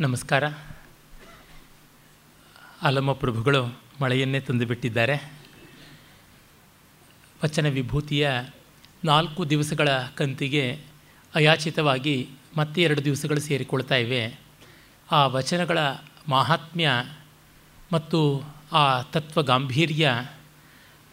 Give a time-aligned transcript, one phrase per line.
[0.00, 0.44] ನಮಸ್ಕಾರ.
[2.82, 5.32] ಅಲಮ ಪ್ರಭುಗಳು ಮಳೆಯನ್ನೇ ತಂದುಬಿಟ್ಟಿದ್ದಾರೆ.
[7.44, 8.30] ವಚನ ವಿಭೂತಿಯ
[9.04, 10.84] ನಾಲ್ಕು ದಿವಸಗಳ ಕಂತಿಗೆ
[11.34, 14.40] ಅಯಾಚಿತವಾಗಿ ಮತ್ತೆ ಎರಡು ದಿವಸಗಳು ಸೇರಿಕೊಳ್ತಾ ಇವೆ.
[15.10, 15.78] ಆ ವಚನಗಳ
[16.28, 16.90] ಮಾಹಾತ್ಮ್ಯ
[17.92, 18.42] ಮತ್ತು
[18.72, 20.26] ಆ ತತ್ವ ಗಾಂಭೀರ್ಯ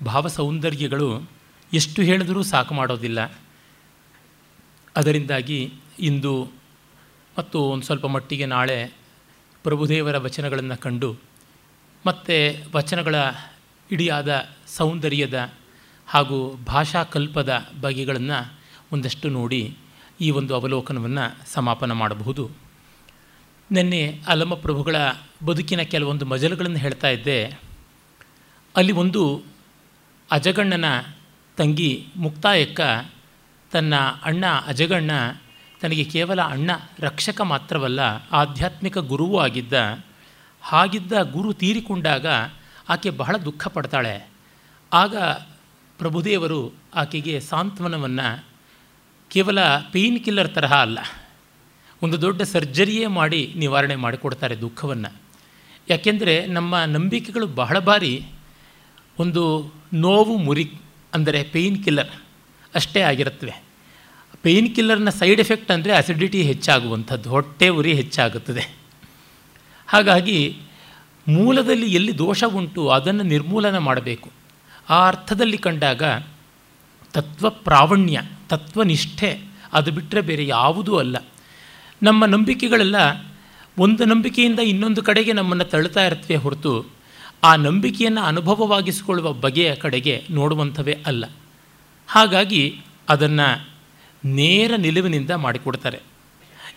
[0.05, 1.21] ಭಾವಸೌಂದರ್ಯಗಳು
[1.73, 3.25] ಎಷ್ಟು ಹೇಳಿದರೂ ಸಾಕು ಮಾಡೋದಿಲ್ಲ.
[4.95, 6.57] ಅದರಿಂದಾಗಿ ಇಂದು
[7.38, 8.91] ಮತ್ತು ಒಂದು ಸ್ವಲ್ಪ ಮಟ್ಟಿಗೆ ನಾಳೆ
[9.63, 11.15] ಪ್ರಭುದೇವರ ವಚನಗಳನ್ನು ಕಂಡು
[12.05, 13.15] ಮತ್ತು ವಚನಗಳ
[13.91, 15.54] ಇಡಿಯಾದ ಸೌಂದರ್ಯದ
[16.07, 18.59] ಹಾಗೂ ಭಾಷಾಕಲ್ಪದ ಬಗೆಗಳನ್ನು
[18.92, 19.78] ಒಂದಷ್ಟು ನೋಡಿ
[20.21, 22.50] ಈ ಒಂದು ಅವಲೋಕನವನ್ನು ಸಮಾಪನ ಮಾಡಬಹುದು.
[23.71, 24.95] ನಿನ್ನೆ ಅಲಮ ಪ್ರಭುಗಳ
[25.45, 27.45] ಬದುಕಿನ ಕೆಲವೊಂದು ಮಜಲುಗಳನ್ನು ಹೇಳ್ತಾ ಇದ್ದೆ.
[28.75, 29.43] ಅಲ್ಲಿ ಒಂದು
[30.31, 30.86] ಅಜಗಣ್ಣನ
[31.57, 32.81] ತಂಗಿ ಮುಕ್ತಾಯಕ್ಕ
[33.72, 35.11] ತನ್ನ ಅಣ್ಣ ಅಜಗಣ್ಣ
[35.81, 37.99] ತನಗೆ ಕೇವಲ ಅಣ್ಣ, ರಕ್ಷಕ ಮಾತ್ರವಲ್ಲ,
[38.31, 39.73] ಆಧ್ಯಾತ್ಮಿಕ ಗುರುವೂ ಆಗಿದ್ದ,
[40.63, 42.25] ಹಾಗಿದ್ದ ಗುರು ತೀರಿಕೊಂಡಾಗ
[42.89, 44.16] ಆಕೆ ಬಹಳ ದುಃಖ ಪಡ್ತಾಳೆ.
[44.92, 45.16] ಆಗ
[46.00, 46.59] ಪ್ರಭುದೇವರು
[46.95, 48.28] ಆಕೆಗೆ ಸಾಂತ್ವನವನ್ನು,
[49.31, 49.59] ಕೇವಲ
[49.94, 51.00] ಪೇಯ್ನ್ ಕಿಲ್ಲರ್ ತರಹ ಅಲ್ಲ,
[52.02, 55.12] ಒಂದು ದೊಡ್ಡ ಸರ್ಜರಿಯೇ ಮಾಡಿ ನಿವಾರಣೆ ಮಾಡಿಕೊಡ್ತಾರೆ ದುಃಖವನ್ನು.
[55.89, 58.14] ಯಾಕೆಂದರೆ ನಮ್ಮ ನಂಬಿಕೆಗಳು ಬಹಳ ಬಾರಿ
[59.19, 59.44] ಒಂದು
[59.94, 60.67] ನೋವು ಮುರಿ,
[61.14, 62.14] ಅಂದರೆ ಪೇಯ್ನ್ ಕಿಲ್ಲರ್
[62.73, 63.56] ಅಷ್ಟೇ ಆಗಿರುತ್ತವೆ.
[64.48, 68.78] ಪೇಯ್ನ್ ಕಿಲ್ಲರ್ನ ಸೈಡ್ ಎಫೆಕ್ಟ್ ಅಂದರೆ ಅಸಿಡಿಟಿ ಹೆಚ್ಚಾಗುವಂಥದ್ದು, ಹೊಟ್ಟೆ ಉರಿ ಹೆಚ್ಚಾಗುತ್ತದೆ.
[69.88, 70.58] ಹಾಗಾಗಿ
[71.28, 74.31] ಮೂಲದಲ್ಲಿ ಎಲ್ಲಿ ದೋಷ ಉಂಟು ಅದನ್ನು ನಿರ್ಮೂಲನ ಮಾಡಬೇಕು.
[74.90, 76.03] ಆ ಅರ್ಥದಲ್ಲಿ ಕಂಡಾಗ
[77.14, 79.42] ತತ್ವ ಪ್ರಾವಣ್ಯ ತತ್ವನಿಷ್ಠೆ
[79.73, 81.18] ಅದು ಬಿಟ್ಟರೆ ಬೇರೆ ಯಾವುದೂ ಅಲ್ಲ.
[82.03, 82.95] ನಮ್ಮ ನಂಬಿಕೆಗಳೆಲ್ಲ
[83.78, 86.86] ಒಂದು ನಂಬಿಕೆಯಿಂದ ಇನ್ನೊಂದು ಕಡೆಗೆ ನಮ್ಮನ್ನು ತಳ್ಳುತ್ತಾ ಇರ್ತವೆ ಹೊರತು
[87.44, 91.25] ಆ ನಂಬಿಕೆಯನ್ನು ಅನುಭವವಾಗಿಸಿಕೊಳ್ಳುವ ಬಗೆಯ ಕಡೆಗೆ ನೋಡುವಂಥವೇ ಅಲ್ಲ.
[92.08, 93.77] ಹಾಗಾಗಿ ಅದನ್ನು
[94.26, 96.00] ನೇರ ನಿಲುವಿನಿಂದ ಮಾಡಿಕೊಡ್ತಾರೆ.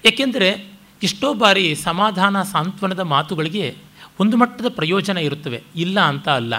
[0.06, 0.70] ಏಕೆಂದರೆ
[1.02, 3.76] ಎಷ್ಟೋ ಬಾರಿ ಸಮಾಧಾನ ಸಾಂತ್ವನದ ಮಾತುಗಳಿಗೆ
[4.20, 5.62] ಒಂದು ಮಟ್ಟದ ಪ್ರಯೋಜನ ಇರುತ್ತವೆ.
[5.76, 6.54] ಇಲ್ಲ ಅಂತ ಅಲ್ಲ.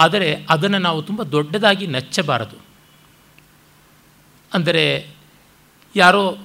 [0.00, 2.56] ಆದರೆ ಅದನ್ನು ನಾವು ತುಂಬ ದೊಡ್ಡದಾಗಿ ನಚ್ಚಬಾರದು.
[4.54, 5.10] ಅಂದರೆ
[5.96, 6.38] ಯಾರೋ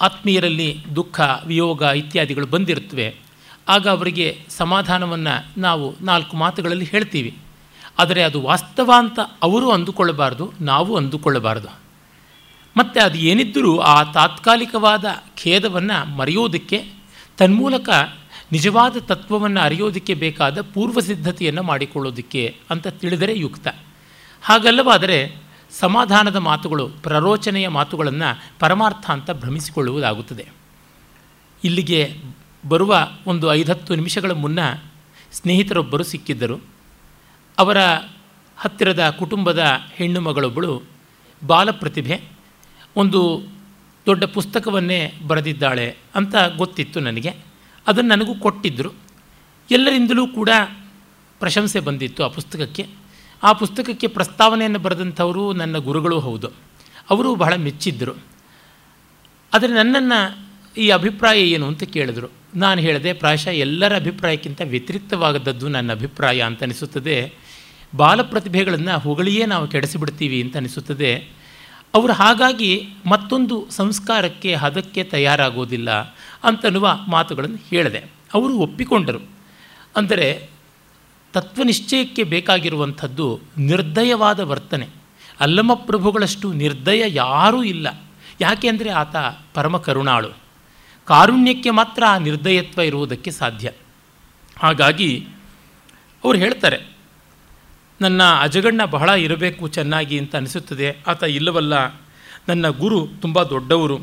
[0.00, 3.16] ಆತ್ಮೀಯರಲ್ಲಿ ದುಃಖ, ವಿಯೋಗ ಇತ್ಯಾದಿಗಳು ಬಂದಿರುತ್ತವೆ.
[3.68, 7.38] ಆಗ ಅವರಿಗೆ ಸಮಾಧಾನವನ್ನು ನಾವು ನಾಲ್ಕು ಮಾತುಗಳಲ್ಲಿ ಹೇಳ್ತೀವಿ.
[7.98, 11.79] ಆದರೆ ಅದು ವಾಸ್ತವ ಅಂತ ಅವರು ಅಂದುಕೊಳ್ಳಬಾರ್ದು, ನಾವು ಅಂದುಕೊಳ್ಳಬಾರ್ದು.
[12.76, 15.04] ಮತ್ತು ಅದು ಏನಿದ್ದರೂ ಆ ತಾತ್ಕಾಲಿಕವಾದ
[15.36, 16.92] ಖೇದವನ್ನು ಮರೆಯೋದಕ್ಕೆ
[17.38, 17.88] ತನ್ಮೂಲಕ
[18.52, 23.68] ನಿಜವಾದ ತತ್ವವನ್ನು ಅರಿಯೋದಕ್ಕೆ ಬೇಕಾದ ಪೂರ್ವ ಸಿದ್ಧತೆಯನ್ನು ಮಾಡಿಕೊಳ್ಳೋದಕ್ಕೆ ಅಂತ ತಿಳಿದರೆ ಯುಕ್ತ.
[24.42, 25.36] ಹಾಗಲ್ಲವಾದರೆ
[25.80, 30.46] ಸಮಾಧಾನದ ಮಾತುಗಳು, ಪ್ರರೋಚನೆಯ ಮಾತುಗಳನ್ನು ಪರಮಾರ್ಥ ಅಂತ ಭ್ರಮಿಸಿಕೊಳ್ಳುವುದಾಗುತ್ತದೆ.
[31.64, 32.16] ಇಲ್ಲಿಗೆ
[32.68, 34.58] ಬರುವ ಒಂದು ಐದತ್ತು ನಿಮಿಷಗಳ ಮುನ್ನ
[35.32, 36.60] ಸ್ನೇಹಿತರೊಬ್ಬರು ಸಿಕ್ಕಿದ್ದರು.
[37.58, 37.76] ಅವರ
[38.56, 40.82] ಹತ್ತಿರದ ಕುಟುಂಬದ ಹೆಣ್ಣು ಮಗಳೊಬ್ಬಳು
[41.46, 42.39] ಬಾಲಪ್ರತಿಭೆ
[42.96, 43.42] ಒಂದು
[44.06, 47.30] ದೊಡ್ಡ ಪುಸ್ತಕವನ್ನೇ ಬರೆದಿದ್ದಾಳೆ ಅಂತ ಗೊತ್ತಿತ್ತು ನನಗೆ.
[47.86, 48.90] ಅದನ್ನು ನನಗೂ ಕೊಟ್ಟಿದ್ದರು
[49.70, 50.48] ಎಲ್ಲರಿಂದಲೂ ಕೂಡ
[51.38, 52.86] ಪ್ರಶಂಸೆ ಬಂದಿತ್ತು ಆ ಪುಸ್ತಕಕ್ಕೆ.
[53.42, 56.48] ಆ ಪುಸ್ತಕಕ್ಕೆ ಪ್ರಸ್ತಾವನೆಯನ್ನು ಬರೆದಂಥವರು ನನ್ನ ಗುರುಗಳು ಹೌದು.
[57.10, 58.12] ಅವರು ಬಹಳ ಮೆಚ್ಚಿದ್ದರು
[59.54, 62.30] ಆದರೆ ನನ್ನನ್ನು ಈ ಅಭಿಪ್ರಾಯ ಏನು ಅಂತ ಕೇಳಿದರು.
[62.54, 67.32] ನಾನು ಹೇಳಿದೆ, ಪ್ರಾಯಶಃ ಎಲ್ಲರ ಅಭಿಪ್ರಾಯಕ್ಕಿಂತ ವ್ಯತಿರಿಕ್ತವಾದದ್ದು ನನ್ನ ಅಭಿಪ್ರಾಯ ಅಂತ ಅನಿಸುತ್ತದೆ.
[67.96, 71.39] ಬಾಲಪ್ರತಿಭೆಗಳನ್ನು ಹೊಗಳಿಯೇ ನಾವು ಕೆಡಿಸಿಬಿಡ್ತೀವಿ ಅಂತ ಅನಿಸುತ್ತದೆ.
[71.94, 75.90] ಅವರು ಹಾಗಾಗಿ ಮತ್ತೊಂದು ಸಂಸ್ಕಾರಕ್ಕೆ, ಹದಕ್ಕೆ ತಯಾರಾಗೋದಿಲ್ಲ
[76.44, 77.98] ಅಂತನ್ನುವ ಮಾತುಗಳನ್ನು ಹೇಳಿದೆ.
[78.34, 79.18] ಅವರು ಒಪ್ಪಿಕೊಂಡರು.
[79.96, 80.50] ಅಂದರೆ
[81.32, 84.88] ತತ್ವನಿಶ್ಚಯಕ್ಕೆ ಬೇಕಾಗಿರುವಂಥದ್ದು ನಿರ್ದಯವಾದ ವರ್ತನೆ.
[85.40, 88.02] ಅಲ್ಲಮ ಪ್ರಭುಗಳಷ್ಟು ನಿರ್ದಯ ಯಾರೂ ಇಲ್ಲ.
[88.40, 89.16] ಯಾಕೆ ಅಂದರೆ ಆತ
[89.54, 90.30] ಪರಮ ಕರುಣಾಳು.
[91.04, 93.72] ಕಾರುಣ್ಯಕ್ಕೆ ಮಾತ್ರ ಆ ನಿರ್ದಯತ್ವ ಇರುವುದಕ್ಕೆ ಸಾಧ್ಯ.
[94.58, 95.26] ಹಾಗಾಗಿ
[96.24, 96.99] ಅವರು ಹೇಳ್ತಾರೆ
[98.00, 100.96] ನನ್ನ ಅಜಗಣ್ಣ ಬಹಳ ಇರಬೇಕು ಚೆನ್ನಾಗಿ ಅಂತ ಅನಿಸುತ್ತದೆ.
[101.06, 101.74] ಆತ ಇಲ್ಲವಲ್ಲ,
[102.48, 103.98] ನನ್ನ ಗುರು ತುಂಬ ದೊಡ್ಡವರು.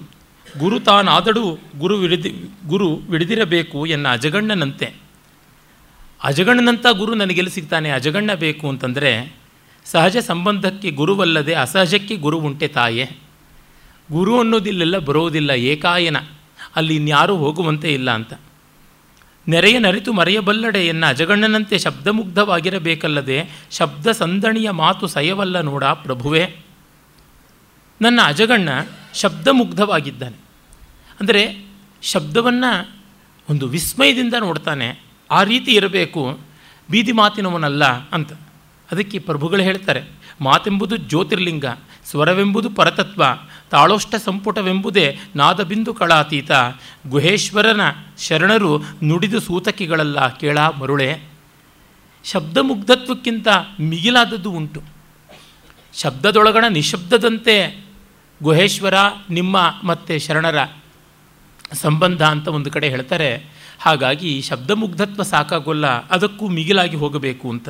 [0.60, 2.36] ಗುರು ತಾನಾದಡು ಗುರು ವಿಡಿದಿ,
[2.68, 4.94] ಗುರು ವಿಡಿದಿರಬೇಕು ಎನ್ನ ಅಜಗಣ್ಣನಂತೆ.
[6.24, 7.90] ಅಜಗಣ್ಣನಂಥ ಗುರು ನನಗೆಲ್ಲಿ ಸಿಗ್ತಾನೆ?
[7.90, 9.36] ಅಜಗಣ್ಣ ಬೇಕು ಅಂತಂದರೆ,
[9.86, 13.10] ಸಹಜ ಸಂಬಂಧಕ್ಕೆ ಗುರುವಲ್ಲದೆ ಅಸಹಜಕ್ಕೆ ಗುರು ಉಂಟೆ ತಾಯೇ.
[14.12, 16.18] ಗುರು ಅನ್ನೋದಿಲ್ಲೆಲ್ಲ ಬರೋದಿಲ್ಲ ಏಕಾಯನ.
[16.76, 18.34] ಅಲ್ಲಿ ಇನ್ಯಾರೂ ಹೋಗುವಂತೆ ಇಲ್ಲ ಅಂತ.
[19.48, 26.56] ನೆರೆಯ ನರಿತು ಮರೆಯಬಲ್ಲಡೆ ಎನ್ನ ಅಜಗಣ್ಣನಂತೆ ಶಬ್ದಮುಗ್ಧವಾಗಿರಬೇಕಲ್ಲದೆ ಶಬ್ದ ಸಂದಣಿಯ ಮಾತು ಸಯವಲ್ಲ ನೋಡ ಪ್ರಭುವೆ.
[28.02, 28.70] ನನ್ನ ಅಜಗಣ್ಣ
[29.14, 30.36] ಶಬ್ದಮುಗ್ಧವಾಗಿದ್ದಾನೆ.
[31.20, 31.66] ಅಂದರೆ
[32.02, 32.96] ಶಬ್ದವನ್ನು
[33.50, 36.40] ಒಂದು ವಿಸ್ಮಯದಿಂದ ನೋಡ್ತಾನೆ, ಆ ರೀತಿ ಇರಬೇಕು,
[36.92, 38.34] ಬೀದಿ ಮಾತಿನವನಲ್ಲ ಅಂತ.
[38.92, 40.17] ಅದಕ್ಕೆ ಪ್ರಭುಗಳು ಹೇಳ್ತಾರೆ.
[40.42, 41.66] ಮಾತೆಂಬುದು ಜ್ಯೋತಿರ್ಲಿಂಗ,
[42.06, 43.24] ಸ್ವರವೆಂಬುದು ಪರತತ್ವ,
[43.70, 46.52] ತಾಳೋಷ್ಟ ಸಂಪುಟವೆಂಬುದೇ ನಾದಬಿಂದು ಕಳಾತೀತ.
[47.10, 47.82] ಗುಹೇಶ್ವರನ
[48.18, 51.22] ಶರಣರು ನುಡಿದು ಸೂತಕಿಗಳಲ್ಲ ಕೇಳ ಮರುಳೆ.
[52.24, 53.48] ಶಬ್ದಮುಗ್ಧತ್ವಕ್ಕಿಂತ
[53.82, 54.82] ಮಿಗಿಲಾದದ್ದು ಉಂಟು.
[55.94, 57.86] ಶಬ್ದದೊಳಗಣ ನಿಶಬ್ದದಂತೆ
[58.44, 58.94] ಗುಹೇಶ್ವರ,
[59.30, 60.58] ನಿಮ್ಮ ಮತ್ತು ಶರಣರ
[61.74, 63.46] ಸಂಬಂಧ ಅಂತ ಒಂದು ಕಡೆ ಹೇಳ್ತಾರೆ.
[63.80, 67.70] ಹಾಗಾಗಿ ಶಬ್ದಮುಗ್ಧತ್ವ ಸಾಕಾಗೋಲ್ಲ, ಅದಕ್ಕೂ ಮಿಗಿಲಾಗಿ ಹೋಗಬೇಕು ಅಂತ.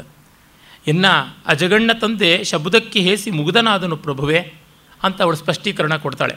[0.88, 1.06] ಎನ್ನ
[1.46, 4.54] ಅಜಗಣ್ಣ ತಂದೆ ಶಬ್ದಕ್ಕೆ ಹೇಸಿ ಮುಗ್ಧನಾದನು ಪ್ರಭುವೆ
[5.04, 6.36] ಅಂತ ಅವಳು ಸ್ಪಷ್ಟೀಕರಣ ಕೊಡ್ತಾಳೆ.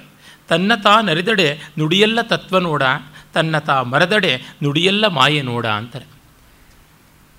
[0.49, 2.83] ತನ್ನ ತಾ ನರಿದಡೆ ನುಡಿಯೆಲ್ಲ ತತ್ವ ನೋಡ,
[3.35, 6.05] ತನ್ನ ತಾ ಮರದಡೆ ನುಡಿಯೆಲ್ಲ ಮಾಯೆ ನೋಡ ಅಂತಾರೆ.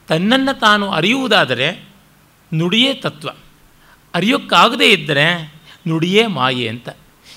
[0.08, 1.90] ತನ್ನನ್ನು ತಾನು ಅರಿಯುವುದಾದರೆ
[2.54, 3.30] ನುಡಿಯೇ ತತ್ವ.
[4.14, 5.54] ಅರಿಯೋಕ್ಕಾಗದೇ ಇದ್ದರೆ
[5.88, 6.90] ನುಡಿಯೇ ಮಾಯೆ ಅಂತ.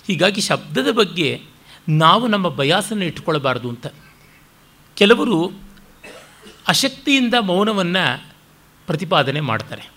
[0.06, 1.42] ಹೀಗಾಗಿ ಶಬ್ದದ ಬಗ್ಗೆ
[1.88, 3.86] ನಾವು ನಮ್ಮ ಬಯಾಸನ್ನು ಇಟ್ಕೊಳ್ಬಾರ್ದು ಅಂತ.
[4.96, 5.52] ಕೆಲವರು
[6.68, 8.33] ಅಶಕ್ತಿಯಿಂದ ಮೌನವನ್ನು
[8.86, 9.90] ಪ್ರತಿಪಾದನೆ ಮಾಡ್ತಾರೆ.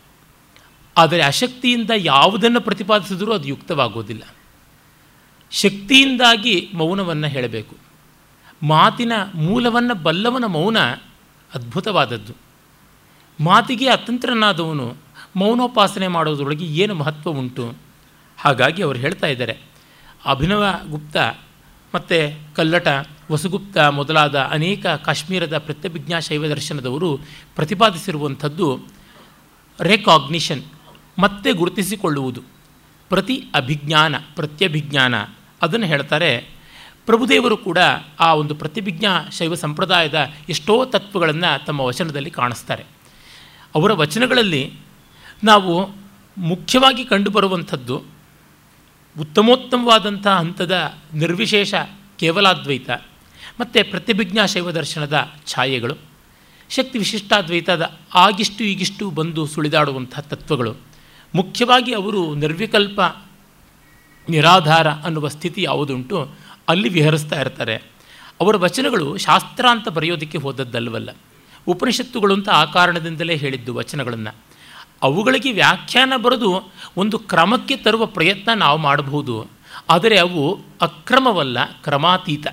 [0.97, 4.23] ಆದರೆ ಅಶಕ್ತಿಯಿಂದ ಯಾವುದನ್ನು ಪ್ರತಿಪಾದಿಸಿದರೂ ಅದು ಯುಕ್ತವಾಗೋದಿಲ್ಲ
[5.51, 7.75] ಶಕ್ತಿಯಿಂದಾಗಿ ಮೌನವನ್ನು ಹೇಳಬೇಕು.
[8.63, 10.79] ಮಾತಿನ ಮೂಲವನ್ನು ಬಲ್ಲವನ ಮೌನ
[11.53, 12.33] ಅದ್ಭುತವಾದದ್ದು.
[13.39, 14.95] ಮಾತಿಗೆ ಅತಂತ್ರನಾದವನು
[15.35, 17.75] ಮೌನೋಪಾಸನೆ ಮಾಡೋದ್ರೊಳಗೆ ಏನು ಮಹತ್ವ ಉಂಟು?
[18.37, 19.57] ಹಾಗಾಗಿ ಅವರು ಹೇಳ್ತಾ ಇದ್ದಾರೆ.
[20.25, 21.17] ಅಭಿನವ ಗುಪ್ತ
[21.95, 22.87] ಮತ್ತು ಕಲ್ಲಟ
[23.31, 27.17] ವಸುಗುಪ್ತ ಮೊದಲಾದ ಅನೇಕ ಕಾಶ್ಮೀರದ ಪ್ರತ್ಯಭಿಜ್ಞಾ ಶೈವ ದರ್ಶನದವರು
[27.55, 28.79] ಪ್ರತಿಪಾದಿಸಿರುವಂಥದ್ದು
[29.81, 30.63] ರೆಕಾಗ್ನಿಷನ್,
[31.19, 32.41] ಮತ್ತೆ ಗುರುತಿಸಿಕೊಳ್ಳುವುದು.
[33.09, 35.15] ಪ್ರತಿ ಅಭಿಜ್ಞಾನ, ಪ್ರತ್ಯಭಿಜ್ಞಾನ,
[35.61, 36.37] ಅದನ್ನು ಹೇಳ್ತಾರೆ.
[37.05, 37.77] ಪ್ರಭುದೇವರು ಕೂಡ
[38.19, 42.85] ಆ ಒಂದು ಪ್ರತಿಭಿಜ್ಞಾ ಶೈವ ಸಂಪ್ರದಾಯದ ಎಷ್ಟೋ ತತ್ವಗಳನ್ನು ತಮ್ಮ ವಚನದಲ್ಲಿ ಕಾಣಿಸ್ತಾರೆ.
[43.75, 44.73] ಅವರ ವಚನಗಳಲ್ಲಿ
[45.43, 45.89] ನಾವು
[46.37, 48.03] ಮುಖ್ಯವಾಗಿ ಕಂಡುಬರುವಂಥದ್ದು
[49.19, 51.73] ಉತ್ತಮೋತ್ತಮವಾದಂಥ ಹಂತದ ನಿರ್ವಿಶೇಷ
[52.19, 52.89] ಕೇವಲಾದ್ವೈತ
[53.59, 55.95] ಮತ್ತು ಪ್ರತಿಭಿಜ್ಞಾ ಶೈವ ದರ್ಶನದ ಛಾಯೆಗಳು,
[56.69, 60.75] ಶಕ್ತಿ ವಿಶಿಷ್ಟಾದ್ವೈತದ ಆಗಿಷ್ಟು ಈಗಿಷ್ಟು ಬಂದು ಸುಳಿದಾಡುವಂಥ ತತ್ವಗಳು.
[61.35, 63.01] ಮುಖ್ಯವಾಗಿ ಅವರು ನಿರ್ವಿಕಲ್ಪ,
[64.29, 66.29] ನಿರಾಧಾರ ಅನ್ನುವ ಸ್ಥಿತಿ ಯಾವುದುಂಟು
[66.69, 67.75] ಅಲ್ಲಿ ವಿಹರಿಸ್ತಾ ಇರ್ತಾರೆ.
[68.41, 71.09] ಅವರ ವಚನಗಳು ಶಾಸ್ತ್ರ ಅಂತ ಬರೆಯೋದಕ್ಕೆ ಹೋದದ್ದಲ್ವಲ್ಲ.
[71.67, 74.35] ಉಪನಿಷತ್ತುಗಳು ಅಂತ ಆ ಕಾರಣದಿಂದಲೇ ಹೇಳಿದ್ದು ವಚನಗಳನ್ನು.
[75.01, 79.47] ಅವುಗಳಿಗೆ ವ್ಯಾಖ್ಯಾನ ಬರೆದು ಒಂದು ಕ್ರಮಕ್ಕೆ ತರುವ ಪ್ರಯತ್ನ ನಾವು ಮಾಡಬಹುದು.
[79.89, 82.47] ಆದರೆ ಅವು ಅಕ್ರಮವಲ್ಲ, ಕ್ರಮಾತೀತ.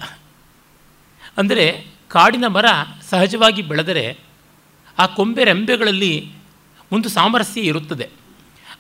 [1.37, 2.65] ಅಂದರೆ ಕಾಡಿನ ಮರ
[3.11, 4.19] ಸಹಜವಾಗಿ ಬೆಳೆದರೆ
[4.99, 6.33] ಆ ಕೊಂಬೆ ರೆಂಬೆಗಳಲ್ಲಿ
[6.93, 8.09] ಒಂದು ಸಾಮರಸ್ಯ ಇರುತ್ತದೆ.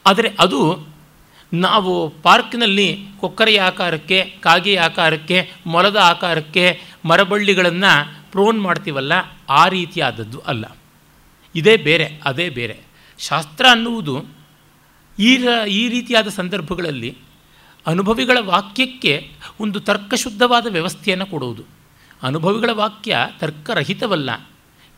[0.06, 0.86] ಆದರೆ ಅದು
[1.52, 9.12] ನಾವು ಪಾರ್ಕ್ನಲ್ಲಿ ಕೊಕ್ಕರೆಯ ಆಕಾರಕ್ಕೆ, ಕಾಗೆಯ ಆಕಾರಕ್ಕೆ, ಮೊಲದ ಆಕಾರಕ್ಕೆ ಮರಬಳ್ಳಿಗಳನ್ನು ಪ್ರೋನ್ ಮಾಡ್ತೀವಲ್ಲ,
[9.48, 10.76] ಆ ರೀತಿಯಾದದ್ದು ಅಲ್ಲ.
[11.54, 12.80] ಇದೇ ಬೇರೆ, ಅದೇ ಬೇರೆ.
[13.18, 14.24] ಶಾಸ್ತ್ರ ಅನ್ನುವುದು
[15.18, 15.36] ಈ
[15.68, 17.16] ಈ ರೀತಿಯಾದ ಸಂದರ್ಭಗಳಲ್ಲಿ
[17.86, 21.83] ಅನುಭವಿಗಳ ವಾಕ್ಯಕ್ಕೆ ಒಂದು ತರ್ಕಶುದ್ಧವಾದ ವ್ಯವಸ್ಥೆಯನ್ನು ಕೊಡುವುದು.
[22.24, 24.30] ಅನುಭವಿಗಳ ವಾಕ್ಯ ತರ್ಕರಹಿತವಲ್ಲ,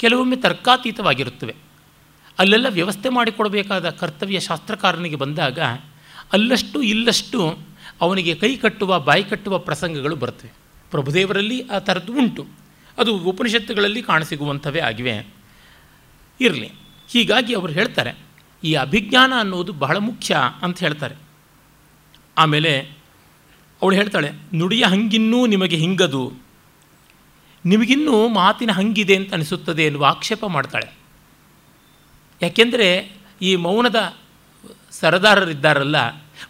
[0.00, 1.54] ಕೆಲವೊಮ್ಮೆ ತರ್ಕಾತೀತವಾಗಿರುತ್ತವೆ.
[2.38, 5.58] ಅಲ್ಲೆಲ್ಲ ವ್ಯವಸ್ಥೆ ಮಾಡಿಕೊಡಬೇಕಾದ ಕರ್ತವ್ಯ ಶಾಸ್ತ್ರಕಾರನಿಗೆ ಬಂದಾಗ,
[6.32, 7.58] ಅಲ್ಲಷ್ಟು ಇಲ್ಲಷ್ಟು
[8.00, 10.52] ಅವನಿಗೆ ಕೈ ಕಟ್ಟುವ, ಬಾಯಿ ಕಟ್ಟುವ ಪ್ರಸಂಗಗಳು ಬರ್ತವೆ
[10.90, 12.46] ಪ್ರಭುದೇವರಲ್ಲಿ ಆ ಥರದ್ದು ಉಂಟು.
[12.98, 15.14] ಅದು ಉಪನಿಷತ್ತುಗಳಲ್ಲಿ ಕಾಣಸಿಗುವಂಥವೇ ಆಗಿವೆ.
[16.40, 16.70] ಇರಲಿ.
[17.08, 18.12] ಹೀಗಾಗಿ ಅವರು ಹೇಳ್ತಾರೆ,
[18.64, 21.14] ಈ ಅಭಿಜ್ಞಾನ ಅನ್ನೋದು ಬಹಳ ಮುಖ್ಯ ಅಂತ ಹೇಳ್ತಾರೆ.
[22.38, 22.80] ಆಮೇಲೆ
[23.82, 26.45] ಅವಳು ಹೇಳ್ತಾಳೆ, ನುಡಿಯ ಹಂಗಿನ್ನೂ ನಿಮಗೆ ಹಿಂಗದು.
[27.66, 30.88] ನಿಮಗಿನ್ನೂ ಮಾತಿನ ಹಂಗಿದೆ ಅಂತ ಅನಿಸುತ್ತದೆ ಎನ್ನುವ ಆಕ್ಷೇಪ ಮಾಡ್ತಾಳೆ.
[32.42, 32.88] ಯಾಕೆಂದರೆ
[33.42, 34.16] ಈ ಮೌನದ
[34.90, 35.96] ಸರದಾರರಿದ್ದಾರಲ್ಲ,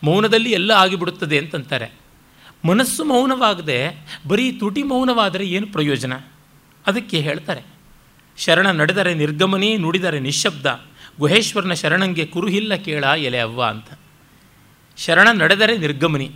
[0.04, 1.92] ಮೌನದಲ್ಲಿ ಎಲ್ಲ ಆಗಿಬಿಡುತ್ತದೆ ಅಂತಂತಾರೆ.
[2.64, 3.78] ಮನಸ್ಸು ಮೌನವಾಗದೆ,
[4.28, 6.12] ಬರೀ ತುಟಿ ಮೌನವಾದರೆ ಏನು ಪ್ರಯೋಜನ?
[6.86, 7.62] ಅದಕ್ಕೆ ಹೇಳ್ತಾರೆ,
[8.38, 10.66] ಶರಣ ನಡೆದರೆ ನಿರ್ಗಮನೇ, ನುಡಿದರೆ ನಿಶ್ಶಬ್ದ,
[11.18, 13.98] ಗುಹೇಶ್ವರನ ಶರಣಂಗೆ ಕುರುಹಿಲ್ಲ ಕೇಳ ಎಲೆ ಅವ್ವ ಅಂತ.
[14.96, 16.30] ಶರಣ ನಡೆದರೆ ನಿರ್ಗಮನಿ,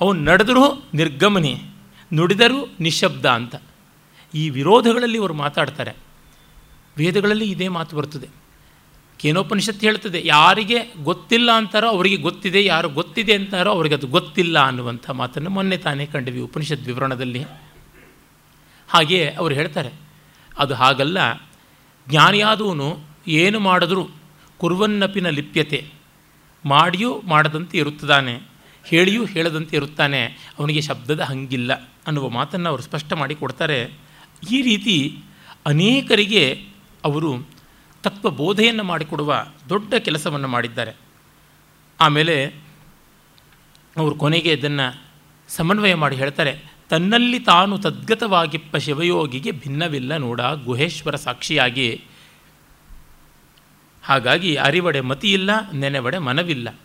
[0.00, 1.62] ಅವನು ನಡೆದರೂ ನಿರ್ಗಮನಿ,
[2.14, 3.54] ನುಡಿದರೂ ನಿಶಬ್ದ ಅಂತ.
[4.34, 5.92] ಈ ವಿರೋಧಗಳಲ್ಲಿ ಅವರು ಮಾತಾಡ್ತಾರೆ.
[6.96, 8.28] ವೇದಗಳಲ್ಲಿ ಇದೇ ಮಾತು ಬರ್ತದೆ.
[9.20, 15.50] ಕೇನೋಪನಿಷತ್ತು ಹೇಳ್ತದೆ, ಯಾರಿಗೆ ಗೊತ್ತಿಲ್ಲ ಅಂತಾರೋ ಅವರಿಗೆ ಗೊತ್ತಿದೆ, ಯಾರು ಗೊತ್ತಿದೆ ಅಂತಾರೋ ಅವರಿಗೆ ಅದು ಗೊತ್ತಿಲ್ಲ ಅನ್ನುವಂಥ ಮಾತನ್ನು
[15.50, 17.42] ಮೊನ್ನೆ ತಾನೇ ಕಂಡಿವಿ ಉಪನಿಷತ್ ವಿವರಣದಲ್ಲಿ.
[18.88, 19.90] ಹಾಗೆಯೇ ಅವರು ಹೇಳ್ತಾರೆ,
[20.58, 21.18] ಅದು ಹಾಗಲ್ಲ,
[22.08, 24.08] ಜ್ಞಾನಿಯಾದವನು ಏನು ಮಾಡಿದ್ರೂ
[24.58, 25.80] ಕುರುವನ್ನಪಿನ ಲಿಪ್ಯತೆ,
[26.64, 28.34] ಮಾಡಿಯೂ ಮಾಡದಂತೆ ಇರುತ್ತದಾನೆ,
[28.84, 31.72] ಹೇಳಿಯೂ ಹೇಳದಂತೆ ಇರುತ್ತಾನೆ, ಅವನಿಗೆ ಶಬ್ದದ ಹಂಗಿಲ್ಲ
[32.06, 34.01] ಅನ್ನುವ ಮಾತನ್ನು ಅವರು ಸ್ಪಷ್ಟ ಮಾಡಿ ಕೊಡ್ತಾರೆ.
[34.50, 35.18] ಈ ರೀತಿ
[35.66, 36.66] ಅನೇಕರಿಗೆ
[37.04, 37.48] ಅವರು
[38.02, 40.92] ತತ್ವ ಬೋಧೆಯನ್ನು ಮಾಡಿಕೊಡುವ ದೊಡ್ಡ ಕೆಲಸವನ್ನು ಮಾಡಿದ್ದಾರೆ.
[42.00, 42.46] ಆಮೇಲೆ
[43.96, 45.04] ಅವರು ಕೊನೆಗೆ ಇದನ್ನು
[45.48, 52.04] ಸಮನ್ವಯ ಮಾಡಿ ಹೇಳ್ತಾರೆ, ತನ್ನಲ್ಲಿ ತಾನು ತದ್ಗತವಾಗಿಪ್ಪ ಶಿವಯೋಗಿಗೆ ಭಿನ್ನವಿಲ್ಲ ನೋಡ, ಗುಹೇಶ್ವರ ಸಾಕ್ಷಿಯಾಗಿ.
[54.02, 56.78] ಹಾಗಾಗಿ ಅರಿವಡೆ ಮತಿಯಿಲ್ಲ, ನೆನೆವಡೆ ಮನವಿಲ್ಲ.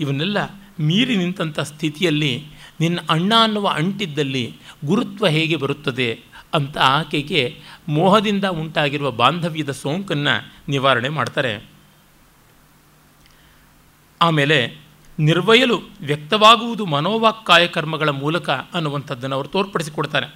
[0.00, 0.38] ಇವನ್ನೆಲ್ಲ
[0.80, 2.46] ಮೀರಿ ನಿಂತಹ ಸ್ಥಿತಿಯಲ್ಲಿ
[2.80, 6.27] ನಿನ್ನ ಅಣ್ಣ ಅನ್ನುವ ಅಂಟಿದ್ದಲ್ಲಿ ಗುರುತ್ವ ಹೇಗೆ ಬರುತ್ತದೆ?
[6.54, 11.64] ಅಂತ ಆಕೆಗೆ ಮೋಹದಿಂದ ಉಂಟಾಗಿರುವ ಬಾಂಧವ್ಯದ ಸೋಂಕನ್ನು ನಿವಾರಣೆ ಮಾಡ್ತಾರೆ.
[14.22, 14.76] ಆಮೇಲೆ
[15.18, 20.26] ನಿರ್ವಯಲು ವ್ಯಕ್ತವಾಗುವುದು ಮನೋವಾಕ್ಕಾಯ ಕರ್ಮಗಳ ಮೂಲಕ ಅನ್ನುವಂಥದ್ದನ್ನು ಅವರು ತೋರ್ಪಡಿಸಿಕೊಡ್ತಾರೆ.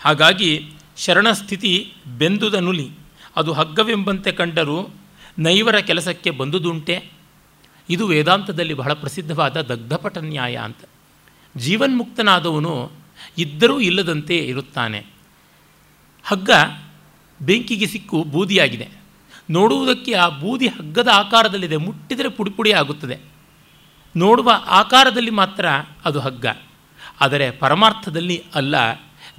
[0.00, 2.90] ಹಾಗಾಗಿ ಶರಣಸ್ಥಿತಿ ಬೆಂದುದ ನುಲಿ,
[3.36, 4.88] ಅದು ಹಗ್ಗವೆಂಬಂತೆ ಕಂಡರೂ
[5.38, 7.10] ನೈವರ ಕೆಲಸಕ್ಕೆ ಬಂದುದುಂಟೆ.
[7.90, 10.78] ಇದು ವೇದಾಂತದಲ್ಲಿ ಬಹಳ ಪ್ರಸಿದ್ಧವಾದ ದಗ್ಧಪಟ ನ್ಯಾಯ ಅಂತ.
[11.56, 12.90] ಜೀವನ್ಮುಕ್ತನಾದವನು
[13.38, 15.17] ಇದ್ದರೂ ಇಲ್ಲದಂತೆ ಇರುತ್ತಾನೆ.
[16.28, 16.50] ಹಗ್ಗ
[17.42, 18.88] ಬೆಂಕಿಗೆ ಸಿಕ್ಕು ಬೂದಿಯಾಗಿದೆ.
[19.50, 21.76] ನೋಡುವುದಕ್ಕೆ ಆ ಬೂದಿ ಹಗ್ಗದ ಆಕಾರದಲ್ಲಿದೆ.
[21.76, 23.18] ಮುಟ್ಟಿದರೆ ಪುಡಿಪುಡಿ ಪುಡಿ ಆಗುತ್ತದೆ.
[24.16, 25.66] ನೋಡುವ ಆಕಾರದಲ್ಲಿ ಮಾತ್ರ
[26.04, 26.46] ಅದು ಹಗ್ಗ.
[27.20, 28.74] ಆದರೆ ಪರಮಾರ್ಥದಲ್ಲಿ ಅಲ್ಲ.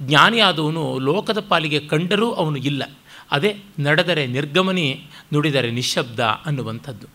[0.02, 2.82] ಜ್ಞಾನಿಯಾದವನು ಲೋಕದ ಪಾಲಿಗೆ ಕಂಡರೂ ಅವನು ಇಲ್ಲ.
[3.30, 7.06] ಅದೇ ನಡೆದರೆ ನಿರ್ಗಮನಿ, ನುಡಿದರೆ ನಿಶಬ್ದ ಅನ್ನುವಂಥದ್ದು.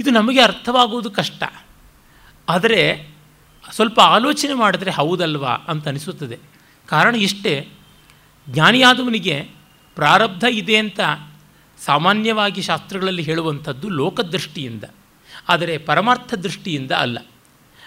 [0.00, 1.42] ಇದು ನಮಗೆ ಅರ್ಥವಾಗುವುದು ಕಷ್ಟ.
[2.48, 3.10] ಆದರೆ
[3.72, 6.38] ಸ್ವಲ್ಪ ಆಲೋಚನೆ ಮಾಡಿದರೆ ಹೌದಲ್ವಾ ಅಂತ ಅನಿಸುತ್ತದೆ.
[6.86, 7.68] ಕಾರಣ ಇಷ್ಟೇ.
[8.50, 9.48] ಜ್ಞಾನಿಯಾದವನಿಗೆ
[9.94, 11.00] ಪ್ರಾರಬ್ಧ ಇದೆ ಅಂತ
[11.84, 14.84] ಸಾಮಾನ್ಯವಾಗಿ ಶಾಸ್ತ್ರಗಳಲ್ಲಿ ಹೇಳುವಂಥದ್ದು ಲೋಕದೃಷ್ಟಿಯಿಂದ.
[15.48, 17.18] ಆದರೆ ಪರಮಾರ್ಥ ದೃಷ್ಟಿಯಿಂದ ಅಲ್ಲ.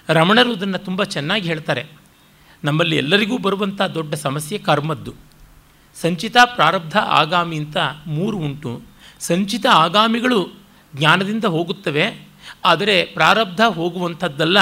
[0.10, 1.86] ರಮಣರು ಇದನ್ನು ತುಂಬ ಚೆನ್ನಾಗಿ ಹೇಳ್ತಾರೆ.
[2.64, 5.14] ನಮ್ಮಲ್ಲಿ ಎಲ್ಲರಿಗೂ ಬರುವಂಥ ದೊಡ್ಡ ಸಮಸ್ಯೆ ಕರ್ಮದ್ದು.
[6.02, 7.78] ಸಂಚಿತ ಪ್ರಾರಬ್ಧ ಆಗಾಮಿ ಅಂತ
[8.08, 8.82] ಮೂರು ಉಂಟು.
[9.20, 10.50] ಸಂಚಿತ ಆಗಾಮಿಗಳು
[10.96, 12.28] ಜ್ಞಾನದಿಂದ ಹೋಗುತ್ತವೆ.
[12.66, 14.58] ಆದರೆ ಪ್ರಾರಬ್ಧ ಹೋಗುವಂಥದ್ದಲ್ಲ.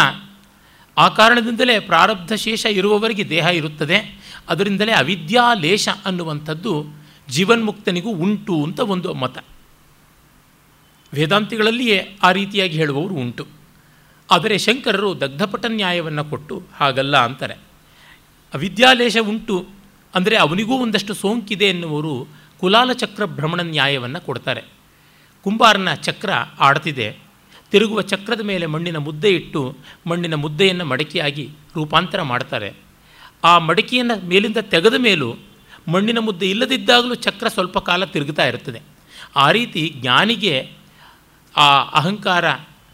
[0.98, 4.21] ಆ ಕಾರಣದಿಂದಲೇ ಪ್ರಾರಬ್ಧ ಶೇಷ ಇರುವವರೆಗೆ ದೇಹ ಇರುತ್ತದೆ.
[4.50, 6.86] ಅದರಿಂದಲೇ ಅವಿದ್ಯಾಲೇಶ ಅನ್ನುವಂಥದ್ದು
[7.30, 9.38] ಜೀವನ್ಮುಕ್ತನಿಗೂ ಉಂಟು ಅಂತ ಒಂದು ಮತ.
[11.14, 13.48] ವೇದಾಂತಿಗಳಲ್ಲಿಯೇ ಆ ರೀತಿಯಾಗಿ ಹೇಳುವವರು ಉಂಟು.
[14.32, 17.54] ಆದರೆ ಶಂಕರರು ದಗ್ಧಪಟ ನ್ಯಾಯವನ್ನು ಕೊಟ್ಟು ಹಾಗಲ್ಲ ಅಂತಾರೆ.
[18.54, 19.68] ಅವಿದ್ಯಾಲೇಶ ಉಂಟು
[20.16, 22.28] ಅಂದರೆ ಅವನಿಗೂ ಒಂದಷ್ಟು ಸೋಂಕಿದೆ ಎನ್ನುವರು
[22.60, 24.62] ಕುಲಾಲ ಚಕ್ರ ಭ್ರಮಣ ನ್ಯಾಯವನ್ನು ಕೊಡ್ತಾರೆ.
[25.44, 26.30] ಕುಂಬಾರನ ಚಕ್ರ
[26.60, 27.18] ಆಡ್ತಿದೆ.
[27.72, 32.74] ತಿರುಗುವ ಚಕ್ರದ ಮೇಲೆ ಮಣ್ಣಿನ ಮುದ್ದೆ ಇಟ್ಟು ಮಣ್ಣಿನ ಮುದ್ದೆಯನ್ನು ಮಡಕೆಯಾಗಿ ರೂಪಾಂತರ ಮಾಡ್ತಾರೆ.
[33.44, 35.36] ಆ ಮಡಿಕೆಯನ್ನು ಮೇಲಿಂದ ತೆಗೆದ ಮೇಲೂ
[35.88, 38.82] ಮಣ್ಣಿನ ಮುದ್ದೆ ಇಲ್ಲದಿದ್ದಾಗಲೂ ಚಕ್ರ ಸ್ವಲ್ಪ ಕಾಲ ತಿರುಗುತ್ತಾ ಇರ್ತದೆ
[39.36, 40.74] ಆ ರೀತಿ ಜ್ಞಾನಿಗೆ
[41.58, 42.46] ಆ ಅಹಂಕಾರ,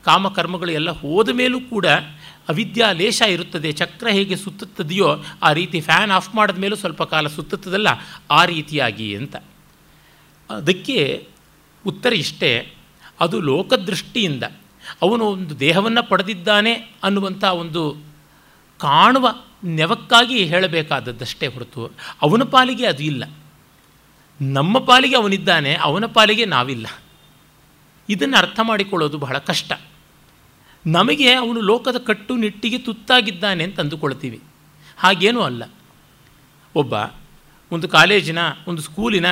[0.03, 1.85] ಕಾಮಕರ್ಮಗಳು ಎಲ್ಲ ಹೋದ ಮೇಲೂ ಕೂಡ
[2.49, 3.71] ಅವಿದ್ಯಾ ಲೇಷ ಇರುತ್ತದೆ.
[3.71, 7.87] ಚಕ್ರ ಹೇಗೆ ಸುತ್ತುತ್ತದೆಯೋ ಆ ರೀತಿ ಫ್ಯಾನ್ ಆಫ್ ಮಾಡಿದ ಮೇಲೂ ಸ್ವಲ್ಪ ಕಾಲ ಸುತ್ತುತ್ತದಲ್ಲ,
[8.31, 9.35] ಆ ರೀತಿಯಾಗಿ ಅಂತ.
[10.49, 11.27] ಅದಕ್ಕೆ
[11.85, 12.73] ಉತ್ತರ ಇಷ್ಟೇ,
[13.19, 14.43] ಅದು ಲೋಕದೃಷ್ಟಿಯಿಂದ.
[15.01, 16.73] ಅವನು ಒಂದು ದೇಹವನ್ನು ಪಡೆದಿದ್ದಾನೆ
[17.03, 17.97] ಅನ್ನುವಂಥ ಒಂದು
[18.79, 19.27] ಕಾಣುವ
[19.63, 23.23] ನೆವಕ್ಕಾಗಿ ಹೇಳಬೇಕಾದದ್ದಷ್ಟೇ ಹೊರತು ಅವನ ಪಾಲಿಗೆ ಅದು ಇಲ್ಲ.
[24.41, 26.87] ನಮ್ಮ ಪಾಲಿಗೆ ಅವನಿದ್ದಾನೆ, ಅವನ ಪಾಲಿಗೆ ನಾವಿಲ್ಲ.
[28.09, 29.71] ಇದನ್ನು ಅರ್ಥ ಮಾಡಿಕೊಳ್ಳೋದು ಬಹಳ ಕಷ್ಟ.
[30.85, 34.41] ನಮಗೆ ಅವನು ಲೋಕದ ಕಟ್ಟುನಿಟ್ಟಿಗೆ ತುತ್ತಾಗಿದ್ದಾನೆ ಅಂತ ಅಂದುಕೊಳ್ತೀವಿ.
[34.97, 35.63] ಹಾಗೇನೂ ಅಲ್ಲ.
[36.75, 36.95] ಒಬ್ಬ
[37.71, 38.37] ಒಂದು ಕಾಲೇಜಿನ,
[38.67, 39.25] ಒಂದು ಸ್ಕೂಲಿನ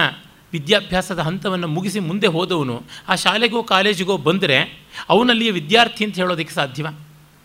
[0.54, 6.88] ವಿದ್ಯಾಭ್ಯಾಸದ ಹಂತವನ್ನು ಮುಗಿಸಿ ಮುಂದೆ ಹೋದವನು, ಆ ಶಾಲೆಗೋ ಕಾಲೇಜಿಗೋ ಬಂದರೆ ಅವನಲ್ಲಿಯ ವಿದ್ಯಾರ್ಥಿ ಅಂತ ಹೇಳೋದಕ್ಕೆ ಸಾಧ್ಯವ?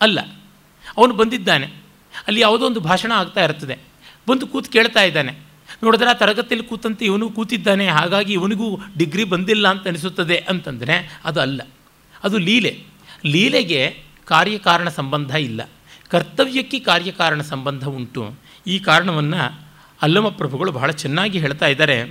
[0.00, 0.20] ಅಲ್ಲ.
[0.96, 1.79] ಅವನು ಬಂದಿದ್ದಾನೆ.
[2.26, 3.78] ಅಲ್ಲಿ ಯಾವುದೋ ಒಂದು ಭಾಷಣ ಆಗ್ತಾ ಇರ್ತದೆ.
[4.28, 5.32] ಬಂದು ಕೂತು ಕೇಳ್ತಾ ಇದ್ದಾನೆ.
[5.82, 11.62] ನೋಡಿದ್ರೆ ಆ ತರಗತಿಯಲ್ಲಿ ಕೂತಂತೆ ಇವನು ಕೂತಿದ್ದಾನೆ, ಹಾಗಾಗಿ ಇವನಿಗೂ ಡಿಗ್ರಿ ಬಂದಿಲ್ಲ ಅಂತ ಅನಿಸುತ್ತದೆ ಅಂತಂದರೆ ಅದು ಅಲ್ಲ.
[12.24, 12.82] ಅದು ಲೀಲೆ.
[13.26, 15.70] ಲೀಲೆಗೆ ಕಾರ್ಯಕಾರಣ ಸಂಬಂಧ ಇಲ್ಲ.
[16.08, 18.34] ಕರ್ತವ್ಯಕ್ಕೆ ಕಾರ್ಯಕಾರಣ ಸಂಬಂಧ ಉಂಟು.
[18.66, 19.60] ಈ ಕಾರಣವನ್ನು
[20.02, 22.02] ಅಲ್ಲಮ ಪ್ರಭುಗಳು ಬಹಳ ಚೆನ್ನಾಗಿ ಹೇಳ್ತಾ ಇದ್ದಾರೆ.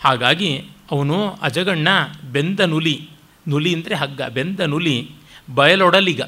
[0.00, 1.88] ಹಾಗಾಗಿ ಅವನು ಅಜಗಣ್ಣ
[2.32, 3.08] ಬೆಂದ ನುಲಿ.
[3.48, 4.22] ನುಲಿ ಅಂದರೆ ಹಗ್ಗ.
[4.22, 5.10] ಬೆಂದ ನುಲಿ.
[5.54, 6.22] ಬಯಲೊಡಲಿಗ.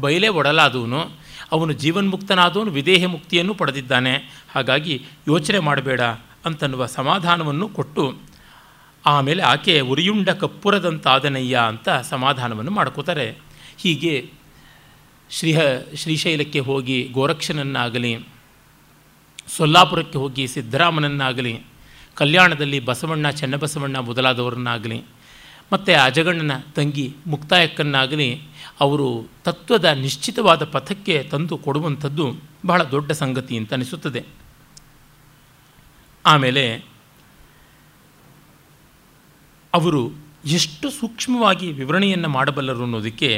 [0.00, 1.21] ಬಯಲೇ ಒಡಲಾದವನು.
[1.52, 4.14] ಅವನು ಜೀವನ್ಮುಕ್ತನಾದವನು, ವಿದೇಹ ಮುಕ್ತಿಯನ್ನು ಪಡೆದಿದ್ದಾನೆ.
[4.54, 6.00] ಹಾಗಾಗಿ ಯೋಚನೆ ಮಾಡಬೇಡ
[6.44, 8.18] ಅಂತನ್ನುವ ಸಮಾಧಾನವನ್ನು ಕೊಟ್ಟು,
[9.06, 13.38] ಆಮೇಲೆ ಆಕೆ ಉರಿಯುಂಡ ಕಪ್ಪುರದಂತಾದನಯ್ಯ ಅಂತ ಸಮಾಧಾನವನ್ನು ಮಾಡ್ಕೋತಾರೆ.
[13.78, 14.30] ಹೀಗೆ
[15.30, 15.60] ಶ್ರೀಹ,
[15.94, 18.18] ಶ್ರೀಶೈಲಕ್ಕೆ ಹೋಗಿ ಗೋರಕ್ಷನನ್ನಾಗಲಿ,
[19.56, 21.60] ಸೊಲ್ಲಾಪುರಕ್ಕೆ ಹೋಗಿ ಸಿದ್ದರಾಮನನ್ನಾಗಲಿ,
[22.14, 25.02] ಕಲ್ಯಾಣದಲ್ಲಿ ಬಸವಣ್ಣ, ಚೆನ್ನಬಸವಣ್ಣ ಮೊದಲಾದವರನ್ನಾಗಲಿ,
[25.72, 28.51] ಮತ್ತು ಅಜಗಣ್ಣನ ತಂಗಿ ಮುಕ್ತಾಯಕ್ಕನ್ನಾಗಲಿ
[28.82, 29.08] ಅವರು
[29.44, 32.24] ತತ್ವದ ನಿಶ್ಚಿತವಾದ ಪಥಕ್ಕೆ ತಂದು ಕೊಡುವಂಥದ್ದು
[32.66, 34.22] ಬಹಳ ದೊಡ್ಡ ಸಂಗತಿ ಅಂತ ಅನಿಸುತ್ತದೆ.
[36.24, 36.64] ಆಮೇಲೆ
[39.72, 40.02] ಅವರು
[40.44, 43.30] ಎಷ್ಟು ಸೂಕ್ಷ್ಮವಾಗಿ ವಿವರಣೆಯನ್ನು ಮಾಡಬಲ್ಲರು ಅನ್ನೋದಕ್ಕೆ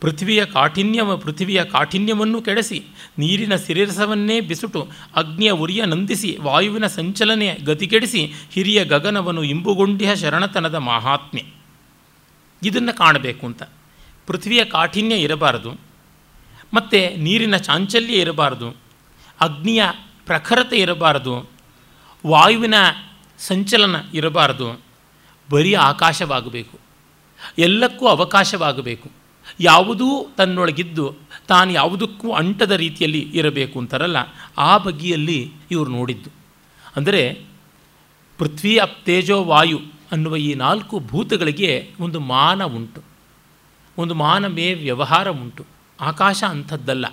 [0.00, 2.78] ಪೃಥ್ವಿಯ ಕಾಠಿನ್ಯವ, ಪೃಥ್ವಿಯ ಕಾಠಿನ್ಯವನ್ನು ಕೆಡಿಸಿ,
[3.18, 4.82] ನೀರಿನ ಸಿರಿರಸವನ್ನೇ ಬಿಸುಟು,
[5.16, 11.44] ಅಗ್ನಿಯ ಉರಿಯ ನಂದಿಸಿ, ವಾಯುವಿನ ಸಂಚಲನೆ ಗತಿಗೆಡಿಸಿ ಹಿರಿಯ ಗಗನವನ್ನು ಇಂಬುಗೊಂಡಿಯ ಶರಣತನದ ಮಹಾತ್ಮೆ
[12.62, 13.62] ಇದನ್ನು ಕಾಣಬೇಕು ಅಂತ.
[14.30, 15.70] ಪೃಥ್ವಿಯ ಕಾಠಿನ್ಯ ಇರಬಾರದು,
[16.74, 18.68] ಮತ್ತು ನೀರಿನ ಚಾಂಚಲ್ಯ ಇರಬಾರದು,
[19.40, 19.82] ಅಗ್ನಿಯ
[20.26, 21.34] ಪ್ರಖರತೆ ಇರಬಾರದು,
[22.24, 22.76] ವಾಯುವಿನ
[23.38, 24.68] ಸಂಚಲನ ಇರಬಾರದು,
[25.48, 26.76] ಬರೀ ಆಕಾಶವಾಗಬೇಕು,
[27.58, 29.08] ಎಲ್ಲಕ್ಕೂ ಅವಕಾಶವಾಗಬೇಕು,
[29.60, 30.08] ಯಾವುದೂ
[30.38, 31.06] ತನ್ನೊಳಗಿದ್ದು
[31.48, 34.18] ತಾನು ಯಾವುದಕ್ಕೂ ಅಂಟದ ರೀತಿಯಲ್ಲಿ ಇರಬೇಕು ಅಂತಾರಲ್ಲ,
[34.58, 36.30] ಆ ಬಗೆಯಲ್ಲಿ ಇವರು ನೋಡಿದ್ದು.
[36.96, 37.22] ಅಂದರೆ
[38.38, 39.78] ಪೃಥ್ವಿ ಅಪ್ ತೇಜೋ ವಾಯು
[40.12, 43.00] ಅನ್ನುವ ಈ ನಾಲ್ಕು ಭೂತಗಳಿಗೆ ಒಂದು ಮಾನ ಉಂಟು.
[44.00, 45.66] ಒಂದು ಮಾನವೇ ವ್ಯವಹಾರ ಉಂಟು.
[46.00, 47.06] ಆಕಾಶ ಅಂಥದ್ದಲ್ಲ.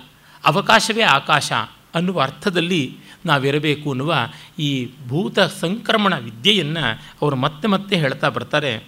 [0.44, 1.52] ಅವಕಾಶವೇ ಆಕಾಶ
[1.94, 4.14] ಅನ್ನುವ ಅರ್ಥದಲ್ಲಿ ನಾವಿರಬೇಕು ಅನ್ನುವ
[4.58, 8.84] ಈ ಭೂತ ಸಂಕ್ರಮಣ ವಿದ್ಯೆಯನ್ನು ಅವರು ಮತ್ತೆ ಮತ್ತೆ ಹೇಳ್ತಾ ಬರ್ತಾರೆ.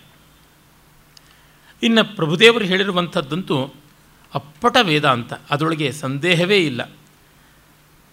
[1.83, 3.75] ಇನ್ನು ಪ್ರಭುದೇವರು ಹೇಳಿರುವಂಥದ್ದಂತೂ
[4.35, 5.33] ಅಪ್ಪಟ ವೇದಾಂತ.
[5.51, 6.93] ಅದರೊಳಗೆ ಸಂದೇಹವೇ ಇಲ್ಲ.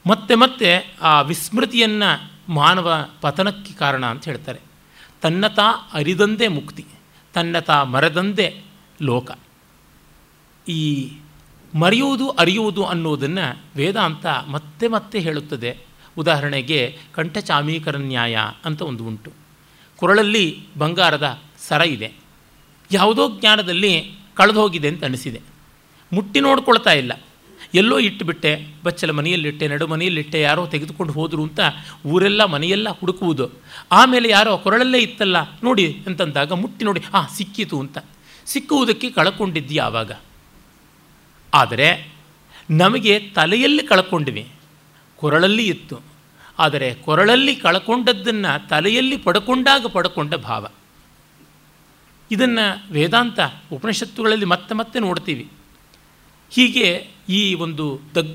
[0.07, 4.59] ಮತ್ತೆ ಮತ್ತೆ ಆ ವಿಸ್ಮೃತಿಯನ್ನು ಮಾನವ ಪತನಕ್ಕೆ ಕಾರಣ ಅಂತ ಹೇಳ್ತಾರೆ.
[5.21, 6.85] ತನ್ನತಾ ಅರಿದಂದೇ ಮುಕ್ತಿ,
[7.33, 8.61] ತನ್ನತಾ ಮರದಂದೇ
[9.01, 9.31] ಲೋಕ.
[10.67, 11.11] ಈ
[11.75, 15.77] ಮರೆಯುವುದು, ಅರಿಯುವುದು ಅನ್ನೋದನ್ನು ವೇದಾಂತ ಮತ್ತೆ ಮತ್ತೆ ಹೇಳುತ್ತದೆ.
[16.17, 19.31] ಉದಾಹರಣೆಗೆ ಕಂಠಚಾಮೀಕರ ನ್ಯಾಯ ಅಂತ ಒಂದು ಉಂಟು.
[19.95, 22.11] ಕೊರಳಲ್ಲಿ ಬಂಗಾರದ ಸರ ಇದೆ.
[22.91, 25.41] ಯಾವುದೋ ಜ್ಞಾನದಲ್ಲಿ ಕಳೆದು ಹೋಗಿದೆ ಅಂತ ಅನಿಸಿದೆ.
[26.13, 27.13] ಮುಟ್ಟಿ ನೋಡ್ಕೊಳ್ತಾ ಇಲ್ಲ.
[27.73, 31.59] ಎಲ್ಲೋ ಇಟ್ಟುಬಿಟ್ಟೆ ಬಚ್ಚಲ ಮನೆಯಲ್ಲಿಟ್ಟೆ, ನಡು ಮನೆಯಲ್ಲಿಟ್ಟೆ, ಯಾರೋ ತೆಗೆದುಕೊಂಡು ಹೋದರು ಅಂತ
[32.05, 33.49] ಊರೆಲ್ಲ ಮನೆಯೆಲ್ಲ ಹುಡುಕುವುದು.
[33.91, 37.97] ಆಮೇಲೆ ಯಾರೋ ಕೊರಳಲ್ಲೇ ಇತ್ತಲ್ಲ, ನೋಡಿ ಅಂತಂದಾಗ ಮುಟ್ಟಿ ನೋಡಿ, ಆ, ಸಿಕ್ಕಿತು ಅಂತ.
[38.45, 40.11] ಸಿಕ್ಕುವುದಕ್ಕೆ ಕಳ್ಕೊಂಡಿದ್ದೀಯ ಆವಾಗ.
[41.57, 41.89] ಆದರೆ
[42.69, 44.43] ನಮಗೆ ತಲೆಯಲ್ಲಿ ಕಳ್ಕೊಂಡ್ವಿ,
[45.19, 45.97] ಕೊರಳಲ್ಲಿ ಇತ್ತು.
[46.59, 50.67] ಆದರೆ ಕೊರಳಲ್ಲಿ ಕಳ್ಕೊಂಡದ್ದನ್ನು ತಲೆಯಲ್ಲಿ ಪಡ್ಕೊಂಡಾಗ ಪಡ್ಕೊಂಡ ಭಾವ.
[52.31, 53.39] ಇದನ್ನು ವೇದಾಂತ
[53.71, 55.45] ಉಪನಿಷತ್ತುಗಳಲ್ಲಿ ಮತ್ತೆ ಮತ್ತೆ ನೋಡ್ತೀವಿ.
[56.51, 56.87] ಹೀಗೆ
[57.29, 57.85] ಈ ಒಂದು
[58.15, 58.33] ದಗ್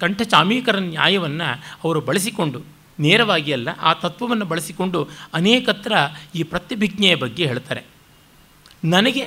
[0.00, 1.48] ಕಂಠಚಾಮೀಕರ ನ್ಯಾಯವನ್ನು
[1.84, 2.60] ಅವರು ಬಳಸಿಕೊಂಡು,
[2.98, 5.00] ನೇರವಾಗಿ ಅಲ್ಲ, ಆ ತತ್ವವನ್ನು ಬಳಸಿಕೊಂಡು
[5.34, 5.92] ಅನೇಕತ್ರ
[6.34, 7.82] ಈ ಪ್ರತಿಭಿಜ್ಞೆಯ ಬಗ್ಗೆ ಹೇಳ್ತಾರೆ.
[8.84, 9.24] ನನಗೆ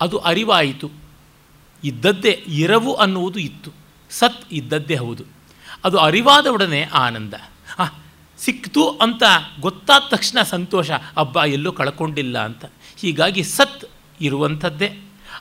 [0.00, 0.88] ಅದು ಅರಿವಾಯಿತು.
[1.86, 3.72] ಇದ್ದದ್ದೇ ಇರವು ಅನ್ನುವುದು ಇತ್ತು.
[4.10, 5.24] ಸತ್ ಇದ್ದದ್ದೇ ಹೌದು.
[5.84, 7.34] ಅದು ಅರಿವಾದ ಒಡನೆ ಆನಂದ.
[7.78, 7.84] ಆ,
[8.38, 9.22] ಸಿಕ್ತು ಅಂತ
[9.60, 12.64] ಗೊತ್ತಾದ ತಕ್ಷಣ ಸಂತೋಷ ಹಬ್ಬ ಎಲ್ಲೂ ಕಳ್ಕೊಂಡಿಲ್ಲ ಅಂತ.
[12.96, 13.84] ಹೀಗಾಗಿ ಸತ್
[14.20, 15.00] ಇರುವಂಥದ್ದೇ.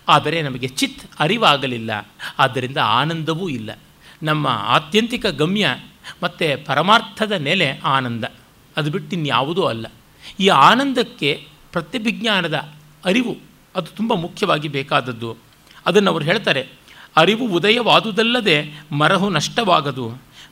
[0.09, 1.91] ಆದರೆ ನಮಗೆ ಚಿತ್ ಅರಿವಾಗಲಿಲ್ಲ.
[2.39, 3.71] ಆದ್ದರಿಂದ ಆನಂದವೂ ಇಲ್ಲ.
[4.23, 5.67] ನಮ್ಮ ಆತ್ಯಂತಿಕ ಗಮ್ಯ
[6.23, 8.23] ಮತ್ತು ಪರಮಾರ್ಥದ ನೆಲೆ ಆನಂದ.
[8.77, 9.87] ಅದು ಬಿಟ್ಟು ಇನ್ಯಾವುದೂ ಅಲ್ಲ.
[10.39, 12.53] ಈ ಆನಂದಕ್ಕೆ ಪ್ರತ್ಯಭಿಜ್ಞಾನದ
[13.05, 13.37] ಅರಿವು,
[13.75, 15.37] ಅದು ತುಂಬ ಮುಖ್ಯವಾಗಿ ಬೇಕಾದದ್ದು.
[15.85, 16.67] ಅದನ್ನು ಅವರು ಹೇಳ್ತಾರೆ,
[17.15, 18.57] ಅರಿವು ಉದಯವಾದುದಲ್ಲದೆ
[18.91, 20.05] ಮರಹು ನಷ್ಟವಾಗದು.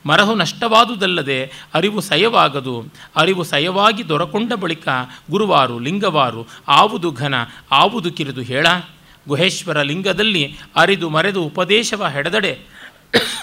[0.06, 2.84] ಮರಹು ನಷ್ಟವಾದುದಲ್ಲದೆ ಅರಿವು ಸಯವಾಗದು.
[3.16, 4.88] ಅರಿವು ಸಯವಾಗಿ ದೊರಕೊಂಡ ಬಳಿಕ
[5.30, 7.34] ಗುರುವಾರು, ಲಿಂಗವಾರು, ಆವುದು ಘನ,
[7.72, 8.66] ಆವುದು ಕಿರಿದು ಹೇಳ.
[9.28, 12.58] ಗುಹೇಶ್ವರ ಲಿಂಗದಲ್ಲಿ ಅರಿದು ಮರೆದು ಉಪದೇಶವ ಹೆಡೆದಡೆ.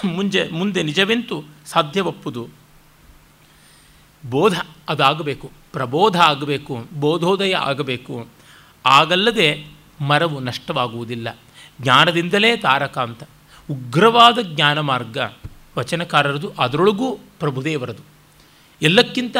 [0.04, 2.48] ಮುಂಜೆ, ಮುಂದೆ ನಿಜವೆಂತು ಸಾಧ್ಯವಪ್ಪುದು.
[4.30, 8.26] ಬೋಧ ಅದಾಗಬೇಕು, ಪ್ರಬೋಧ ಆಗಬೇಕು, ಬೋಧೋದಯ ಆಗಬೇಕು.
[8.86, 9.66] ಆಗಲ್ಲದೆ
[10.00, 11.38] ಮರವು ನಷ್ಟವಾಗುವುದಿಲ್ಲ.
[11.82, 13.22] ಜ್ಞಾನದಿಂದಲೇ ತಾರಕ ಅಂತ.
[13.70, 15.18] ಉಗ್ರವಾದ ಜ್ಞಾನ ಮಾರ್ಗ
[15.78, 18.02] ವಚನಕಾರರದು, ಅದರೊಳಗೂ ಪ್ರಭುದೇವರದು.
[18.82, 19.36] ಎಲ್ಲಕ್ಕಿಂತ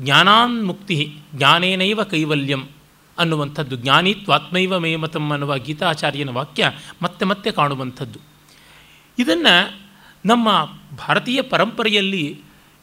[0.00, 2.68] ಜ್ಞಾನಾನ್ಮುಕ್ತಿ ಜ್ಞಾನೇನೈವ ಕೈವಲ್ಯಂ
[3.18, 6.70] ಅನ್ನುವಂಥದ್ದು, ಜ್ಞಾನಿತ್ವಾತ್ಮೈವ ಮೇಮತಂ ಅನ್ನುವ ಗೀತಾಚಾರ್ಯನ ವಾಕ್ಯ
[7.02, 8.18] ಮತ್ತೆ ಮತ್ತೆ ಕಾಣುವಂಥದ್ದು.
[9.18, 9.80] ಇದನ್ನು
[10.26, 10.48] ನಮ್ಮ
[10.96, 12.40] ಭಾರತೀಯ ಪರಂಪರೆಯಲ್ಲಿ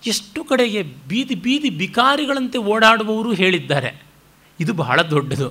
[0.07, 4.03] ಎಷ್ಟು ಕಡೆಗೆ ಬೀದಿ ಬೀದಿ ಬಿಕಾರಿಗಳಂತೆ ಓಡಾಡುವವರು ಹೇಳಿದ್ದಾರೆ.
[4.59, 5.49] ಇದು ಬಹಳ ದೊಡ್ಡದು.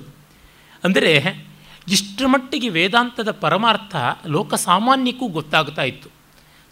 [0.83, 1.45] ಅಂದರೆ
[1.91, 3.95] ಇಷ್ಟರ ಮಟ್ಟಿಗೆ ವೇದಾಂತದ ಪರಮಾರ್ಥ
[4.27, 6.09] ಲೋಕಸಾಮಾನ್ಯಕ್ಕೂ ಗೊತ್ತಾಗ್ತಾ ಇತ್ತು.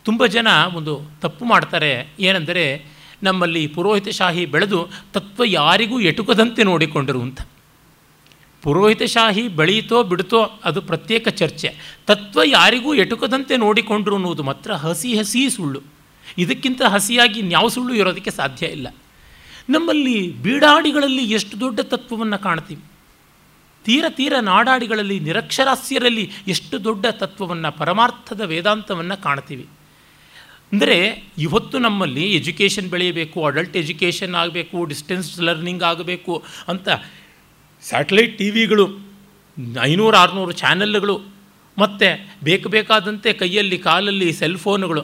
[0.03, 2.13] ತುಂಬ ಜನ ಒಂದು ತಪ್ಪು ಮಾಡ್ತಾರೆ.
[2.19, 2.85] ಏನೆಂದರೆ
[3.23, 7.41] ನಮ್ಮಲ್ಲಿ ಪುರೋಹಿತಶಾಹಿ ಬೆಳೆದು ತತ್ವ ಯಾರಿಗೂ ಎಟುಕದಂತೆ ನೋಡಿಕೊಂಡರು ಅಂತ.
[8.61, 11.97] ಪುರೋಹಿತಶಾಹಿ ಬೆಳೀತೋ ಬಿಡುತ್ತೋ ಅದು ಪ್ರತ್ಯೇಕ ಚರ್ಚೆ.
[12.07, 15.81] ತತ್ವ ಯಾರಿಗೂ ಎಟುಕದಂತೆ ನೋಡಿಕೊಂಡ್ರು ಅನ್ನೋದು ಮಾತ್ರ ಹಸಿ ಹಸಿ ಸುಳ್ಳು.
[16.37, 18.87] ಇದಕ್ಕಿಂತ ಹಸಿಯಾಗಿ ನ್ಯಾವ ಸುಳ್ಳು ಇರೋದಕ್ಕೆ ಸಾಧ್ಯ ಇಲ್ಲ.
[19.69, 22.83] ನಮ್ಮಲ್ಲಿ ಬೀಡಾಡಿಗಳಲ್ಲಿ ಎಷ್ಟು ದೊಡ್ಡ ತತ್ವವನ್ನು ಕಾಣ್ತೀವಿ?
[23.87, 29.65] ತೀರ ತೀರ ನಾಡಾಡಿಗಳಲ್ಲಿ, ನಿರಕ್ಷರಾಸ್ಯರಲ್ಲಿ ಎಷ್ಟು ದೊಡ್ಡ ತತ್ವವನ್ನು, ಪರಮಾರ್ಥದ ವೇದಾಂತವನ್ನು ಕಾಣ್ತೀವಿ.
[30.71, 30.97] ಅಂದರೆ
[31.45, 36.33] ಇವತ್ತು ನಮ್ಮಲ್ಲಿ ಎಜುಕೇಷನ್ ಬೆಳೆಯಬೇಕು, ಅಡಲ್ಟ್ ಎಜುಕೇಷನ್ ಆಗಬೇಕು ಡಿಸ್ಟೆನ್ಸ್ ಲರ್ನಿಂಗ್ ಆಗಬೇಕು
[36.71, 36.87] ಅಂತ
[37.83, 38.85] ಸ್ಯಾಟಲೈಟ್ ಟಿ ವಿಗಳು
[39.91, 41.15] ಐನೂರು, ಆರುನೂರು ಚಾನೆಲ್ಗಳು,
[41.77, 42.09] ಮತ್ತು
[42.43, 45.03] ಬೇಕು ಬೇಕಾದಂತೆ ಕೈಯಲ್ಲಿ, ಕಾಲಲ್ಲಿ ಸೆಲ್ ಫೋನುಗಳು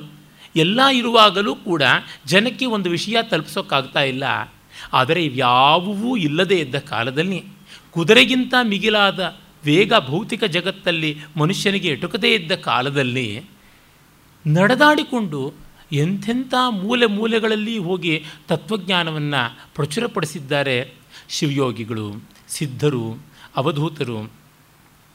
[0.56, 1.84] ಎಲ್ಲ ಇರುವಾಗಲೂ ಕೂಡ
[2.32, 4.26] ಜನಕ್ಕೆ ಒಂದು ವಿಷಯ ತಲುಪಿಸೋಕ್ಕಾಗ್ತಾ ಇಲ್ಲ.
[5.00, 7.40] ಆದರೆ ಇವ್ಯಾವುವೂ ಇಲ್ಲದೇ ಇದ್ದ ಕಾಲದಲ್ಲಿ
[7.94, 13.44] ಕುದುರೆಗಿಂತ ಮಿಗಿಲಾದ ವೇಗ ಭೌತಿಕ ಜಗತ್ತಲ್ಲಿ ಮನುಷ್ಯನಿಗೆ ಎಟುಕದೇ ಇದ್ದ ಕಾಲದಲ್ಲಿ
[14.48, 15.54] ನಡೆದಾಡಿಕೊಂಡು
[15.92, 20.94] ಎಂಥೆಂಥ ಮೂಲೆ ಮೂಲೆಗಳಲ್ಲಿ ಹೋಗಿ ತತ್ವಜ್ಞಾನವನ್ನು ಪ್ರಚುರಪಡಿಸಿದ್ದಾರೆ
[21.30, 23.24] ಶಿವಯೋಗಿಗಳು, ಸಿದ್ಧರು,
[23.56, 24.32] ಅವಧೂತರು,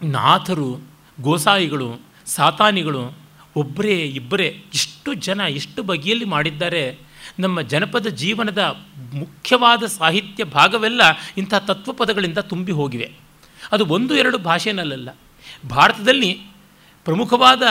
[0.03, 0.81] ನಾಥರು,
[1.21, 3.19] ಗೋಸಾಯಿಗಳು, ಸಾತಾನಿಗಳು
[3.57, 6.99] ಒಬ್ಬರೇ ಇಬ್ಬರೇ ಇಷ್ಟು ಜನ ಎಷ್ಟು ಬಗೆಯಲ್ಲಿ ಮಾಡಿದ್ದಾರೆ.
[7.39, 11.01] ನಮ್ಮ ಜನಪದ ಜೀವನದ ಮುಖ್ಯವಾದ ಸಾಹಿತ್ಯ ಭಾಗವೆಲ್ಲ
[11.39, 13.13] ಇಂಥ ತತ್ವಪದಗಳಿಂದ ತುಂಬಿ ಹೋಗಿವೆ.
[13.73, 15.17] ಅದು ಒಂದು ಎರಡು ಭಾಷೆನಲ್ಲ
[15.71, 16.43] ಭಾರತದಲ್ಲಿ
[17.05, 17.63] ಪ್ರಮುಖವಾದ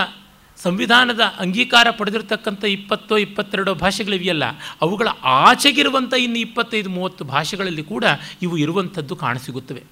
[0.58, 4.44] ಸಂವಿಧಾನದ ಅಂಗೀಕಾರ ಪಡೆದಿರತಕ್ಕಂಥ ಇಪ್ಪತ್ತೋ ಇಪ್ಪತ್ತೆರಡೋ ಭಾಷೆಗಳಿವೆಯಲ್ಲ,
[4.82, 8.04] ಅವುಗಳ ಆಚೆಗಿರುವಂಥ ಇನ್ನು ಇಪ್ಪತ್ತೈದು, ಮೂವತ್ತು ಭಾಷೆಗಳಲ್ಲಿ ಕೂಡ
[8.42, 9.84] ಇವು ಇರುವಂಥದ್ದು ಕಾಣಸಿಗುತ್ತವೆ.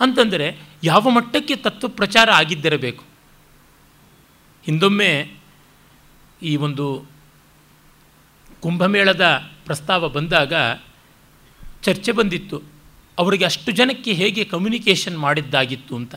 [0.00, 3.04] ಅಂತಂದರೆ ಯಾವ ಮಟ್ಟಕ್ಕೆ ತತ್ವ ಪ್ರಚಾರ ಆಗಿದ್ದಿರಬೇಕು?
[4.64, 5.34] ಹಿಂದೊಮ್ಮೆ
[6.42, 7.13] ಈ ಒಂದು
[8.64, 9.24] ಕುಂಭಮೇಳದ
[9.64, 10.52] ಪ್ರಸ್ತಾವ ಬಂದಾಗ
[11.82, 12.58] ಚರ್ಚೆ ಬಂದಿತ್ತು.
[13.18, 16.14] ಅವರಿಗೆ ಅಷ್ಟು ಜನಕ್ಕೆ ಹೇಗೆ ಕಮ್ಯುನಿಕೇಷನ್ ಮಾಡಿದ್ದಾಗಿತ್ತು ಅಂತ.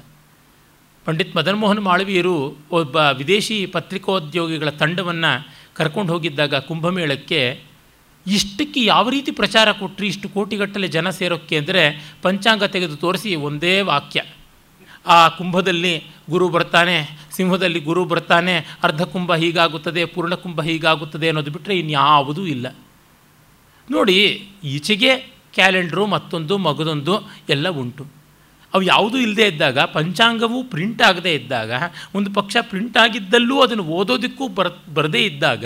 [1.05, 2.35] ಪಂಡಿತ್ ಮದನ್ ಮೋಹನ್ ಮಾಳವೀಯರು
[2.71, 5.31] ಒಬ್ಬ ವಿದೇಶಿ ಪತ್ರಿಕೋದ್ಯೋಗಿಗಳ ತಂಡವನ್ನು
[5.75, 7.41] ಕರ್ಕೊಂಡು ಹೋಗಿದ್ದಾಗ ಕುಂಭಮೇಳಕ್ಕೆ
[8.27, 11.83] ಇಷ್ಟಕ್ಕೆ ಯಾವ ರೀತಿ ಪ್ರಚಾರ ಕೊಟ್ಟರೆ ಇಷ್ಟು ಕೋಟಿಗಟ್ಟಲೆ ಜನ ಸೇರೋಕ್ಕೆ ಅಂದರೆ
[12.21, 14.19] ಪಂಚಾಂಗ ತೆಗೆದು ತೋರಿಸಿ ಒಂದೇ ವಾಕ್ಯ.
[15.07, 21.79] ಆ ಕುಂಭದಲ್ಲಿ ಗುರು ಬರ್ತಾನೆ, ಸಿಂಹದಲ್ಲಿ ಗುರು ಬರ್ತಾನೆ, ಅರ್ಧ ಕುಂಭ ಹೀಗಾಗುತ್ತದೆ, ಪೂರ್ಣ ಕುಂಭ ಹೀಗಾಗುತ್ತದೆ ಅನ್ನೋದು ಬಿಟ್ಟರೆ
[21.79, 22.75] ಇನ್ಯಾವುದೂ ಇಲ್ಲ.
[23.91, 25.15] ನೋಡಿ, ಈಚೆಗೆ
[25.53, 28.07] ಕ್ಯಾಲೆಂಡ್ರು, ಮತ್ತೊಂದು, ಮಗದೊಂದು ಎಲ್ಲ ಉಂಟು.
[28.73, 31.71] ಅವು ಯಾವುದೂ ಇಲ್ಲದೆ ಇದ್ದಾಗ, ಪಂಚಾಂಗವೂ ಪ್ರಿಂಟ್ ಆಗದೇ ಇದ್ದಾಗ,
[32.15, 35.65] ಒಂದು ಪಕ್ಷ ಪ್ರಿಂಟ್ ಆಗಿದ್ದಲ್ಲೂ ಅದನ್ನು ಓದೋದಕ್ಕೂ ಬರ, ಬರದೇ ಇದ್ದಾಗ,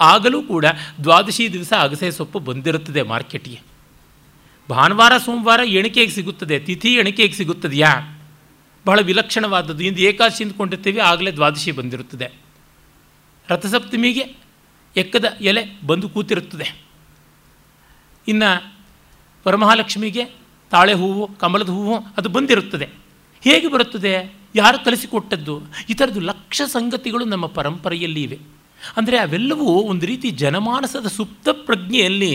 [0.00, 0.64] ಆಗಲೂ ಕೂಡ
[1.04, 3.60] ದ್ವಾದಶಿ ದಿವಸ ಅಗಸೆ ಸೊಪ್ಪು ಬಂದಿರುತ್ತದೆ ಮಾರ್ಕೆಟ್ಗೆ.
[4.70, 8.11] ಭಾನುವಾರ, ಸೋಮವಾರ ಎಣಿಕೆಗೆ ಸಿಗುತ್ತದೆ, ತಿಥಿ ಎಣಿಕೆಗೆ ಸಿಗುತ್ತದೆಯಾ?
[8.86, 9.82] ಬಹಳ ವಿಲಕ್ಷಣವಾದದ್ದು.
[9.84, 12.30] ಇಂದು ಏಕಾದಶಿ ಅಂದ್ಕೊಂಡಿರ್ತೀವಿ ಆಗಲೇ ದ್ವಾದಶಿ ಬಂದಿರುತ್ತದೆ.
[13.48, 14.36] ರಥಸಪ್ತಮಿಗೆ
[14.96, 16.84] ಎಕ್ಕದ ಎಲೆ ಬಂದು ಕೂತಿರುತ್ತದೆ.
[18.28, 18.74] ಇನ್ನು
[19.48, 20.24] ವರಮಹಾಲಕ್ಷ್ಮಿಗೆ
[20.70, 22.88] ತಾಳೆ ಹೂವು, ಕಮಲದ ಹೂವು ಅದು ಬಂದಿರುತ್ತದೆ.
[23.40, 24.34] ಹೇಗೆ ಬರುತ್ತದೆ?
[24.54, 25.62] ಯಾರು ಕಲಿಸಿಕೊಟ್ಟದ್ದು?
[25.90, 28.61] ಈ ಥರದ್ದು ಲಕ್ಷ ಸಂಗತಿಗಳು ನಮ್ಮ ಪರಂಪರೆಯಲ್ಲಿ ಇವೆ.
[28.96, 32.32] ಅಂದರೆ ಅವೆಲ್ಲವೂ ಒಂದು ರೀತಿ ಜನಮಾನಸದ ಸುಪ್ತ ಪ್ರಜ್ಞೆಯಲ್ಲಿ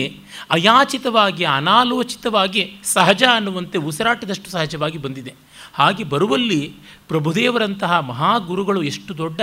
[0.50, 5.34] ಅಯಾಚಿತವಾಗಿ, ಅನಾಲೋಚಿತವಾಗಿ, ಸಹಜ ಅನ್ನುವಂತೆ ಉಸಿರಾಟದಷ್ಟು ಸಹಜವಾಗಿ ಬಂದಿದೆ.
[5.74, 6.74] ಹಾಗೆ ಬರುವಲ್ಲಿ
[7.08, 9.40] ಪ್ರಭುದೇವರಂತಹ ಮಹಾಗುರುಗಳು ಎಷ್ಟು ದೊಡ್ಡ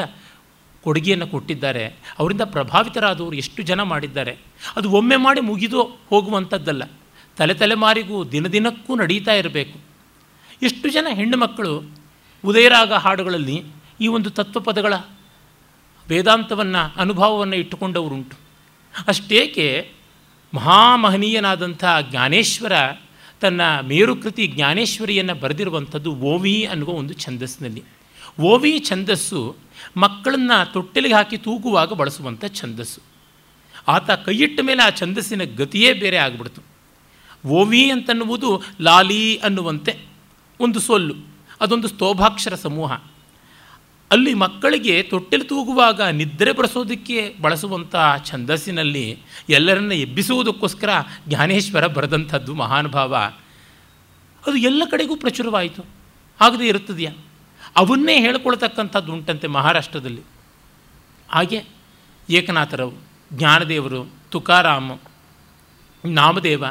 [0.84, 1.84] ಕೊಡುಗೆಯನ್ನು ಕೊಟ್ಟಿದ್ದಾರೆ,
[2.20, 4.38] ಅವರಿಂದ ಪ್ರಭಾವಿತರಾದವರು ಎಷ್ಟು ಜನ ಮಾಡಿದ್ದಾರೆ,
[4.76, 6.84] ಅದು ಒಮ್ಮೆ ಮಾಡಿ ಮುಗಿದು ಹೋಗುವಂಥದ್ದಲ್ಲ.
[7.38, 9.78] ತಲೆ ತಲೆಮಾರಿಗೂ ದಿನ ದಿನಕ್ಕೂ ನಡೀತಾ ಇರಬೇಕು.
[10.64, 11.74] ಎಷ್ಟು ಜನ ಹೆಣ್ಣು ಮಕ್ಕಳು
[12.46, 13.64] ಉದಯರಾಗ ಹಾಡುಗಳಲ್ಲಿ
[14.02, 14.94] ಈ ಒಂದು ತತ್ವಪದಗಳ
[16.10, 18.38] ವೇದಾಂತವನ್ನು, ಅನುಭವವನ್ನು ಇಟ್ಟುಕೊಂಡವರುಂಟು.
[19.08, 19.92] ಅಷ್ಟೇಕೆ
[20.54, 22.72] ಮಹಾಮಹನೀಯನಾದಂಥ ಜ್ಞಾನೇಶ್ವರ
[23.42, 27.84] ತನ್ನ ಮೇರುಕೃತಿ ಜ್ಞಾನೇಶ್ವರಿಯನ್ನು ಬರೆದಿರುವಂಥದ್ದು ಓವಿ ಅನ್ನುವ ಒಂದು ಛಂದಸ್ಸಿನಲ್ಲಿ.
[28.42, 29.56] ಓವಿ ಛಂದಸ್ಸು
[29.98, 33.02] ಮಕ್ಕಳನ್ನು ತೊಟ್ಟಿಲಿಗೆ ಹಾಕಿ ತೂಗುವಾಗ ಬಳಸುವಂಥ ಛಂದಸ್ಸು.
[33.88, 36.62] ಆತ ಕೈಯಿಟ್ಟ ಮೇಲೆ ಆ ಛಂದಸ್ಸಿನ ಗತಿಯೇ ಬೇರೆ ಆಗಿಬಿಡ್ತು.
[37.48, 40.00] ಓವಿ ಅಂತನ್ನುವುದು ಲಾಲಿ ಅನ್ನುವಂತೆ
[40.60, 41.16] ಒಂದು ಸೊಲ್ಲು,
[41.62, 42.92] ಅದೊಂದು ಸ್ತೋಭಾಕ್ಷರ ಸಮೂಹ.
[44.12, 50.90] ಅಲ್ಲಿ ಮಕ್ಕಳಿಗೆ ತೊಟ್ಟಿಲು ತೂಗುವಾಗ ನಿದ್ರೆ ಬರೆಸೋದಕ್ಕೆ ಬಳಸುವಂಥ ಛಂದಸ್ಸಿನಲ್ಲಿ ಎಲ್ಲರನ್ನ ಎಬ್ಬಿಸುವುದಕ್ಕೋಸ್ಕರ
[51.28, 53.16] ಜ್ಞಾನೇಶ್ವರ ಬರೆದಂಥದ್ದು ಮಹಾನುಭಾವ.
[54.48, 55.86] ಅದು ಎಲ್ಲ ಕಡೆಗೂ ಪ್ರಚುರವಾಯಿತು.
[56.42, 57.12] ಆಗದೆ ಇರುತ್ತದೆಯಾ?
[57.76, 60.22] ಅವನ್ನೇ ಹೇಳ್ಕೊಳ್ತಕ್ಕಂಥದ್ದು ಉಂಟಂತೆ ಮಹಾರಾಷ್ಟ್ರದಲ್ಲಿ.
[61.30, 61.64] ಹಾಗೆ
[62.30, 62.94] ಏಕನಾಥರವು
[63.34, 64.92] ಜ್ಞಾನದೇವರು, ತುಕಾರಾಮ,
[66.06, 66.66] ನಾಮದೇವ,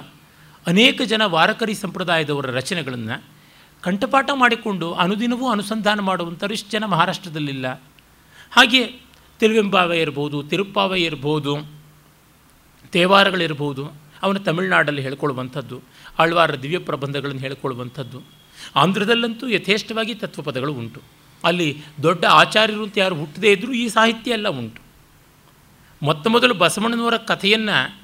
[0.67, 3.34] ಅನೇಕ ಜನ ವಾರಕರಿ ಸಂಪ್ರದಾಯದವರ ರಚನೆಗಳನ್ನು
[3.85, 7.83] ಕಂಠಪಾಠ ಮಾಡಿಕೊಂಡು ಅನುದಿನವೂ ಅನುಸಂಧಾನ ಮಾಡುವಂಥವ್ರು ಇಷ್ಟು ಜನ ಮಹಾರಾಷ್ಟ್ರದಲ್ಲಿಲ್ಲ.
[8.51, 8.87] ಹಾಗೆ
[9.41, 11.57] ತಿರುವೆಂಬಾವ ಇರ್ಬೋದು, ತಿರುಪ್ಪಾವ ಇರ್ಬೋದು,
[12.91, 13.87] ತೇವಾರಗಳಿರ್ಬೋದು,
[14.23, 15.81] ಅವನು ತಮಿಳುನಾಡಲ್ಲಿ ಹೇಳ್ಕೊಳ್ಳುವಂಥದ್ದು,
[16.19, 18.23] ಆಳ್ವಾರ ದಿವ್ಯ ಪ್ರಬಂಧಗಳನ್ನು ಹೇಳ್ಕೊಳ್ಳುವಂಥದ್ದು.
[18.77, 21.03] ಆಂಧ್ರದಲ್ಲಂತೂ ಯಥೇಷ್ಟವಾಗಿ ತತ್ವಪದಗಳು ಉಂಟು.
[21.45, 24.83] ಅಲ್ಲಿ ದೊಡ್ಡ ಆಚಾರ್ಯರು ಅಂತ ಯಾರು ಹುಟ್ಟದೇ ಇದ್ದರೂ ಈ ಸಾಹಿತ್ಯ ಎಲ್ಲ ಉಂಟು.
[26.03, 28.01] ಮೊತ್ತ ಮೊದಲು ಬಸವಣ್ಣನವರ ಕಥೆಯನ್ನು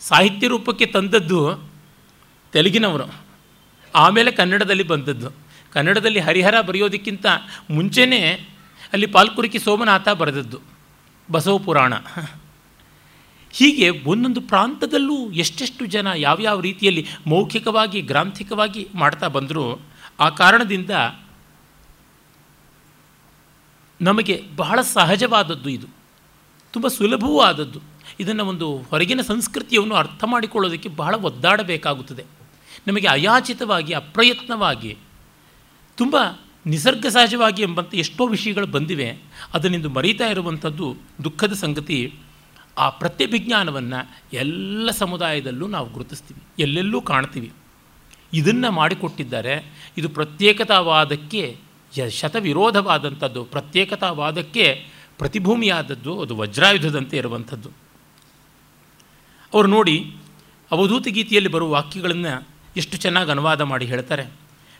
[0.00, 1.70] ಸಾಹಿತ್ಯ ರೂಪಕ್ಕೆ ತಂದದ್ದು
[2.52, 3.23] ತೆಲುಗಿನವರು.
[3.94, 5.30] ಆಮೇಲೆ ಕನ್ನಡದಲ್ಲಿ ಬಂದದ್ದು.
[5.72, 7.26] ಕನ್ನಡದಲ್ಲಿ ಹರಿಹರ ಬರೆಯೋದಕ್ಕಿಂತ
[7.70, 8.20] ಮುಂಚೆನೇ
[8.92, 10.58] ಅಲ್ಲಿ ಪಾಲ್ಕುರಿಕಿ ಸೋಮನಾಥ ಬರೆದದ್ದು,
[11.30, 11.94] ಬಸವ ಪುರಾಣ.
[13.50, 19.80] ಹೀಗೆ ಒಂದೊಂದು ಪ್ರಾಂತದಲ್ಲೂ ಎಷ್ಟೆಷ್ಟು ಜನ ಯಾವ್ಯಾವ ರೀತಿಯಲ್ಲಿ ಮೌಖಿಕವಾಗಿ, ಗ್ರಾಂಥಿಕವಾಗಿ ಮಾಡ್ತಾ ಬಂದರೂ,
[20.20, 20.90] ಆ ಕಾರಣದಿಂದ
[24.00, 25.86] ನಮಗೆ ಬಹಳ ಸಹಜವಾದದ್ದು ಇದು.
[26.72, 27.80] ತುಂಬ ಸುಲಭವೂ ಆದದ್ದು
[28.20, 32.24] ಇದನ್ನು ಒಂದು ಹೊರಗಿನ ಸಂಸ್ಕೃತಿಯನ್ನು ಅರ್ಥ ಮಾಡಿಕೊಳ್ಳೋದಕ್ಕೆ ಬಹಳ ಒದ್ದಾಡಬೇಕಾಗುತ್ತದೆ.
[32.86, 34.96] ನಮಗೆ ಅಯಾಚಿತವಾಗಿ, ಅಪ್ರಯತ್ನವಾಗಿ,
[35.96, 36.16] ತುಂಬ
[36.66, 39.18] ನಿಸರ್ಗ ಸಹಜವಾಗಿ ಎಂಬಂಥ ಎಷ್ಟೋ ವಿಷಯಗಳು ಬಂದಿವೆ.
[39.54, 42.14] ಅದನ್ನಿಂದು ಮರೀತಾ ಇರುವಂಥದ್ದು ದುಃಖದ ಸಂಗತಿ.
[42.78, 46.62] ಆ ಪ್ರತ್ಯಭಿಜ್ಞಾನವನ್ನು ಎಲ್ಲ ಸಮುದಾಯದಲ್ಲೂ ನಾವು ಗುರುತಿಸ್ತೀವಿ.
[46.62, 47.52] ಎಲ್ಲೆಲ್ಲೂ ಕಾಣ್ತೀವಿ.
[48.34, 49.88] ಇದನ್ನು ಮಾಡಿಕೊಟ್ಟಿದ್ದಾರೆ.
[49.98, 51.56] ಇದು ಪ್ರತ್ಯೇಕತಾವಾದಕ್ಕೆ
[52.10, 53.44] ಶತವಿರೋಧವಾದಂಥದ್ದು.
[53.44, 54.86] ಪ್ರತ್ಯೇಕತಾವಾದಕ್ಕೆ
[55.18, 57.68] ಪ್ರತಿಭೂಮಿಯಾದದ್ದು, ಅದು ವಜ್ರಾಯುಧದಂತೆ ಇರುವಂಥದ್ದು.
[59.54, 60.16] ಅವರು ನೋಡಿ
[60.70, 64.26] ಅವಧೂತ ಗೀತೆಯಲ್ಲಿ ಬರುವ ವಾಕ್ಯಗಳನ್ನು ಎಷ್ಟು ಚೆನ್ನಾಗಿ ಅನುವಾದ ಮಾಡಿ ಹೇಳ್ತಾರೆ.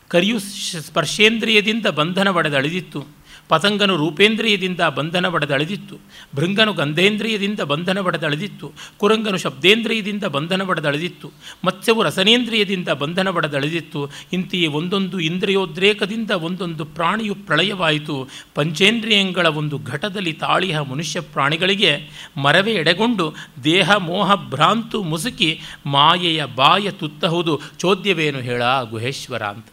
[0.09, 0.39] ಕರಿಯು
[0.81, 3.05] ಸ್ಪರ್ಶೇಂದ್ರಿಯದಿಂದ ಬಂಧನ ಪಡೆದಳಿದಿತ್ತು
[3.49, 5.99] ಪತಂಗನು ರೂಪೇಂದ್ರಿಯದಿಂದ ಬಂಧನ ಪಡೆದಳೆದಿತ್ತು.
[6.37, 8.73] ಭೃಂಗನು ಗಂಧೇಂದ್ರಿಯದಿಂದ ಬಂಧನ ಪಡೆದಳೆದಿತ್ತು.
[8.97, 11.33] ಕುರಂಗನು ಶಬ್ದೇಂದ್ರಿಯದಿಂದ ಬಂಧನ ಪಡೆದಳೆದಿತ್ತು.
[11.65, 14.11] ಮತ್ಸ್ಯವು ರಸನೇಂದ್ರಿಯದಿಂದ ಬಂಧನ ಪಡೆದಳೆದಿತ್ತು.
[14.33, 18.29] ಇಂತೆಯೇ ಒಂದೊಂದು ಇಂದ್ರಿಯೋದ್ರೇಕದಿಂದ ಒಂದೊಂದು ಪ್ರಾಣಿಯು ಪ್ರಳಯವಾಯಿತು.
[18.55, 21.99] ಪಂಚೇಂದ್ರಿಯಗಳ ಒಂದು ಘಟದಲ್ಲಿ ತಾಳಿಹ ಮನುಷ್ಯ ಪ್ರಾಣಿಗಳಿಗೆ
[22.37, 27.61] ಮರವೇ ಎಡೆಗೊಂಡು ದೇಹ, ಮೋಹ, ಭ್ರಾಂತು ಮುಸುಕಿ ಮಾಯೆಯ ಬಾಯ ತುತ್ತಹುದು.
[27.79, 29.67] ಚೋದ್ಯವೇನು ಹೇಳ ಗುಹೇಶ್ವರ ಅಂತ.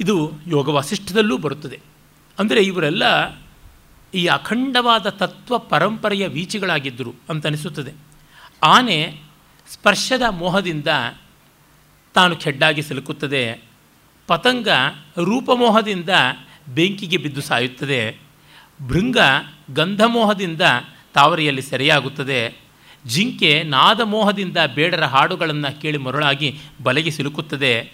[0.00, 1.80] ಇದು ಯೋಗ ವಾಸಿಷ್ಠದಲ್ಲೂ ಬರುತ್ತದೆ.
[2.38, 3.02] ಅಂದರೆ ಇವರೆಲ್ಲ
[4.14, 7.92] ಈ ಅಖಂಡವಾದ ತತ್ವ ಪರಂಪರೆಯ ವೀಚಿಗಳಾಗಿದ್ದರು ಅಂತನಿಸುತ್ತದೆ.
[8.62, 9.20] ಆನೆ
[9.72, 10.86] ಸ್ಪರ್ಶದ ಮೋಹದಿಂದ
[12.14, 13.62] ತಾನು ಕೆಡ್ಡಾಗಿ ಸಿಲುಕುತ್ತದೆ.
[14.26, 14.68] ಪತಂಗ
[15.24, 16.08] ರೂಪಮೋಹದಿಂದ
[16.74, 18.18] ಬೆಂಕಿಗೆ ಬಿದ್ದು ಸಾಯುತ್ತದೆ.
[18.88, 19.18] ಭೃಂಗ
[19.74, 20.62] ಗಂಧಮೋಹದಿಂದ
[21.14, 22.58] ತಾವರೆಯಲ್ಲಿ ಸೆರೆಯಾಗುತ್ತದೆ.
[23.06, 27.92] ಜಿಂಕೆ ನಾದಮೋಹದಿಂದ ಬೇಡರ ಹಾಡುಗಳನ್ನು ಕೇಳಿ ಮರುಳಾಗಿ ಬಲೆಗೆ ಸಿಲುಕುತ್ತದೆ.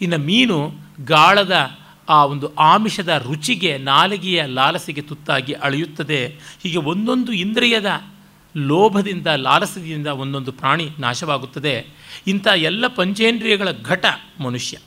[0.00, 0.72] ಇನ್ನು ಮೀನು
[1.04, 1.70] ಗಾಳದ
[2.08, 6.26] ಆ ಒಂದು ಆಮಿಷದ ರುಚಿಗೆ, ನಾಲಿಗೆಯ ಲಾಲಸೆಗೆ ತುತ್ತಾಗಿ ಅಳೆಯುತ್ತದೆ.
[6.62, 8.02] ಹೀಗೆ ಒಂದೊಂದು ಇಂದ್ರಿಯದ
[8.56, 11.86] ಲೋಭದಿಂದ, ಲಾಲಸದಿಂದ ಒಂದೊಂದು ಪ್ರಾಣಿ ನಾಶವಾಗುತ್ತದೆ.
[12.26, 14.04] ಇಂಥ ಎಲ್ಲ ಪಂಚೇಂದ್ರಿಯಗಳ ಘಟ
[14.40, 14.78] ಮನುಷ್ಯ.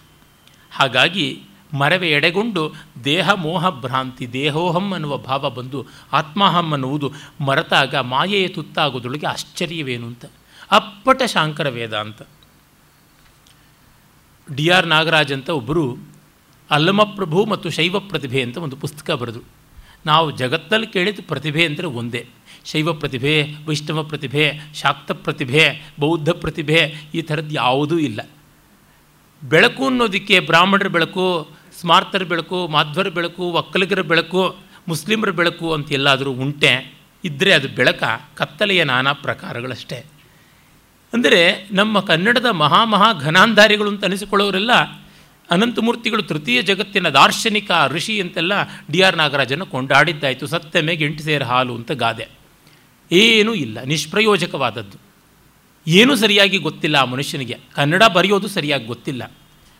[0.72, 1.41] ಹಾಗಾಗಿ
[1.74, 10.08] ಮರವೆ ಎಡೆಗೊಂಡು ದೇಹ ಮೋಹ ಭ್ರಾಂತಿ, ದೇಹೋಹಂ ಅನ್ನುವ ಭಾವ ಬಂದು ಆತ್ಮಾಹಂ ಅನ್ನುವುದು ಮರೆತಾಗ, ಮಾಯೆಯ ತುತ್ತಾಗೋದೊಳಗೆ ಆಶ್ಚರ್ಯವೇನು
[10.08, 10.26] ಅಂತ.
[10.72, 12.22] ಅಪ್ಪಟ ಶಾಂಕರ ವೇದ ಅಂತ.
[14.55, 15.83] ಡಿ ಆರ್ ನಾಗರಾಜ್ ಅಂತ ಒಬ್ಬರು
[16.69, 19.41] ಅಲ್ಲಮಪ್ರಭು ಮತ್ತು ಶೈವ ಪ್ರತಿಭೆ ಅಂತ ಒಂದು ಪುಸ್ತಕ ಬರೆದು,
[20.05, 22.21] ನಾವು ಜಗತ್ತಲ್ಲಿ ಕೇಳಿದ ಪ್ರತಿಭೆ ಅಂದರೆ ಒಂದೇ.
[22.65, 23.33] ಶೈವ ಪ್ರತಿಭೆ,
[23.65, 25.63] ವೈಷ್ಣವ ಪ್ರತಿಭೆ, ಶಾಕ್ತ ಪ್ರತಿಭೆ,
[25.99, 26.79] ಬೌದ್ಧ ಪ್ರತಿಭೆ,
[27.15, 28.19] ಈ ಥರದ್ದು ಯಾವುದೂ ಇಲ್ಲ.
[29.43, 31.25] ಬೆಳಕು ಅನ್ನೋದಕ್ಕೆ ಬ್ರಾಹ್ಮಣರ ಬೆಳಕು
[31.79, 34.43] ಸ್ಮಾರ್ತರ ಬೆಳಕು, ಮಾಧ್ವರ ಬೆಳಕು, ಒಕ್ಕಲಿಗರ ಬೆಳಕು,
[34.88, 36.71] ಮುಸ್ಲಿಮರ ಬೆಳಕು ಅಂತ ಎಲ್ಲಾದರೂ ಉಂಟೆ
[37.23, 38.03] ಇದ್ದರೆ ಅದು ಬೆಳಕ,
[38.35, 40.05] ಕತ್ತಲೆಯ ನಾನಾ ಪ್ರಕಾರಗಳಷ್ಟೇ.
[41.13, 44.72] ಅಂದರೆ ನಮ್ಮ ಕನ್ನಡದ ಮಹಾ ಮಹಾ ಘನಾಂಧಾರಿಗಳು ಅಂತ ಅನಿಸಿಕೊಳ್ಳೋರೆಲ್ಲ
[45.52, 48.54] ಅನಂತಮೂರ್ತಿಗಳು ತೃತೀಯ ಜಗತ್ತಿನ ದಾರ್ಶನಿಕ ಋಷಿ ಅಂತೆಲ್ಲ
[48.91, 50.48] ಡಿ ಆರ್ ನಾಗರಾಜನ ಕೊಂಡಾಡಿದ್ದಾಯಿತು.
[50.48, 52.28] ಸತ್ಯ ಮೇಗೆ ಎಂಟು ಸೇರ ಹಾಲು ಅಂತ ಗಾದೆ.
[53.12, 54.98] ಏನೂ ಇಲ್ಲ, ನಿಷ್ಪ್ರಯೋಜಕವಾದದ್ದು.
[55.88, 57.58] ಏನೂ ಸರಿಯಾಗಿ ಗೊತ್ತಿಲ್ಲ ಆ ಮನುಷ್ಯನಿಗೆ.
[57.76, 59.32] ಕನ್ನಡ ಬರೆಯೋದು ಸರಿಯಾಗಿ ಗೊತ್ತಿಲ್ಲ.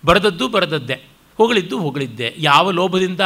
[0.06, 0.98] ಬರೆದದ್ದು ಬರೆದದ್ದೇ,
[1.38, 2.34] ಹೊಗಳಿದ್ದು ಹೊಗಳಿದ್ದೆ.
[2.38, 3.22] ಯಾವ ಲೋಭದಿಂದ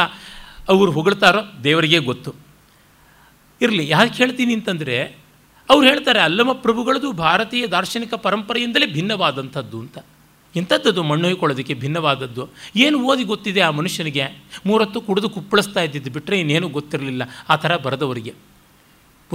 [0.68, 2.34] ಅವರು ಹೊಗಳ್ತಾರೋ ದೇವರಿಗೆ ಗೊತ್ತು.
[3.60, 5.23] ಇರಲಿ, ಯಾಕೆ ಹೇಳ್ತೀನಿ ಅಂತಂದರೆ
[5.70, 9.98] ಅವ್ರು ಹೇಳ್ತಾರೆ ಅಲ್ಲಮ ಪ್ರಭುಗಳದು ಭಾರತೀಯ ದಾರ್ಶನಿಕ ಪರಂಪರೆಯಿಂದಲೇ ಭಿನ್ನವಾದಂಥದ್ದು ಅಂತ.
[10.56, 12.48] ಇಂಥದ್ದದು ಮಣ್ಣೊಯ್ಕೊಳ್ಳೋದಕ್ಕೆ ಭಿನ್ನವಾದದ್ದು.
[12.76, 14.44] ಏನು ಓದಿ ಗೊತ್ತಿದೆ ಆ ಮನುಷ್ಯನಿಗೆ?
[14.66, 18.34] ಮೂರತ್ತು ಕುಡಿದು ಕುಪ್ಪಳಿಸ್ತಾ ಇದ್ದಿದ್ದು ಬಿಟ್ಟರೆ ಇನ್ನೇನು ಗೊತ್ತಿರಲಿಲ್ಲ ಆ ಥರ ಬರೆದವರಿಗೆ.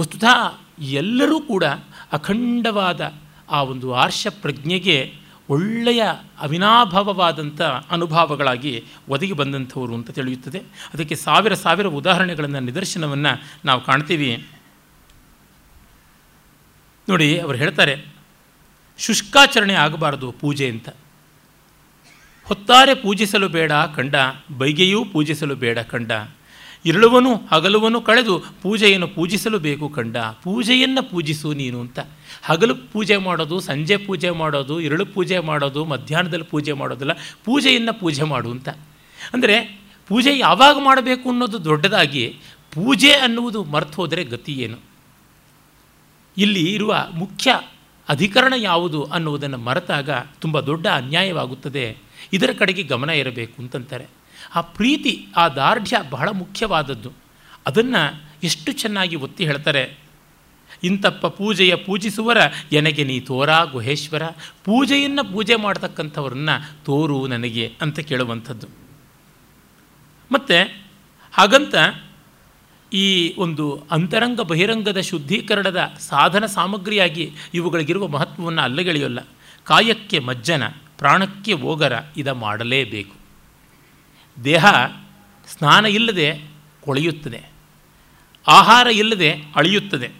[0.00, 1.64] ವಸ್ತುತಃ ಎಲ್ಲರೂ ಕೂಡ
[2.12, 3.12] ಅಖಂಡವಾದ
[3.50, 5.14] ಆ ಒಂದು ಆರ್ಷ ಪ್ರಜ್ಞೆಗೆ
[5.48, 6.02] ಒಳ್ಳೆಯ
[6.40, 10.58] ಅವಿನಾಭಾವವಾದಂಥ ಅನುಭವಗಳಾಗಿ ಒದಗಿ ಬಂದಂಥವರು ಅಂತ ತಿಳಿಯುತ್ತದೆ.
[10.94, 14.46] ಅದಕ್ಕೆ ಸಾವಿರ ಸಾವಿರ ಉದಾಹರಣೆಗಳನ್ನು, ನಿದರ್ಶನವನ್ನು ನಾವು ಕಾಣ್ತೀವಿ.
[17.08, 17.94] ನೋಡಿ ಅವರು ಹೇಳ್ತಾರೆ,
[18.98, 20.88] ಶುಷ್ಕಾಚರಣೆ ಆಗಬಾರದು ಪೂಜೆ ಅಂತ.
[22.46, 24.14] ಹೊತ್ತಾರೆ ಪೂಜಿಸಲು ಬೇಡ ಕಂಡ,
[24.58, 26.12] ಬೈಗೆಯೂ ಪೂಜಿಸಲು ಬೇಡ ಕಂಡ,
[26.84, 31.98] ಇರುಳುವನು ಹಗಲುವನು ಕಳೆದು ಪೂಜೆಯನ್ನು ಪೂಜಿಸಲು ಬೇಕು ಕಂಡ, ಪೂಜೆಯನ್ನು ಪೂಜಿಸು ನೀನು ಅಂತ.
[32.42, 38.50] ಹಗಲು ಪೂಜೆ ಮಾಡೋದು, ಸಂಜೆ ಪೂಜೆ ಮಾಡೋದು, ಇರುಳು ಪೂಜೆ ಮಾಡೋದು, ಮಧ್ಯಾಹ್ನದಲ್ಲಿ ಪೂಜೆ ಮಾಡೋದಿಲ್ಲ, ಪೂಜೆಯನ್ನು ಪೂಜೆ ಮಾಡು
[38.50, 38.68] ಅಂತ.
[39.34, 39.56] ಅಂದರೆ
[40.10, 42.24] ಪೂಜೆ ಯಾವಾಗ ಮಾಡಬೇಕು ಅನ್ನೋದು ದೊಡ್ಡದಾಗಿ
[42.74, 44.78] ಪೂಜೆ ಅನ್ನುವುದು ಮರ್ತು ಹೋದರೆ ಗತಿ ಏನು?
[46.40, 47.60] ಇಲ್ಲಿ ಇರುವ ಮುಖ್ಯ
[48.08, 51.96] ಅಧಿಕರಣ ಯಾವುದು ಅನ್ನುವುದನ್ನು ಮರೆತಾಗ ತುಂಬ ದೊಡ್ಡ ಅನ್ಯಾಯವಾಗುತ್ತದೆ.
[52.32, 54.06] ಇದರ ಕಡೆಗೆ ಗಮನ ಇರಬೇಕು ಅಂತಂತಾರೆ.
[54.54, 57.12] ಆ ಪ್ರೀತಿ, ಆ ದಾರ್ಢ್ಯ ಬಹಳ ಮುಖ್ಯವಾದದ್ದು.
[57.66, 59.98] ಅದನ್ನು ಎಷ್ಟು ಚೆನ್ನಾಗಿ ಒತ್ತಿ ಹೇಳ್ತಾರೆ.
[60.84, 62.36] ಇಂತಪ್ಪ ಪೂಜೆಯ ಪೂಜಿಸುವರ
[62.72, 64.26] ಎನಗೆ ನೀ ತೋರ ಗುಹೇಶ್ವರ,
[64.64, 66.50] ಪೂಜೆಯನ್ನು ಪೂಜೆ ಮಾಡ್ತಕ್ಕಂಥವ್ರನ್ನ
[66.84, 68.66] ತೋರು ನನಗೆ ಅಂತ ಕೇಳುವಂಥದ್ದು.
[70.32, 70.82] ಮತ್ತು
[71.32, 71.74] ಹಾಗಂತ
[72.92, 79.18] ಈ ಒಂದು ಅಂತರಂಗ ಬಹಿರಂಗದ ಶುದ್ಧೀಕರಣದ ಸಾಧನ ಸಾಮಗ್ರಿಯಾಗಿ ಇವುಗಳಿಗಿರುವ ಮಹತ್ವವನ್ನು ಅಲ್ಲಗೆಳೆಯೋಲ್ಲ.
[79.64, 83.14] ಕಾಯಕ್ಕೆ ಮಜ್ಜನ, ಪ್ರಾಣಕ್ಕೆ ಓಗರ, ಇದ ಮಾಡಲೇಬೇಕು.
[84.44, 84.64] ದೇಹ
[85.46, 86.50] ಸ್ನಾನ ಇಲ್ಲದೆ
[86.80, 87.44] ಕೊಳೆಯುತ್ತದೆ.
[88.48, 90.10] ಆಹಾರ ಇಲ್ಲದೆ ಅಳಿಯುತ್ತದೆ.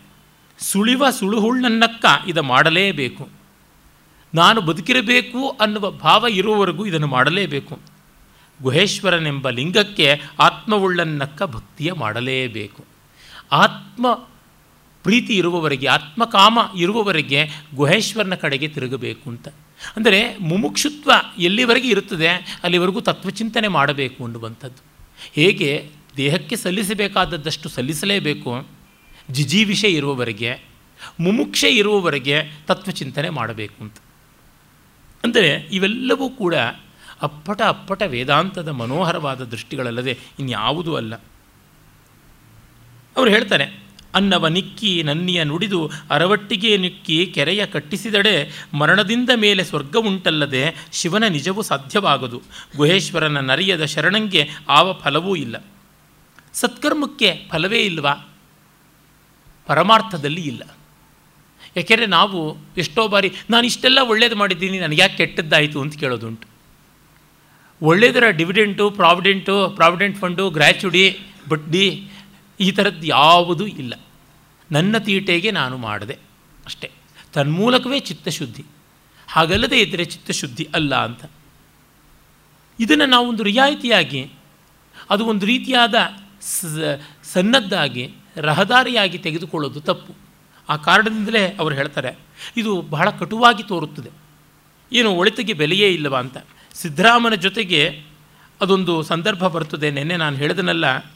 [0.58, 3.28] ಸುಳಿವ ಸುಳುಹುಳ್ಳನ್ನಕ್ಕ ಇದು ಮಾಡಲೇಬೇಕು.
[4.34, 7.89] ನಾನು ಬದುಕಿರಬೇಕು ಅನ್ನುವ ಭಾವ ಇರುವವರೆಗೂ ಇದನ್ನು ಮಾಡಲೇಬೇಕು.
[8.62, 12.84] ಗುಹೇಶ್ವರನೆಂಬ ಲಿಂಗಕ್ಕೆ ಆತ್ಮವುಳ್ಳನ್ನಕ್ಕ ಭಕ್ತಿಯ ಮಾಡಲೇಬೇಕು.
[13.52, 14.06] ಆತ್ಮ
[15.02, 19.48] ಪ್ರೀತಿ ಇರುವವರೆಗೆ, ಆತ್ಮಕಾಮ ಇರುವವರೆಗೆ ಗುಹೇಶ್ವರನ ಕಡೆಗೆ ತಿರುಗಬೇಕು ಅಂತ.
[19.96, 24.82] ಅಂದರೆ ಮುಮುಕ್ಷುತ್ವ ಎಲ್ಲಿವರೆಗೆ ಇರುತ್ತದೆ, ಅಲ್ಲಿವರೆಗೂ ತತ್ವಚಿಂತನೆ ಮಾಡಬೇಕು ಅನ್ನುವಂಥದ್ದು.
[25.32, 28.68] ಹೇಗೆ ದೇಹಕ್ಕೆ ಸಲ್ಲಿಸಬೇಕಾದದ್ದಷ್ಟು ಸಲ್ಲಿಸಲೇಬೇಕು.
[29.30, 30.64] ಜಿಜೀವಿಷೆ ಇರುವವರೆಗೆ,
[31.20, 33.96] ಮುಮುಕ್ಷೆ ಇರುವವರೆಗೆ ತತ್ವಚಿಂತನೆ ಮಾಡಬೇಕು ಅಂತ.
[35.24, 36.54] ಅಂದರೆ ಇವೆಲ್ಲವೂ ಕೂಡ
[37.22, 41.14] ಅಪ್ಪಟ ಅಪ್ಪಟ ವೇದಾಂತದ ಮನೋಹರವಾದ ದೃಷ್ಟಿಗಳಲ್ಲದೆ ಇನ್ಯಾವುದೂ ಅಲ್ಲ.
[43.16, 51.24] ಅವರು ಹೇಳ್ತಾರೆ, ಅನ್ನವ ನಿಕ್ಕಿ ನನ್ನಿಯ ನುಡಿದು ಅರವಟ್ಟಿಗೆ ನಿಕ್ಕಿ ಕೆರೆಯ ಕಟ್ಟಿಸಿದಡೆ ಮರಣದಿಂದ ಮೇಲೆ ಸ್ವರ್ಗ ಉಂಟಲ್ಲದೆ ಶಿವನ
[51.24, 52.42] ನಿಜವೂ ಸಾಧ್ಯವಾಗದು.
[52.76, 55.64] ಗುಹೇಶ್ವರನ ನರಿಯದ ಶರಣಂಗೆ ಆವ ಫಲವೂ ಇಲ್ಲ.
[56.54, 58.14] ಸತ್ಕರ್ಮಕ್ಕೆ ಫಲವೇ ಇಲ್ವಾ?
[59.66, 60.62] ಪರಮಾರ್ಥದಲ್ಲಿ ಇಲ್ಲ.
[61.76, 65.80] ಯಾಕೆಂದರೆ ನಾವು ಎಷ್ಟೋ ಬಾರಿ ನಾನು ಇಷ್ಟೆಲ್ಲ ಒಳ್ಳೇದು ಮಾಡಿದ್ದೀನಿ ನನಗೆ ಯಾಕೆ ಕೆಟ್ಟದ್ದಾಯಿತು?
[65.80, 66.49] ಅಂತ ಕೇಳೋದುಂಟು.
[67.82, 72.10] ಒಳ್ಳೆಯದರ dividend provident provident fund gratuity ಬಡ್ಡಿ,
[72.60, 73.94] ಈ ಥರದ್ದು ಯಾವುದೂ ಇಲ್ಲ.
[74.72, 76.16] ನನ್ನ ತೀಟೆಗೆ ನಾನು ಮಾಡಿದೆ
[76.66, 76.90] ಅಷ್ಟೇ.
[77.32, 78.64] ತನ್ಮೂಲಕವೇ ಚಿತ್ತಶುದ್ಧಿ.
[79.28, 81.24] ಹಾಗಲ್ಲದೆ ಇದ್ದರೆ ಚಿತ್ತಶುದ್ಧಿ ಅಲ್ಲ ಅಂತ.
[82.80, 84.22] ಇದನ್ನು ನಾವು ಒಂದು ರಿಯಾಯಿತಿಯಾಗಿ,
[85.10, 85.94] ಅದು ಒಂದು ರೀತಿಯಾದ
[87.32, 88.04] ಸನ್ನದ್ದಾಗಿ,
[88.36, 90.14] ರಹದಾರಿಯಾಗಿ ತೆಗೆದುಕೊಳ್ಳೋದು ತಪ್ಪು.
[90.68, 92.18] ಆ ಕಾರಣದಿಂದಲೇ ಅವರು ಹೇಳ್ತಾರೆ,
[92.56, 94.10] ಇದು ಬಹಳ ಕಟುವಾಗಿ ತೋರುತ್ತದೆ.
[94.92, 96.36] ಏನು ಒಳಿತಿಗೆ ಬೆಲೆಯೇ ಇಲ್ಲವಾ ಅಂತ.
[96.74, 98.02] ಸಿದ್ದರಾಮನ ಜೊತೆಗೆ
[98.60, 99.90] ಅದೊಂದು ಸಂದರ್ಭ ಬರ್ತದೆ.
[99.90, 101.12] ನಿನ್ನೆ ನಾನು ಹೇಳಿದನಲ್ಲ,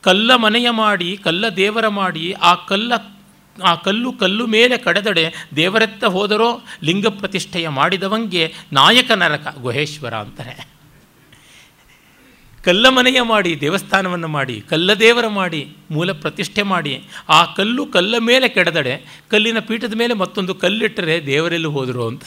[0.00, 2.92] ಕಲ್ಲ ಮನೆಯ ಮಾಡಿ, ಕಲ್ಲ ದೇವರ ಮಾಡಿ, ಆ ಕಲ್ಲ,
[3.64, 10.68] ಆ ಕಲ್ಲು ಕಲ್ಲು ಮೇಲೆ ಕಡೆದಡೆ ದೇವರೆತ್ತ ಹೋದರೋ, ಲಿಂಗ ಪ್ರತಿಷ್ಠೆಯ ಮಾಡಿದವಂಗೆ ನಾಯಕ ನರಕ, ಗುಹೇಶ್ವರ ಅಂತಾರೆ.
[12.64, 18.48] ಕಲ್ಲ ಮನೆಯ ಮಾಡಿ, ದೇವಸ್ಥಾನವನ್ನು ಮಾಡಿ, ಕಲ್ಲ ದೇವರ ಮಾಡಿ, ಮೂಲ ಪ್ರತಿಷ್ಠೆ ಮಾಡಿ, ಆ ಕಲ್ಲು ಕಲ್ಲ ಮೇಲೆ
[18.48, 22.22] ಕೆಡದಡೆ, ಕಲ್ಲಿನ ಪೀಠದ ಮೇಲೆ ಮತ್ತೊಂದು ಕಲ್ಲಿಟ್ಟರೆ ದೇವರೆಲ್ಲೂ ಹೋದರು ಅಂತ.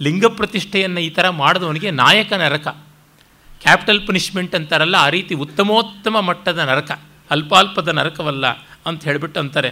[0.00, 2.68] ಲಿಂಗ ಪ್ರತಿಷ್ಠೆಯನ್ನು ಈ ಥರ ಮಾಡಿದವನಿಗೆ ನಾಯಕ ನರಕ.
[3.62, 6.90] ಕ್ಯಾಪಿಟಲ್ ಪನಿಷ್ಮೆಂಟ್ ಅಂತಾರಲ್ಲ, ಆ ರೀತಿ ಉತ್ತಮೋತ್ತಮ ಮಟ್ಟದ ನರಕ.
[7.30, 8.46] ಅಲ್ಪಾಲ್ಪದ ನರಕವಲ್ಲ
[8.86, 9.70] ಅಂತ ಹೇಳಿಬಿಟ್ಟು ಅಂತಾರೆ.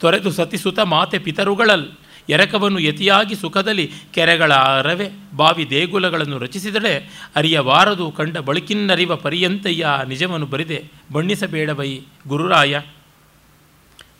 [0.00, 1.90] ತೊರೆದು ಸತಿಸುತ ಮಾತೆ ಪಿತರುಗಳಲ್ಲಿ
[2.28, 6.94] ಎರಕವನ್ನು ಯತಿಯಾಗಿ ಸುಖದಲ್ಲಿ ಕೆರೆಗಳ ಅರವೆ, ಬಾವಿ ದೇಗುಲಗಳನ್ನು ರಚಿಸಿದಳೆ
[7.36, 10.78] ಅರಿಯಬಾರದು ಕಂಡ ಬಳಕಿನ್ನರಿವ ಪರ್ಯಂತಯ್ಯ ನಿಜವನ್ನು ಬರಿದೆ,
[11.12, 12.80] ಬಣ್ಣಿಸಬೇಡವೈ ಗುರುರಾಯ.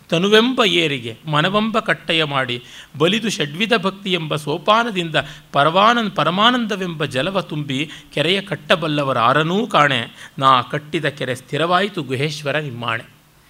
[0.09, 2.63] ತನುವೆಂಬ ಏರಿಗೆ, ಮನವೆಂಬ ಕಟ್ಟೆಯ ಮಾಡಿ,
[2.97, 5.15] ಬಲಿದು ಷಡ್ವಿಧ ಭಕ್ತಿ ಎಂಬ ಸೋಪಾನದಿಂದ
[5.51, 13.03] ಪರವಾನಂದ, ಪರಮಾನಂದವೆಂಬ ಜಲವ ತುಂಬಿ ಕೆರೆಯ ಕಟ್ಟಬಲ್ಲವರ ಆರನೂ ಕಾಣೆ, ನಾ ಕಟ್ಟಿದ ಕೆರೆ ಸ್ಥಿರವಾಯಿತು ಗುಹೇಶ್ವರ ನಿಮ್ಮಾಣೆ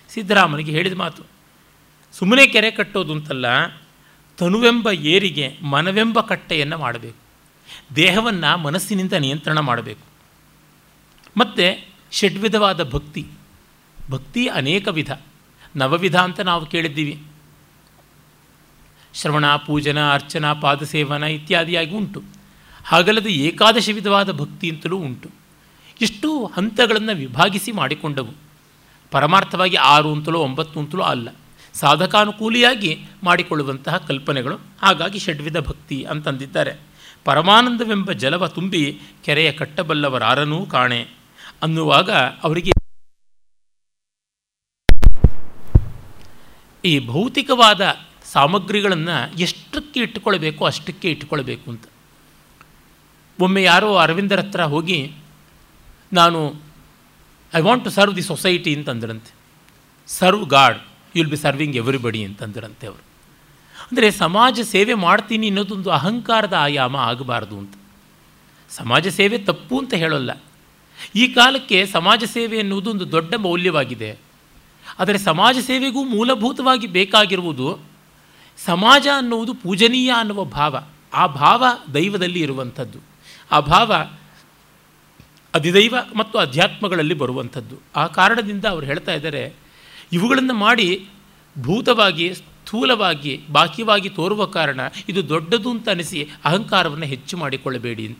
[0.09, 1.23] ಸಿದ್ದರಾಮನಿಗೆ ಹೇಳಿದ ಮಾತು,
[2.13, 3.67] ಸುಮ್ಮನೆ ಕೆರೆ ಕಟ್ಟೋದು ಅಂತಲ್ಲ
[4.37, 7.25] ತನುವೆಂಬ ಏರಿಗೆ ಮನವೆಂಬ ಕಟ್ಟೆಯನ್ನು ಮಾಡಬೇಕು.
[7.95, 10.05] ದೇಹವನ್ನು ಮನಸ್ಸಿನಿಂದ ನಿಯಂತ್ರಣ ಮಾಡಬೇಕು.
[11.37, 13.27] ಮತ್ತು ಷಡ್ವಿಧವಾದ ಭಕ್ತಿ
[14.09, 15.11] ಭಕ್ತಿ ಅನೇಕ ವಿಧ.
[15.75, 17.23] ನವವಿಧ ಅಂತ ನಾವು ಕೇಳಿದ್ದೀವಿ.
[19.13, 22.23] ಶ್ರವಣ, ಪೂಜನ, ಅರ್ಚನಾ, ಪಾದಸೇವನ ಇತ್ಯಾದಿಯಾಗಿ ಉಂಟು.
[22.85, 25.29] ಹಾಗಲ್ಲದೆ ಏಕಾದಶ ವಿಧವಾದ ಭಕ್ತಿ ಅಂತಲೂ ಉಂಟು.
[26.01, 28.33] ಇಷ್ಟು ಹಂತಗಳನ್ನು ವಿಭಾಗಿಸಿ ಮಾಡಿಕೊಂಡವು.
[29.11, 31.29] ಪರಮಾರ್ಥವಾಗಿ ಆರು ಅಂತಲೋ ಒಂಬತ್ತು ಅಂತಲೋ ಅಲ್ಲ.
[31.73, 36.73] ಸಾಧಕಾನುಕೂಲಿಯಾಗಿ ಮಾಡಿಕೊಳ್ಳುವಂತಹ ಕಲ್ಪನೆಗಳು ಹಾಗಾಗಿ ಷಡ್ವಿಧ ಭಕ್ತಿ ಅಂತಂದಿದ್ದಾರೆ.
[37.25, 41.07] ಪರಮಾನಂದವೆಂಬ ಜಲವ ತುಂಬಿ ಕೆರೆಯ ಕಟ್ಟಬಲ್ಲವರಾರನೂ ಕಾಣೆ
[41.63, 42.11] ಅನ್ನುವಾಗ
[42.43, 42.71] ಅವರಿಗೆ
[46.89, 47.81] ಈ ಭೌತಿಕವಾದ
[48.33, 51.85] ಸಾಮಗ್ರಿಗಳನ್ನು ಎಷ್ಟಕ್ಕೆ ಇಟ್ಟುಕೊಳ್ಬೇಕು, ಅಷ್ಟಕ್ಕೆ ಇಟ್ಟುಕೊಳ್ಬೇಕು ಅಂತ.
[53.39, 54.99] ಒಮ್ಮೆ ಯಾರೋ ಅರವಿಂದರ ಹತ್ರ ಹೋಗಿ,
[56.13, 56.39] ನಾನು
[57.53, 59.31] I want to serve the society ಅಂತಂದ್ರಂತೆ.
[60.07, 60.79] Serve god
[61.15, 63.03] will be serving everybody ಅಂತಂದ್ರಂತೆ ಅವರು.
[63.91, 67.73] ಅಂದರೆ ಸಮಾಜ ಸೇವೆ ಮಾಡ್ತೀನಿ ಅನ್ನೋದೊಂದು ಅಹಂಕಾರದ ಆಯಾಮ ಆಗಬಾರ್ದು ಅಂತ.
[68.69, 70.31] ಸಮಾಜ ಸೇವೆ ತಪ್ಪು ಅಂತ ಹೇಳೋಲ್ಲ.
[71.15, 74.11] ಈ ಕಾಲಕ್ಕೆ ಸಮಾಜ ಸೇವೆ ಎನ್ನುವುದು ಒಂದು ದೊಡ್ಡ ಮೌಲ್ಯವಾಗಿದೆ.
[74.99, 77.79] ಆದರೆ ಸಮಾಜ ಸೇವೆಗೂ ಮೂಲಭೂತವಾಗಿ ಬೇಕಾಗಿರುವುದು
[78.65, 80.84] ಸಮಾಜ ಅನ್ನುವುದು ಪೂಜನೀಯ ಅನ್ನುವ ಭಾವ.
[81.13, 82.99] ಆ ಭಾವ ದೈವದಲ್ಲಿ ಇರುವಂಥದ್ದು.
[83.51, 83.93] ಆ ಭಾವ
[85.53, 87.75] ಅಧಿದೈವ ಮತ್ತು ಅಧ್ಯಾತ್ಮಗಳಲ್ಲಿ ಬರುವಂಥದ್ದು.
[87.95, 89.53] ಆ ಕಾರಣದಿಂದ ಅವರು ಹೇಳ್ತಾ ಇದ್ದಾರೆ,
[90.13, 91.08] ಇವುಗಳನ್ನು ಮಾಡಿ
[91.62, 94.79] ಭೂತವಾಗಿ, ಸ್ಥೂಲವಾಗಿ ಬಾಕಿವಾಗಿ ತೋರುವ ಕಾರಣ
[95.10, 98.19] ಇದು ದೊಡ್ಡದು ಅಂತ ಅನಿಸಿ ಅಹಂಕಾರವನ್ನು ಹೆಚ್ಚು ಮಾಡಿಕೊಳ್ಳಬೇಡಿ ಅಂತ.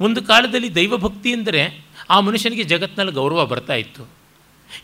[0.00, 4.19] ಒಂದು ಕಾಲದಲ್ಲಿ ದೈವಭಕ್ತಿ ಎಂದರೆ ಆ ಮನುಷ್ಯನಿಗೆ ಜಗತ್ತಿನಲ್ಲಿ ಗೌರವ ಬರ್ತಾ ಇತ್ತು.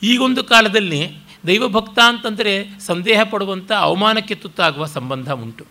[0.02, 1.10] ಈಗೊಂದು ಕಾಲದಲ್ಲಿ
[1.46, 5.64] ದೈವಭಕ್ತ ಅಂತಂದರೆ ಸಂದೇಹ ಪಡುವಂಥ ಅವಮಾನಕ್ಕೆ ತುತ್ತಾಗುವ ಸಂಬಂಧ ಉಂಟು.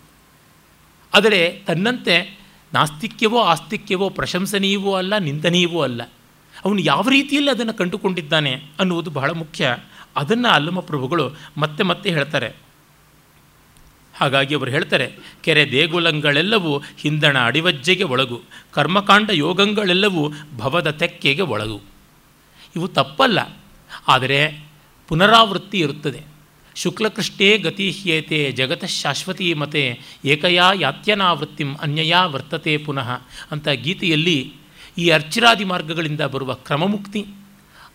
[1.14, 2.38] ಆದರೆ ತನ್ನಂತೆ
[2.74, 6.02] ನಾಸ್ತಿಕ್ಯವೋ ಆಸ್ತಿಕ್ಯವೋ ಪ್ರಶಂಸನೀಯವೋ ಅಲ್ಲ, ನಿಂದನೀಯವೋ ಅಲ್ಲ.
[6.64, 9.76] ಅವನು ಯಾವ ರೀತಿಯಲ್ಲಿ ಅದನ್ನು ಕಂಡುಕೊಂಡಿದ್ದಾನೆ ಅನ್ನುವುದು ಬಹಳ ಮುಖ್ಯ.
[10.16, 12.54] ಅದನ್ನು ಅಲ್ಲಮ ಪ್ರಭುಗಳು ಮತ್ತೆ ಮತ್ತೆ ಹೇಳ್ತಾರೆ.
[14.14, 18.40] ಹಾಗಾಗಿ ಅವರು ಹೇಳ್ತಾರೆ, ಕೆರೆ ದೇಗುಲಂಗಳೆಲ್ಲವೂ ಹಿಂದಣ ಅಡಿವಜ್ಜೆಗೆ ಒಳಗು,
[18.72, 21.80] ಕರ್ಮಕಾಂಡ ಯೋಗಂಗಳೆಲ್ಲವೂ ಭವದ ತೆಕ್ಕೆಗೆ ಒಳಗು.
[22.76, 23.56] ಇವು ತಪ್ಪಲ್ಲ.
[24.08, 24.40] ಆದರೆ
[25.08, 26.20] ಪುನರಾವೃತ್ತಿ ಇರುತ್ತದೆ.
[26.74, 29.82] ಶುಕ್ಲಕೃಷ್ಟೇ ಗತಿಹ್ಯೇತೆ ಜಗತಃ ಶಾಶ್ವತಿ ಮತೆ
[30.24, 33.10] ಏಕಯಾ ಯಾತ್ಯನಾವೃತ್ತಿಂ ಅನ್ಯಯಾ ವರ್ತತೆ ಪುನಃ
[33.50, 34.38] ಅಂತ ಗೀತೆಯಲ್ಲಿ
[34.98, 37.22] ಈ ಅರ್ಚಿರಾದಿ ಮಾರ್ಗಗಳಿಂದ ಬರುವ ಕ್ರಮಮುಕ್ತಿ,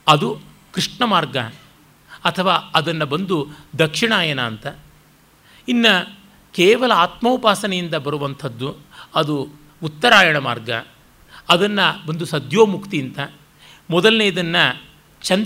[0.07, 0.29] ಅದು
[0.73, 1.37] ಕೃಷ್ಣ ಮಾರ್ಗ
[2.25, 3.37] ಅಥವಾ ಅದನ್ನು ಬಂದು
[3.79, 4.67] ದಕ್ಷಿಣಾಯನ ಅಂತ.
[5.67, 5.93] ಇನ್ನು
[6.53, 8.69] ಕೇವಲ ಆತ್ಮೋಪಾಸನೆಯಿಂದ ಬರುವಂಥದ್ದು
[9.15, 9.35] ಅದು
[9.83, 10.71] ಉತ್ತರಾಯಣ ಮಾರ್ಗ,
[11.49, 13.19] ಅದನ್ನು ಬಂದು ಸದ್ಯೋಮುಕ್ತಿ ಅಂತ.
[13.89, 14.63] ಮೊದಲನೇದನ್ನು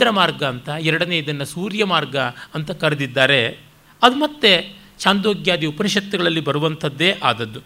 [0.10, 2.18] ಮಾರ್ಗ ಅಂತ ಎರಡನೇದನ್ನು ಸೂರ್ಯ ಮಾರ್ಗ
[2.54, 3.60] ಅಂತ ಕರೆದಿದ್ದಾರೆ.
[4.04, 7.60] ಅದು ಮತ್ತೆ ಚಾಂದೋಗ್ಯಾದಿ ಉಪನಿಷತ್ತುಗಳಲ್ಲಿ ಬರುವಂಥದ್ದೇ ಆದದ್ದು.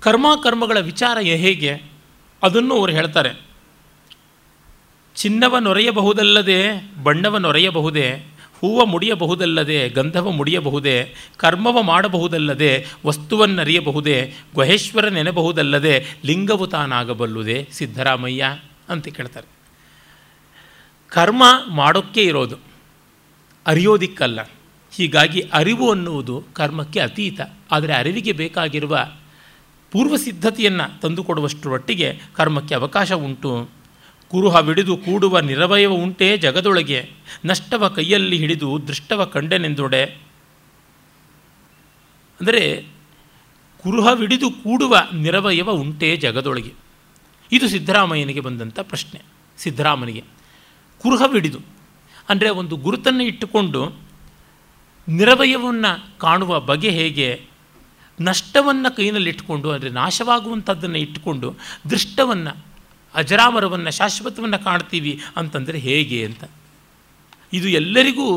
[0.00, 1.82] ಕರ್ಮಕರ್ಮಗಳ ವಿಚಾರ ಹೇಗೆ?
[2.42, 3.40] ಅದನ್ನು ಅವರು ಹೇಳ್ತಾರೆ.
[5.16, 8.26] ಚಿನ್ನವ ನೊರೆಯಬಹುದಲ್ಲದೆ ಬಣ್ಣವ ನೊರೆಯಬಹುದೇ,
[8.60, 19.53] ಹೂವ ಮುಡಿಯಬಹುದಲ್ಲದೆ ಗಂಧವ ಮುಡಿಯಬಹುದೇ, ಕರ್ಮವ ಮಾಡಬಹುದಲ್ಲದೆ ವಸ್ತುವನ್ನರಿಯಬಹುದೇ ಗುಹೇಶ್ವರ ನೆನಬಹುದಲ್ಲದೆ ಲಿಂಗವು ತಾನಾಗಬಲ್ಲುದೇ ಸಿದ್ದರಾಮಯ್ಯ ಅಂತ ಕೇಳ್ತಾರೆ.
[21.10, 22.56] ಕರ್ಮ ಮಾಡೋಕ್ಕೆ ಇರೋದು.
[23.66, 24.50] ಅರಿಯೋದಿಕ್ಕಲ್ಲ.
[24.96, 27.40] ಹೀಗಾಗಿ ಅರಿವು ಅನ್ನುವುದು ಕರ್ಮಕ್ಕೆ ಅತೀತ.
[27.70, 29.06] ಆದರೆ ಅರಿವಿಗೆ ಬೇಕಾಗಿರುವ
[29.90, 33.70] ಪೂರ್ವ ಸಿದ್ಧತೆಯನ್ನು ತಂದುಕೊಡುವಷ್ಟರೊಟ್ಟಿಗೆ ಕರ್ಮಕ್ಕೆ ಅವಕಾಶ ಉಂಟು.
[34.28, 37.10] ಕುರುಹ ಬಿಡಿದು ಕೂಡುವ ನಿರವಯವ ಉಂಟೇ ಜಗದೊಳಗೆ.
[37.44, 40.04] ನಷ್ಟವ ಕೈಯಲ್ಲಿ ಹಿಡಿದು ದೃಷ್ಟವ ಕಂಡನೆಂದೊಡೆ.
[42.40, 42.86] ಅಂದರೆ
[43.82, 46.72] ಕುರುಹವಿಡಿದು ಕೂಡುವ ನಿರವಯವ ಉಂಟೇ ಜಗದೊಳಗೆ.
[47.52, 49.20] ಇದು ಸಿದ್ದರಾಮಯ್ಯನಿಗೆ ಬಂದಂಥ ಪ್ರಶ್ನೆ.
[49.58, 50.33] ಸಿದ್ದರಾಮನಿಗೆ.
[51.04, 51.60] ಕುರುಹವಿಡಿದು
[52.28, 53.80] ಅಂದರೆ ಒಂದು ಗುರುತನ್ನು ಇಟ್ಟುಕೊಂಡು
[55.08, 57.28] ನಿರವಯವನ್ನು ಕಾಣುವ ಬಗೆ ಹೇಗೆ,
[58.20, 61.48] ನಷ್ಟವನ್ನು ಕೈನಲ್ಲಿಟ್ಟುಕೊಂಡು ಅಂದರೆ ನಾಶವಾಗುವಂಥದ್ದನ್ನು ಇಟ್ಟುಕೊಂಡು
[61.90, 62.52] ದೃಷ್ಟವನ್ನು,
[63.14, 66.44] ಅಜರಾಮರವನ್ನು, ಶಾಶ್ವತವನ್ನು ಕಾಣ್ತೀವಿ ಅಂತಂದರೆ ಹೇಗೆ ಅಂತ.
[67.52, 68.28] ಇದು ಎಲ್ಲರಿಗೂ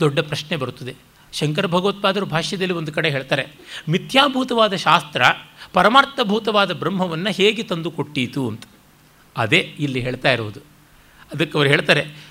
[0.00, 0.94] ದೊಡ್ಡ ಪ್ರಶ್ನೆ ಬರುತ್ತದೆ.
[1.32, 3.44] ಶಂಕರ ಭಗವತ್ಪಾದರು ಭಾಷ್ಯದಲ್ಲಿ ಒಂದು ಕಡೆ ಹೇಳ್ತಾರೆ,
[3.88, 5.22] ಮಿಥ್ಯಾಭೂತವಾದ ಶಾಸ್ತ್ರ
[5.72, 8.64] ಪರಮಾರ್ಥಭೂತವಾದ ಬ್ರಹ್ಮವನ್ನು ಹೇಗೆ ತಂದು ಕೊಟ್ಟೀತು ಅಂತ.
[9.36, 10.60] ಅದೇ ಇಲ್ಲಿ ಹೇಳ್ತಾ ಇರುವುದು
[11.34, 12.28] ಅದಕ್ಕೆ ಅವರು ಹೇಳ್ತಾರೆ,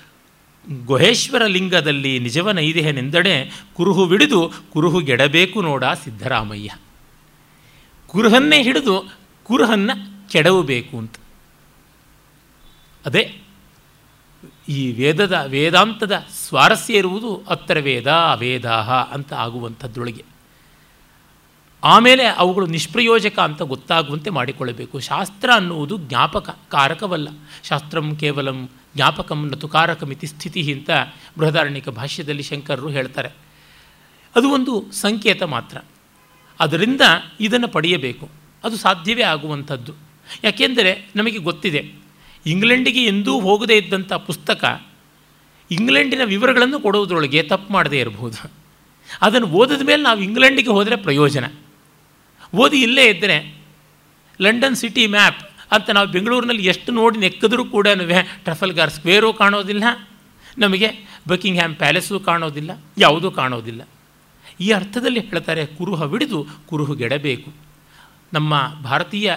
[0.84, 6.70] ಗುಹೇಶ್ವರ ಲಿಂಗದಲ್ಲಿ ನಿಜವ ನೈದೇಹನೆಂದಡೆ ಕುರುಹು ಹಿಡಿದು ಕುರುಹು ಗೆಡಬೇಕು ನೋಡ ಸಿದ್ದರಾಮಯ್ಯ.
[8.06, 11.14] ಕುರುಹನ್ನೇ ಹಿಡಿದು ಕುರುಹನ್ನು ಕೆಡವಬೇಕು ಅಂತ.
[13.06, 13.38] ಅದೇ,
[14.68, 20.24] ಈ ವೇದದ, ವೇದಾಂತದ ಸ್ವಾರಸ್ಯ ಇರುವುದು ಅತ್ತರ ವೇದ ಅವೇದಾಹ ಅಂತ ಆಗುವಂಥದ್ದೊಳಗೆ
[21.84, 25.00] ಆಮೇಲೆ ಅವುಗಳು ನಿಷ್ಪ್ರಯೋಜಕ ಅಂತ ಗೊತ್ತಾಗುವಂತೆ ಮಾಡಿಕೊಳ್ಳಬೇಕು.
[25.00, 27.28] ಶಾಸ್ತ್ರ ಅನ್ನುವುದು ಜ್ಞಾಪಕ, ಕಾರಕವಲ್ಲ.
[27.64, 30.90] ಶಾಸ್ತ್ರಂ ಕೇವಲಂ ಜ್ಞಾಪಕಂ ನತುಕಾರಕಮಿತಿ ಸ್ಥಿತಿ ಅಂತ
[31.38, 33.28] ಬೃಹದಾರಣ್ಯಕ ಭಾಷ್ಯದಲ್ಲಿ ಶಂಕರರು ಹೇಳ್ತಾರೆ.
[34.36, 35.78] ಅದು ಒಂದು ಸಂಕೇತ ಮಾತ್ರ.
[36.60, 37.00] ಅದರಿಂದ
[37.40, 38.28] ಇದನ್ನು ಪಡೆಯಬೇಕು.
[38.64, 39.92] ಅದು ಸಾಧ್ಯವೇ ಆಗುವಂಥದ್ದು.
[40.44, 41.92] ಯಾಕೆಂದರೆ ನಮಗೆ ಗೊತ್ತಿದೆ,
[42.46, 44.82] ಇಂಗ್ಲೆಂಡಿಗೆ ಎಂದೂ ಹೋಗದೇ ಇದ್ದಂಥ ಪುಸ್ತಕ
[45.70, 48.50] ಇಂಗ್ಲೆಂಡಿನ ವಿವರಗಳನ್ನು ಕೊಡುವುದರೊಳಗೆ ತಪ್ಪು ಮಾಡದೇ ಇರಬಹುದು.
[49.22, 51.44] ಅದನ್ನು ಓದಿದ ಮೇಲೆ ನಾವು ಇಂಗ್ಲೆಂಡಿಗೆ ಹೋದರೆ ಪ್ರಯೋಜನ.
[52.54, 53.54] ಓದಿ ಇಲ್ಲೇ ಇದ್ದರೆ
[54.40, 57.88] ಲಂಡನ್ ಸಿಟಿ ಮ್ಯಾಪ್ ಅಂತ ನಾವು ಬೆಂಗಳೂರಿನಲ್ಲಿ ಎಷ್ಟು ನೋಡಿ ನೆಕ್ಕಿದ್ರೂ ಕೂಡ
[58.44, 59.84] ಟ್ರಫಲ್ಗಾರ್ ಸ್ಕ್ವೇರು ಕಾಣೋದಿಲ್ಲ.
[60.58, 60.88] ನಮಗೆ
[61.28, 63.82] ಬಕಿಂಗ್ ಹ್ಯಾಮ್ ಪ್ಯಾಲೇಸು ಕಾಣೋದಿಲ್ಲ, ಯಾವುದೂ ಕಾಣೋದಿಲ್ಲ.
[64.60, 67.50] ಈ ಅರ್ಥದಲ್ಲಿ ಹೇಳ್ತಾರೆ, ಕುರುಹ ಬಿಡಿದು ಕುರುಹುಗೆಡಬೇಕು
[68.32, 68.54] ನಮ್ಮ
[68.84, 69.34] ಭಾರತೀಯ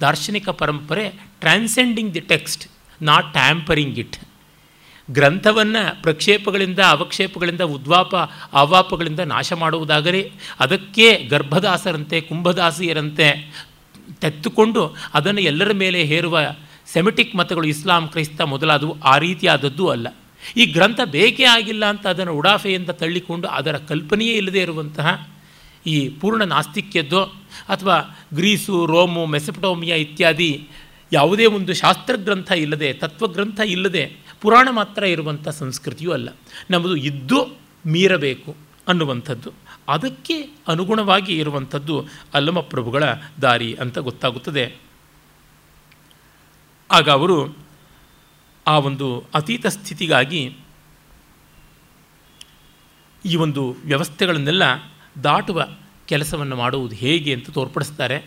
[0.00, 1.08] ದಾರ್ಶನಿಕ ಪರಂಪರೆ
[1.40, 2.64] transcending the text
[3.02, 4.16] not tampering it
[5.10, 8.14] ಗ್ರಂಥವನ್ನು ಪ್ರಕ್ಷೇಪಗಳಿಂದ, ಅವಕ್ಷೇಪಗಳಿಂದ, ಉದ್ವಾಪ,
[8.52, 10.30] ಆವಾಪಗಳಿಂದ ನಾಶ ಮಾಡುವುದಾಗಲಿ
[10.60, 13.28] ಅದಕ್ಕೆ ಗರ್ಭದಾಸರಂತೆ, ಕುಂಭದಾಸಿಯರಂತೆ
[14.20, 16.40] ತೆತ್ತುಕೊಂಡು ಅದನ್ನು ಎಲ್ಲರ ಮೇಲೆ ಹೇರುವ
[16.86, 20.08] ಸೆಮಿಟಿಕ್ ಮತಗಳು ಇಸ್ಲಾಂ, ಕ್ರೈಸ್ತ ಮೊದಲಾದವು ಆ ರೀತಿಯಾದದ್ದು ಅಲ್ಲ.
[20.56, 25.28] ಈ ಗ್ರಂಥ ಬೇಕೇ ಆಗಿಲ್ಲ ಅಂತ ಅದನ್ನು ಉಡಾಫೆಯಿಂದ ತಳ್ಳಿಕೊಂಡು ಅದರ ಕಲ್ಪನೆಯೇ ಇಲ್ಲದೆ ಇರುವಂತಹ
[25.86, 27.22] ಈ ಪೂರ್ಣ ನಾಸ್ತಿಕ್ಯದ್ದು
[27.68, 30.68] ಅಥವಾ ಗ್ರೀಸು, ರೋಮು, ಮೆಸಪಟೋಮಿಯಾ ಇತ್ಯಾದಿ
[31.12, 36.28] ಯಾವುದೇ ಒಂದು ಶಾಸ್ತ್ರಗ್ರಂಥ ಇಲ್ಲದೆ, ತತ್ವಗ್ರಂಥ ಇಲ್ಲದೆ ಪುರಾಣ ಮಾತ್ರ ಇರುವಂಥ ಸಂಸ್ಕೃತಿಯೂ ಅಲ್ಲ.
[36.70, 38.56] ನಮ್ಮದು ಇದ್ದು ಮೀರಬೇಕು
[38.88, 39.52] ಅನ್ನುವಂಥದ್ದು.
[39.88, 43.04] ಅದಕ್ಕೆ ಅನುಗುಣವಾಗಿ ಇರುವಂಥದ್ದು ಅಲ್ಲಮ ಪ್ರಭುಗಳ
[43.42, 44.76] ದಾರಿ ಅಂತ ಗೊತ್ತಾಗುತ್ತದೆ.
[46.90, 47.56] ಆಗ ಅವರು
[48.66, 50.56] ಆ ಒಂದು ಅತೀತ ಸ್ಥಿತಿಗಾಗಿ
[53.24, 54.62] ಈ ಒಂದು ವ್ಯವಸ್ಥೆಗಳನ್ನೆಲ್ಲ
[55.24, 55.68] ದಾಟುವ
[56.06, 58.24] ಕೆಲಸವನ್ನು ಮಾಡುವುದು ಹೇಗೆ ಅಂತ ತೋರ್ಪಡಿಸ್ತಾರೆ.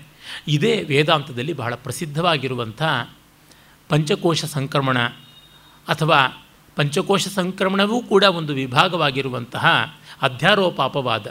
[0.48, 2.84] ಇದೇ ವೇದಾಂತದಲ್ಲಿ ಬಹಳ ಪ್ರಸಿದ್ಧವಾಗಿರುವಂಥ
[3.90, 5.00] ಪಂಚಕೋಶ ಸಂಕ್ರಮಣ
[5.88, 9.66] ಅಥವಾ ಪಂಚಕೋಶ ಸಂಕ್ರಮಣವೂ ಕೂಡ ಒಂದು ವಿಭಾಗವಾಗಿರುವಂತಹ
[10.22, 11.28] ಅಧ್ಯಾರೋಪ ಅಪವಾದ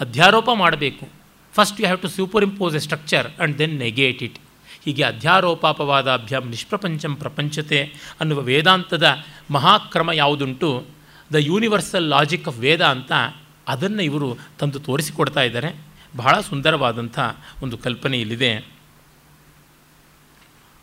[0.00, 1.08] ಅಧ್ಯಾರೋಪ ಮಾಡಬೇಕು.
[1.54, 2.08] First you have to
[2.44, 4.38] superimpose a structure and then negate it
[4.84, 7.80] ಹೀಗೆ ಅಧ್ಯಾರೋಪಾಪವಾದಾಭ್ಯಾಮ್ ನಿಷ್ಪ್ರಪಂಚಂ ಪ್ರಪಂಚತೆ
[8.20, 9.06] ಅನ್ನುವ ವೇದಾಂತದ
[9.50, 10.84] ಮಹಾಕ್ರಮ ಯಾವುದುಂಟು?
[11.32, 13.12] The universal logic of Vedanta
[13.68, 15.70] ಅದನ್ನು ಇವರು ತಂದು ತೋರಿಸಿಕೊಡ್ತಾ ಇದ್ದಾರೆ.
[16.16, 17.18] ಬಹಳ ಸುಂದರವಾದಂಥ
[17.62, 18.52] ಒಂದು ಕಲ್ಪನೆ ಇಲ್ಲಿದೆ.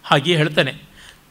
[0.04, 0.74] ಹಾಗೆಯೇ ಹೇಳ್ತಾನೆ,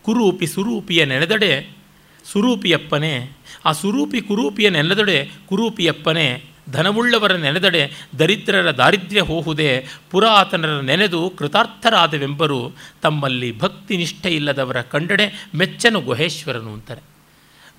[0.03, 1.77] ಕುರೂಪಿ ಸುರೂಪಿಯ ನೆನೆದಡೆ
[2.25, 13.59] ಸುರೂಪಿಯಪ್ಪನೇ, ಆ ಸುರೂಪಿ ಕುರೂಪಿಯ ನೆನೆದಡೆ ಕುರೂಪಿಯಪ್ಪನೇ ಧನವುಳ್ಳವರ ನೆನೆದಡೆ ದರಿದ್ರರ ದಾರಿದ್ರ್ಯ ಹೋಹುದೇ ಪುರಾತನರ ನೆನೆದು ಕೃತಾರ್ಥರಾದವೆಂಬರು ತಮ್ಮಲ್ಲಿ
[13.59, 17.01] ಭಕ್ತಿ ನಿಷ್ಠೆ ಇಲ್ಲದವರ ಕಂಡಡೆ ಮೆಚ್ಚನು ಗುಹೇಶ್ವರನು ಅಂತಾರೆ.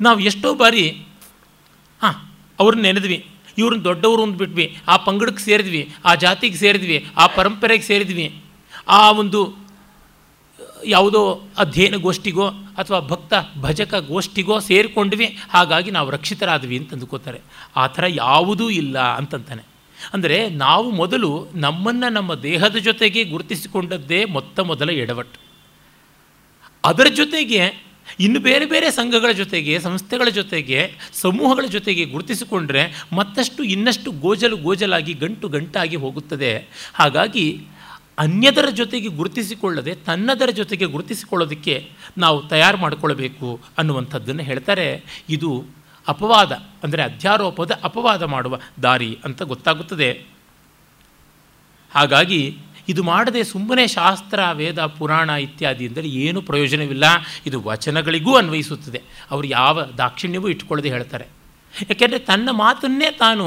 [0.01, 0.89] ನಾವು ಎಷ್ಟೋ ಬಾರಿ,
[2.01, 3.27] ಹಾಂ, ಅವ್ರನ್ನ ನೆನೆದ್ವಿ,
[3.57, 8.41] ಇವ್ರನ್ನ ದೊಡ್ಡವರು ಅಂದ್ಬಿಟ್ವಿ ಆ ಪಂಗಡಕ್ಕೆ ಸೇರಿದ್ವಿ, ಆ ಜಾತಿಗೆ ಸೇರಿದ್ವಿ, ಆ ಪರಂಪರೆಗೆ ಸೇರಿದ್ವಿ,
[8.87, 9.66] ಆ ಒಂದು
[10.85, 11.21] ಯಾವುದೋ
[11.57, 12.47] ಅಧ್ಯಯನ ಗೋಷ್ಠಿಗೋ
[12.77, 17.39] ಅಥವಾ ಭಕ್ತ ಭಜಕ ಗೋಷ್ಠಿಗೋ ಸೇರಿಕೊಂಡ್ವಿ, ಹಾಗಾಗಿ ನಾವು ರಕ್ಷಿತರಾದ್ವಿ ಅಂತ ಅಂದ್ಕೋತಾರೆ
[17.75, 19.63] ಆ ಥರ ಯಾವುದೂ ಇಲ್ಲ ಅಂತಂತಾನೆ.
[20.13, 25.39] ಅಂದರೆ ನಾವು ಮೊದಲು ನಮ್ಮನ್ನು ನಮ್ಮ ದೇಹದ ಜೊತೆಗೆ ಗುರುತಿಸಿಕೊಂಡದ್ದೇ ಮೊತ್ತ ಮೊದಲ ಎಡವಟ್ಟು
[26.83, 27.87] ಅದರ ಜೊತೆಗೆ
[28.19, 30.79] ಇನ್ನು ಬೇರೆ ಬೇರೆ ಸಂಘಗಳ ಜೊತೆಗೆ, ಸಂಸ್ಥೆಗಳ ಜೊತೆಗೆ,
[31.13, 36.51] ಸಮೂಹಗಳ ಜೊತೆಗೆ ಗುರುತಿಸಿಕೊಂಡ್ರೆ ಮತ್ತಷ್ಟು ಇನ್ನಷ್ಟು ಗೋಜಲು ಗೋಜಲಾಗಿ ಗಂಟು ಗಂಟಾಗಿ ಹೋಗುತ್ತದೆ.
[36.93, 37.45] ಹಾಗಾಗಿ
[38.17, 41.75] ಅನ್ಯದರ ಜೊತೆಗೆ ಗುರುತಿಸಿಕೊಳ್ಳದೆ ತನ್ನದರ ಜೊತೆಗೆ ಗುರುತಿಸಿಕೊಳ್ಳೋದಕ್ಕೆ
[42.17, 45.03] ನಾವು ತಯಾರು ಮಾಡಿಕೊಳ್ಳಬೇಕು ಅನ್ನುವಂಥದ್ದನ್ನು ಹೇಳ್ತಾರೆ.
[45.29, 45.51] ಇದು
[46.07, 46.51] ಅಪವಾದ,
[46.83, 50.09] ಅಂದರೆ ಅಧ್ಯಾರೋಪದ ಅಪವಾದ ಮಾಡುವ ದಾರಿ ಅಂತ ಗೊತ್ತಾಗುತ್ತದೆ.
[51.91, 52.57] ಹಾಗಾಗಿ
[52.89, 57.05] ಇದು ಮಾಡದೆ ಸುಮ್ಮನೆ ಶಾಸ್ತ್ರ, ವೇದ, ಪುರಾಣ ಇತ್ಯಾದಿ ಅಂದರೆ ಏನೂ ಪ್ರಯೋಜನವಿಲ್ಲ.
[57.45, 59.01] ಇದು ವಚನಗಳಿಗೂ ಅನ್ವಯಿಸುತ್ತದೆ.
[59.31, 61.27] ಅವರು ಯಾವ ದಾಕ್ಷಿಣ್ಯವೂ ಇಟ್ಕೊಳ್ಳದೆ ಹೇಳ್ತಾರೆ.
[61.89, 63.45] ಯಾಕೆಂದರೆ ತನ್ನ ಮಾತನ್ನೇ ತಾನು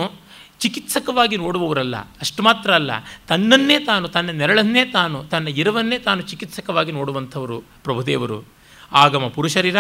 [0.61, 2.91] ಚಿಕಿತ್ಸಕವಾಗಿ ನೋಡುವವರಲ್ಲ, ಅಷ್ಟು ಮಾತ್ರ ಅಲ್ಲ,
[3.29, 8.45] ತನ್ನನ್ನೇ ತಾನು, ತನ್ನ ನೆರಳನ್ನೇ ತಾನು, ತನ್ನ ಇರವನ್ನೇ ತಾನು ಚಿಕಿತ್ಸಕವಾಗಿ ನೋಡುವಂಥವರು ಪ್ರಭುದೇವರು.
[8.93, 9.77] ಆಗಮ ಪುರುಷರಿರ,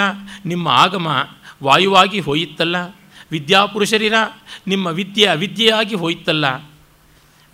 [0.46, 1.28] ನಿಮ್ಮ ಆಗಮ
[1.62, 2.76] ವಾಯುವಾಗಿ ಹೋಯಿತ್ತಲ್ಲ
[3.30, 4.14] ವಿದ್ಯಾಪುರುಷರಿರ
[4.66, 6.70] ನಿಮ್ಮ ವಿದ್ಯೆ ಅವಿದ್ಯೆಯಾಗಿ ಹೋಯಿತಲ್ಲ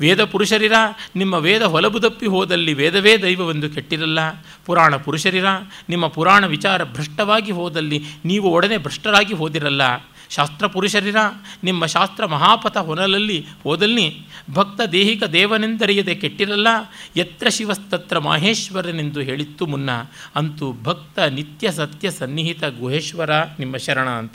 [0.01, 0.72] ವೇದ ಪುರುಷರಿರ,
[1.16, 4.18] ನಿಮ್ಮ ವೇದ ಹೊಲಬುದಪ್ಪಿ ಹೋದಲ್ಲಿ ವೇದವೇ ದೈವವೆಂದು ಕೆಟ್ಟಿರಲ್ಲ.
[4.66, 5.45] ಪುರಾಣ ಪುರುಷರಿರ,
[5.89, 9.83] ನಿಮ್ಮ ಪುರಾಣ ವಿಚಾರ ಭ್ರಷ್ಟವಾಗಿ ಹೋದಲ್ಲಿ ನೀವು ಒಡನೆ ಭ್ರಷ್ಟರಾಗಿ ಹೋದಿರಲ್ಲ.
[10.31, 11.16] ಶಾಸ್ತ್ರ ಪುರುಷರಿರ
[11.64, 14.18] ನಿಮ್ಮ ಶಾಸ್ತ್ರ ಮಹಾಪಥ ಹೊನಲಲ್ಲಿ ಹೋದಲ್ಲಿ
[14.51, 16.68] ಭಕ್ತ ದೇಹಿಕ ದೇವನೆಂದರಿಯದೆ ಕೆಟ್ಟಿರಲ್ಲ?
[17.16, 19.91] ಯತ್ರ ಶಿವಸ್ತತ್ರ ಮಾಹೇಶ್ವರನೆಂದು ಹೇಳಿತ್ತು ಮುನ್ನ.
[20.35, 24.33] ಅಂತೂ ಭಕ್ತ ನಿತ್ಯ ಸತ್ಯ ಸನ್ನಿಹಿತ ಗುಹೇಶ್ವರ ನಿಮ್ಮ ಶರಣ ಅಂತ.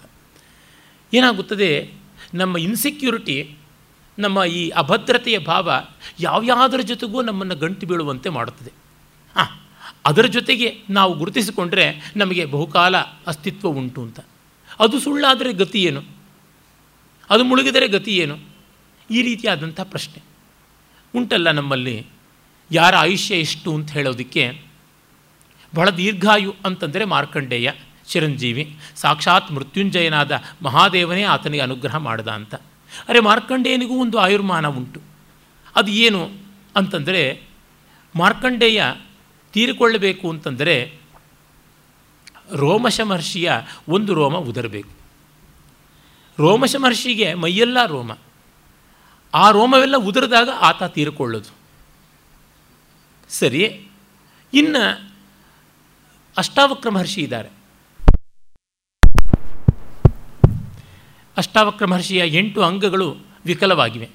[1.14, 1.92] ಏನಾಗುತ್ತದೆ?
[2.34, 3.58] ನಮ್ಮ ಇನ್ಸೆಕ್ಯೂರಿಟಿ
[4.20, 5.72] ನಮ್ಮ ಈ ಅಭದ್ರತೆಯ ಭಾವ
[6.20, 8.72] ಯಾವ್ಯಾವುದರ ಜೊತೆಗೂ ನಮ್ಮನ್ನು ಗಂಟು ಬೀಳುವಂತೆ ಮಾಡುತ್ತದೆ.
[9.36, 9.60] ಹಾಂ
[10.06, 14.20] ಅದರ ಜೊತೆಗೆ ನಾವು ಗುರುತಿಸಿಕೊಂಡ್ರೆ ನಮಗೆ ಬಹುಕಾಲ ಅಸ್ತಿತ್ವ ಉಂಟು ಅಂತ.
[14.82, 16.02] ಅದು ಸುಳ್ಳಾದರೆ ಗತಿ ಏನು?
[17.30, 18.38] ಅದು ಮುಳುಗಿದರೆ ಗತಿ ಏನು?
[19.12, 20.24] ಈ ರೀತಿಯಾದಂಥ ಪ್ರಶ್ನೆ.
[21.16, 22.06] ಉಂಟಲ್ಲ ನಮ್ಮಲ್ಲಿ,
[22.72, 24.62] ಯಾರ ಆಯುಷ್ಯ ಎಷ್ಟು ಅಂತ ಹೇಳೋದಕ್ಕೆ,
[25.76, 27.72] ಬಹಳ ದೀರ್ಘಾಯು ಅಂತಂದರೆ ಮಾರ್ಕಂಡೇಯ
[28.08, 32.56] ಚಿರಂಜೀವಿ, ಸಾಕ್ಷಾತ್ ಮೃತ್ಯುಂಜಯನಾದ ಮಹಾದೇವನೇ ಆತನಿಗೆ ಅನುಗ್ರಹ ಮಾಡ್ದ ಅಂತ.
[33.10, 35.02] ಅರೆ ಮಾರ್ಕಂಡೇಯನಿಗೂ ಒಂದು ಆಯುರ್ಮಾನ ಉಂಟು.
[35.76, 36.30] ಅದು ಏನು
[36.76, 37.44] ಅಂತಂದರೆ,
[38.16, 38.84] ಮಾರ್ಕಂಡೇಯ
[39.54, 41.01] ತೀರಿಕೊಳ್ಳಬೇಕು ಅಂತಂದರೆ
[42.56, 43.52] ರೋಮಶ ಮಹರ್ಷಿಯ
[43.88, 44.90] ಒಂದು ರೋಮ ಉದರಬೇಕು.
[46.38, 48.12] ರೋಮಶ ಮಹರ್ಷಿಗೆ ಮೈಯೆಲ್ಲ ರೋಮ.
[49.34, 51.62] ಆ ರೋಮವೆಲ್ಲ ಉದುರಿದಾಗ ಆತ ತೀರಿಕೊಳ್ಳೋದು.
[53.30, 53.88] ಸರಿ,
[54.54, 55.12] ಇನ್ನು
[56.38, 57.50] ಅಷ್ಟಾವಕ್ರ ಮಹರ್ಷಿ ಇದ್ದಾರೆ.
[61.38, 64.10] ಅಷ್ಟಾವಕ್ರ ಮಹರ್ಷಿಯ ಎಂಟು ಅಂಗಗಳು ವಿಕಲವಾಗಿವೆ.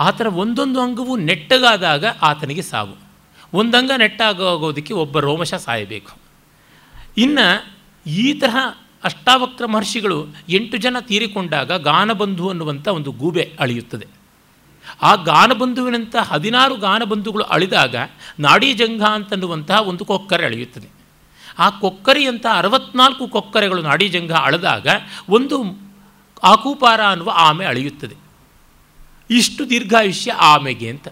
[0.00, 2.96] ಆ ಥರ ಒಂದೊಂದು ಅಂಗವು ನೆಟ್ಟಗಾದಾಗ ಆತನಿಗೆ ಸಾವು.
[3.52, 6.19] ಒಂದಂಗ ನೆಟ್ಟಾಗೋಗೋದಕ್ಕೆ ಒಬ್ಬ ರೋಮಶ ಸಾಯಬೇಕು.
[7.16, 8.56] ಇನ್ನು ಈ ತರಹ
[9.04, 14.06] ಅಷ್ಟಾವಕ್ರ ಮಹರ್ಷಿಗಳು ಎಂಟು ಜನ ತೀರಿಕೊಂಡಾಗ ಗಾನಬಂಧು ಅನ್ನುವಂಥ ಒಂದು ಗೂಬೆ ಅಳಿಯುತ್ತದೆ.
[15.02, 17.96] ಆ ಗಾನಬಂಧುವಿನಂಥ ಹದಿನಾರು ಗಾನಬಂಧುಗಳು ಅಳಿದಾಗ
[18.38, 20.88] ನಾಡೀಜಂಘ ಅಂತನ್ನುವಂತಹ ಒಂದು ಕೊಕ್ಕರೆ ಅಳೆಯುತ್ತದೆ.
[21.58, 24.88] ಆ ಕೊಕ್ಕರೆಯಂಥ ಅರವತ್ನಾಲ್ಕು ಕೊಕ್ಕರೆಗಳು ನಾಡಿ ಜಂಘ ಅಳೆದಾಗ
[25.28, 25.64] ಒಂದು
[26.44, 28.16] ಆಕೂಪಾರ ಅನ್ನುವ ಆಮೆ ಅಳೆಯುತ್ತದೆ.
[29.30, 31.08] ಇಷ್ಟು ದೀರ್ಘಾಯುಷ್ಯ ಆಮೆಗೆ ಅಂತ.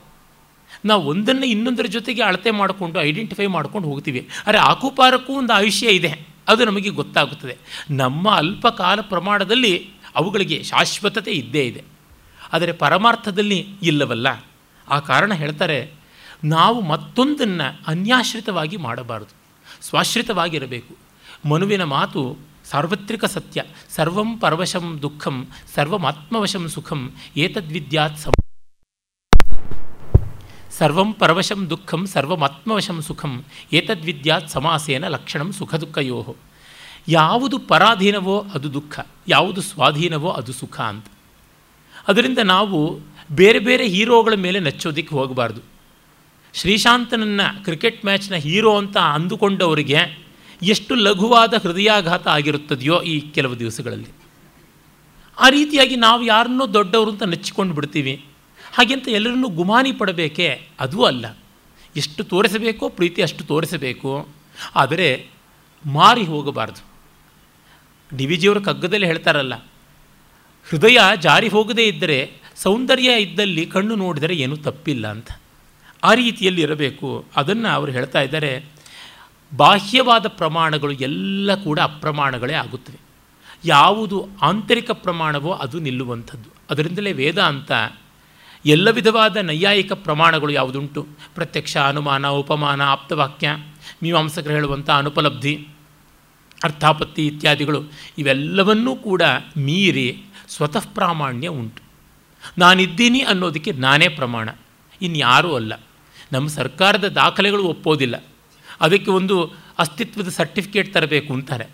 [0.84, 4.28] ನಾವು ಒಂದನ್ನು ಇನ್ನೊಂದರ ಜೊತೆಗೆ ಅಳತೆ ಮಾಡಿಕೊಂಡು ಐಡೆಂಟಿಫೈ ಮಾಡ್ಕೊಂಡು ಹೋಗ್ತೀವಿ.
[4.46, 6.26] ಆದರೆ ಆಕುಪಾರಕ್ಕೂ ಒಂದು ಆಯುಷ್ಯ ಇದೆ.
[6.48, 7.56] ಅದು ನಮಗೆ ಗೊತ್ತಾಗುತ್ತದೆ.
[7.90, 11.84] ನಮ್ಮ ಅಲ್ಪಕಾಲ ಪ್ರಮಾಣದಲ್ಲಿ ಅವುಗಳಿಗೆ ಶಾಶ್ವತತೆ ಇದ್ದೇ ಇದೆ.
[12.52, 14.44] ಆದರೆ ಪರಮಾರ್ಥದಲ್ಲಿ ಇಲ್ಲವಲ್ಲ.
[14.88, 15.92] ಆ ಕಾರಣ ಹೇಳ್ತಾರೆ,
[16.44, 19.34] ನಾವು ಮತ್ತೊಂದನ್ನು ಅನ್ಯಾಶ್ರಿತವಾಗಿ ಮಾಡಬಾರದು.
[19.82, 20.96] ಸ್ವಾಶ್ರಿತವಾಗಿರಬೇಕು.
[21.48, 22.38] ಮನುವಿನ ಮಾತು
[22.70, 23.62] ಸಾರ್ವತ್ರಿಕ ಸತ್ಯ.
[23.90, 28.32] ಸರ್ವಂ ಪರವಶಂ ದುಃಖಂ ಸರ್ವಮಾತ್ಮವಶಂ ಸುಖಂ, ಏತದ್ವಿದ್ಯಾತ್ ಸಮ
[30.78, 36.36] ಸರ್ವಂ ಪರವಶಂ ದುಃಖಂ, ಸರ್ವಮಾತ್ಮವಶಂ ಸುಖಂ, ಏತದ್ವಿದ್ಯಾತ್ ಸಮಾಸೇನ ಲಕ್ಷಣಂ ಸುಖ ದುಃಖಯೋ
[37.08, 41.06] ಯಾವುದು ಪರಾಧೀನವೋ ಅದು ದುಃಖ, ಯಾವುದು ಸ್ವಾಧೀನವೋ ಅದು ಸುಖ ಅಂತ.
[42.08, 43.00] ಅದರಿಂದ ನಾವು
[43.32, 45.60] ಬೇರೆ ಬೇರೆ ಹೀರೋಗಳ ಮೇಲೆ ನಚ್ಚೋದಿಕ್ಕೆ ಹೋಗಬಾರ್ದು.
[46.54, 50.28] ಶ್ರೀಶಾಂತನನ್ನು ಕ್ರಿಕೆಟ್ ಮ್ಯಾಚ್ನ ಹೀರೋ ಅಂತ ಅಂದುಕೊಂಡವರಿಗೆ
[50.62, 54.08] ಎಷ್ಟು ಲಘುವಾದ ಹೃದಯಾಘಾತ ಆಗಿರುತ್ತದೆಯೋ ಈ ಕೆಲವು ದಿವಸಗಳಲ್ಲಿ.
[55.38, 58.24] ಆ ರೀತಿಯಾಗಿ ನಾವು ಯಾರನ್ನೋ ದೊಡ್ಡವರು ಅಂತ ನೆಚ್ಚಿಕೊಂಡು ಬಿಡ್ತೀವಿ
[58.78, 60.68] ಹಾಗೆಂತ ಎಲ್ಲರನ್ನೂ ಗುಮಾನಿ ಪಡಬೇಕೇ?
[60.80, 61.36] ಅದೂ ಅಲ್ಲ.
[61.96, 64.28] ಎಷ್ಟು ತೋರಿಸಬೇಕೋ, ಪ್ರೀತಿ ಅಷ್ಟು ತೋರಿಸಬೇಕು.
[64.76, 65.26] ಆದರೆ
[65.86, 66.82] ಮಾರಿ ಹೋಗಬಾರ್ದು.
[68.16, 69.54] ಡಿ ವಿ ಜಿಯವರು ಕಗ್ಗದಲ್ಲಿ ಹೇಳ್ತಾರಲ್ಲ,
[70.70, 75.30] ಹೃದಯ ಜಾರಿ ಹೋಗದೇ ಇದ್ದರೆ, ಸೌಂದರ್ಯ ಇದ್ದಲ್ಲಿ ಕಣ್ಣು ನೋಡಿದರೆ ಏನೂ ತಪ್ಪಿಲ್ಲ ಅಂತ.
[76.04, 77.24] ಆ ರೀತಿಯಲ್ಲಿ ಇರಬೇಕು.
[77.36, 78.64] ಅದನ್ನು ಅವರು ಹೇಳ್ತಾ ಇದ್ದಾರೆ,
[79.56, 83.00] ಬಾಹ್ಯವಾದ ಪ್ರಮಾಣಗಳು ಎಲ್ಲ ಕೂಡ ಅಪ್ರಮಾಣಗಳೇ ಆಗುತ್ತವೆ.
[83.64, 86.48] ಯಾವುದು ಆಂತರಿಕ ಪ್ರಮಾಣವೋ ಅದು ನಿಲ್ಲುವಂಥದ್ದು.
[86.70, 87.72] ಅದರಿಂದಲೇ ವೇದ ಅಂತ
[88.66, 91.06] ಎಲ್ಲ ವಿಧವಾದ ನೈಯಾಯಿಕ ಪ್ರಮಾಣಗಳು ಯಾವುದುಂಟು?
[91.34, 93.50] ಪ್ರತ್ಯಕ್ಷ ಅನುಮಾನ, ಉಪಮಾನ, ಆಪ್ತವಾಕ್ಯ,
[94.02, 95.68] ಮೀಮಾಂಸಕರು ಹೇಳುವಂಥ ಅನುಪಲಬ್ಧಿ,
[96.64, 97.82] ಅರ್ಥಾಪತ್ತಿ ಇತ್ಯಾದಿಗಳು
[98.18, 99.22] ಇವೆಲ್ಲವನ್ನೂ ಕೂಡ
[99.56, 101.82] ಮೀರಿ ಸ್ವತಃ ಪ್ರಾಮಾಣ್ಯ ಉಂಟು.
[102.58, 104.48] ನಾನಿದ್ದೀನಿ ಅನ್ನೋದಕ್ಕೆ ನಾನೇ ಪ್ರಮಾಣ.
[105.02, 105.72] ಇನ್ಯಾರೂ ಅಲ್ಲ.
[106.32, 108.24] ನಮ್ಮ ಸರ್ಕಾರದ ದಾಖಲೆಗಳು ಒಪ್ಪೋದಿಲ್ಲ.
[108.80, 111.66] ಅದಕ್ಕೆ ಒಂದು ಅಸ್ತಿತ್ವದ ಸರ್ಟಿಫಿಕೇಟ್ ತರಬೇಕು ಅಂತಾರೆ.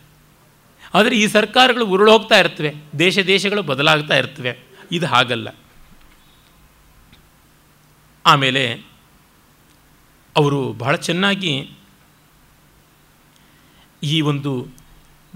[0.94, 2.74] ಆದರೆ ಈ ಸರ್ಕಾರಗಳು ಉರುಳೋಗ್ತಾ ಇರ್ತವೆ.
[2.98, 4.58] ದೇಶ ದೇಶಗಳು ಬದಲಾಗ್ತಾ ಇರ್ತವೆ.
[4.92, 5.48] ಇದು ಹಾಗಲ್ಲ.
[8.26, 8.72] ಆಮೇಲೆ
[10.36, 11.70] ಅವರು ಬಹಳ ಚೆನ್ನಾಗಿ
[14.02, 14.66] ಈ ಒಂದು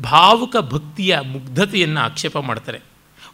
[0.03, 2.80] ಭಾವುಕ ಭಕ್ತಿಯ ಮುಗ್ಧತೆಯನ್ನು ಆಕ್ಷೇಪ ಮಾಡ್ತಾರೆ.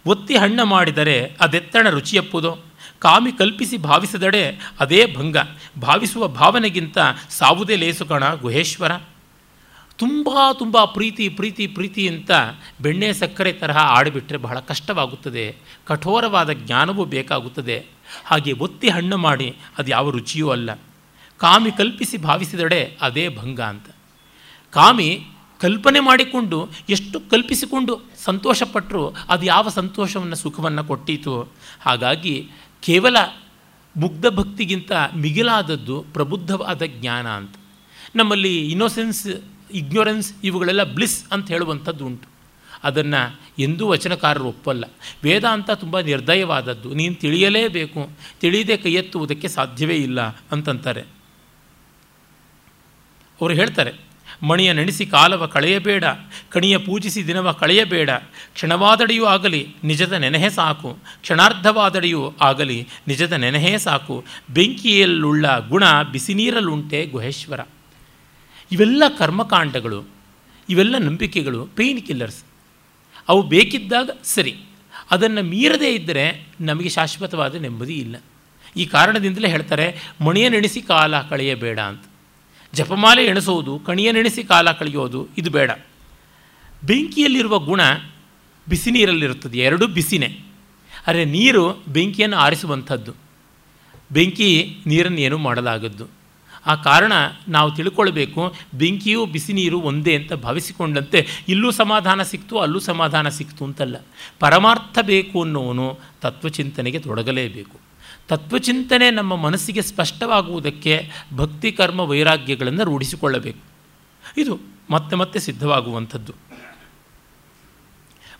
[0.07, 2.59] ಒತ್ತಿ ಹಣ್ಣ ಮಾಡಿದರೆ ಅದೆತ್ತಣ ರುಚಿಯಪ್ಪುದೋ
[2.99, 5.37] ಕಾಮಿ ಕಲ್ಪಿಸಿ ಭಾವಿಸದಡೆ ಅದೇ ಭಂಗ.
[5.81, 6.99] ಭಾವಿಸುವ ಭಾವನೆಗಿಂತ
[7.31, 8.93] ಸಾವುದೇ ಲೇಸು ಕಣ ಗುಹೇಶ್ವರ.
[9.97, 10.29] ತುಂಬ
[10.59, 12.31] ತುಂಬ ಪ್ರೀತಿ ಪ್ರೀತಿ ಪ್ರೀತಿ ಅಂತ
[12.81, 15.57] ಬೆಣ್ಣೆ ಸಕ್ಕರೆ ತರಹ ಆಡಿಬಿಟ್ರೆ ಬಹಳ ಕಷ್ಟವಾಗುತ್ತದೆ.
[15.87, 17.94] ಕಠೋರವಾದ ಜ್ಞಾನವೂ ಬೇಕಾಗುತ್ತದೆ.
[18.25, 20.71] ಹಾಗೆ ಒತ್ತಿ ಹಣ್ಣು ಮಾಡಿ, ಅದು ಯಾವ ರುಚಿಯೂ ಅಲ್ಲ.
[21.39, 23.87] ಕಾಮಿ ಕಲ್ಪಿಸಿ ಭಾವಿಸಿದಡೆ ಅದೇ ಭಂಗ ಅಂತ.
[24.71, 25.27] ಕಾಮಿ
[25.61, 31.53] ಕಲ್ಪನೆ ಮಾಡಿಕೊಂಡು ಎಷ್ಟು ಕಲ್ಪಿಸಿಕೊಂಡು ಸಂತೋಷಪಟ್ಟರು ಅದು ಯಾವ ಸಂತೋಷವನ್ನು, ಸುಖವನ್ನು ಕೊಟ್ಟೀತು.
[31.81, 32.51] ಹಾಗಾಗಿ
[32.83, 33.17] ಕೇವಲ
[33.97, 37.55] ಮುಗ್ಧ ಭಕ್ತಿಗಿಂತ ಮಿಗಿಲಾದದ್ದು ಪ್ರಬುದ್ಧವಾದ ಜ್ಞಾನ ಅಂತ.
[38.17, 39.27] ನಮ್ಮಲ್ಲಿ ಇನ್ನೋಸೆನ್ಸ್
[39.73, 42.34] ಇಗ್ನೋರೆನ್ಸ್ ಇವುಗಳೆಲ್ಲ ಬ್ಲಿಸ್ ಅಂತ ಹೇಳುವಂಥದ್ದು ಉಂಟು.
[42.85, 44.85] ಅದನ್ನು ಎಂದೂ ವಚನಕಾರರು ಒಪ್ಪಲ್ಲ.
[45.25, 46.95] ವೇದಾಂತ ತುಂಬ ನಿರ್ದಯವಾದದ್ದು.
[46.95, 48.11] ನೀನು ತಿಳಿಯಲೇಬೇಕು.
[48.41, 51.01] ತಿಳಿಯದೆ ಕೈ ಎತ್ತುವುದಕ್ಕೆ ಸಾಧ್ಯವೇ ಇಲ್ಲ ಅಂತಂತಾರೆ.
[53.41, 53.93] ಅವರು ಹೇಳ್ತಾರೆ,
[54.43, 56.05] ಮಣಿಯ ನೆನೆಸಿ ಕಾಲವ ಕಳೆಯಬೇಡ.
[56.51, 58.11] ಕಣಿಯ ಪೂಜಿಸಿ ದಿನವ ಕಳೆಯಬೇಡ.
[58.55, 60.99] ಕ್ಷಣವಾದಡೆಯೂ ಆಗಲಿ ನಿಜದ ನೆನೆಹೇ ಸಾಕು.
[61.21, 64.25] ಕ್ಷಣಾರ್ಧವಾದಡೆಯೂ ಆಗಲಿ ನಿಜದ ನೆನೆಹೇ ಸಾಕು.
[64.51, 67.61] ಬೆಂಕಿಯಲ್ಲುಳ್ಳ ಗುಣ ಬಿಸಿ ನೀರಲ್ಲುಂಟೆ ಗುಹೇಶ್ವರ.
[68.73, 70.05] ಇವೆಲ್ಲ ಕರ್ಮಕಾಂಡಗಳು.
[70.69, 71.67] ಇವೆಲ್ಲ ನಂಬಿಕೆಗಳು.
[71.67, 72.45] Pain killers.
[73.29, 74.57] ಅವು ಬೇಕಿದ್ದಾಗ ಸರಿ.
[75.11, 78.17] ಅದನ್ನು ಮೀರದೇ ಇದ್ದರೆ ನಮಗೆ ಶಾಶ್ವತವಾದ ನೆಮ್ಮದಿ ಇಲ್ಲ.
[78.77, 82.05] ಈ ಕಾರಣದಿಂದಲೇ ಹೇಳ್ತಾರೆ, ಮಣಿಯ ನೆಣಸಿ ಕಾಲ ಕಳೆಯಬೇಡ ಅಂತ.
[82.75, 85.71] ಜಪಮಾಲೆ ಎಣಿಸೋದು, ಕಣಿಯ ನೆಣಸಿ ಕಾಲ ಕಳೆಯೋದು, ಇದು ಬೇಡ.
[86.85, 87.81] ಬೆಂಕಿಯಲ್ಲಿರುವ ಗುಣ
[88.69, 90.39] ಬಿಸಿ ನೀರಲ್ಲಿರುತ್ತದೆ, ಎರಡೂ ಬಿಸಿನೇ.
[91.07, 93.13] ಆದರೆ ನೀರು ಬೆಂಕಿಯನ್ನು ಆರಿಸುವಂಥದ್ದು.
[94.13, 96.24] ಬೆಂಕಿ ನೀರನ್ನು ಏನೂ ಮಾಡಲಾಗದ್ದು.
[96.67, 97.13] ಆ ಕಾರಣ
[97.49, 103.97] ನಾವು ತಿಳ್ಕೊಳ್ಬೇಕು, ಬೆಂಕಿಯು ಬಿಸಿ ನೀರು ಒಂದೇ ಅಂತ ಭಾವಿಸಿಕೊಂಡಂತೆ ಇಲ್ಲೂ ಸಮಾಧಾನ ಸಿಕ್ತು, ಅಲ್ಲೂ ಸಮಾಧಾನ ಸಿಕ್ತು ಅಂತಲ್ಲ.
[104.41, 107.81] ಪರಮಾರ್ಥ ಬೇಕು ಅನ್ನೋನು ತತ್ವಚಿಂತನೆಗೆ ತೊಡಗಲೇಬೇಕು.
[108.29, 113.59] ತತ್ವಚಿಂತನೆ ನಮ್ಮ ಮನಸ್ಸಿಗೆ ಸ್ಪಷ್ಟವಾಗುವುದಕ್ಕೆ ಭಕ್ತಿ, ಕರ್ಮ, ವೈರಾಗ್ಯಗಳನ್ನು ರೂಢಿಸಿಕೊಳ್ಳಬೇಕು.
[114.41, 114.61] ಇದು
[114.91, 116.33] ಮತ್ತೆ ಮತ್ತೆ ಸಿದ್ಧವಾಗುವಂಥದ್ದು.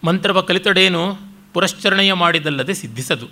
[0.05, 1.17] ಮಂತ್ರವ ಕಲಿತಡೇನು
[1.55, 3.27] ಪುರಶ್ಚರಣೆಯ ಮಾಡಿದಲ್ಲದೆ ಸಿದ್ಧಿಸದು.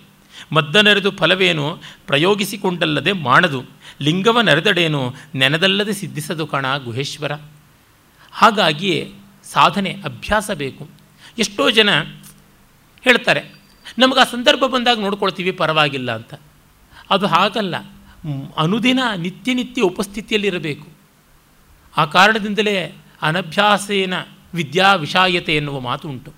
[0.52, 3.64] ಮದ್ದನೆರೆದು ಫಲವೇನು ಪ್ರಯೋಗಿಸಿಕೊಂಡಲ್ಲದೆ ಮಾಡದು
[4.04, 5.00] ಲಿಂಗವ ನೆರೆದಡೇನು
[5.34, 7.32] ನೆನದಲ್ಲದೆ ಸಿದ್ಧಿಸದು ಕಣ ಗುಹೇಶ್ವರ.
[8.32, 9.00] ಹಾಗಾಗಿಯೇ
[9.52, 10.84] ಸಾಧನೆ ಅಭ್ಯಾಸ ಬೇಕು.
[11.38, 11.90] ಎಷ್ಟೋ ಜನ
[13.04, 13.42] ಹೇಳ್ತಾರೆ,
[13.98, 16.34] ನಮಗೆ ಆ ಸಂದರ್ಭ ಬಂದಾಗ ನೋಡ್ಕೊಳ್ತೀವಿ, ಪರವಾಗಿಲ್ಲ ಅಂತ.
[17.10, 17.76] ಅದು ಹಾಗಲ್ಲ,
[18.56, 20.86] ಅನುದಿನ ನಿತ್ಯ ನಿತ್ಯ ಉಪಸ್ಥಿತಿಯಲ್ಲಿರಬೇಕು.
[21.96, 22.76] ಆ ಕಾರಣದಿಂದಲೇ
[23.22, 24.14] ಅನಭ್ಯಾಸೇನ
[24.54, 26.30] ವಿದ್ಯಾ ವಿಷಾಯತೆ ಎನ್ನುವ ಮಾತು ಉಂಟು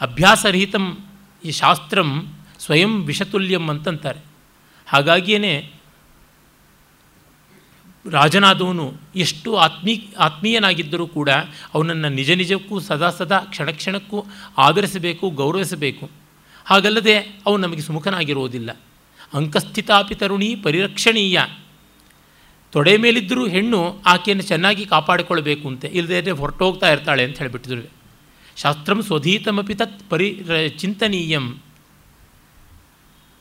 [0.00, 0.84] ಅಭ್ಯಾಸರಹಿತಂ
[1.44, 2.10] ಈ ಶಾಸ್ತ್ರಂ
[2.58, 4.20] ಸ್ವಯಂ ವಿಷತುಲ್ಯಂ ಅಂತಂತಾರೆ.
[4.86, 5.54] ಹಾಗಾಗಿಯೇ
[8.10, 11.30] ರಾಜನಾದವನು ಎಷ್ಟು ಆತ್ಮೀ, ಆತ್ಮೀಯನಾಗಿದ್ದರೂ ಕೂಡ
[11.74, 14.24] ಅವನನ್ನು ನಿಜ ನಿಜಕ್ಕೂ ಸದಾ ಸದಾ ಕ್ಷಣ ಕ್ಷಣಕ್ಕೂ
[14.58, 16.10] ಆದರಿಸಬೇಕು ಗೌರವಿಸಬೇಕು.
[16.64, 18.80] ಹಾಗಲ್ಲದೆ ಅವನು ನಮಗೆ ಸುಮುಖನಾಗಿರುವುದಿಲ್ಲ.
[19.34, 21.40] ಅಂಕಸ್ಥಿತಾಪಿ ತರುಣಿ ಪರಿರಕ್ಷಣೀಯ.
[22.72, 27.90] ತೊಡೆ ಮೇಲಿದ್ದರೂ ಹೆಣ್ಣು ಆಕೆಯನ್ನು ಚೆನ್ನಾಗಿ ಕಾಪಾಡಿಕೊಳ್ಳಬೇಕು ಅಂತೆ ಇಲ್ಲದೇ ಹೊರಟೋಗ್ತಾ ಇರ್ತಾಳೆ ಅಂತ ಹೇಳಿಬಿಟ್ಟಿದ್ರು.
[28.56, 30.42] ಶಾಸ್ತ್ರಂ ಸ್ವಧೀತಮಪಿ ತತ್ ಪರಿ
[30.78, 31.62] ಚಿಂತನೀಯಂ.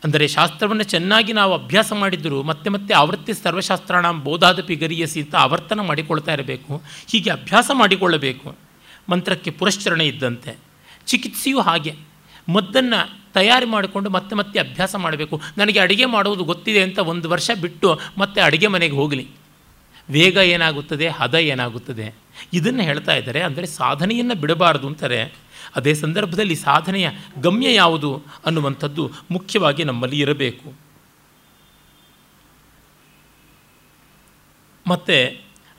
[0.04, 6.34] ಅಂದರೆ ಶಾಸ್ತ್ರವನ್ನು ಚೆನ್ನಾಗಿ ನಾವು ಅಭ್ಯಾಸ ಮಾಡಿದ್ದರೂ ಮತ್ತೆ ಮತ್ತೆ ಆವೃತ್ತಿ ಸರ್ವಶಾಸ್ತ್ರಾಣ ಬೋಧಾದಪಿ ಗರಿಯಸಿ ಅಂತ ಆವರ್ತನ ಮಾಡಿಕೊಳ್ತಾ
[6.34, 8.56] ಇರಬೇಕು, ಹೀಗೆ ಅಭ್ಯಾಸ ಮಾಡಿಕೊಳ್ಳಬೇಕು.
[9.10, 10.58] ಮಂತ್ರಕ್ಕೆ ಪುರಶ್ಚರಣೆ ಇದ್ದಂತೆ.
[11.08, 11.94] ಚಿಕಿತ್ಸೆಯೂ ಹಾಗೆ.
[12.50, 13.00] ಮದ್ದನ್ನು
[13.34, 15.42] ತಯಾರಿ ಮಾಡಿಕೊಂಡು ಮತ್ತೆ ಮತ್ತೆ ಅಭ್ಯಾಸ ಮಾಡಬೇಕು.
[15.58, 19.28] ನನಗೆ ಅಡುಗೆ ಮಾಡುವುದು ಗೊತ್ತಿದೆ ಅಂತ ಒಂದು ವರ್ಷ ಬಿಟ್ಟು ಮತ್ತೆ ಅಡುಗೆ ಮನೆಗೆ ಹೋಗಲಿ.
[20.10, 22.16] ವೇಗ ಏನಾಗುತ್ತದೆ, ಹದ ಏನಾಗುತ್ತದೆ?
[22.54, 23.42] ಇದನ್ನು ಹೇಳ್ತಾ ಇದ್ದಾರೆ.
[23.42, 25.34] ಅಂದರೆ ಸಾಧನೆಯನ್ನು ಬಿಡಬಾರದು ಅಂತಾರೆ.
[25.76, 27.10] ಅದೇ ಸಂದರ್ಭದಲ್ಲಿ ಸಾಧನೆಯ
[27.42, 30.74] ಗಮ್ಯ ಯಾವುದು ಅನ್ನುವಂಥದ್ದು ಮುಖ್ಯವಾಗಿ ನಮ್ಮಲ್ಲಿ ಇರಬೇಕು.
[34.88, 35.18] ಮತ್ತು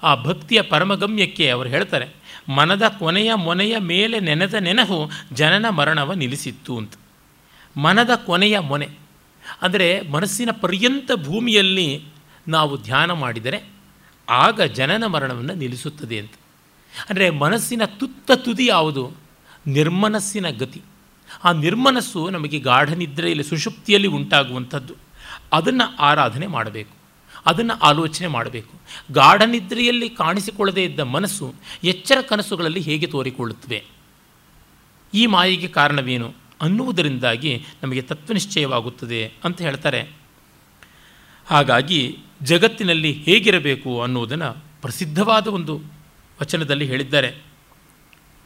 [0.02, 2.06] ಆ ಭಕ್ತಿಯ ಪರಮಗಮ್ಯಕ್ಕೆ ಅವರು ಹೇಳ್ತಾರೆ,
[2.48, 6.94] ಮನದ ಕೊನೆಯ ಮೊನೆಯ ಮೇಲೆ ನೆನೆದ ನೆನಹು ಜನನ ಮರಣವ ನಿಲ್ಲಿಸಿತ್ತು ಅಂತ.
[7.76, 8.88] ಮನದ ಕೊನೆಯ ಮೊನೆ.
[9.62, 11.88] ಅಂದರೆ ಮನಸ್ಸಿನ ಪರ್ಯಂತ ಭೂಮಿಯಲ್ಲಿ
[12.48, 13.58] ನಾವು ಧ್ಯಾನ ಮಾಡಿದರೆ
[14.28, 16.34] ಆಗ ಜನನ ಮರಣವನ್ನು ನಿಲ್ಲಿಸುತ್ತದೆ ಅಂತ.
[17.10, 19.21] ಅಂದರೆ ಮನಸ್ಸಿನ ತುತ್ತ ತುದಿ ಯಾವುದು?
[19.66, 20.82] ನಿರ್ಮನಸ್ಸಿನ ಗತಿ.
[21.44, 24.94] ಆ ನಿರ್ಮನಸ್ಸು ನಮಗೆ ಗಾಢ ನಿದ್ರೆಯಲ್ಲಿ ಸುಷುಪ್ತಿಯಲ್ಲಿ ಉಂಟಾಗುವಂಥದ್ದು.
[25.52, 27.02] ಅದನ್ನು ಆರಾಧನೆ ಮಾಡಬೇಕು.
[27.46, 28.80] ಅದನ್ನು ಆಲೋಚನೆ ಮಾಡಬೇಕು.
[29.12, 31.54] ಗಾಢ ನಿದ್ರೆಯಲ್ಲಿ ಕಾಣಿಸಿಕೊಳ್ಳದೇ ಇದ್ದ ಮನಸ್ಸು
[31.84, 33.84] ಎಚ್ಚರ ಕನಸುಗಳಲ್ಲಿ ಹೇಗೆ ತೋರಿಕೊಳ್ಳುತ್ತವೆ
[35.14, 40.12] ಈ ಮಾಯೆಗೆ ಕಾರಣವೇನು ಅನ್ನುವುದರಿಂದಾಗಿ ನಮಗೆ ತತ್ವನಿಶ್ಚಯವಾಗುತ್ತದೆ ಅಂತ ಹೇಳ್ತಾರೆ.
[41.46, 45.80] ಹಾಗಾಗಿ ಜಗತ್ತಿನಲ್ಲಿ ಹೇಗಿರಬೇಕು ಅನ್ನುವುದನ್ನು ಪ್ರಸಿದ್ಧವಾದ ಒಂದು
[46.40, 47.51] ವಚನದಲ್ಲಿ ಹೇಳಿದ್ದಾರೆ.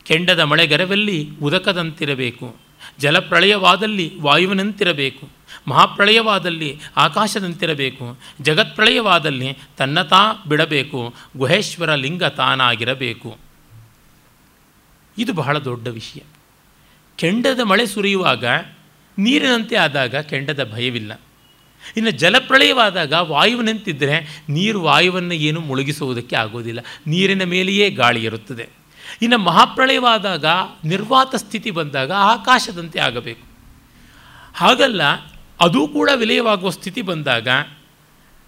[0.07, 2.57] ಕೆಂಡದ ಮಳೆಗರವಲ್ಲಿ ಉದಕದಂತಿರಬೇಕು.
[2.99, 5.29] ಜಲಪ್ರಳಯವಾದಲ್ಲಿ ವಾಯುವಿನಂತಿರಬೇಕು.
[5.69, 8.19] ಮಹಾಪ್ರಳಯವಾದಲ್ಲಿ ಆಕಾಶದಂತಿರಬೇಕು.
[8.41, 11.15] ಜಗತ್ಪ್ರಳಯವಾದಲ್ಲಿ ತನ್ನತಾ ಬಿಡಬೇಕು.
[11.37, 13.39] ಗುಹೇಶ್ವರ ಲಿಂಗ ತಾನಾಗಿರಬೇಕು.
[15.19, 16.21] ಇದು ಬಹಳ ದೊಡ್ಡ ವಿಷಯ.
[17.17, 18.45] ಕೆಂಡದ ಮಳೆ ಸುರಿಯುವಾಗ
[19.19, 21.21] ನೀರಿನಂತೆ ಆದಾಗ ಕೆಂಡದ ಭಯವಿಲ್ಲ.
[21.97, 26.81] ಇನ್ನು ಜಲಪ್ರಳಯವಾದಾಗ ವಾಯುವಿನಂತಿದ್ದರೆ ನೀರು ವಾಯುವನ್ನು ಏನು ಮುಳುಗಿಸುವುದಕ್ಕೆ ಆಗೋದಿಲ್ಲ.
[27.07, 28.69] ನೀರಿನ ಮೇಲೆಯೇ ಗಾಳಿ ಇರುತ್ತದೆ.
[29.23, 30.45] ಇನ್ನು ಮಹಾಪ್ರಳಯವಾದಾಗ,
[30.85, 33.47] ನಿರ್ವಾತ ಸ್ಥಿತಿ ಬಂದಾಗ ಆಕಾಶದಂತೆ ಆಗಬೇಕು.
[34.55, 35.03] ಹಾಗಲ್ಲ,
[35.61, 37.49] ಅದೂ ಕೂಡ ವಿಲಯವಾಗುವ ಸ್ಥಿತಿ ಬಂದಾಗ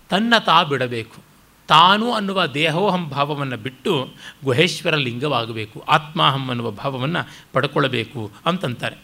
[0.08, 1.22] ತನ್ನ ತಾ ಬಿಡಬೇಕು.
[1.68, 4.08] ತಾನು ಅನ್ನುವ ದೇಹೋಹಂ ಭಾವವನ್ನು ಬಿಟ್ಟು
[4.44, 8.96] ಗುಹೇಶ್ವರ ಲಿಂಗವಾಗಬೇಕು, ಆತ್ಮಾಹಂ ಅನ್ನುವ ಭಾವವನ್ನು ಪಡ್ಕೊಳ್ಳಬೇಕು ಅಂತಂತಾರೆ.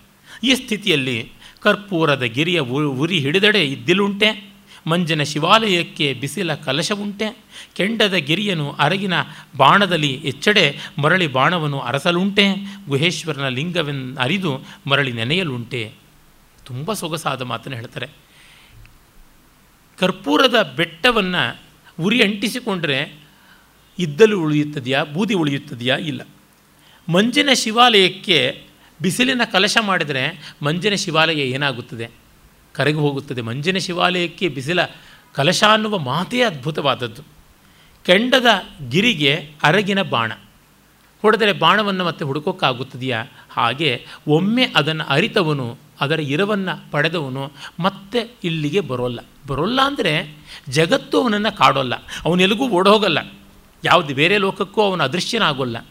[0.44, 4.53] ಈ ಸ್ಥಿತಿಯಲ್ಲಿ ಕರ್ಪೂರದ ಗಿರಿಯ ಉರಿ ಹಿಡಿದಡೆ ಇದ್ದಿಲುಂಟೆ.
[4.86, 7.36] ಮಂಜನ ಶಿವಾಲಯಕ್ಕೆ ಬಿಸಿಲ ಕಲಶವುಂಟೆ
[7.76, 9.12] ಕೆಂಡದ ಗಿರಿಯನು ಅರಗಿನ
[9.56, 12.44] ಬಾಣದಲ್ಲಿ ಎಚ್ಚಡೆ ಮರಳಿ ಬಾಣವನ್ನು ಅರಸಲುಂಟೆ.
[12.88, 15.92] ಗುಹೇಶ್ವರನ ಲಿಂಗವೆನ್ ಅರಿದು ಮರಳಿ ನೆನೆಯಲುಂಟೆ.
[16.64, 18.08] ತುಂಬ ಸೊಗಸಾದ ಮಾತನ್ನು ಹೇಳ್ತಾರೆ.
[19.98, 21.60] ಕರ್ಪೂರದ ಬೆಟ್ಟವನ್ನು
[22.00, 23.16] ಉರಿ ಅಂಟಿಸಿಕೊಂಡ್ರೆ
[23.98, 25.96] ಇದ್ದಲು ಉಳಿಯುತ್ತದೆಯಾ, ಬೂದಿ ಉಳಿಯುತ್ತದೆಯಾ?
[25.96, 26.28] ಇಲ್ಲ.
[27.08, 28.62] ಮಂಜಿನ ಶಿವಾಲಯಕ್ಕೆ
[29.02, 32.23] ಬಿಸಿಲಿನ ಕಲಶ ಮಾಡಿದರೆ ಮಂಜಿನ ಶಿವಾಲಯ ಏನಾಗುತ್ತದೆ?
[32.74, 34.84] ಕರಗಿ ಹೋಗುತ್ತದೆ ಮಂಜಿನ ಶಿವಾಲಯಕ್ಕೆ ಬಿಸಿಲ
[35.32, 37.22] ಕಲಶ ಅನ್ನುವ ಮಾತೇ ಅದ್ಭುತವಾದದ್ದು.
[38.06, 38.46] ಕೆಂಡದ
[38.88, 40.32] ಗಿರಿಗೆ ಅರಗಿನ ಬಾಣ.
[41.22, 43.24] ಹೊಡೆದರೆ ಬಾಣವನ್ನು ಮತ್ತೆ ಹುಡುಕೋಕ್ಕಾಗುತ್ತದೆಯಾ?
[43.50, 49.20] ಹಾಗೆ ಒಮ್ಮೆ ಅದನ್ನು ಅರಿತವನು, ಅದರ ಇರವನ್ನು ಪಡೆದವನು ಮತ್ತೆ ಇಲ್ಲಿಗೆ ಬರೋಲ್ಲ.
[49.46, 50.36] ಬರೋಲ್ಲ ಅಂದರೆ
[50.68, 51.94] ಜಗತ್ತು ಅವನನ್ನು ಕಾಡೋಲ್ಲ.
[52.24, 53.18] ಅವನೆಲ್ಲಿಗೂ ಓಡೋಗಲ್ಲ.
[53.84, 55.86] ಯಾವುದು ಬೇರೆ ಲೋಕಕ್ಕೂ ಅವನು ಅದೃಶ್ಯನಾಗೋಲ್ಲ.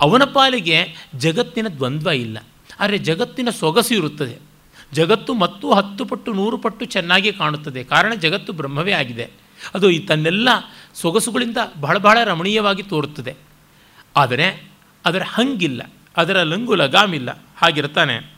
[0.00, 2.38] ಅವನ ಪಾಲಿಗೆ ಜಗತ್ತಿನ ದ್ವಂದ್ವ ಇಲ್ಲ.
[2.80, 4.53] ಆದರೆ ಜಗತ್ತಿನ ಸೊಗಸು ಇರುತ್ತದೆ.
[4.92, 7.84] ಜಗತ್ತು ಮತ್ತು ಹತ್ತು ಪಟ್ಟು, ನೂರು ಪಟ್ಟು ಚೆನ್ನಾಗಿ ಕಾಣುತ್ತದೆ.
[7.84, 9.30] ಕಾರಣ ಜಗತ್ತು ಬ್ರಹ್ಮವೇ ಆಗಿದೆ.
[9.74, 10.48] ಅದು ಈ ತನ್ನೆಲ್ಲ
[10.94, 13.36] ಸೊಗಸುಗಳಿಂದ ಬಹಳ ಬಹಳ ರಮಣೀಯವಾಗಿ ತೋರುತ್ತದೆ.
[14.16, 14.70] ಆದರೆ
[15.04, 18.34] ಅದರ ಹಂಗಿಲ್ಲ, ಅದರ ಲಂಗು ಲಗಾಮಿಲ್ಲ, ಹಾಗಿರ್ತಾನೆ.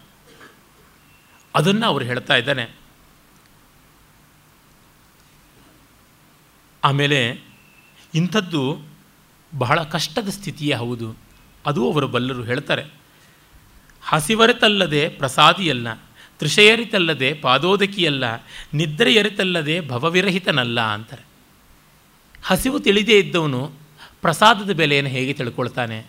[1.55, 2.70] ಅದನ್ನು ಅವರು ಹೇಳ್ತಾ ಇದ್ದಾನೆ.
[6.84, 7.44] ಆಮೇಲೆ
[8.14, 8.88] ಇಂಥದ್ದು
[9.59, 11.16] ಬಹಳ ಕಷ್ಟದ ಸ್ಥಿತಿಯೇ ಹೌದು.
[11.66, 12.84] ಅದು ಅವರು ಬಲ್ಲರು ಹೇಳ್ತಾರೆ.
[14.03, 16.05] ಹಸಿವರೆತಲ್ಲದೆ ಪ್ರಸಾದಿಯಲ್ಲ.
[16.39, 18.24] ತೃಷೆಯರಿತಲ್ಲದೆ, ಪಾದೋದಕಿಯಲ್ಲ,
[18.74, 21.22] ನಿದ್ರೆಯರಿತಲ್ಲದೆ ಭವವಿರಹಿತನಲ್ಲ ಅಂತಾರೆ.
[22.43, 23.70] ಹಸಿವು ತಿಳಿದೇ ಇದ್ದವನು
[24.22, 26.07] ಪ್ರಸಾದದ ಬೆಲೆಯನ್ನು ಹೇಗೆ ತಿಳ್ಕೊಳ್ತಾನೆ?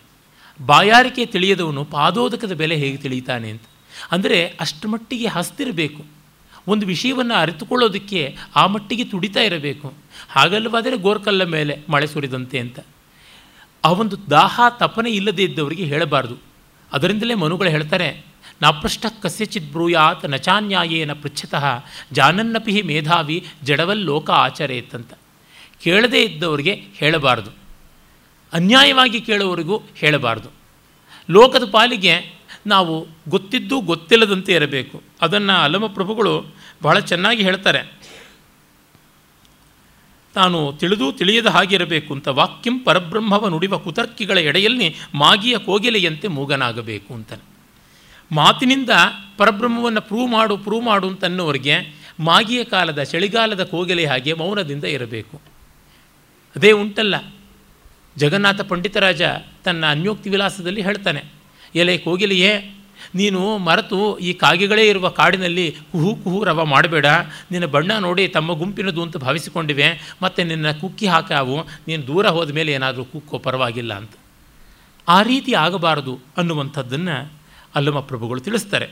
[0.65, 3.61] ಬಾಯಾರಿಕೆ ತಿಳಿಯದವನು ಪಾದೋದಕದ ಬೆಲೆ ಹೇಗೆ ತಿಳಿತಾನೆ ಅಂತ.
[4.11, 6.05] ಅಂದರೆ ಅಷ್ಟು ಮಟ್ಟಿಗೆ ಹಸ್ತಿರಬೇಕು.
[6.67, 9.93] ಒಂದು ವಿಷಯವನ್ನು ಅರಿತುಕೊಳ್ಳೋದಕ್ಕೆ ಆ ಮಟ್ಟಿಗೆ ತುಡಿತಾ ಇರಬೇಕು.
[10.29, 12.79] ಹಾಗಲ್ಲವಾದರೆ ಗೋರ್ಕಲ್ಲ ಮೇಲೆ ಮಳೆ ಸುರಿದಂತೆ ಅಂತ.
[13.85, 16.37] ಆ ಒಂದು ದಾಹ ತಪನೆ ಇಲ್ಲದೇ ಇದ್ದವರಿಗೆ ಹೇಳಬಾರ್ದು.
[16.91, 18.25] ಅದರಿಂದಲೇ ಮನುಗಳು ಹೇಳ್ತಾರೆ
[18.61, 21.65] ನಾಪೃಷ್ಟ ಕಸ್ಯಚಿತ್ ಬ್ರೂಯಾತ್ ನಚಾನ್ಯಾಯೇನ ಪೃಚ್ಛತಃ
[22.11, 25.13] ಜಾನನ್ನಪಿ ಮೇಧಾವಿ ಜಡವಲ್ಲೋಕ ಆಚರೇತ್ ಅಂತ
[25.83, 27.51] ಕೇಳದೇ ಇದ್ದವರಿಗೆ ಹೇಳಬಾರ್ದು.
[28.53, 30.49] ಅನ್ಯಾಯವಾಗಿ ಕೇಳುವವರಿಗೂ ಹೇಳಬಾರ್ದು.
[31.29, 35.03] ಲೋಕದ ಪಾಲಿಗೆ ನಾವು ಗೊತ್ತಿದ್ದು ಗೊತ್ತಿಲ್ಲದಂತೆ ಇರಬೇಕು.
[35.21, 37.99] ಅದನ್ನು ಅಲಮ ಪ್ರಭುಗಳು ಬಹಳ ಚೆನ್ನಾಗಿ ಹೇಳ್ತಾರೆ.
[40.33, 47.46] ತಾನು ತಿಳಿದು ತಿಳಿಯದ ಹಾಗಿರಬೇಕು ಅಂತ ವಾಕ್ಯಂ ಪರಬ್ರಹ್ಮವ ನುಡಿವ ಕುತರ್ಕಿಗಳ ಎಡೆಯಲ್ಲಿ ಮಾಗಿಯ ಕೋಗಿಲೆಯಂತೆ ಮೂಗನಾಗಬೇಕು ಅಂತಾನೆ
[48.31, 48.89] ಮಾತಿನಿಂದ
[49.37, 51.75] ಪರಬ್ರಹ್ಮವನ್ನು ಪ್ರೂವ್ ಮಾಡು ಪ್ರೂವ್ ಮಾಡು ಅಂತನ್ನೋರಿಗೆ
[52.19, 55.41] ಮಾಗಿಯ ಕಾಲದ, ಚಳಿಗಾಲದ ಕೋಗಿಲೆ ಹಾಗೆ ಮೌನದಿಂದ ಇರಬೇಕು.
[56.55, 57.15] ಅದೇ ಉಂಟಲ್ಲ.
[58.17, 59.21] ಜಗನ್ನಾಥ ಪಂಡಿತರಾಜ
[59.63, 61.23] ತನ್ನ ಅನ್ಯೋಕ್ತಿ ವಿಲಾಸದಲ್ಲಿ ಹೇಳ್ತಾನೆ,
[61.75, 62.73] ಎಲೆ ಕೋಗಿಲೆಯೇ,
[63.15, 67.05] ನೀನು ಮರೆತು ಈ ಕಾಗೆಗಳೇ ಇರುವ ಕಾಡಿನಲ್ಲಿ ಕುಹು ಕುಹು ರವ ಮಾಡಬೇಡ.
[67.51, 70.15] ನಿನ್ನ ಬಣ್ಣ ನೋಡಿ ತಮ್ಮ ಗುಂಪಿನದು ಅಂತ ಭಾವಿಸಿಕೊಂಡಿವೆ.
[70.21, 71.57] ಮತ್ತು ನಿನ್ನ ಕುಕ್ಕಿ ಹಾಕಾವು,
[71.87, 74.11] ನೀನು ದೂರ ಹೋದ ಮೇಲೆ ಏನಾದರೂ ಕುಕ್ಕೋ ಪರವಾಗಿಲ್ಲ ಅಂತ.
[75.07, 77.36] ಆ ರೀತಿ ಆಗಬಾರದು ಅನ್ನುವಂಥದ್ದನ್ನು
[77.77, 78.87] ಅಲ್ಲಮ ಪ್ರಭುಗಳು ತಿಳಿಸ್ತಾರೆ.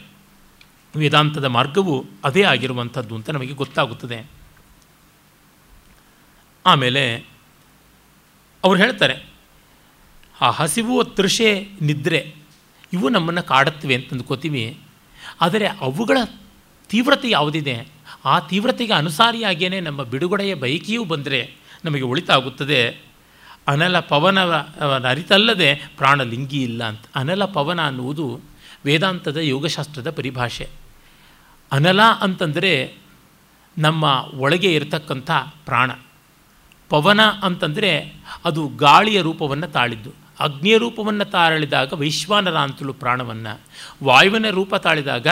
[0.95, 4.19] ವೇದಾಂತದ ಮಾರ್ಗವು ಅದೇ ಆಗಿರುವಂಥದ್ದು ಅಂತ ನಮಗೆ ಗೊತ್ತಾಗುತ್ತದೆ.
[6.65, 7.03] ಆಮೇಲೆ
[8.63, 9.15] ಅವ್ರು ಹೇಳ್ತಾರೆ,
[10.41, 11.49] ಆ ಹಸಿವು ತೃಷೆ
[11.81, 12.35] ನಿದ್ರೆ,
[12.93, 14.79] ಇವು ನಮ್ಮನ್ನು ಕಾಡುತ್ತವೆ ಅಂತ ಅಂದ್ಕೋತೀವಿ
[15.41, 16.17] ಆದರೆ ಅವುಗಳ
[16.89, 17.87] ತೀವ್ರತೆ ಯಾವುದಿದೆ?
[18.25, 21.41] ಆ ತೀವ್ರತೆಗೆ ಅನುಸಾರಿಯಾಗಿಯೇ ನಮ್ಮ ಬಿಡುಗಡೆಯ ಬೈಕಿಯೂ ಬಂದರೆ
[21.85, 23.05] ನಮಗೆ ಒಳಿತಾಗುತ್ತದೆ.
[23.67, 24.39] ಅನಲ ಪವನ
[25.09, 28.41] ಅರಿತಲ್ಲದೆ ಪ್ರಾಣಲಿಂಗಿ ಇಲ್ಲ ಅಂತ ಅನಲ ಪವನ ಅನ್ನುವುದು
[28.85, 30.69] ವೇದಾಂತದ ಯೋಗಶಾಸ್ತ್ರದ ಪರಿಭಾಷೆ.
[31.71, 32.97] ಅನಲ ಅಂತಂದರೆ
[33.77, 35.31] ನಮ್ಮ ಒಳಗೆ ಇರತಕ್ಕಂಥ
[35.65, 35.91] ಪ್ರಾಣ.
[36.89, 38.15] ಪವನ ಅಂತಂದರೆ
[38.45, 40.11] ಅದು ಗಾಳಿಯ ರೂಪವನ್ನು ತಾಳಿದ್ದು.
[40.39, 43.59] ಅಗ್ನಿಯ ರೂಪವನ್ನು ತಾಳಿದಾಗ ವೈಶ್ವಾನರ ಅಂತಲೂ ಪ್ರಾಣವನ್ನು.
[44.03, 45.27] ವಾಯುವಿನ ರೂಪ ತಾಳಿದಾಗ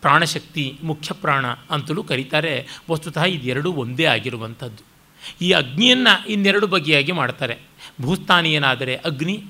[0.00, 2.66] ಪ್ರಾಣಶಕ್ತಿ, ಮುಖ್ಯ ಪ್ರಾಣ ಅಂತಲೂ ಕರೀತಾರೆ.
[2.90, 4.82] ವಸ್ತುತಃ ಇದೆರಡೂ ಒಂದೇ ಆಗಿರುವಂಥದ್ದು.
[5.44, 7.58] ಈ ಅಗ್ನಿಯನ್ನು ಇನ್ನೆರಡು ಬಗೆಯಾಗಿ ಮಾಡ್ತಾರೆ.
[8.02, 9.44] ಭೂಸ್ಥಾನೀಯನಾದರೆ ಅಗ್ನಿ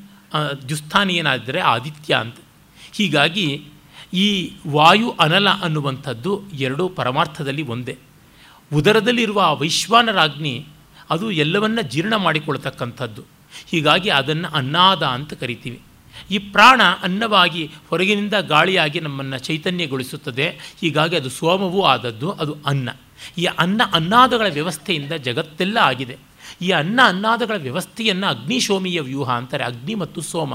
[0.69, 2.37] ದ್ಯುಸ್ಥಾನೀಯನಾದರೆ ಆದಿತ್ಯ ಅಂತ.
[2.95, 3.65] ಹೀಗಾಗಿ
[4.15, 7.99] ಈ ವಾಯು ಅನಲ ಅನ್ನುವಂಥದ್ದು ಎರಡೂ ಪರಮಾರ್ಥದಲ್ಲಿ ಒಂದೇ.
[8.75, 10.67] ಉದರದಲ್ಲಿರುವ ಆ ವೈಶ್ವಾನರಾಗ್ನಿ
[11.11, 13.23] ಅದು ಎಲ್ಲವನ್ನ ಜೀರ್ಣ ಮಾಡಿಕೊಳ್ತಕ್ಕಂಥದ್ದು
[13.71, 15.81] ಹೀಗಾಗಿ ಅದನ್ನು ಅನ್ನಾದ ಅಂತ ಕರಿತೀವಿ.
[16.31, 20.49] ಈ ಪ್ರಾಣ ಅನ್ನವಾಗಿ ಹೊರಗಿನಿಂದ ಗಾಳಿಯಾಗಿ ನಮ್ಮನ್ನು ಚೈತನ್ಯಗೊಳಿಸುತ್ತದೆ.
[20.81, 22.89] ಹೀಗಾಗಿ ಅದು ಸೋಮವೂ ಆದದ್ದು ಅದು ಅನ್ನ.
[23.39, 26.17] ಈ ಅನ್ನ ಅನ್ನಾದಗಳ ವ್ಯವಸ್ಥೆಯಿಂದ ಜಗತ್ತೆಲ್ಲ ಆಗಿದೆ.
[26.63, 29.65] ಈ ಅನ್ನ ಅನ್ನಾದಗಳ ವ್ಯವಸ್ಥೆಯನ್ನು ಅಗ್ನಿಶೋಮಿಯ ವ್ಯೂಹ ಅಂತಾರೆ.
[29.65, 30.55] ಅಗ್ನಿ ಮತ್ತು ಸೋಮ.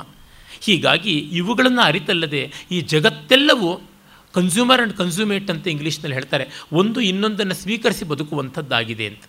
[0.66, 2.44] ಹೀಗಾಗಿ ಇವುಗಳನ್ನು ಅರಿತಲ್ಲದೆ
[2.76, 3.72] ಈ ಜಗತ್ತೆಲ್ಲವೂ
[4.34, 6.46] ಕನ್ಸ್ಯೂಮರ್ ಆ್ಯಂಡ್ ಕನ್ಸ್ಯೂಮೇಟ್ ಅಂತ ಇಂಗ್ಲೀಷ್ನಲ್ಲಿ ಹೇಳ್ತಾರೆ.
[6.80, 9.24] ಒಂದು ಇನ್ನೊಂದನ್ನು ಸ್ವೀಕರಿಸಿ ಬದುಕುವಂಥದ್ದಾಗಿದೆ ಅಂತ.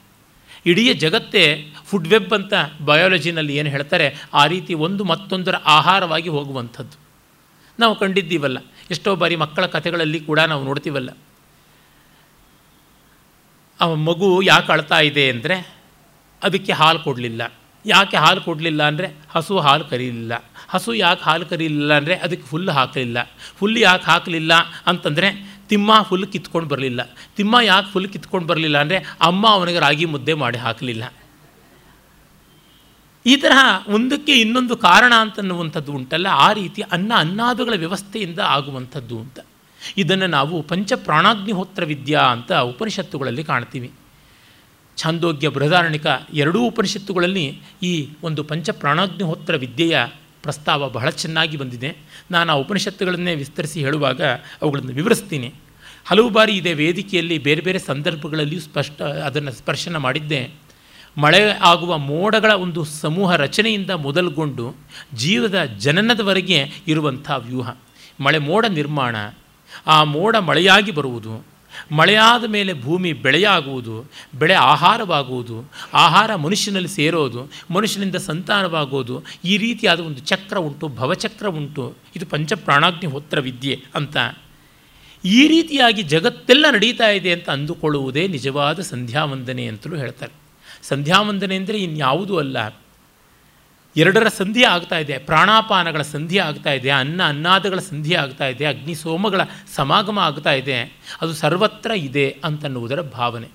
[0.71, 1.45] ಇಡೀ ಜಗತ್ತೇ
[1.89, 2.55] ಫುಡ್ ವೆಬ್ ಅಂತ
[2.89, 4.07] ಬಯಾಲಜಿನಲ್ಲಿ ಏನು ಹೇಳ್ತಾರೆ,
[4.41, 6.97] ಆ ರೀತಿ ಒಂದು ಮತ್ತೊಂದರ ಆಹಾರವಾಗಿ ಹೋಗುವಂಥದ್ದು.
[7.79, 8.59] ನಾವು ಕಂಡಿದ್ದೀವಲ್ಲ,
[8.95, 11.11] ಎಷ್ಟೋ ಬಾರಿ ಮಕ್ಕಳ ಕಥೆಗಳಲ್ಲಿ ಕೂಡ ನಾವು ನೋಡ್ತೀವಲ್ಲ.
[13.81, 15.57] ಆ ಮಗು ಯಾಕೆ ಅಳ್ತಾ ಇದೆ ಅಂದರೆ,
[16.43, 17.43] ಅದಕ್ಕೆ ಹಾಲು ಕೊಡಲಿಲ್ಲ.
[17.85, 20.35] ಯಾಕೆ ಹಾಲು ಕೊಡಲಿಲ್ಲ ಅಂದರೆ, ಹಸು ಹಾಲು ಕರೀಲಿಲ್ಲ.
[20.73, 23.18] ಹಸು ಯಾಕೆ ಹಾಲು ಕರೀಲಿಲ್ಲ ಅಂದರೆ ಅದಕ್ಕೆ ಹುಲ್ಲು ಹಾಕಲಿಲ್ಲ.
[23.61, 24.53] ಹುಲ್ಲು ಯಾಕೆ ಹಾಕಲಿಲ್ಲ
[24.91, 25.29] ಅಂತಂದರೆ
[25.71, 27.01] ತಿಮ್ಮ ಹುಲ್ಲು ಕಿತ್ಕೊಂಡು ಬರಲಿಲ್ಲ.
[27.37, 28.99] ತಿಮ್ಮ ಯಾಕೆ ಹುಲ್ಲು ಕಿತ್ಕೊಂಡು ಬರಲಿಲ್ಲ ಅಂದರೆ
[29.29, 31.05] ಅಮ್ಮ ಅವನಿಗೆ ರಾಗಿ ಮುದ್ದೆ ಮಾಡಿ ಹಾಕಲಿಲ್ಲ.
[33.27, 33.62] ಈ ತರಹ
[33.97, 39.39] ಒಂದಕ್ಕೆ ಇನ್ನೊಂದು ಕಾರಣ ಅಂತನ್ನುವಂಥದ್ದು ಉಂಟಲ್ಲ, ಆ ರೀತಿ ಅನ್ನ ಅನ್ನಾದುಗಳ ವ್ಯವಸ್ಥೆಯಿಂದ ಆಗುವಂಥದ್ದು ಅಂತ
[40.03, 43.91] ಇದನ್ನು ನಾವು ಪಂಚ ಪ್ರಾಣಾಗ್ನಿಹೋತ್ರ ವಿದ್ಯಾ ಅಂತ ಉಪನಿಷತ್ತುಗಳಲ್ಲಿ ಕಾಣ್ತೀವಿ.
[44.99, 47.45] ಛಾಂದೋಗ್ಯ ಬೃಹದಾರಣಿಕ ಎರಡೂ ಉಪನಿಷತ್ತುಗಳಲ್ಲಿ
[47.91, 47.93] ಈ
[48.23, 49.99] ಒಂದು ಪಂಚ ಪ್ರಾಣಾಗ್ನಿಹೋತ್ರ ವಿದ್ಯೆಯ
[50.43, 51.97] ಪ್ರಸ್ತಾವ ಬಹಳ ಚೆನ್ನಾಗಿ ಬಂದಿದೆ.
[52.30, 54.22] ನಾನು ಆ ಉಪನಿಷತ್ತುಗಳನ್ನೇ ವಿಸ್ತರಿಸಿ ಹೇಳುವಾಗ
[54.62, 55.55] ಅವುಗಳನ್ನು ವಿವರಿಸ್ತೀನಿ.
[56.05, 60.51] ಹಲವು ಬಾರಿ ಇದೆ ವೇದಿಕೆಯಲ್ಲಿ ಬೇರೆ ಬೇರೆ ಸಂದರ್ಭಗಳಲ್ಲಿಯೂ ಸ್ಪಷ್ಟ ಅದನ್ನು ಸ್ಪರ್ಶನ ಮಾಡಿದ್ದೆ.
[61.18, 64.74] ಮಳೆ ಆಗುವ ಮೋಡಗಳ ಒಂದು ಸಮೂಹ ರಚನೆಯಿಂದ ಮೊದಲುಗೊಂಡು
[65.14, 67.76] ಜೀವದ ಜನನದವರೆಗೆ ಇರುವಂಥ ವ್ಯೂಹ.
[68.20, 69.16] ಮಳೆ ಮೋಡ ನಿರ್ಮಾಣ.
[69.86, 71.47] ಆ ಮೋಡ ಮಳೆಯಾಗಿ ಬರುವುದು.
[71.93, 80.59] ಮಳೆಯಾದ ಮೇಲೆ ಭೂಮಿ ಬೆಳೆಯಾಗುವುದು, ಬೆಳೆ ಆಹಾರವಾಗುವುದು, ಆಹಾರ ಮನುಷ್ಯನಲ್ಲಿ ಸೇರೋದು, ಮನುಷ್ಯನಿಂದ ಸಂತಾನವಾಗೋದು ಈ ರೀತಿಯಾದ ಒಂದು ಚಕ್ರ
[80.59, 81.95] ಉಂಟು, ಭವಚಕ್ರ ಉಂಟು.
[82.16, 84.16] ಇದು ಪಂಚಪ್ರಾಣಾಗ್ನಿ ಹೋತ್ರ ವಿದ್ಯೆ ಅಂತ.
[85.24, 90.32] ಈ ರೀತಿಯಾಗಿ ಜಗತ್ತೆಲ್ಲ ನಡೀತಾ ಇದೆ ಅಂತ ಅಂದುಕೊಳ್ಳುವುದೇ ನಿಜವಾದ ಸಂಧ್ಯಾವಂದನೆ ಅಂತಲೂ ಹೇಳ್ತಾರೆ.
[90.82, 92.68] ಸಂಧ್ಯಾವಂದನೆ ಅಂದರೆ ಇನ್ಯಾವುದೂ ಅಲ್ಲ.
[93.97, 95.18] ಎರಡರ ಸಂಧಿ ಆಗ್ತಾ ಇದೆ.
[95.18, 96.91] ಪ್ರಾಣಾಪಾನಗಳ ಸಂಧಿ ಆಗ್ತಾ ಇದೆ.
[96.91, 98.64] ಅನ್ನ, ಅನ್ನಾದಗಳ ಸಂಧಿ ಆಗ್ತಾ ಇದೆ.
[98.64, 99.41] ಅಗ್ನಿ ಸೋಮಗಳ
[99.74, 100.82] ಸಮಾಗಮ ಆಗ್ತಾ ಇದೆ.
[101.20, 103.49] ಅದು ಸರ್ವತ್ರ ಇದೆ ಅಂತನ್ನುವುದರ ಭಾವನೆ.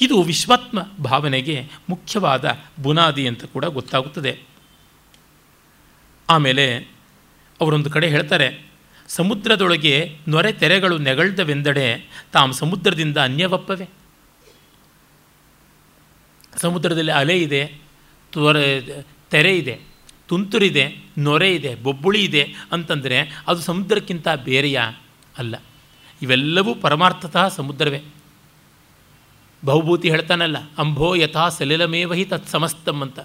[0.00, 4.40] ಇದು ವಿಶ್ವಾತ್ಮ ಭಾವನೆಗೆ ಮುಖ್ಯವಾದ ಬುನಾದಿ ಅಂತ ಕೂಡ ಗೊತ್ತಾಗುತ್ತದೆ.
[6.30, 6.76] ಆಮೇಲೆ
[7.60, 8.66] ಅವರೊಂದು ಕಡೆ ಹೇಳ್ತಾರೆ,
[9.08, 13.88] ಸಮುದ್ರದೊಳಗೆ ನೊರೆ ತೆರೆಗಳು ನೆಗಳ್ದವೆಂದಡೆ ತಾಮ್ ಸಮುದ್ರದಿಂದ ಅನ್ಯವಪ್ಪವೆ.
[16.56, 17.66] ಸಮುದ್ರದಲ್ಲಿ ಅಲೆ ಇದೆ
[18.32, 18.80] ತ್ವರೆ
[19.30, 19.78] ತೆರೆ ಇದೆ,
[20.28, 24.80] ತುಂತುರಿದೆ, ನೊರೆ ಇದೆ, ಬೊಬ್ಬುಳಿ ಇದೆ ಅಂತಂದರೆ ಅದು ಸಮುದ್ರಕ್ಕಿಂತ ಬೇರೆಯ?
[25.38, 25.62] ಅಲ್ಲ.
[26.22, 28.00] ಇವೆಲ್ಲವೂ ಪರಮಾರ್ಥತಃ ಸಮುದ್ರವೇ.
[29.64, 33.20] ಬಹುಭೂತಿ ಹೇಳ್ತಾನಲ್ಲ, ಅಂಭೋ ಯಥಾ ಸಲಿಲಮೇವಹಿ ತತ್ ಸಮಸ್ತಂ ಅಂತ.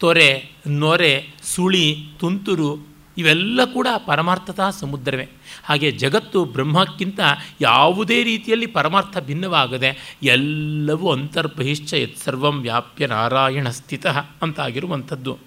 [0.00, 5.28] ತೊರೆ, ನೊರೆ, ಸುಳಿ, ತುಂತುರು ಇವೆಲ್ಲ ಕೂಡ ಪರಮಾರ್ಥತಃ ಸಮುದ್ರವೇ.
[5.64, 7.20] ಹಾಗೆ ಜಗತ್ತು ಬ್ರಹ್ಮಕ್ಕಿಂತ
[7.60, 15.38] ಯಾವುದೇ ರೀತಿಯಲ್ಲಿ ಪರಮಾರ್ಥ ಭಿನ್ನವಾಗದೆ ಎಲ್ಲವೂ ಅಂತರ್ಬಹಿಶ್ಚ ಯತ್ಸರ್ವಂ ವ್ಯಾಪ್ಯ ನಾರಾಯಣ ಸ್ಥಿತ ಅಂತಾಗಿರುವಂಥದ್ದು.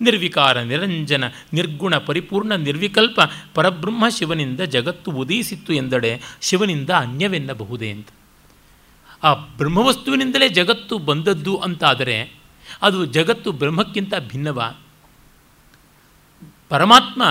[0.00, 3.20] ನಿರ್ವಿಕಾರ ನಿರಂಜನ ನಿರ್ಗುಣ ಪರಿಪೂರ್ಣ ನಿರ್ವಿಕಲ್ಪ
[3.54, 8.08] ಪರಬ್ರಹ್ಮ ಶಿವನಿಂದ ಜಗತ್ತು ಉದಯಿಸಿತ್ತು ಎಂದಡೆ ಶಿವನಿಂದ ಅನ್ಯವೆನ್ನಬಹುದೇ ಅಂತ.
[9.22, 12.32] ಆ ಬ್ರಹ್ಮವಸ್ತುವಿನಿಂದಲೇ ಜಗತ್ತು ಬಂದದ್ದು ಅಂತಾದರೆ
[12.82, 14.74] ಅದು ಜಗತ್ತು ಬ್ರಹ್ಮಕ್ಕಿಂತ ಭಿನ್ನವ?
[16.68, 17.22] ಪರಮಾತ್ಮ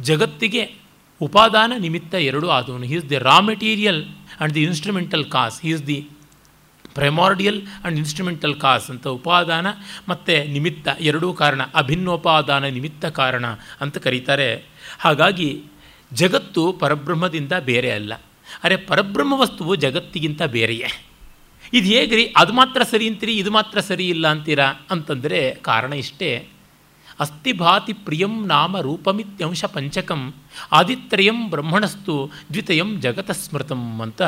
[0.00, 0.74] ಜಗತ್ತಿಗೆ
[1.20, 2.84] ಉಪಾದಾನ ನಿಮಿತ್ತ ಎರಡೂ ಆದವನು.
[2.84, 6.08] He is the raw material and the instrumental cause he is the
[6.94, 9.66] primordial and instrumental cause ಅಂತ ಉಪಾದಾನ
[10.08, 13.46] ಮತ್ತು ನಿಮಿತ್ತ ಎರಡೂ ಕಾರಣ, ಅಭಿನ್ನೋಪಾದಾನ ನಿಮಿತ್ತ ಕಾರಣ
[13.80, 14.64] ಅಂತ ಕರೀತಾರೆ.
[14.98, 15.62] ಹಾಗಾಗಿ
[16.12, 18.14] ಜಗತ್ತು ಪರಬ್ರಹ್ಮದಿಂದ ಬೇರೆ ಅಲ್ಲ.
[18.64, 21.06] ಅರೆ ಪರಬ್ರಹ್ಮ ವಸ್ತುವು ಜಗತ್ತಿಗಿಂತ ಬೇರೆಯೇ.
[21.72, 22.34] ಇದು ಹೇಗ್ರಿ?
[22.36, 26.48] ಅದು ಮಾತ್ರ ಸರಿ ಅಂತೀರಿ, ಇದು ಮಾತ್ರ ಸರಿ ಇಲ್ಲ ಅಂತೀರಾ ಅಂತಂದರೆ ಕಾರಣ ಇಷ್ಟೇ.
[27.20, 30.34] ಅಸ್ತಿ ಭಾತಿ ಪ್ರಿಯಂ ನಾಮ ರೂಪಮಿತ್ಯಂಶ ಪಂಚಕಂ,
[30.72, 34.22] ಆದಿತ್ರಯಂ ಬ್ರಹ್ಮಣಸ್ತು, ದ್ವಿತಯಂ ಜಗತ ಸ್ಮೃತಂ ಅಂತ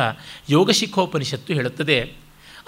[0.51, 2.13] ಯೋಗಶಿಖೋಪನಿಷತ್ತು ಹೇಳುತ್ತದೆ.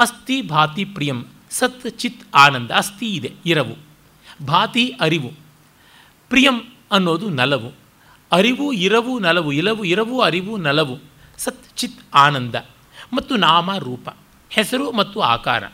[0.01, 3.77] ಅಸ್ಥಿ ಭಾತಿ ಪ್ರಿಯಂ, ಸತ್ ಚಿತ್ ಆನಂದ ಅಸ್ಥಿ ಇದೆ, ಇರವು.
[4.47, 5.33] ಭಾತಿ ಅರಿವು.
[6.29, 6.61] ಪ್ರಿಯಂ
[6.93, 7.73] ಅನ್ನೋದು ನಲವು.
[8.33, 10.99] ಅರಿವು, ಇರವು, ನಲವು, ಇಲವು, ಇರವು, ಅರಿವು, ನಲವು,
[11.39, 12.55] ಸತ್ ಚಿತ್ ಆನಂದ
[13.13, 14.09] ಮತ್ತು ನಾಮ ರೂಪ.
[14.51, 15.65] ಹೆಸರು ಮತ್ತು ಆಕಾರ.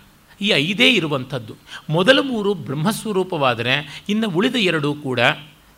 [0.40, 1.56] ಈ ಐದೇ ಇರುವಂಥದ್ದು.
[1.90, 5.20] ಮೊದಲ ಮೂರು ಬ್ರಹ್ಮಸ್ವರೂಪವಾದರೆ, ಇನ್ನು ಉಳಿದ ಎರಡು ಕೂಡ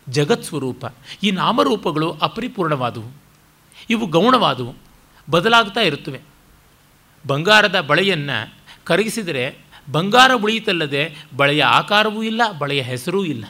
[0.09, 0.85] ಜಗತ್ ಸ್ವರೂಪ
[1.23, 3.21] ಈ ನಾಮರೂಪಗಳು ಅಪರಿಪೂರ್ಣವಾದವು.
[3.89, 4.75] ಇವು ಗೌಣವಾದವು.
[5.29, 6.21] ಬದಲಾಗ್ತಾ ಇರುತ್ತವೆ.
[7.27, 8.53] ಬಂಗಾರದ ಬಳೆಯನ್ನು
[8.83, 9.57] ಕರಗಿಸಿದರೆ,
[9.91, 13.45] ಬಂಗಾರ ಉಳಿಯಿತಲ್ಲದೆ ಬಳೆಯ ಆಕಾರವೂ ಇಲ್ಲ, ಬಳೆಯ ಹೆಸರೂ ಇಲ್ಲ.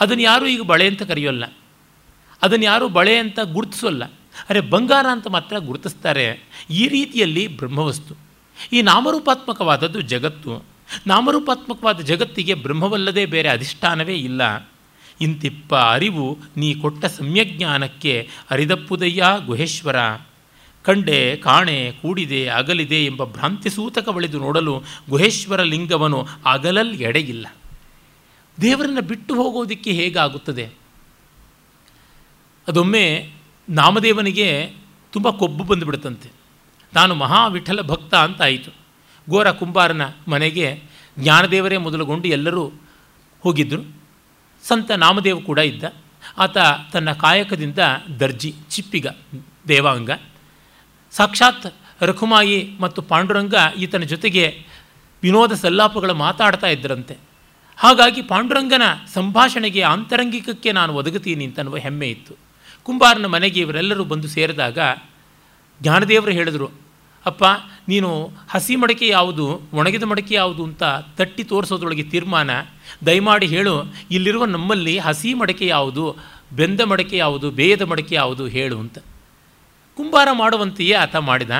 [0.00, 1.44] ಅದನ್ನು ಯಾರೂ ಈಗ ಬಳೆ ಅಂತ ಕರೆಯೋಲ್ಲ.
[2.42, 4.04] ಅದನ್ನು ಯಾರೂ ಬಳೆ ಅಂತ ಗುರುತಿಸೋಲ್ಲ.
[4.50, 6.44] ಅರೆ ಬಂಗಾರ ಅಂತ ಮಾತ್ರ ಗುರುತಿಸ್ತಾರೆ.
[6.70, 8.27] ಈ ರೀತಿಯಲ್ಲಿ ಬ್ರಹ್ಮವಸ್ತು.
[8.72, 10.64] ಈ ನಾಮರೂಪಾತ್ಮಕವಾದದ್ದು ಜಗತ್ತು.
[11.06, 14.70] ನಾಮರೂಪಾತ್ಮಕವಾದ ಜಗತ್ತಿಗೆ ಬ್ರಹ್ಮವಲ್ಲದೆ ಬೇರೆ ಅಧಿಷ್ಠಾನವೇ ಇಲ್ಲ.
[15.20, 19.96] ಇಂತಿಪ್ಪ ಅರಿವು ನೀ ಕೊಟ್ಟ ಸಮ್ಯಜ್ಞಾನಕ್ಕೆ ಅರಿದಪ್ಪುದಯ್ಯ ಗುಹೇಶ್ವರ.
[20.82, 27.46] ಕಂಡೆ, ಕಾಣೆ, ಕೂಡಿದೆ, ಅಗಲಿದೆ ಎಂಬ ಭ್ರಾಂತಿ ಸೂತಕವಳಿದು ನೋಡಲು ಗುಹೇಶ್ವರ ಲಿಂಗವನು ಅಗಲಲ್ ಎಡೆಯಿಲ್ಲ.
[28.60, 30.70] ದೇವರನ್ನು ಬಿಟ್ಟು ಹೋಗೋದಕ್ಕೆ ಹೇಗಾಗುತ್ತದೆ?
[32.68, 33.30] ಅದೊಮ್ಮೆ
[33.68, 34.72] ನಾಮದೇವನಿಗೆ
[35.12, 36.37] ತುಂಬ ಕೊಬ್ಬು ಬಂದುಬಿಡುತ್ತಂತೆ
[36.94, 38.70] ನಾನು ಮಹಾವಿಠಲ ಭಕ್ತ ಅಂತ ಆಯಿತು.
[39.30, 40.82] ಗೋರ ಕುಂಬಾರನ ಮನೆಗೆ
[41.18, 42.72] ಜ್ಞಾನದೇವರೇ ಮೊದಲುಗೊಂಡು ಎಲ್ಲರೂ
[43.42, 43.96] ಹೋಗಿದ್ದರು
[44.62, 45.84] ಸಂತ ನಾಮದೇವ ಕೂಡ ಇದ್ದ.
[46.38, 46.56] ಆತ
[46.92, 47.78] ತನ್ನ ಕಾಯಕದಿಂದ
[48.20, 49.06] ದರ್ಜಿ, ಚಿಪ್ಪಿಗ,
[49.68, 50.10] ದೇವಾಂಗ.
[51.10, 54.66] ಸಾಕ್ಷಾತ್ ರಘುಮಾಯಿ ಮತ್ತು ಪಾಂಡುರಂಗ ಈತನ ಜೊತೆಗೆ
[55.22, 57.16] ವಿನೋದ ಸಲ್ಲಾಪಗಳು ಮಾತಾಡ್ತಾ ಇದ್ದರಂತೆ
[57.76, 58.82] ಹಾಗಾಗಿ ಪಾಂಡುರಂಗನ
[59.14, 62.34] ಸಂಭಾಷಣೆಗೆ ಆಂತರಂಗಿಕಕ್ಕೆ ನಾನು ಒದಗುತ್ತೀನಿ ಅಂತನ್ನುವ ಹೆಮ್ಮೆ ಇತ್ತು.
[62.82, 64.78] ಕುಂಬಾರನ ಮನೆಗೆ ಇವರೆಲ್ಲರೂ ಬಂದು ಸೇರಿದಾಗ
[65.82, 66.68] ಜ್ಞಾನದೇವರು ಹೇಳಿದರು,
[67.26, 67.44] ಅಪ್ಪ,
[67.88, 68.10] ನೀನು
[68.50, 70.82] ಹಸಿ ಮಡಕೆ ಯಾವುದು, ಒಣಗಿದ ಮಡಕೆ ಯಾವುದು ಅಂತ
[71.16, 72.50] ತಟ್ಟಿ ತೋರಿಸೋದ್ರೊಳಗೆ ತೀರ್ಮಾನ,
[73.06, 73.74] ದಯಮಾಡಿ ಹೇಳು,
[74.10, 76.04] ಇಲ್ಲಿರುವ ನಮ್ಮಲ್ಲಿ ಹಸಿ ಮಡಕೆ ಯಾವುದು,
[76.52, 78.98] ಬೆಂದ ಮಡಕೆ ಯಾವುದು, ಬೇಯದ ಮಡಕೆ ಯಾವುದು ಹೇಳು ಅಂತ.
[79.96, 81.50] ಕುಂಬಾರ ಮಾಡುವಂತೆಯೇ ಆತ ಮಾಡಿದ.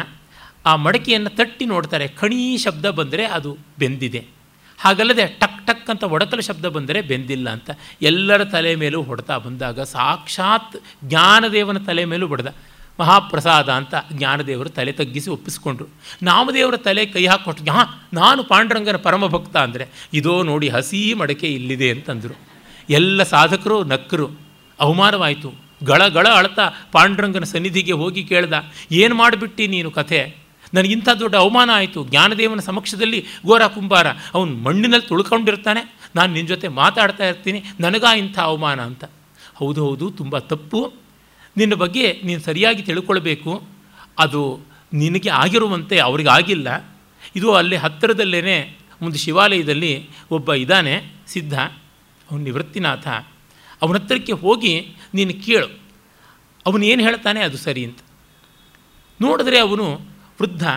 [0.67, 4.27] ಆ ಮಡಕೆಯನ್ನು ತಟ್ಟಿ ನೋಡ್ತಾರೆ, ಕಣಿ ಶಬ್ದ ಬಂದರೆ ಅದು ಬೆಂದಿದೆ.
[4.79, 7.71] ಹಾಗಲ್ಲದೆ ಟಕ್ ಟಕ್ ಅಂತ ಒಡಕಲ ಶಬ್ದ ಬಂದರೆ ಬೆಂದಿಲ್ಲ ಅಂತ.
[8.03, 12.47] ಎಲ್ಲರ ತಲೆ ಮೇಲೂ ಹೊಡೆತಾ ಬಂದಾಗ ಸಾಕ್ಷಾತ್ ಜ್ಞಾನದೇವನ ತಲೆ ಮೇಲೂ ಬಡ್ದ
[13.01, 15.87] ಮಹಾಪ್ರಸಾದ ಅಂತ ಜ್ಞಾನದೇವರು ತಲೆ ತಗ್ಗಿಸಿ ಒಪ್ಪಿಸ್ಕೊಂಡ್ರು.
[16.23, 22.37] ನಾಮದೇವರ ತಲೆ ಕೈ ಹಾಕ್ಕೊಟ್ಟು ಹಾಂ ನಾನು ಪಾಂಡುರಂಗನ ಪರಮಭಕ್ತ ಅಂದರೆ ಇದೋ ನೋಡಿ ಹಸಿ ಮಡಕೆ ಇಲ್ಲಿದೆ ಅಂತಂದರು.
[22.91, 24.27] ಎಲ್ಲ ಸಾಧಕರು ನಕ್ಕರು.
[24.79, 25.51] ಅವಮಾನವಾಯಿತು.
[25.85, 28.55] ಗಳ ಗಳ ಅಳ್ತಾ ಪಾಂಡುರಂಗನ ಸನ್ನಿಧಿಗೆ ಹೋಗಿ ಕೇಳ್ದ,
[28.93, 30.21] ಏನು ಮಾಡಿಬಿಟ್ಟು ನೀನು ಕಥೆ?
[30.75, 32.01] ನನಗಿಂಥ ದೊಡ್ಡ ಅವಮಾನ ಆಯಿತು.
[32.05, 34.07] ಜ್ಞಾನದೇವನ ಸಮಕ್ಷದಲ್ಲಿ ಗೋರ ಕುಂಬಾರ.
[34.35, 35.83] ಅವನು ಮಣ್ಣಿನಲ್ಲಿ ತುಳ್ಕೊಂಡಿರ್ತಾನೆ.
[36.17, 37.61] ನಾನು ನಿನ್ನ ಜೊತೆ ಮಾತಾಡ್ತಾ ಇರ್ತೀನಿ.
[37.81, 39.05] ನನಗಾ ಇಂಥ ಅವಮಾನ ಅಂತ.
[39.55, 40.81] ಹೌದು ಹೌದು, ತುಂಬ ತಪ್ಪು.
[41.59, 43.63] ನಿನ್ನ ಬಗ್ಗೆ ನೀನು ಸರಿಯಾಗಿ ತಿಳ್ಕೊಳ್ಬೇಕು.
[44.19, 44.61] ಅದು
[44.93, 46.97] ನಿನಗೆ ಆಗಿರುವಂತೆ ಅವ್ರಿಗೆ ಆಗಿಲ್ಲ.
[47.37, 51.59] ಇದು ಅಲ್ಲಿ ಹತ್ತಿರದಲ್ಲೇ ಒಂದು ಶಿವಾಲಯದಲ್ಲಿ ಒಬ್ಬ ಇದ್ದಾನೆ, ಸಿದ್ಧ.
[52.31, 53.09] ಅವನು ನಿವೃತ್ತಿನಾಥ.
[53.83, 55.79] ಅವನ ಹತ್ತಿರಕ್ಕೆ ಹೋಗಿ ನೀನು ಕೇಳು.
[56.67, 57.99] ಅವನು ಏನು ಹೇಳ್ತಾನೆ ಅದು ಸರಿ ಅಂತ.
[59.21, 59.95] ನೋಡಿದ್ರೆ ಅವನು
[60.41, 60.69] ವೃದ್ಧ.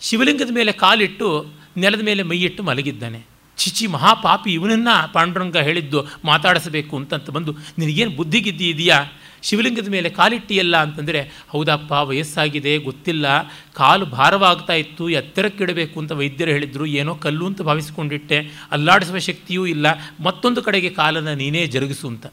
[0.00, 1.46] ಶಿವಲಿಂಗದ ಮೇಲೆ ಕಾಲಿಟ್ಟು
[1.76, 3.22] ನೆಲದ ಮೇಲೆ ಮೈಯಿಟ್ಟು ಮಲಗಿದ್ದಾನೆ.
[3.56, 9.04] ಚಿಚಿ ಮಹಾಪಾಪಿ, ಇವನನ್ನು ಪಾಂಡುರಂಗ ಹೇಳಿದ್ದು ಮಾತಾಡಿಸಬೇಕು ಅಂತಂತ ಬಂದು, ನಿನಗೇನು ಬುದ್ಧಿಗಿದ್ದಿ ಇದೆಯಾ?
[9.42, 13.26] ಶಿವಲಿಂಗದ ಮೇಲೆ ಕಾಲಿಟ್ಟಿಯಲ್ಲ ಅಂತಂದರೆ, ಹೌದಪ್ಪ, ವಯಸ್ಸಾಗಿದೆ, ಗೊತ್ತಿಲ್ಲ,
[13.74, 19.86] ಕಾಲು ಭಾರವಾಗ್ತಾ ಇತ್ತು, ಎತ್ತರಕ್ಕಿಡಬೇಕು ಅಂತ ವೈದ್ಯರು ಹೇಳಿದರು, ಏನೋ ಕಲ್ಲು ಅಂತ ಭಾವಿಸಿಕೊಂಡಿಟ್ಟೆ, ಅಲ್ಲಾಡಿಸುವ ಶಕ್ತಿಯೂ ಇಲ್ಲ,
[20.20, 22.26] ಮತ್ತೊಂದು ಕಡೆಗೆ ಕಾಲನ್ನು ನೀನೇ ಜರುಗಿಸು ಅಂತ.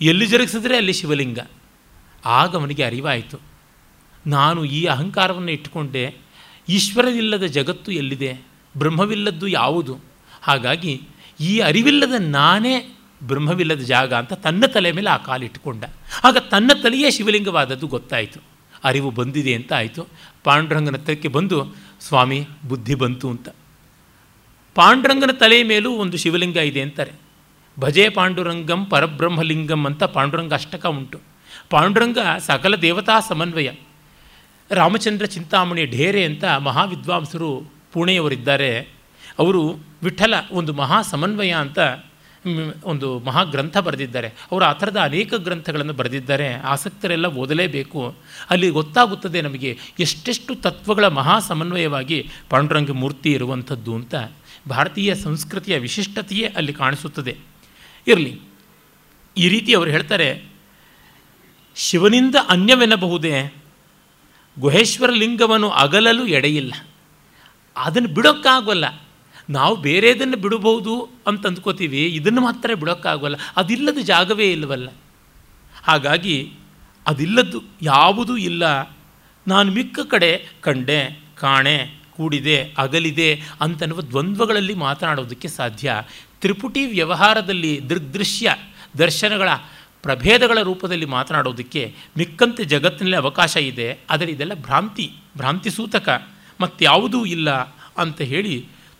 [0.00, 1.38] ಎಲ್ಲಿ ಜರುಗಿಸಿದ್ರೆ ಅಲ್ಲಿ ಶಿವಲಿಂಗ.
[2.24, 3.40] ಆಗ ಅವನಿಗೆ ಅರಿವಾಯಿತು.
[4.26, 6.14] ನಾನು ಈ ಅಹಂಕಾರವನ್ನು ಇಟ್ಟುಕೊಂಡೆ,
[6.68, 8.40] ಈಶ್ವರನಿಲ್ಲದ ಜಗತ್ತು ಎಲ್ಲಿದೆ,
[8.76, 9.98] ಬ್ರಹ್ಮವಿಲ್ಲದ್ದು ಯಾವುದು?
[10.42, 11.02] ಹಾಗಾಗಿ
[11.40, 15.84] ಈ ಅರಿವಿಲ್ಲದ ನಾನೇ ಬ್ರಹ್ಮವಿಲ್ಲದ ಜಾಗ ಅಂತ ತನ್ನ ತಲೆ ಮೇಲೆ ಆ ಕಾಲಿಟ್ಟುಕೊಂಡ
[16.24, 18.40] ಆಗ ತನ್ನ ತಲೆಯೇ ಶಿವಲಿಂಗವಾದದ್ದು ಗೊತ್ತಾಯಿತು.
[18.84, 20.06] ಅರಿವು ಬಂದಿದೆ ಅಂತ ಆಯಿತು.
[20.44, 23.48] ಪಾಂಡುರಂಗನ ಹತ್ರಕ್ಕೆ ಬಂದು, ಸ್ವಾಮಿ, ಬುದ್ಧಿ ಬಂತು ಅಂತ.
[24.74, 27.12] ಪಾಂಡುರಂಗನ ತಲೆಯ ಮೇಲೂ ಒಂದು ಶಿವಲಿಂಗ ಇದೆ ಅಂತಾರೆ.
[27.80, 31.20] ಭಜೆ ಪಾಂಡುರಂಗಂ ಪರಬ್ರಹ್ಮಲಿಂಗಂ ಅಂತ ಪಾಂಡುರಂಗ ಅಷ್ಟಕ ಉಂಟು.
[31.70, 33.70] ಪಾಂಡುರಂಗ ಸಕಲ ದೇವತಾ ಸಮನ್ವಯ.
[34.70, 38.78] ರಾಮಚಂದ್ರ ಚಿಂತಾಮಣಿ ಢೇರೆ ಅಂತ ಮಹಾವಿದ್ವಾಂಸರು ಪುಣೆಯವರಿದ್ದಾರೆ.
[39.38, 41.78] ಅವರು ವಿಠಲ ಒಂದು ಮಹಾ ಸಮನ್ವಯ ಅಂತ
[42.84, 44.28] ಒಂದು ಮಹಾಗ್ರಂಥ ಬರೆದಿದ್ದಾರೆ.
[44.28, 46.54] ಅವರು ಆ ಥರದ ಅನೇಕ ಗ್ರಂಥಗಳನ್ನು ಬರೆದಿದ್ದಾರೆ.
[46.54, 48.14] ಆಸಕ್ತರೆಲ್ಲ ಓದಲೇಬೇಕು.
[48.50, 54.14] ಅಲ್ಲಿ ಗೊತ್ತಾಗುತ್ತದೆ ನಮಗೆ ಎಷ್ಟೆಷ್ಟು ತತ್ವಗಳ ಮಹಾ ಸಮನ್ವಯವಾಗಿ ಪಾಂಡುರಂಗ ಮೂರ್ತಿ ಇರುವಂಥದ್ದು ಅಂತ.
[54.68, 57.36] ಭಾರತೀಯ ಸಂಸ್ಕೃತಿಯ ವಿಶಿಷ್ಟತೆಯೇ ಅಲ್ಲಿ ಕಾಣಿಸುತ್ತದೆ.
[58.06, 58.40] ಇರಲಿ,
[59.36, 60.44] ಈ ರೀತಿ ಅವರು ಹೇಳ್ತಾರೆ,
[61.76, 63.54] ಶಿವನಿಂದ ಅನ್ಯವೆನ್ನಬಹುದೇ?
[64.58, 66.74] ಗುಹೇಶ್ವರ ಲಿಂಗವನ್ನು ಅಗಲಲು ಎಡೆಯಿಲ್ಲ.
[67.76, 68.84] ಅದನ್ನು ಬಿಡೋಕ್ಕಾಗಲ್ಲ.
[69.48, 70.94] ನಾವು ಬೇರೆದನ್ನು ಬಿಡಬಹುದು
[71.26, 74.88] ಅಂತ ಅಂದ್ಕೋತೀವಿ, ಇದನ್ನು ಮಾತ್ರ ಬಿಡೋಕ್ಕಾಗೋಲ್ಲ, ಅದಿಲ್ಲದ ಜಾಗವೇ ಇಲ್ಲವಲ್ಲ
[75.84, 76.52] ಹಾಗಾಗಿ
[77.06, 78.64] ಅದಿಲ್ಲದ್ದು ಯಾವುದೂ ಇಲ್ಲ.
[79.46, 80.30] ನಾನು ಮಿಕ್ಕ ಕಡೆ
[80.60, 81.00] ಕಂಡೆ,
[81.38, 81.76] ಕಾಣೆ,
[82.16, 85.94] ಕೂಡಿದೆ, ಅಗಲಿದೆ ಅಂತನ್ನುವ ದ್ವಂದ್ವಗಳಲ್ಲಿ ಮಾತನಾಡೋದಕ್ಕೆ ಸಾಧ್ಯ.
[86.40, 88.54] ತ್ರಿಪುಟಿ ವ್ಯವಹಾರದಲ್ಲಿ ದೃಗ್ದೃಶ್ಯ
[88.98, 89.48] ದರ್ಶನಗಳ
[90.02, 93.98] ಪ್ರಭೇದಗಳ ರೂಪದಲ್ಲಿ ಮಾತನಾಡೋದಕ್ಕೆ ಮಿಕ್ಕಂತೆ ಜಗತ್ತಿನಲ್ಲಿ ಅವಕಾಶ ಇದೆ.
[94.10, 96.08] ಆದರೆ ಇದೆಲ್ಲ ಭ್ರಾಂತಿ ಭ್ರಾಂತಿ ಸೂತಕ
[96.60, 97.50] ಮತ್ತಾವುದೂ ಇಲ್ಲ
[97.98, 98.56] ಅಂತ ಹೇಳಿ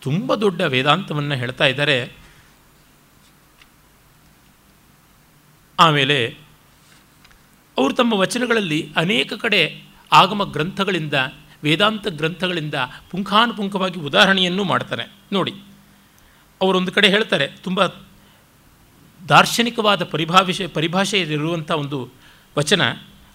[0.07, 1.97] ತುಂಬ ದೊಡ್ಡ ವೇದಾಂತವನ್ನು ಹೇಳ್ತಾ ಇದ್ದಾರೆ.
[5.79, 6.17] ಆಮೇಲೆ
[7.77, 9.61] ಅವರು ತಮ್ಮ ವಚನಗಳಲ್ಲಿ ಅನೇಕ ಕಡೆ
[10.11, 11.15] ಆಗಮ ಗ್ರಂಥಗಳಿಂದ,
[11.63, 12.77] ವೇದಾಂತ ಗ್ರಂಥಗಳಿಂದ
[13.11, 15.05] ಪುಂಖಾನುಪುಂಖವಾಗಿ ಉದಾಹರಣೆಯನ್ನು ಮಾಡ್ತಾರೆ.
[15.31, 15.53] ನೋಡಿ,
[16.61, 17.79] ಅವರೊಂದು ಕಡೆ ಹೇಳ್ತಾರೆ, ತುಂಬ
[19.29, 21.99] ದಾರ್ಶನಿಕವಾದ ಪರಿಭಾವಿಷ ಪರಿಭಾಷೆಯಲ್ಲಿರುವಂಥ ಒಂದು
[22.57, 22.81] ವಚನ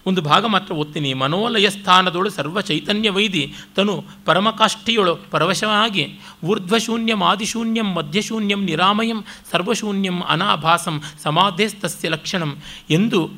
[0.05, 1.13] ಒಂದು ಭಾಗ ಮಾತ್ರ ಓದ್ತೀನಿ.
[1.13, 3.53] ಮನೋಲಯ ಸ್ಥಾನದೊಳು ಸರ್ವ ಚೈತನ್ಯ ವೈದಿ.
[3.75, 12.57] ತನು ಪರಮಕಾಷ್ಠಿಯೊಳು ಪರವಶವಾಗಿ ಊರ್ಧ್ವಶೂನ್ಯಂ, ಆದಿಶೂನ್ಯಂ, ಮಧ್ಯಶೂನ್ಯಂ, ನಿರಾಮಯಂ, ಸರ್ವಶೂನ್ಯಂ, ಅನಾಭಾಸಂ, ಸಮಾಧೇಸ್ತಸ್ಯ ಲಕ್ಷಣಂ
[12.89, 13.29] ಎಂದು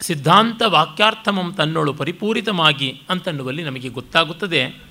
[0.00, 4.82] ಸಿದ್ಧಾಂತ ವಾಕ್ಯಾರ್ಥಮಂ ತನ್ನೊಳು ಪರಿಪೂರಿತಮಾಗಿ ಅಂತನ್ನುವಲ್ಲಿ ನಮಗೆ ಗೊತ್ತಾಗುತ್ತದೆ.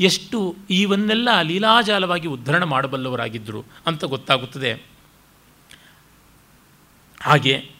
[0.00, 4.82] ಎಷ್ಟು ಇವನ್ನೆಲ್ಲ ಲೀಲಾಜಾಲವಾಗಿ ಉದ್ಧರಣ ಮಾಡಬಲ್ಲವರಾಗಿದ್ದರು ಅಂತ ಗೊತ್ತಾಗುತ್ತದೆ.
[7.22, 7.70] ಹಾಗೆ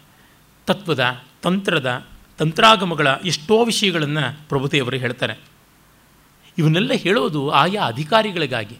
[0.67, 2.07] ತತ್ವದ ತಂತ್ರದ
[2.39, 5.35] ತಂತ್ರಾಗಮಗಳ ಎಷ್ಟೋ ವಿಷಯಗಳನ್ನು ಪ್ರಭುತೆಯವರು ಹೇಳ್ತಾರೆ.
[6.59, 8.77] ಇವನ್ನೆಲ್ಲ ಹೇಳೋದು ಆಯಾ ಅಧಿಕಾರಿಗಳಿಗಾಗಿ.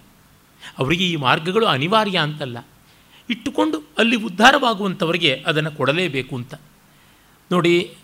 [0.79, 2.67] ಅವರಿಗೆ ಈ ಮಾರ್ಗಗಳು ಅನಿವಾರ್ಯ ಅಂತಲ್ಲ.
[3.31, 6.55] ಇಟ್ಟುಕೊಂಡು ಅಲ್ಲಿ ಉದ್ಧಾರವಾಗುವಂಥವರಿಗೆ ಅದನ್ನು ಕೊಡಲೇಬೇಕು ಅಂತ.
[7.53, 7.95] ನೋಡಿ,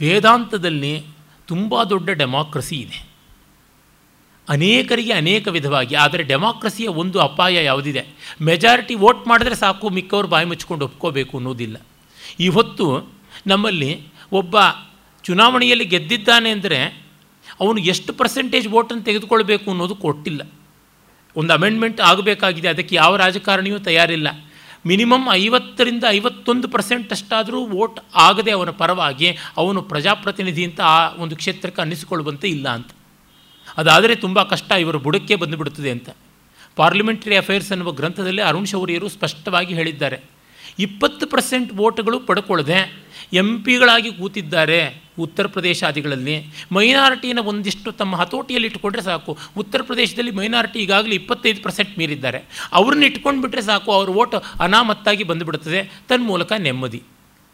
[0.00, 1.06] ವೇದಾಂತದಲ್ಲಿ
[1.46, 3.08] ತುಂಬ ದೊಡ್ಡ ಡೆಮಾಕ್ರಸಿ ಇದೆ.
[4.48, 8.06] ಅನೇಕರಿಗೆ ಅನೇಕ ವಿಧವಾಗಿ, ಆದರೆ ಡೆಮಾಕ್ರಸಿಯ ಒಂದು ಅಪಾಯ ಯಾವುದಿದೆ?
[8.42, 11.76] ಮೆಜಾರಿಟಿ ವೋಟ್ ಮಾಡಿದ್ರೆ ಸಾಕು, ಮಿಕ್ಕವರು ಬಾಯಿ ಮುಚ್ಕೊಂಡು ಒಪ್ಕೋಬೇಕು ಅನ್ನೋದಿಲ್ಲ.
[12.40, 13.15] ಇವತ್ತು
[13.46, 13.90] ನಮ್ಮಲ್ಲಿ
[14.32, 14.56] ಒಬ್ಬ
[15.24, 16.78] ಚುನಾವಣೆಯಲ್ಲಿ ಗೆದ್ದಿದ್ದಾನೆ ಅಂದರೆ
[17.60, 20.42] ಅವನು ಎಷ್ಟು ಪರ್ಸೆಂಟೇಜ್ ವೋಟನ್ನು ತೆಗೆದುಕೊಳ್ಬೇಕು ಅನ್ನೋದು ಕೊಟ್ಟಿಲ್ಲ.
[21.36, 24.28] ಒಂದು ಅಮೆಂಡ್ಮೆಂಟ್ ಆಗಬೇಕಾಗಿದೆ, ಅದಕ್ಕೆ ಯಾವ ರಾಜಕಾರಣಿಯೂ ತಯಾರಿಲ್ಲ.
[24.86, 31.82] ಮಿನಿಮಮ್ ಐವತ್ತರಿಂದ ಐವತ್ತೊಂದು ಪರ್ಸೆಂಟ್ ಅಷ್ಟಾದರೂ ವೋಟ್ ಆಗದೆ ಅವನ ಪರವಾಗಿ ಅವನು ಪ್ರಜಾಪ್ರತಿನಿಧಿ ಅಂತ ಆ ಒಂದು ಕ್ಷೇತ್ರಕ್ಕೆ
[31.82, 32.90] ಅನ್ನಿಸಿಕೊಳ್ಳುವಂತೆ ಇಲ್ಲ ಅಂತ.
[33.76, 36.08] ಅದಾದರೆ ತುಂಬ ಕಷ್ಟ, ಇವರು ಬುಡಕ್ಕೆ ಬಂದುಬಿಡುತ್ತದೆ ಅಂತ.
[36.76, 40.18] ಪಾರ್ಲಿಮೆಂಟರಿ ಅಫೇರ್ಸ್ ಅನ್ನುವ ಗ್ರಂಥದಲ್ಲಿ ಅರುಣ್ ಶೌರ್ಯರು ಸ್ಪಷ್ಟವಾಗಿ ಹೇಳಿದ್ದಾರೆ.
[40.78, 42.78] ಇಪ್ಪತ್ತು ಪರ್ಸೆಂಟ್ ವೋಟ್ಗಳು ಪಡ್ಕೊಳ್ಳದೆ
[43.32, 46.52] ಎಂ ಪಿಗಳಾಗಿ ಕೂತಿದ್ದಾರೆ ಉತ್ತರ ಪ್ರದೇಶಾದಿಗಳಲ್ಲಿ.
[46.72, 49.38] ಮೈನಾರಿಟಿನ ಒಂದಿಷ್ಟು ತಮ್ಮ ಹತೋಟಿಯಲ್ಲಿ ಇಟ್ಕೊಂಡ್ರೆ ಸಾಕು.
[49.56, 52.68] ಉತ್ತರ ಪ್ರದೇಶದಲ್ಲಿ ಮೈನಾರಿಟಿ ಈಗಾಗಲೇ ಇಪ್ಪತ್ತೈದು ಪರ್ಸೆಂಟ್ ಮೀರಿದ್ದಾರೆ.
[52.72, 55.90] ಅವ್ರನ್ನ ಇಟ್ಕೊಂಡು ಬಿಟ್ಟರೆ ಸಾಕು, ಅವ್ರ ಓಟ್ ಅನಾಮತ್ತಾಗಿ ಬಂದುಬಿಡುತ್ತದೆ.
[56.08, 57.02] ತನ್ಮೂಲಕ ನೆಮ್ಮದಿ.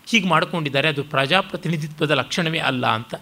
[0.06, 3.14] ಹೀಗೆ ಮಾಡ್ಕೊಂಡಿದ್ದಾರೆ, ಅದು ಪ್ರಜಾಪ್ರತಿನಿಧಿತ್ವದ ಲಕ್ಷಣವೇ ಅಲ್ಲ ಅಂತ.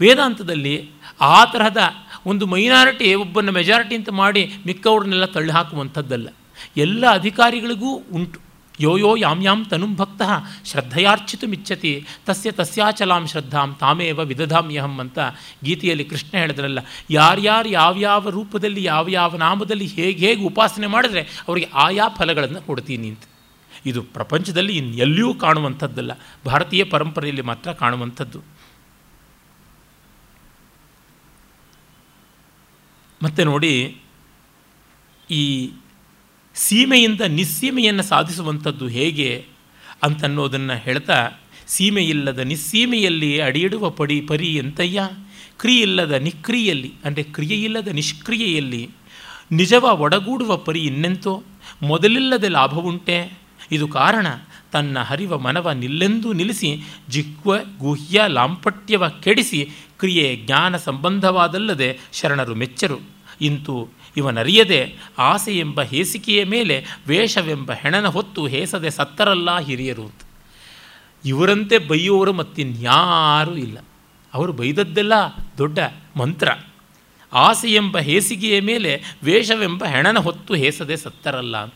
[0.00, 0.90] ವೇದಾಂತದಲ್ಲಿ
[1.20, 1.78] ಆ ತರಹದ
[2.26, 6.28] ಒಂದು ಮೈನಾರಿಟಿ ಒಬ್ಬನ ಮೆಜಾರಿಟಿ ಅಂತ ಮಾಡಿ ಮಿಕ್ಕವ್ರನ್ನೆಲ್ಲ ತಳ್ಳಿ ಹಾಕುವಂಥದ್ದಲ್ಲ
[6.76, 8.45] ಎಲ್ಲ ಅಧಿಕಾರಿಗಳಿಗೂ ಉಂಟು.
[8.80, 10.22] ಯೋ ಯೋ ಯಾಂ ಯಾಂ ತನುಂ ಭಕ್ತ
[10.70, 11.92] ಶ್ರದ್ಧೆಯಾರ್ಚಿತು ಮಿಚ್ಚತಿ
[12.26, 15.18] ತಸ್ಯ ತಸ್ಯಾಚಲಾಂ ಶ್ರದ್ಧಾಂ, ತಾಮೇವ ವಿದಧಾಮ್ಯಹಂ ಅಂತ
[15.64, 22.08] ಗೀತೆಯಲ್ಲಿ ಕೃಷ್ಣ ಹೇಳಿದ್ರಲ್ಲ ಯಾರ್ಯಾರು ಯಾವ್ಯಾವ ರೂಪದಲ್ಲಿ ಯಾವ್ಯಾವ ಯಾವ ನಾಮದಲ್ಲಿ ಹೇಗೆ ಹೇಗೆ ಉಪಾಸನೆ ಮಾಡಿದ್ರೆ ಅವರಿಗೆ ಆಯಾ
[22.18, 23.24] ಫಲಗಳನ್ನು ಕೊಡ್ತೀನಿ ಅಂತ.
[23.86, 26.12] ಇದು ಪ್ರಪಂಚದಲ್ಲಿ ಇನ್ನೆಲ್ಲಿಯೂ ಕಾಣುವಂಥದ್ದಲ್ಲ,
[26.46, 28.40] ಭಾರತೀಯ ಪರಂಪರೆಯಲ್ಲಿ ಮಾತ್ರ ಕಾಣುವಂಥದ್ದು.
[33.20, 33.74] ಮತ್ತು ನೋಡಿ
[35.30, 35.42] ಈ
[36.56, 39.44] ಸೀಮೆಯಿಂದ ನಿಸ್ಸೀಮೆಯನ್ನು ಸಾಧಿಸುವಂಥದ್ದು ಹೇಗೆ
[40.02, 41.30] ಅಂತನ್ನೋದನ್ನು ಹೇಳ್ತಾ,
[41.66, 45.08] ಸೀಮೆಯಿಲ್ಲದ ನಿಸ್ಸೀಮೆಯಲ್ಲಿ ಅಡಿಯಿಡುವ ಪಡಿ ಪರಿ ಎಂತಯ್ಯ?
[45.58, 48.90] ಕ್ರಿಯಿಲ್ಲದ ನಿಕ್ರಿಯಲ್ಲಿ, ಅಂದರೆ ಕ್ರಿಯೆಯಿಲ್ಲದ ನಿಷ್ಕ್ರಿಯೆಯಲ್ಲಿ
[49.52, 51.42] ನಿಜವ ಒಡಗೂಡುವ ಪರಿ ಇನ್ನೆಂತೋ?
[51.82, 53.38] ಮೊದಲಿಲ್ಲದೆ ಲಾಭವುಂಟೆ?
[53.72, 54.26] ಇದು ಕಾರಣ
[54.72, 63.00] ತನ್ನ ಹರಿವ ಮನವ ನಿಲ್ಲೆಂದೂ ನಿಲ್ಲಿಸಿ, ಜಿಕ್ವ ಗುಹ್ಯ ಲಾಂಪಟ್ಯವ ಕೆಡಿಸಿ, ಕ್ರಿಯೆ ಜ್ಞಾನ ಸಂಬಂಧವಾದಲ್ಲದೆ ಶರಣರು ಮೆಚ್ಚರು.
[63.40, 70.22] ಇಂತು ಇವನರಿಯದೆ ಆಸೆ ಎಂಬ ಹೇಸಿಕೆಯ ಮೇಲೆ ವೇಷವೆಂಬ ಹೆಣನ ಹೊತ್ತು ಹೇಸದೆ ಸತ್ತರಲ್ಲ ಹಿರಿಯರು ಅಂತ.
[71.24, 73.78] ಇವರಂತೆ ಬೈಯೋರು ಮತ್ತಿನ್ಯಾರೂ ಇಲ್ಲ.
[74.34, 75.12] ಅವರು ಬೈದದ್ದೆಲ್ಲ
[75.58, 75.78] ದೊಡ್ಡ
[76.16, 76.48] ಮಂತ್ರ.
[77.32, 81.74] ಆಸೆ ಎಂಬ ಹೇಸಿಗೆಯ ಮೇಲೆ ವೇಷವೆಂಬ ಹೆಣನ ಹೊತ್ತು ಹೇಸದೆ ಸತ್ತರಲ್ಲ ಅಂತ.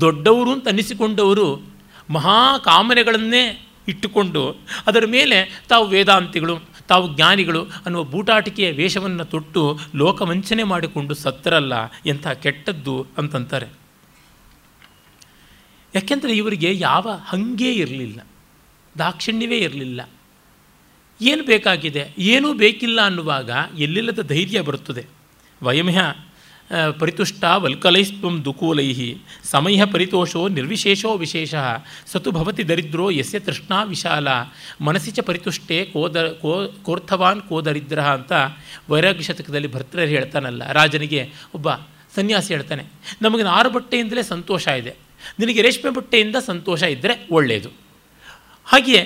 [0.00, 1.76] ದೊಡ್ಡವರು ಅಂತ ಅನ್ನಿಸಿಕೊಂಡವರು
[2.10, 6.58] ಮಹಾಕಾಮನೆಗಳನ್ನೇ ಇಟ್ಟುಕೊಂಡು ಅದರ ಮೇಲೆ ತಾವು ವೇದಾಂತಿಗಳು
[6.88, 11.74] ತಾವು ಜ್ಞಾನಿಗಳು ಅನ್ನುವ ಬೂಟಾಟಿಕೆಯ ವೇಷವನ್ನು ತೊಟ್ಟು ಲೋಕವಂಚನೆ ಮಾಡಿಕೊಂಡು ಸತ್ತರಲ್ಲ
[12.06, 13.68] ಎಂಥ ಕೆಟ್ಟದ್ದು ಅಂತಂತಾರೆ.
[15.94, 18.20] ಯಾಕೆಂದರೆ ಇವರಿಗೆ ಯಾವ ಹಂಗೇ ಇರಲಿಲ್ಲ,
[18.98, 20.00] ದಾಕ್ಷಿಣ್ಯವೇ ಇರಲಿಲ್ಲ.
[21.20, 25.04] ಏನು ಬೇಕಾಗಿದೆ, ಏನೂ ಬೇಕಿಲ್ಲ ಅನ್ನುವಾಗ ಎಲ್ಲಿಲ್ಲದ ಧೈರ್ಯ ಬರುತ್ತದೆ.
[25.62, 26.00] ವಯಮ್ಯ
[27.00, 28.86] ಪರಿತುಷ್ಟ ವಲ್ಕಲೈಸ್ತ್ವಂ ದುಕೂಲೈ
[29.50, 31.54] ಸಮಯ ಪರಿತೋಷೋ ನಿರ್ವಿಶೇಷೋ ವಿಶೇಷ
[32.12, 34.28] ಸತು ಭವತಿ ದರಿದ್ರೋ ಯಸ್ಯ ತೃಷ್ಣಾ ವಿಶಾಲ
[34.86, 36.54] ಮನಸ್ಸಿ ಚ ಪರಿತುಷ್ಟೇ ಕೋದ ಕೋ
[36.86, 38.32] ಕೋರ್ಥವಾನ್ ಕೋ ದರಿದ್ರ ಅಂತ
[38.90, 41.22] ವೈರಾಗ್ಯ ಶತಕದಲ್ಲಿ ಭರ್ತೃರು ಹೇಳ್ತಾನಲ್ಲ, ರಾಜನಿಗೆ
[41.54, 41.68] ಒಬ್ಬ
[42.16, 42.84] ಸನ್ಯಾಸಿ ಹೇಳ್ತಾನೆ,
[43.22, 44.92] ನಮಗೆ ನಾರು ಬಟ್ಟೆಯಿಂದಲೇ ಸಂತೋಷ ಇದೆ,
[45.38, 47.70] ನಿನಗೆ ರೇಷ್ಮೆ ಬಟ್ಟೆಯಿಂದ ಸಂತೋಷ ಇದ್ದರೆ ಒಳ್ಳೆಯದು
[48.66, 49.02] ಹಾಗೆಯೇ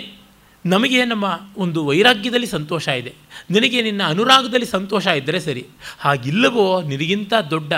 [0.67, 3.15] ನಮಗೆ ನಮ್ಮ ಒಂದು ವೈರಾಗ್ಯದಲ್ಲಿ ಸಂತೋಷ ಇದೆ.
[3.51, 5.67] ನಿನಗೆ ನಿನ್ನ ಅನುರಾಗದಲ್ಲಿ ಸಂತೋಷ ಇದ್ದರೆ ಸರಿ.
[5.99, 7.73] ಹಾಗಿಲ್ಲವೋ, ನಿನಗಿಂತ ದೊಡ್ಡ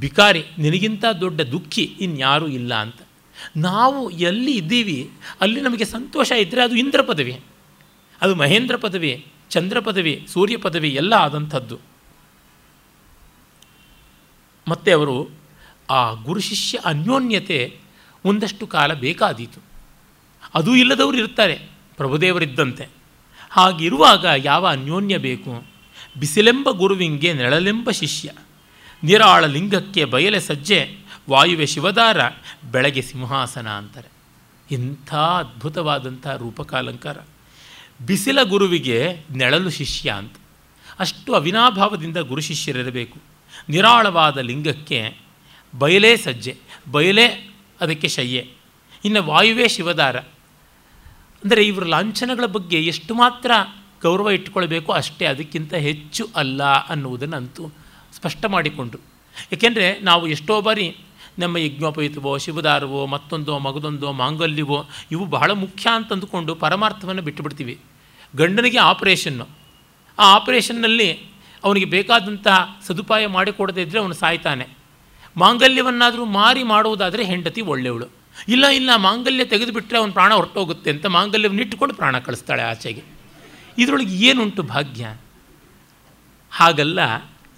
[0.00, 2.96] ಬಿಕಾರಿ, ನಿನಗಿಂತ ದೊಡ್ಡ ದುಃಖಿ ಇನ್ಯಾರೂ ಇಲ್ಲ ಅಂತ.
[3.56, 7.40] ನಾವು ಎಲ್ಲಿ ಇದ್ದೀವಿ, ಅಲ್ಲಿ ನಮಗೆ ಸಂತೋಷ ಇದ್ದರೆ ಅದು ಇಂದ್ರ ಪದವಿ.
[8.22, 11.78] ಅದು ಮಹೇಂದ್ರ ಪದವಿ, ಚಂದ್ರ ಪದವಿ, ಸೂರ್ಯ ಪದವಿ, ಎಲ್ಲ ಆದಂಥದ್ದು.
[14.68, 15.28] ಮತ್ತು ಅವರು,
[15.90, 17.78] ಆ ಗುರು ಶಿಷ್ಯ ಅನ್ಯೋನ್ಯತೆ
[18.24, 19.60] ಒಂದಷ್ಟು ಕಾಲ ಬೇಕಾದೀತು.
[20.54, 21.75] ಅದು ಇಲ್ಲದವರು ಇರ್ತಾರೆ.
[21.96, 22.88] ಪ್ರಭುದೇವರಿದ್ದಂತೆ.
[23.50, 25.66] ಹಾಗಿರುವಾಗ ಯಾವ ಅನ್ಯೋನ್ಯ ಬೇಕು?
[26.20, 28.30] ಬಿಸಿಲೆಂಬ ಗುರುವಿಂಗೆ ನೆಳಲೆಂಬ ಶಿಷ್ಯ.
[29.02, 30.98] ನಿರಾಳ ಲಿಂಗಕ್ಕೆ ಬಯಲೆ ಸಜ್ಜೆ
[31.30, 32.20] ವಾಯುವೆ ಶಿವದಾರ,
[32.70, 34.08] ಬೆಳಗ್ಗೆ ಸಿಂಹಾಸನ ಅಂತಾರೆ.
[34.70, 37.16] ಇಂಥ ಅದ್ಭುತವಾದಂಥ ರೂಪಕಾಲಂಕಾರ.
[38.06, 40.32] ಬಿಸಿಲ ಗುರುವಿಗೆ ನೆಳಲು ಶಿಷ್ಯ ಅಂತ.
[40.98, 43.18] ಅಷ್ಟು ಅವಿನಾಭಾವದಿಂದ ಗುರು ಶಿಷ್ಯರಿರಬೇಕು.
[43.68, 45.16] ನಿರಾಳವಾದ ಲಿಂಗಕ್ಕೆ
[45.78, 46.56] ಬಯಲೇ ಸಜ್ಜೆ,
[46.92, 48.50] ಬಯಲೇ ಅದಕ್ಕೆ ಶಯ್ಯೆ.
[49.04, 50.16] ಇನ್ನು ವಾಯುವೇ ಶಿವದಾರ
[51.46, 53.50] ಅಂದರೆ ಇವರ ಲಾಂಛನಗಳ ಬಗ್ಗೆ ಎಷ್ಟು ಮಾತ್ರ
[54.02, 57.68] ಗೌರವ ಇಟ್ಟುಕೊಳ್ಬೇಕು ಅಷ್ಟೇ ಅದಕ್ಕಿಂತ ಹೆಚ್ಚು ಅಲ್ಲ ಅನ್ನುವುದನ್ನಂತೂ
[58.12, 58.98] ಸ್ಪಷ್ಟ ಮಾಡಿಕೊಂಡ್ರು.
[59.52, 60.96] ಏಕೆಂದರೆ ನಾವು ಎಷ್ಟೋ ಬಾರಿ
[61.38, 67.78] ನಮ್ಮ ಯಜ್ಞೋಪಯುತವೋ, ಶಿವದಾರವೋ, ಮತ್ತೊಂದೋ, ಮಗದೊಂದೋ, ಮಾಂಗಲ್ಯವೋ, ಇವು ಬಹಳ ಮುಖ್ಯ ಅಂತಂದುಕೊಂಡು ಪರಮಾರ್ಥವನ್ನು ಬಿಟ್ಟುಬಿಡ್ತೀವಿ.
[68.36, 69.46] ಗಂಡನಿಗೆ ಆಪರೇಷನ್ನು.
[70.18, 71.12] ಆ ಆಪರೇಷನ್ನಲ್ಲಿ
[71.64, 74.66] ಅವನಿಗೆ ಬೇಕಾದಂತಹ ಸದುಪಾಯ ಮಾಡಿಕೊಡದೇ ಇದ್ದರೆ ಅವನು ಸಾಯ್ತಾನೆ.
[75.36, 78.15] ಮಾಂಗಲ್ಯವನ್ನಾದರೂ ಮಾರಿ ಮಾಡುವುದಾದರೆ ಹೆಂಡತಿ ಒಳ್ಳೆಯವಳು
[78.48, 83.02] ಇಲ್ಲ ಇಲ್ಲ, ಮಾಂಗಲ್ಯ ತೆಗೆದುಬಿಟ್ರೆ ಅವನ ಪ್ರಾಣ ಹೊರಟೋಗುತ್ತೆ ಅಂತ ಮಾಂಗಲ್ಯವನ್ನು ಇಟ್ಟುಕೊಂಡು ಪ್ರಾಣ ಕಳಿಸ್ತಾಳೆ ಆಚೆಗೆ.
[83.78, 85.16] ಇದರೊಳಗೆ ಏನುಂಟು ಭಾಗ್ಯ?
[86.50, 86.98] ಹಾಗಲ್ಲ,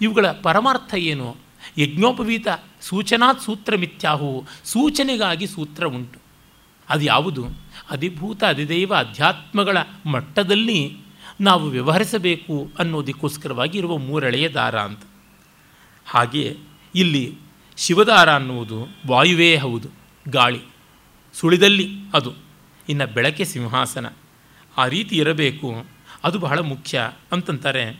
[0.01, 1.37] ಇವುಗಳ ಪರಮಾರ್ಥ ಏನು?
[1.77, 2.47] ಯಜ್ಞೋಪವೀತ,
[2.81, 6.19] ಸೂಚನಾತ್ ಸೂತ್ರ ಮಿಥ್ಯಾಹು, ಸೂಚನೆಗಾಗಿ ಸೂತ್ರ ಉಂಟು.
[6.89, 7.45] ಅದು ಯಾವುದು?
[7.89, 10.97] ಅಧಿಭೂತ, ಅಧಿದೈವ, ಅಧ್ಯಾತ್ಮಗಳ ಮಟ್ಟದಲ್ಲಿ
[11.41, 14.99] ನಾವು ವ್ಯವಹರಿಸಬೇಕು ಅನ್ನೋದಕ್ಕೋಸ್ಕರವಾಗಿ ಇರುವ ಮೂರಳೆಯ ದಾರ ಅಂತ.
[16.05, 16.57] ಹಾಗೆಯೇ
[16.95, 17.37] ಇಲ್ಲಿ
[17.77, 19.98] ಶಿವದಾರ ಅನ್ನುವುದು ವಾಯುವೇ ಹೌದು.
[20.27, 20.61] ಗಾಳಿ,
[21.33, 22.33] ಸುಳಿದಲ್ಲಿ ಅದು.
[22.89, 24.11] ಇನ್ನು ಬೆಳಕೆ ಸಿಂಹಾಸನ.
[24.77, 25.85] ಆ ರೀತಿ ಇರಬೇಕು,
[26.23, 27.91] ಅದು ಬಹಳ ಮುಖ್ಯ ಅಂತಂತಾರೆ.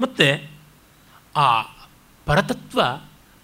[0.00, 0.50] ಮತ್ತು
[1.36, 1.62] ಆ
[2.26, 2.82] ಪರತತ್ವ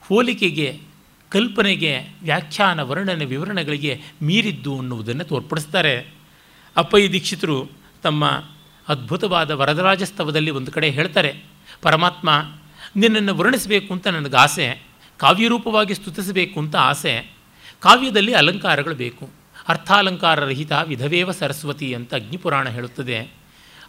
[0.00, 0.80] ಹೋಲಿಕೆಗೆ,
[1.28, 6.14] ಕಲ್ಪನೆಗೆ, ವ್ಯಾಖ್ಯಾನ ವರ್ಣನೆ ವಿವರಣೆಗಳಿಗೆ ಮೀರಿದ್ದು ಅನ್ನುವುದನ್ನು ತೋರ್ಪಡಿಸ್ತಾರೆ.
[6.76, 7.68] ಅಪ್ಪಯ್ಯ ದೀಕ್ಷಿತರು
[8.02, 8.44] ತಮ್ಮ
[8.88, 11.44] ಅದ್ಭುತವಾದ ವರದರಾಜಸ್ತವದಲ್ಲಿ ಒಂದು ಕಡೆ ಹೇಳ್ತಾರೆ,
[11.82, 12.30] ಪರಮಾತ್ಮ
[12.96, 14.82] ನಿನ್ನನ್ನು ವರ್ಣಿಸಬೇಕು ಅಂತ ನನಗೆ ಆಸೆ,
[15.16, 17.30] ಕಾವ್ಯರೂಪವಾಗಿ ಸ್ತುತಿಸಬೇಕು ಅಂತ ಆಸೆ,
[17.80, 19.30] ಕಾವ್ಯದಲ್ಲಿ ಅಲಂಕಾರಗಳು ಬೇಕು.
[19.68, 23.32] ಅರ್ಥಾಲಂಕಾರ ರಹಿತ ವಿಧವೇವ ಸರಸ್ವತಿ ಅಂತ ಅಗ್ನಿಪುರಾಣ ಹೇಳುತ್ತದೆ.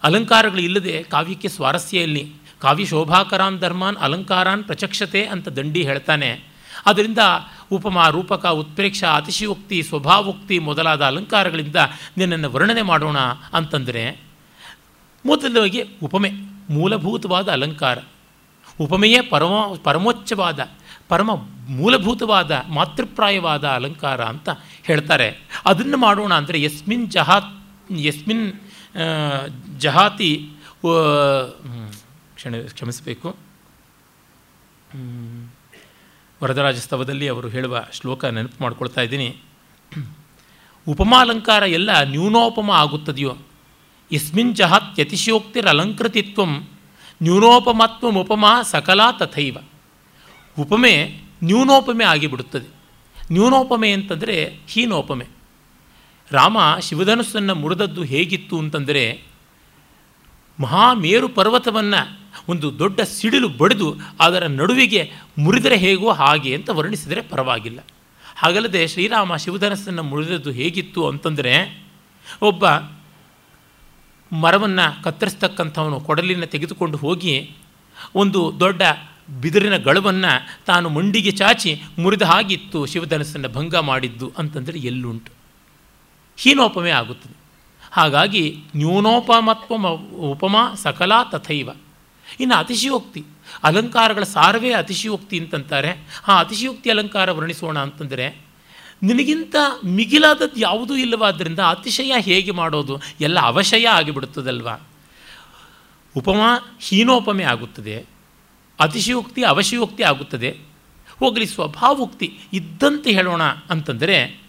[0.03, 6.43] ಅಲಂಕಾರಗಳು ಇಲ್ಲದೆ ಕಾವ್ಯಕ್ಕೆ ಸ್ವಾರಸ್ಯ ಇಲ್ಲಿ ಕಾವ್ಯ ಶೋಭಾಕರಾನ್ ಧರ್ಮಾನ್ ಅಲಂಕಾರಾನ್ ಪ್ರಚಕ್ಷತೆ ಅಂತ ದಂಡಿ ಹೇಳ್ತಾನೆ.
[6.85, 7.17] ಅದರಿಂದ
[7.71, 11.75] ಉಪಮಾ ರೂಪಕ ಉತ್ಪ್ರೇಕ್ಷ ಅತಿಶಯೋಕ್ತಿ ಸ್ವಭಾವೋಕ್ತಿ ಮೊದಲಾದ ಅಲಂಕಾರಗಳಿಂದ
[12.17, 13.17] ನಿನ್ನನ್ನು ವರ್ಣನೆ ಮಾಡೋಣ
[13.53, 14.21] ಅಂತಂದರೆ
[15.25, 16.31] ಮೊದಲಾಗಿ ಉಪಮೆ,
[16.69, 17.97] ಮೂಲಭೂತವಾದ ಅಲಂಕಾರ.
[18.79, 20.59] ಉಪಮೆಯೇ ಪರಮ ಪರಮೋಚ್ಚವಾದ
[21.07, 21.31] ಪರಮ
[21.69, 24.49] ಮೂಲಭೂತವಾದ, ಮಾತೃಪ್ರಾಯವಾದ ಅಲಂಕಾರ ಅಂತ
[24.83, 25.39] ಹೇಳ್ತಾರೆ.
[25.65, 27.37] ಅದನ್ನು ಮಾಡೋಣ ಅಂದರೆ ಯಸ್ಮಿನ್ ಜಹಾ
[27.99, 28.53] ಯಸ್ಮಿನ್
[29.77, 30.51] ಜಹಾತಿ
[32.35, 33.37] ಕ್ಷಣ, ಕ್ಷಮಿಸಬೇಕು.
[36.43, 39.41] ವರದರಾಜಸ್ತವದಲ್ಲಿ ಅವರು ಹೇಳುವ ಶ್ಲೋಕ ನೆನಪು ಮಾಡ್ಕೊಳ್ತಾ ಇದ್ದೀನಿ.
[40.87, 43.37] ಉಪಮಾಲಂಕಾರ ಎಲ್ಲ ನ್ಯೂನೋಪಮ ಆಗುತ್ತದೆಯೋ?
[44.13, 44.99] ಯಸ್ಮಿನ್ ಜಹಾತ್
[45.67, 46.69] ಅಲಂಕೃತಿತ್ವಂ
[47.23, 49.57] ನ್ಯೂನೋಪಮತ್ವಂ ಉಪಮಾ ಸಕಲ ತಥೈವ.
[50.59, 52.75] ಉಪಮೆ ನ್ಯೂನೋಪಮೆ ಆಗಿಬಿಡುತ್ತದೆ.
[53.31, 55.25] ನ್ಯೂನೋಪಮೆ ಅಂತಂದರೆ ಹೀನೋಪಮೆ.
[56.31, 59.23] ರಾಮ ಶಿವಧನಸ್ಸನ್ನು ಮುರಿದದ್ದು ಹೇಗಿತ್ತು ಅಂತಂದರೆ
[60.59, 62.19] ಮಹಾಮೇರು ಪರ್ವತವನ್ನು
[62.49, 67.79] ಒಂದು ದೊಡ್ಡ ಸಿಡಿಲು ಬಡಿದು ಅದರ ನಡುವಿಗೆ ಮುರಿದರೆ ಹೇಗೋ ಹಾಗೆ ಅಂತ ವರ್ಣಿಸಿದರೆ ಪರವಾಗಿಲ್ಲ.
[68.35, 71.83] ಹಾಗಲ್ಲದೆ ಶ್ರೀರಾಮ ಶಿವಧನಸ್ಸನ್ನು ಮುರಿದದ್ದು ಹೇಗಿತ್ತು ಅಂತಂದರೆ
[72.41, 72.65] ಒಬ್ಬ
[74.33, 77.51] ಮರವನ್ನು ಕತ್ತರಿಸ್ತಕ್ಕಂಥವನು ಕೊಡಲಿನ ತೆಗೆದುಕೊಂಡು ಹೋಗಿ
[78.15, 78.81] ಒಂದು ದೊಡ್ಡ
[79.41, 85.31] ಬಿದಿರಿನ ಗಳವನ್ನು ತಾನು ಮಂಡಿಗೆ ಚಾಚಿ ಮುರಿದ ಹಾಗಿತ್ತು ಶಿವಧನಸ್ಸನ್ನು ಭಂಗ ಮಾಡಿದ್ದು ಅಂತಂದರೆ ಎಲ್ಲುಂಟು.
[86.37, 87.37] ಹೀನೋಪಮೆ ಆಗುತ್ತದೆ.
[87.91, 91.69] ಹಾಗಾಗಿ ನ್ಯೂನೋಪಮತ್ವ ಉಪಮಾ ಸಕಲ ತಥೈವ.
[92.39, 93.25] ಇನ್ನು ಅತಿಶಯೋಕ್ತಿ,
[93.63, 96.21] ಅಲಂಕಾರಗಳ ಸಾರವೇ ಅತಿಶಯೋಕ್ತಿ ಅಂತಂತಾರೆ.
[96.27, 98.44] ಆ ಅತಿಶಯೋಕ್ತಿ ಅಲಂಕಾರ ವರ್ಣಿಸೋಣ ಅಂತಂದರೆ
[99.03, 99.55] ನಿನಗಿಂತ
[99.85, 103.01] ಮಿಗಿಲಾದದ್ದು ಯಾವುದೂ ಇಲ್ಲವಾದ್ದರಿಂದ ಅತಿಶಯ ಹೇಗೆ ಮಾಡೋದು?
[103.21, 104.69] ಎಲ್ಲ ಅವಶಯ ಆಗಿಬಿಡುತ್ತದಲ್ವ?
[106.17, 108.05] ಉಪಮಾ ಹೀನೋಪಮೆ ಆಗುತ್ತದೆ.
[108.79, 110.57] ಅತಿಶಯೋಕ್ತಿ, ಅವಶಯೋಕ್ತಿ ಆಗುತ್ತದೆ.
[111.19, 114.41] ಹೋಗಲಿ ಸ್ವಭಾವೋಕ್ತಿ ಇದ್ದಂತೆ ಹೇಳೋಣ ಅಂತಂದರೆ,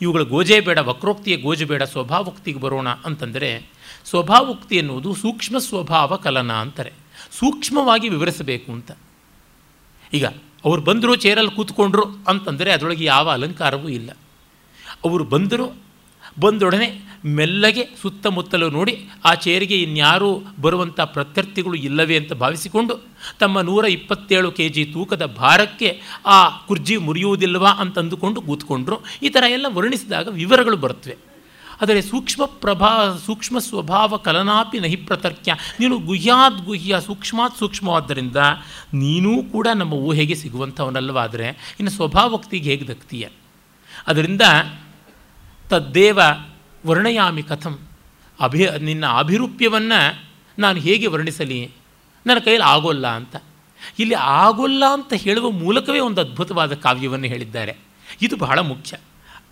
[0.00, 3.70] ಇವುಗಳ ಗೋಜೆ ಬೇಡ, ವಕ್ರೋಕ್ತಿಯ ಗೋಜೆ ಬೇಡ, ಸ್ವಭಾವೋಕ್ತಿಗೆ ಬರೋಣ ಅಂತಂದರೆ,
[4.04, 6.92] ಸ್ವಭಾವೋಕ್ತಿ ಎನ್ನುವುದು ಸೂಕ್ಷ್ಮ ಸ್ವಭಾವ ಕಲನ ಅಂತಾರೆ.
[7.38, 8.92] ಸೂಕ್ಷ್ಮವಾಗಿ ವಿವರಿಸಬೇಕು ಅಂತ.
[10.12, 10.24] ಈಗ
[10.64, 14.10] ಅವ್ರು ಬಂದರು ಚೇರಲ್ಲಿ ಕೂತ್ಕೊಂಡ್ರು ಅಂತಂದರೆ ಅದರೊಳಗೆ ಯಾವ ಅಲಂಕಾರವೂ ಇಲ್ಲ.
[15.04, 15.88] ಅವರು ಬಂದರು
[16.40, 23.06] ಬಂದೊಡನೆ ಮೆಲ್ಲಗೆ ಸುತ್ತಮುತ್ತಲು ನೋಡಿ ಆ ಚೇರಿಗೆ ಇನ್ಯಾರೂ ಬರುವಂಥ ಪ್ರತ್ಯರ್ಥಿಗಳು ಇಲ್ಲವೇ ಅಂತ ಭಾವಿಸಿಕೊಂಡು
[23.40, 29.00] ತಮ್ಮ ನೂರ ಇಪ್ಪತ್ತೇಳು ಕೆ ಜಿ ತೂಕದ ಭಾರಕ್ಕೆ ಆ ಕುರ್ಜಿ ಮುರಿಯುವುದಿಲ್ಲವಾ ಅಂತ ಅಂದುಕೊಂಡು ಕೂತ್ಕೊಂಡ್ರು.
[29.22, 31.27] ಈ ಥರ ಎಲ್ಲ ವರ್ಣಿಸಿದಾಗ ವಿವರಗಳು ಬರುತ್ತವೆ.
[31.82, 35.54] ಆದರೆ ಸೂಕ್ಷ್ಮ ಪ್ರಭಾ, ಸೂಕ್ಷ್ಮ ಸ್ವಭಾವ ಕಲನಾಪಿ ನಹಿ ಪ್ರತರ್ಕ್ಯ.
[35.80, 38.36] ನೀನು ಗುಹ್ಯಾದ್ ಗುಹ್ಯ, ಸೂಕ್ಷ್ಮಾತ್ ಸೂಕ್ಷ್ಮವಾದ್ದರಿಂದ
[38.92, 43.28] ನೀನೂ ಕೂಡ ನಮ್ಮ ಊಹೆಗೆ ಸಿಗುವಂಥವನಲ್ಲವಾದರೆ ಇನ್ನು ಸ್ವಭಾವಕ್ತಿಗೆ ಹೇಗೆ ದಕ್ತೀಯ?
[44.06, 44.42] ಅದರಿಂದ
[45.68, 46.20] ತದ್ದೇವ
[46.86, 47.78] ವರ್ಣಯಾಮಿ ಕಥಂ.
[48.40, 50.24] ಅಭಿ, ನಿನ್ನ ಅಭಿರೂಪ್ಯವನ್ನು
[50.58, 51.70] ನಾನು ಹೇಗೆ ವರ್ಣಿಸಲಿ?
[52.26, 53.36] ನನ್ನ ಕೈಯಲ್ಲಿ ಆಗೋಲ್ಲ ಅಂತ.
[53.98, 57.76] ಇಲ್ಲಿ ಆಗೋಲ್ಲ ಅಂತ ಹೇಳುವ ಮೂಲಕವೇ ಒಂದು ಅದ್ಭುತವಾದ ಕಾವ್ಯವನ್ನು ಹೇಳಿದ್ದಾರೆ.
[58.22, 58.96] ಇದು ಬಹಳ ಮುಖ್ಯ.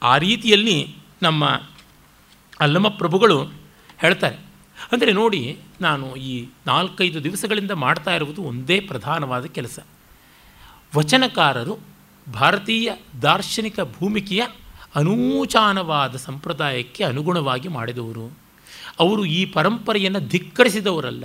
[0.02, 1.60] ಆ ರೀತಿಯಲ್ಲಿ ನಮ್ಮ
[2.60, 3.44] ಅಲ್ಲಮ ಪ್ರಭುಗಳು
[3.98, 4.36] ಹೇಳ್ತಾರೆ.
[4.92, 9.78] ಅಂದರೆ ನೋಡಿ, ನಾನು ಈ ನಾಲ್ಕೈದು ದಿವಸಗಳಿಂದ ಮಾಡ್ತಾ ಇರುವುದು ಒಂದೇ ಪ್ರಧಾನವಾದ ಕೆಲಸ.
[10.96, 11.78] ವಚನಕಾರರು
[12.32, 12.92] ಭಾರತೀಯ
[13.22, 14.42] ದಾರ್ಶನಿಕ ಭೂಮಿಕೆಯ
[14.94, 18.38] ಅನೂಚಾನವಾದ ಸಂಪ್ರದಾಯಕ್ಕೆ ಅನುಗುಣವಾಗಿ ಮಾಡಿದವರು.
[19.00, 21.24] ಅವರು ಈ ಪರಂಪರೆಯನ್ನು ಧಿಕ್ಕರಿಸಿದವರಲ್ಲ.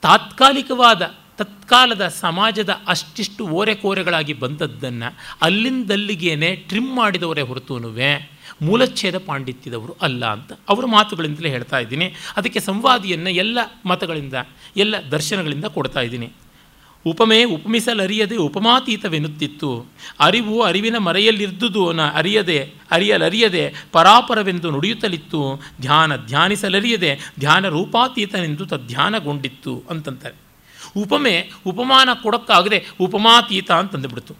[0.00, 8.31] ತಾತ್ಕಾಲಿಕವಾದ, ತತ್ಕಾಲದ ಸಮಾಜದ ಅಷ್ಟಿಷ್ಟು ಓರೆಕೋರೆಗಳಾಗಿ ಬಂದದ್ದನ್ನು ಅಲ್ಲಿಂದಲ್ಲಿಗೇನೆ ಟ್ರಿಮ್ ಮಾಡಿದವರೇ ಹೊರತುನುವೆ.
[8.62, 12.14] ಮೂಲಚ್ಛೇದ ಪಾಂಡಿತ್ಯದವರು ಅಲ್ಲ ಅಂತ ಅವರ ಮಾತುಗಳಿಂದಲೇ ಹೇಳ್ತಾ ಇದ್ದೀನಿ.
[12.36, 14.34] ಅದಕ್ಕೆ ಸಂವಾದಿಯನ್ನು ಎಲ್ಲ ಮತಗಳಿಂದ,
[14.76, 16.32] ಎಲ್ಲ ದರ್ಶನಗಳಿಂದ ಕೊಡ್ತಾ ಇದ್ದೀನಿ.
[17.06, 19.86] ಉಪಮೆ ಉಪಮಿಸಲರಿಯದೆ ಉಪಮಾತೀತವೆನ್ನುತ್ತಿತ್ತು.
[20.20, 25.60] ಅರಿವು ಅರಿವಿನ ಮರೆಯಲ್ಲಿರ್ದುದು ನ ಅರಿಯದೆ, ಅರಿಯಲರಿಯದೆ ಪರಾಪರವೆಂದು ನುಡಿಯುತ್ತಲಿತ್ತು.
[25.80, 30.34] ಧ್ಯಾನ ಧ್ಯಾನಿಸಲರಿಯದೆ ಧ್ಯಾನ ರೂಪಾತೀತನೆಂದು ತದ್ಧ್ಯಾನಗೊಂಡಿತ್ತು ಅಂತಂತಾರೆ.
[30.96, 34.34] ಉಪಮೆ ಉಪಮಾನ ಕೊಡೋಕ್ಕಾಗದೆ ಉಪಮಾತೀತ ಅಂತಂದುಬಿಡ್ತು.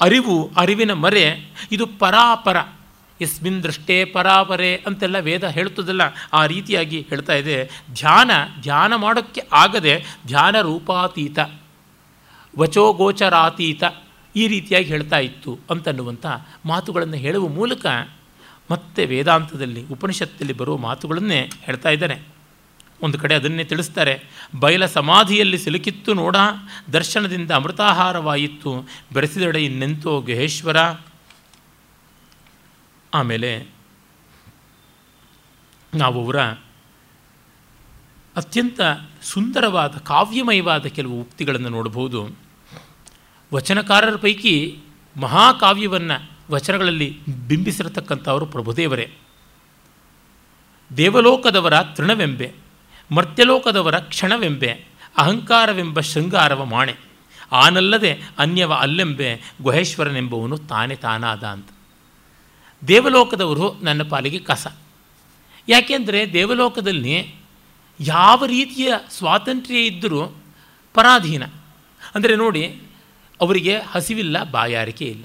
[0.00, 2.56] ಅರಿವು ಅರಿವಿನ ಮರೆ, ಇದು ಪರಾಪರ.
[3.20, 6.02] ಎಸ್ಮಿನ್ ದೃಷ್ಟೇ ಪರಾಪರೆ ಅಂತೆಲ್ಲ ವೇದ ಹೇಳುತ್ತದಲ್ಲ,
[6.32, 7.56] ಆ ರೀತಿಯಾಗಿ ಹೇಳ್ತಾ ಇದೆ.
[7.94, 8.30] ಧ್ಯಾನ
[8.62, 9.94] ಧ್ಯಾನ ಮಾಡೋಕ್ಕೆ ಆಗದೆ
[10.26, 11.38] ಧ್ಯಾನ ರೂಪಾತೀತ
[12.58, 13.82] ವಚೋಗೋಚರಾತೀತ
[14.36, 16.26] ಈ ರೀತಿಯಾಗಿ ಹೇಳ್ತಾ ಇತ್ತು ಅಂತನ್ನುವಂಥ
[16.66, 17.86] ಮಾತುಗಳನ್ನು ಹೇಳುವ ಮೂಲಕ
[18.70, 22.16] ಮತ್ತೆ ವೇದಾಂತದಲ್ಲಿ, ಉಪನಿಷತ್ತಲ್ಲಿ ಬರುವ ಮಾತುಗಳನ್ನೇ ಹೇಳ್ತಾ ಇದ್ದಾನೆ
[23.02, 24.14] ಒಂದು ಕಡೆ ಅದನ್ನೇ ತಿಳಿಸ್ತಾರೆ,
[24.60, 26.36] ಬಯಲ ಸಮಾಧಿಯಲ್ಲಿ ಸಿಲುಕಿತ್ತು ನೋಡ,
[26.92, 30.76] ದರ್ಶನದಿಂದ ಅಮೃತಾಹಾರವಾಯಿತು, ಬೆರೆಸಿದೆಡೆ ಇನ್ನೆಂತೋ ಗಹೇಶ್ವರ
[33.16, 33.50] ಆಮೇಲೆ
[35.94, 36.38] ನಾವು ಅವರ
[38.36, 38.80] ಅತ್ಯಂತ
[39.22, 42.36] ಸುಂದರವಾದ, ಕಾವ್ಯಮಯವಾದ ಕೆಲವು ಉಕ್ತಿಗಳನ್ನು ನೋಡಬಹುದು.
[43.54, 44.78] ವಚನಕಾರರ ಪೈಕಿ
[45.20, 46.16] ಮಹಾಕಾವ್ಯವನ್ನು
[46.50, 47.08] ವಚನಗಳಲ್ಲಿ
[47.48, 49.06] ಬಿಂಬಿಸಿರತಕ್ಕಂಥವರು ಪ್ರಭುದೇವರೇ.
[50.96, 52.52] ದೇವಲೋಕದವರ ತೃಣವೆಂಬೆ,
[53.10, 54.70] ಮರ್ತ್ಯಲೋಕದವರ ಕ್ಷಣವೆಂಬೆ,
[55.16, 56.94] ಅಹಂಕಾರವೆಂಬ ಶೃಂಗಾರವ ಮಾಣೆ,
[57.52, 59.30] ಆನಲ್ಲದೆ ಅನ್ಯವ ಅಲ್ಲೆಂಬೆ,
[59.62, 61.68] ಗುಹೇಶ್ವರನೆಂಬವನು ತಾನೇ ತಾನಾದ ಅಂತ.
[62.88, 64.66] ದೇವಲೋಕದವರು ನನ್ನ ಪಾಲಿಗೆ ಕಸ.
[65.68, 67.34] ಯಾಕೆಂದರೆ ದೇವಲೋಕದಲ್ಲಿ
[68.00, 70.36] ಯಾವ ರೀತಿಯ ಸ್ವಾತಂತ್ರ್ಯ ಇದ್ದರೂ
[70.94, 71.44] ಪರಾಧೀನ.
[72.14, 72.82] ಅಂದರೆ ನೋಡಿ,
[73.40, 75.24] ಅವರಿಗೆ ಹಸಿವಿಲ್ಲ, ಬಾಯಾರಿಕೆ ಇಲ್ಲ.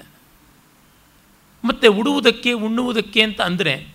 [1.64, 3.88] ಮತ್ತು ಉಡುವುದಕ್ಕೆ, ಉಣ್ಣುವುದಕ್ಕೆ ಅಂತ ಅಂದರೆ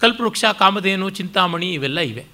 [0.00, 2.26] ಕಲ್ಪವೃಕ್ಷ, ಕಾಮಧೇನು, ಚಿಂತಾಮಣಿ ಇವೆಲ್ಲ ಇವೆ.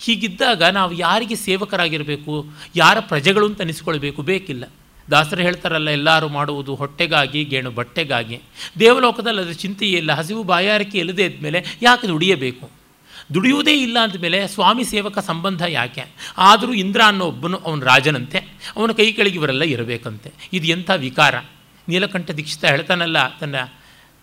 [0.00, 2.46] ಹೀಗಿದ್ದಾಗ ನಾವು ಯಾರಿಗೆ ಸೇವಕರಾಗಿರಬೇಕು,
[2.76, 4.64] ಯಾರ ಪ್ರಜೆಗಳು ಅಂತ ಅನಿಸ್ಕೊಳ್ಬೇಕು ಬೇಕಿಲ್ಲ.
[5.10, 8.38] ದಾಸರು ಹೇಳ್ತಾರಲ್ಲ, ಎಲ್ಲರೂ ಮಾಡುವುದು ಹೊಟ್ಟೆಗಾಗಿ, ಗೇಣು ಬಟ್ಟೆಗಾಗಿ.
[8.80, 12.66] ದೇವಲೋಕದಲ್ಲಿ ಅದರ ಚಿಂತೆಯೇ ಇಲ್ಲ, ಹಸಿವು ಬಾಯಾರಿಕೆ ಇಲ್ಲದೆ ಇದ್ಮೇಲೆ ಯಾಕೆ ದುಡಿಯಬೇಕು
[13.34, 16.04] ದುಡಿಯುವುದೇ ಇಲ್ಲ ಅಂದಮೇಲೆ ಸ್ವಾಮಿ ಸೇವಕ ಸಂಬಂಧ ಯಾಕೆ?
[16.38, 18.38] ಆದರೂ ಇಂದ್ರ ಅನ್ನೋ ಒಬ್ಬನು ಅವನ ರಾಜನಂತೆ,
[18.76, 20.30] ಅವನ ಕೈ ಕೆಳಗೆ ಇವರೆಲ್ಲ ಇರಬೇಕಂತೆ.
[20.52, 21.34] ಇದು ಎಂಥ ವಿಕಾರ?
[21.88, 23.56] ನೀಲಕಂಠ ದೀಕ್ಷಿತ ಹೇಳ್ತಾನಲ್ಲ, ತನ್ನ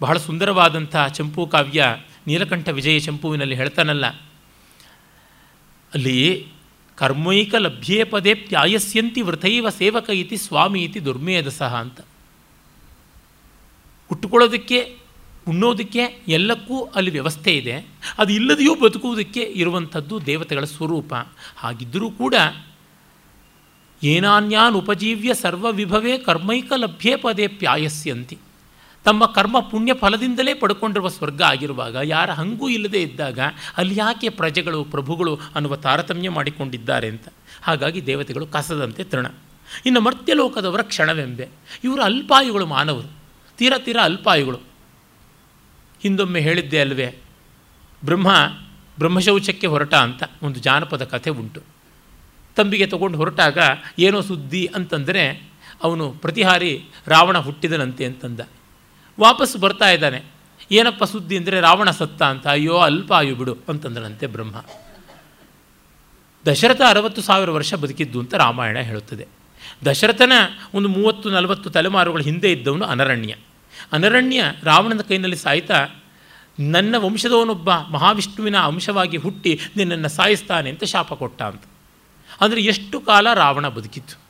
[0.02, 1.84] ಬಹಳ ಸುಂದರವಾದಂಥ ಚಂಪು ಕಾವ್ಯ
[2.28, 4.06] ನೀಲಕಂಠ ವಿಜಯ ಚಂಪುವಿನಲ್ಲಿ ಹೇಳ್ತಾನಲ್ಲ,
[5.92, 6.18] ಅಲ್ಲಿ
[6.96, 12.00] ಕರ್ಮೈಕ ಲಭ್ಯೇ ಪದೇ ಪ್ಯಾಯಸ್ಯಂತಿ ವೃಥೈವ ಸೇವಕ ಇತಿ ಸ್ವಾಮಿ ಇತಿ ದುರ್ಮೇಧಸಃ ಅಂತ.
[14.08, 14.98] ಹುಟ್ಟುಕೊಳ್ಳೋದಕ್ಕೆ
[15.48, 17.88] ಉಣ್ಣೋದಕ್ಕೆ ಎಲ್ಲಕ್ಕೂ ಅಲ್ಲಿ ವ್ಯವಸ್ಥೆ ಇದೆ.
[18.18, 21.14] ಅದು ಇಲ್ಲದೆಯೂ ಬದುಕುವುದಕ್ಕೆ ಇರುವಂಥದ್ದು ದೇವತೆಗಳ ಸ್ವರೂಪ.
[21.58, 22.36] ಹಾಗಿದ್ದರೂ ಕೂಡ
[24.04, 28.38] ಏನಾನ್ಯಾನ್ ಉಪಜೀವ್ಯ ಸರ್ವವಿಭವೇ ಕರ್ಮೈಕ ಲಭ್ಯೇ ಪದೇ ಪ್ಯಾಯಸ್ಯಂತಿ
[29.06, 33.40] ತಮ್ಮ ಕರ್ಮ ಪುಣ್ಯ ಫಲದಿಂದಲೇ ಪಡ್ಕೊಂಡಿರುವ ಸ್ವರ್ಗ ಆಗಿರುವಾಗ, ಯಾರ ಹಂಗೂ ಇಲ್ಲದೆ ಇದ್ದಾಗ
[33.78, 37.28] ಅಲ್ಲಿ ಯಾಕೆ ಪ್ರಜೆಗಳು, ಪ್ರಭುಗಳು ಅನ್ನುವ ತಾರತಮ್ಯ ಮಾಡಿಕೊಂಡಿದ್ದಾರೆ ಅಂತ.
[37.62, 39.26] ಹಾಗಾಗಿ ದೇವತೆಗಳು ಕಸದಂತೆ ತೃಣ.
[39.86, 41.48] ಇನ್ನು ಮರ್ತ್ಯಲೋಕದವರ ಕ್ಷಣವೆಂಬೆ.
[41.84, 43.12] ಇವರು ಅಲ್ಪಾಯುಗಳು ಮಾನವರು.
[43.58, 44.60] ತೀರ ತೀರ ಅಲ್ಪಾಯುಗಳು.
[46.02, 47.16] ಹಿಂದೊಮ್ಮೆ ಹೇಳಿದ್ದೆ ಅಲ್ವೇ,
[48.06, 48.30] ಬ್ರಹ್ಮ
[49.00, 51.62] ಬ್ರಹ್ಮಶೌಚಕ್ಕೆ ಹೊರಟ ಅಂತ ಒಂದು ಜಾನಪದ ಕಥೆ ಉಂಟು.
[52.56, 53.58] ತಂಬಿಗೆ ತಗೊಂಡು ಹೊರಟಾಗ
[54.00, 55.44] ಏನೋ ಸುದ್ದಿ ಅಂತಂದರೆ,
[55.84, 58.40] ಅವನು ಪ್ರತಿಹಾರಿ ರಾವಣ ಹುಟ್ಟಿದನಂತೆ ಅಂತಂದ.
[59.20, 60.24] ವಾಪಸ್ ಬರ್ತಾ ಇದ್ದಾನೆ.
[60.72, 62.48] ಏನಪ್ಪ ಸುದ್ದಿ ಅಂದರೆ ರಾವಣ ಸತ್ತ ಅಂತ.
[62.48, 64.66] ಅಯ್ಯೋ, ಅಲ್ಪ ಆಯು ಬಿಡು ಅಂತಂದನಂತೆ ಬ್ರಹ್ಮ.
[66.52, 69.28] ದಶರಥ ಅರವತ್ತು ಸಾವಿರ ವರ್ಷ ಬದುಕಿದ್ದು ಅಂತ ರಾಮಾಯಣ ಹೇಳುತ್ತದೆ.
[69.86, 70.32] ದಶರಥನ
[70.74, 73.36] ಒಂದು ಮೂವತ್ತು, ನಲವತ್ತು ತಲೆಮಾರುಗಳ ಹಿಂದೆ ಇದ್ದವನು ಅನರಣ್ಯ.
[73.92, 75.88] ಅನರಣ್ಯ ರಾವಣನ ಕೈನಲ್ಲಿ ಸಾಯ್ತಾ,
[76.60, 81.64] ನನ್ನ ವಂಶದವನೊಬ್ಬ ಮಹಾವಿಷ್ಣುವಿನ ಅಂಶವಾಗಿ ಹುಟ್ಟಿ ನಿನ್ನನ್ನು ಸಾಯಿಸ್ತಾನೆ ಅಂತ ಶಾಪ ಕೊಟ್ಟ ಅಂತ.
[82.42, 84.25] ಅಂದರೆ ಎಷ್ಟು ಕಾಲ ರಾವಣ ಬದುಕಿತ್ತು?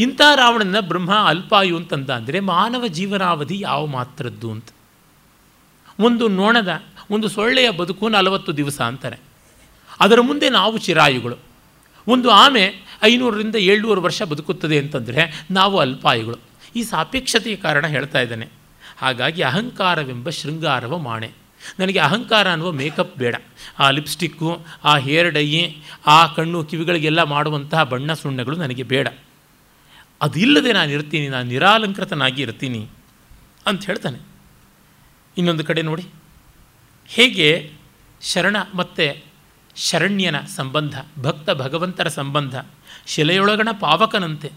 [0.00, 4.68] ಇಂಥ ರಾವಣನ ಬ್ರಹ್ಮ ಅಲ್ಪಾಯು ಅಂತಂದ ಅಂದರೆ ಮಾನವ ಜೀವನಾವಧಿ ಯಾವ ಮಾತ್ರದ್ದು ಅಂತ.
[6.00, 9.16] ಒಂದು ನೋಣದ, ಒಂದು ಸೊಳ್ಳೆಯ ಬದುಕು ನಲವತ್ತು ದಿವಸ ಅಂತಾರೆ.
[10.00, 11.36] ಅದರ ಮುಂದೆ ನಾವು ಚಿರಾಯುಗಳು.
[12.08, 16.36] ಒಂದು ಆಮೆ ಐನೂರರಿಂದ ಏಳ್ನೂರು ವರ್ಷ ಬದುಕುತ್ತದೆ ಅಂತಂದರೆ ನಾವು ಅಲ್ಪಾಯುಗಳು.
[16.76, 18.48] ಈ ಸಾಪೇಕ್ಷತೆಯ ಕಾರಣ ಹೇಳ್ತಾ ಇದ್ದಾನೆ.
[18.98, 21.30] ಹಾಗಾಗಿ ಅಹಂಕಾರವೆಂಬ ಶೃಂಗಾರವ ಮಾಣೆ.
[21.80, 23.34] ನನಗೆ ಅಹಂಕಾರ ಅನ್ನುವ ಮೇಕಪ್ ಬೇಡ.
[23.78, 25.74] ಆ ಲಿಪ್ಸ್ಟಿಕ್ಕು, ಆ ಹೇರ್ ಡೈ
[26.06, 29.08] ಆ ಕಣ್ಣು ಕಿವಿಗಳಿಗೆಲ್ಲ ಮಾಡುವಂತಹ ಬಣ್ಣ ಸುಣ್ಣಗಳು ನನಗೆ ಬೇಡ.
[30.20, 32.82] ಅದಿಲ್ಲದೆ ನಾನು ಇರ್ತೀನಿ, ನಾನು ನಿರಾಲಂಕೃತನಾಗಿ ಇರ್ತೀನಿ
[33.66, 34.18] ಅಂತ ಹೇಳ್ತಾನೆ.
[35.36, 36.04] ಇನ್ನೊಂದು ಕಡೆ ನೋಡಿ,
[37.06, 37.48] ಹೇಗೆ
[38.22, 39.06] ಶರಣ ಮತ್ತು
[39.76, 42.54] ಶರಣ್ಯನ ಸಂಬಂಧ, ಭಕ್ತ ಭಗವಂತರ ಸಂಬಂಧ,
[43.06, 44.50] ಶಿಲೆಯೊಳಗಣ ಪಾವಕನಂತೆ,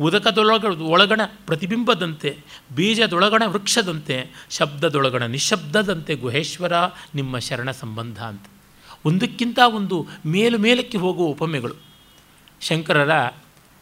[0.00, 2.30] ಉದಕದೊಳಗ, ಒಳಗಣ ಪ್ರತಿಬಿಂಬದಂತೆ,
[2.74, 4.16] ಬೀಜದೊಳಗಣ ವೃಕ್ಷದಂತೆ,
[4.50, 6.72] ಶಬ್ದದೊಳಗಣ ನಿಶಬ್ದದಂತೆ ಗುಹೇಶ್ವರ,
[7.14, 8.44] ನಿಮ್ಮ ಶರಣ ಸಂಬಂಧ ಅಂತ.
[9.04, 9.96] ಒಂದಕ್ಕಿಂತ ಒಂದು
[10.26, 11.76] ಮೇಲು ಮೇಲಕ್ಕೆ ಹೋಗುವ ಉಪಮೆಗಳು.
[12.60, 13.14] ಶಂಕರರ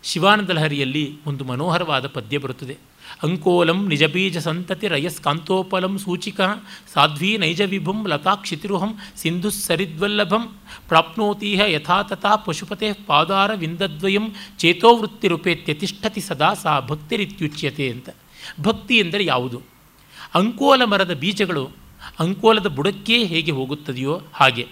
[0.06, 2.76] ಶಿವಾನಂದ ಲಹರಿಯಲ್ಲಿ ಒಂದು ಮನೋಹರವಾದ ಪದ್ಯ ಬರುತ್ತದೆ.
[3.22, 6.40] ಅಂಕೋಲಂ ನಿಜಬೀಜ ಸಂತತಿ ರಯಸ್ಕಾಂತೋಪಲಂ ಸೂಚಿಕ
[6.94, 10.58] ಸಾಧ್ವೀ ನೈಜ ವಿಭುಂ ಲತಾಕ್ಷಿತಿರುಹಂ ಸಿಂಧು ಸರಿದ್ವಲ್ಲಭಂ
[10.88, 18.08] ಪ್ರಾಪ್ನೋತೀಹ ಯಥಾ ತಥಾ ಪಶುಪತೆ ಪಾದಾರ ವಿಂದದ್ವಯಂ ಚೇತೋವೃತ್ತಿರುಪೇತ್ಯ ತಿಷ್ಠತಿ ಸದಾ ಸಾ ಭಕ್ತಿರಿತ್ಯುಚ್ಯತೆ ಅಂತ.
[18.60, 19.62] ಭಕ್ತಿ ಎಂದರೆ ಯಾವುದು?
[20.34, 21.68] ಅಂಕೋಲ ಮರದ ಬೀಜಗಳು
[22.18, 24.66] ಅಂಕೋಲದ ಬುಡಕ್ಕೇ ಹೇಗೆ ಹೋಗುತ್ತದೆಯೋ ಹಾಗೆ.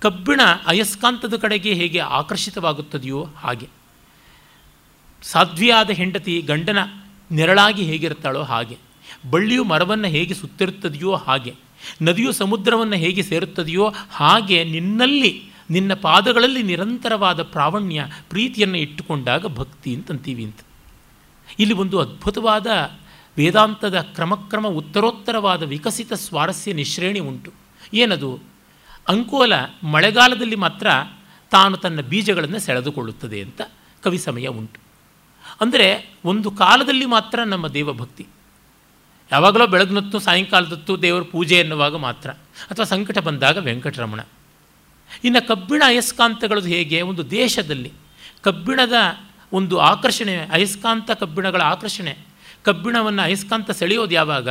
[0.00, 3.79] ಕಬ್ಬಿಣ ಅಯಸ್ಕಾಂತದ ಕಡೆಗೆ ಹೇಗೆ ಆಕರ್ಷಿತವಾಗುತ್ತದೆಯೋ ಹಾಗೆ.
[5.22, 6.78] ಸಾಧ್ವಿಯಾದ ಹೆಂಡತಿ ಗಂಡನ
[7.32, 8.76] ನೆರಳಾಗಿ ಹೇಗಿರ್ತಾಳೋ ಹಾಗೆ,
[9.30, 11.54] ಬಳ್ಳಿಯು ಮರವನ್ನು ಹೇಗೆ ಸುತ್ತಿರುತ್ತದೆಯೋ ಹಾಗೆ,
[12.02, 20.60] ನದಿಯು ಸಮುದ್ರವನ್ನು ಹೇಗೆ ಸೇರುತ್ತದೆಯೋ ಹಾಗೆ ನಿನ್ನಲ್ಲಿ, ನಿನ್ನ ಪಾದಗಳಲ್ಲಿ ನಿರಂತರವಾದ ಪ್ರಾವಣ್ಯ ಪ್ರೀತಿಯನ್ನು ಇಟ್ಟುಕೊಂಡಾಗ ಭಕ್ತಿ ಅಂತಂತೀವಿ ಅಂತ.
[21.58, 22.66] ಇಲ್ಲಿ ಒಂದು ಅದ್ಭುತವಾದ
[23.36, 27.52] ವೇದಾಂತದ ಕ್ರಮಕ್ರಮ ಉತ್ತರೋತ್ತರವಾದ ವಿಕಸಿತ ಸ್ವಾರಸ್ಯ ನಿಶ್ರೇಣಿ ಉಂಟು.
[27.94, 28.40] ಏನದು?
[29.08, 29.52] ಅಂಕೋಲ
[29.82, 30.86] ಮಳೆಗಾಲದಲ್ಲಿ ಮಾತ್ರ
[31.50, 33.60] ತಾನು ತನ್ನ ಬೀಜಗಳನ್ನು ಸೆಳೆದುಕೊಳ್ಳುತ್ತದೆ ಅಂತ
[34.02, 34.89] ಕವಿ ಸಮಯ ಉಂಟು.
[35.60, 38.26] ಅಂದರೆ ಒಂದು ಕಾಲದಲ್ಲಿ ಮಾತ್ರ ನಮ್ಮ ದೇವಭಕ್ತಿ.
[39.32, 42.30] ಯಾವಾಗಲೋ ಬೆಳಗ್ನತ್ತು, ಸಾಯಂಕಾಲದತ್ತು ದೇವರ ಪೂಜೆ ಎನ್ನುವಾಗ ಮಾತ್ರ.
[42.70, 44.20] ಅಥವಾ ಸಂಕಟ ಬಂದಾಗ ವೆಂಕಟರಮಣ.
[45.24, 47.02] ಇನ್ನು ಕಬ್ಬಿಣ ಅಯಸ್ಕಾಂತಗಳದು ಹೇಗೆ?
[47.02, 47.92] ಒಂದು ದೇಶದಲ್ಲಿ
[48.42, 48.92] ಕಬ್ಬಿಣದ
[49.52, 52.16] ಒಂದು ಆಕರ್ಷಣೆ, ಅಯಸ್ಕಾಂತ ಕಬ್ಬಿಣಗಳ ಆಕರ್ಷಣೆ.
[52.62, 54.48] ಕಬ್ಬಿಣವನ್ನು ಅಯಸ್ಕಾಂತ ಸೆಳೆಯೋದು ಯಾವಾಗ?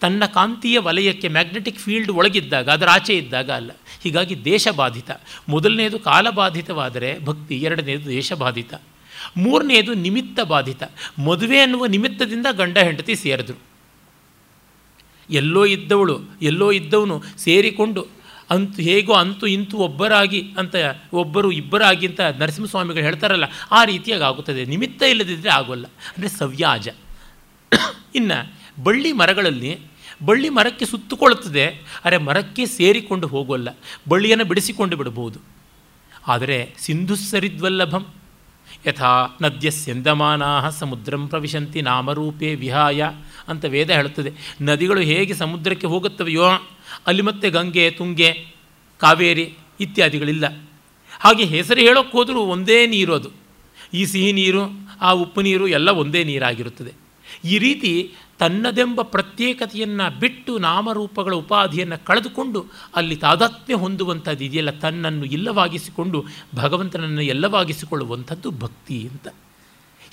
[0.00, 3.70] ತನ್ನ ಕಾಂತೀಯ ವಲಯಕ್ಕೆ ಮ್ಯಾಗ್ನೆಟಿಕ್ ಫೀಲ್ಡ್ ಒಳಗಿದ್ದಾಗ, ಅದರ ಆಚೆ ಇದ್ದಾಗ ಅಲ್ಲ.
[4.02, 5.10] ಹೀಗಾಗಿ ದೇಶಬಾಧಿತ.
[5.48, 8.74] ಮೊದಲನೆಯದು ಕಾಲಬಾಧಿತವಾದರೆ ಭಕ್ತಿ, ಎರಡನೇದು ದೇಶಬಾಧಿತ.
[9.36, 10.82] ಮೂರನೆಯದು ನಿಮಿತ್ತ ಬಾಧಿತ.
[11.18, 13.58] ಮದುವೆ ಅನ್ನುವ ನಿಮಿತ್ತದಿಂದ ಗಂಡ ಹೆಂಡತಿ ಸೇರಿದ್ರು
[15.30, 18.02] ಎಲ್ಲೋ ಇದ್ದವಳು, ಎಲ್ಲೋ ಇದ್ದವನು ಸೇರಿಕೊಂಡು
[18.50, 20.74] ಅಂತು ಹೇಗೋ ಅಂತೂ ಇಂತೂ ಒಬ್ಬರಾಗಿ ಅಂತ
[21.12, 24.64] ಒಬ್ಬರು ಇಬ್ಬರಾಗಿ ಅಂತ ನರಸಿಂಹಸ್ವಾಮಿಗಳು ಹೇಳ್ತಾರಲ್ಲ, ಆ ರೀತಿಯಾಗಿ ಆಗುತ್ತದೆ.
[24.64, 25.86] ನಿಮಿತ್ತ ಇಲ್ಲದಿದ್ದರೆ ಆಗೋಲ್ಲ.
[25.86, 26.88] ಅಂದರೆ ಸವ್ಯಾಜ.
[28.14, 28.38] ಇನ್ನು
[28.82, 29.78] ಬಳ್ಳಿ ಮರಗಳಲ್ಲಿ,
[30.24, 31.64] ಬಳ್ಳಿ ಮರಕ್ಕೆ ಸುತ್ತುಕೊಳ್ಳುತ್ತದೆ,
[32.04, 33.68] ಅರೆ ಮರಕ್ಕೆ ಸೇರಿಕೊಂಡು ಹೋಗೋಲ್ಲ.
[34.08, 35.38] ಬಳ್ಳಿಯನ್ನು ಬಿಡಿಸಿಕೊಂಡು ಬಿಡಬಹುದು.
[36.28, 38.06] ಆದರೆ ಸಿಂಧು ಸರಿದ್ವಲ್ಲಭಂ
[38.86, 43.04] ಯಥಾ ನದ್ಯ ಸ್ಯಂದಮಾನಾ ಸಮುದ್ರಂ ಪ್ರವಿಶಂತಿ ನಾಮರೂಪೇ ವಿಹಾಯ
[43.48, 44.32] ಅಂತ ವೇದ ಹೇಳುತ್ತದೆ.
[44.62, 46.44] ನದಿಗಳು ಹೇಗೆ ಸಮುದ್ರಕ್ಕೆ ಹೋಗುತ್ತವೆಯೋ
[47.06, 48.54] ಅಲ್ಲಿ ಮತ್ತೆ ಗಂಗೆ, ತುಂಗೆ,
[48.98, 50.68] ಕಾವೇರಿ ಇತ್ಯಾದಿಗಳಿಲ್ಲ.
[51.20, 53.30] ಹಾಗೆ ಹೆಸರು ಹೇಳೋಕ್ಕೆ ಹೋದರೂ ಒಂದೇ ನೀರು ಅದು.
[53.94, 54.60] ಈ ಸಿಹಿ ನೀರು,
[55.00, 56.92] ಆ ಉಪ್ಪು ನೀರು ಎಲ್ಲ ಒಂದೇ ನೀರಾಗಿರುತ್ತದೆ.
[57.44, 58.12] ಈ ರೀತಿ
[58.42, 62.60] ತನ್ನದೆಂಬ ಪ್ರತ್ಯೇಕತೆಯನ್ನು ಬಿಟ್ಟು ನಾಮರೂಪಗಳ ಉಪಾಧಿಯನ್ನು ಕಳೆದುಕೊಂಡು
[62.96, 66.18] ಅಲ್ಲಿ ತಾದಾತ್ಮ್ಯ ಹೊಂದುವಂಥದ್ದು ಇದೆಯಲ್ಲ, ತನ್ನನ್ನು ಇಲ್ಲವಾಗಿಸಿಕೊಂಡು
[66.54, 69.28] ಭಗವಂತನನ್ನು ಎಲ್ಲವಾಗಿಸಿಕೊಳ್ಳುವಂಥದ್ದು ಭಕ್ತಿ ಅಂತ.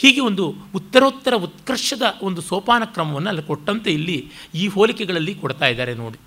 [0.01, 0.45] ಹೀಗೆ ಒಂದು
[0.76, 4.18] ಉತ್ತರೋತ್ತರ ಉತ್ಕರ್ಷದ ಒಂದು ಸೋಪಾನ ಕ್ರಮವನ್ನು ಅಲ್ಲಿ ಕೊಟ್ಟಂತೆ ಇಲ್ಲಿ
[4.56, 6.19] ಈ ಹೋಲಿಕೆಗಳಲ್ಲಿ ಕೊಡ್ತಾ ಇದ್ದಾರೆ ನೋಡಿ.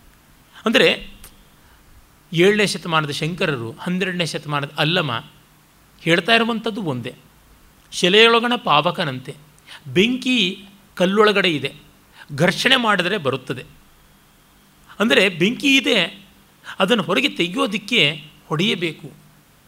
[0.66, 0.88] ಅಂದರೆ
[2.32, 5.10] ಏಳನೇ ಶತಮಾನದ ಶಂಕರರು, ಹನ್ನೆರಡನೇ ಶತಮಾನದ ಅಲ್ಲಮ
[6.02, 7.12] ಹೇಳ್ತಾ ಇರುವಂಥದ್ದು ಒಂದೇ.
[7.92, 9.32] ಶಿಲೆಯೊಳಗಣ ಪಾವಕನಂತೆ.
[9.88, 10.38] ಬೆಂಕಿ
[10.94, 11.70] ಕಲ್ಲೊಳಗಡೆ ಇದೆ.
[12.34, 13.64] ಘರ್ಷಣೆ ಮಾಡಿದರೆ ಬರುತ್ತದೆ.
[15.00, 16.24] ಅಂದರೆ ಬೆಂಕಿ ಇದೆ,
[16.78, 19.12] ಅದನ್ನು ಹೊರಗೆ ತೆಗೆಯೋದಕ್ಕೆ ಹೊಡೆಯಬೇಕು,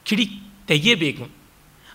[0.05, 0.31] ಕಿಡಿ
[0.69, 1.45] ತೆಗೆಯಬೇಕು.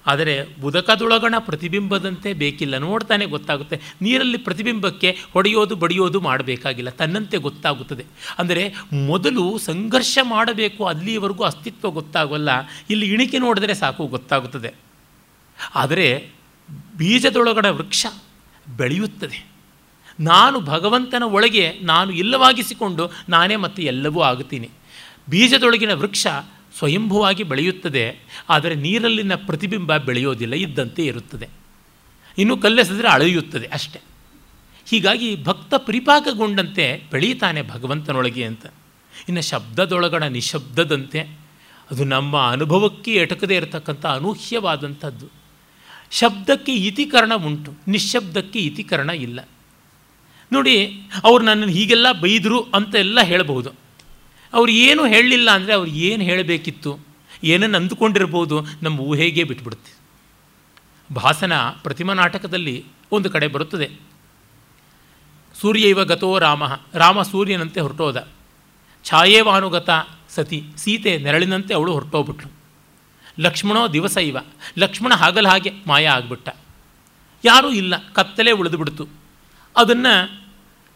[0.06, 2.78] ಆದರೆ ಉದಕದೊಳಗಣ ಪ್ರತಿಬಿಂಬದಂತೆ ಬೇಕಿಲ್ಲ.
[2.78, 3.82] ನೋಡ್ತಾನೆ ಗೊತ್ತಾಗುತ್ತೆ.
[4.02, 6.90] ನೀರಲ್ಲಿ ಪ್ರತಿಬಿಂಬಕ್ಕೆ ಹೊಡೆಯೋದು, ಬಡಿಯೋದು ಮಾಡಬೇಕಾಗಿಲ್ಲ.
[6.90, 8.06] ತನ್ನಂತೆ ಗೊತ್ತಾಗುತ್ತದೆ.
[8.40, 12.50] ಅಂದರೆ ಮೊದಲು ಸಂಘರ್ಷ ಮಾಡಬೇಕು, ಅಲ್ಲಿಯವರೆಗೂ ಅಸ್ತಿತ್ವ ಗೊತ್ತಾಗೋಲ್ಲ.
[12.90, 14.74] ಇಲ್ಲಿ ಇಣಿಕೆ ನೋಡಿದರೆ ಸಾಕು ಗೊತ್ತಾಗುತ್ತದೆ.
[15.76, 16.30] ಆದರೆ
[16.98, 18.06] ಬೀಜದೊಳಗಣ ವೃಕ್ಷ
[18.78, 19.59] ಬೆಳೆಯುತ್ತದೆ.
[20.20, 24.70] ನಾನು ಭಗವಂತನ ಒಳಗೆ ನಾನು ಇಲ್ಲವಾಗಿಸಿಕೊಂಡು ನಾನೇ ಮತ್ತೆ ಎಲ್ಲವೂ ಆಗುತ್ತೀನಿ.
[25.30, 26.28] ಬೀಜದೊಳಗಿನ ವೃಕ್ಷ
[26.78, 28.06] ಸ್ವಯಂಭುವಾಗಿ ಬೆಳೆಯುತ್ತದೆ,
[28.50, 31.50] ಆದರೆ ನೀರಲ್ಲಿನ ಪ್ರತಿಬಿಂಬ ಬೆಳೆಯೋದಿಲ್ಲ, ಇದ್ದಂತೆ ಇರುತ್ತದೆ.
[32.38, 34.00] ಇನ್ನು ಕಲ್ಲೆಸಿದ್ರೆ ಅಳೆಯುತ್ತದೆ ಅಷ್ಟೆ.
[34.86, 38.66] ಹೀಗಾಗಿ ಭಕ್ತ ಪರಿಪಾಕಗೊಂಡಂತೆ ಬೆಳೀತಾನೆ ಭಗವಂತನೊಳಗೆ ಅಂತ.
[39.28, 41.22] ಇನ್ನು ಶಬ್ದದೊಳಗಣ ನಿಶಬ್ದದಂತೆ,
[41.92, 45.28] ಅದು ನಮ್ಮ ಅನುಭವಕ್ಕೆ ಎಟಕದೇ ಇರತಕ್ಕಂಥ ಅನೂಹ್ಯವಾದಂಥದ್ದು.
[46.12, 49.40] ಶಬ್ದಕ್ಕೆ ಇತಿಕರಣ ಉಂಟು ನಿಶ್ಶಬ್ದಕ್ಕೆ ಇತಿಕರಣ ಇಲ್ಲ.
[50.52, 50.76] ನೋಡಿ,
[51.28, 53.70] ಅವ್ರು ನನ್ನನ್ನು ಹೀಗೆಲ್ಲ ಬೈದರು ಅಂತ ಎಲ್ಲ ಹೇಳಬಹುದು.
[54.54, 56.92] ಅವ್ರು ಏನು ಹೇಳಲಿಲ್ಲ ಅಂದರೆ ಅವ್ರು ಏನು ಹೇಳಬೇಕಿತ್ತು,
[57.52, 58.56] ಏನನ್ನು ಅಂದುಕೊಂಡಿರ್ಬೋದು
[58.86, 59.92] ನಮ್ಮ ಊಹೆಗೆ ಬಿಟ್ಬಿಡುತ್ತೆ.
[61.10, 61.54] ಭಾಸನ
[61.86, 62.76] ಪ್ರತಿಮಾ ನಾಟಕದಲ್ಲಿ
[63.16, 63.88] ಒಂದು ಕಡೆ ಬರುತ್ತದೆ.
[65.56, 66.64] ಸೂರ್ಯೈವ ಗತೋ ರಾಮ
[67.04, 68.18] ರಾಮ ಸೂರ್ಯನಂತೆ ಹೊರಟೋದ.
[69.06, 69.90] ಛಾಯೇವಾನುಗತ
[70.36, 72.50] ಸತಿ, ಸೀತೆ ನೆರಳಿನಂತೆ ಅವಳು ಹೊರಟೋಗ್ಬಿಟ್ಲು.
[73.46, 74.38] ಲಕ್ಷ್ಮಣೋ ದಿವಸ ಇವ,
[74.84, 76.50] ಲಕ್ಷ್ಮಣ ಹಾಗಲ ಹಾಗೆ ಮಾಯ ಆಗಿಬಿಟ್ಟ.
[77.44, 79.06] ಯಾರೂ ಇಲ್ಲ, ಕತ್ತಲೇ ಉಳಿದು ಬಿಡ್ತು
[79.80, 80.14] ಅದನ್ನು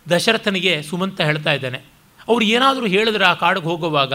[0.10, 1.82] ದಶರಥನಿಗೆ ಸುಮಂತ ಹೇಳ್ತಾ ಇದ್ದಾನೆ.
[2.28, 4.14] ಅವ್ರು ಏನಾದರೂ ಹೇಳಿದ್ರೆ ಆ ಕಾಡಿಗೆ ಹೋಗುವಾಗ,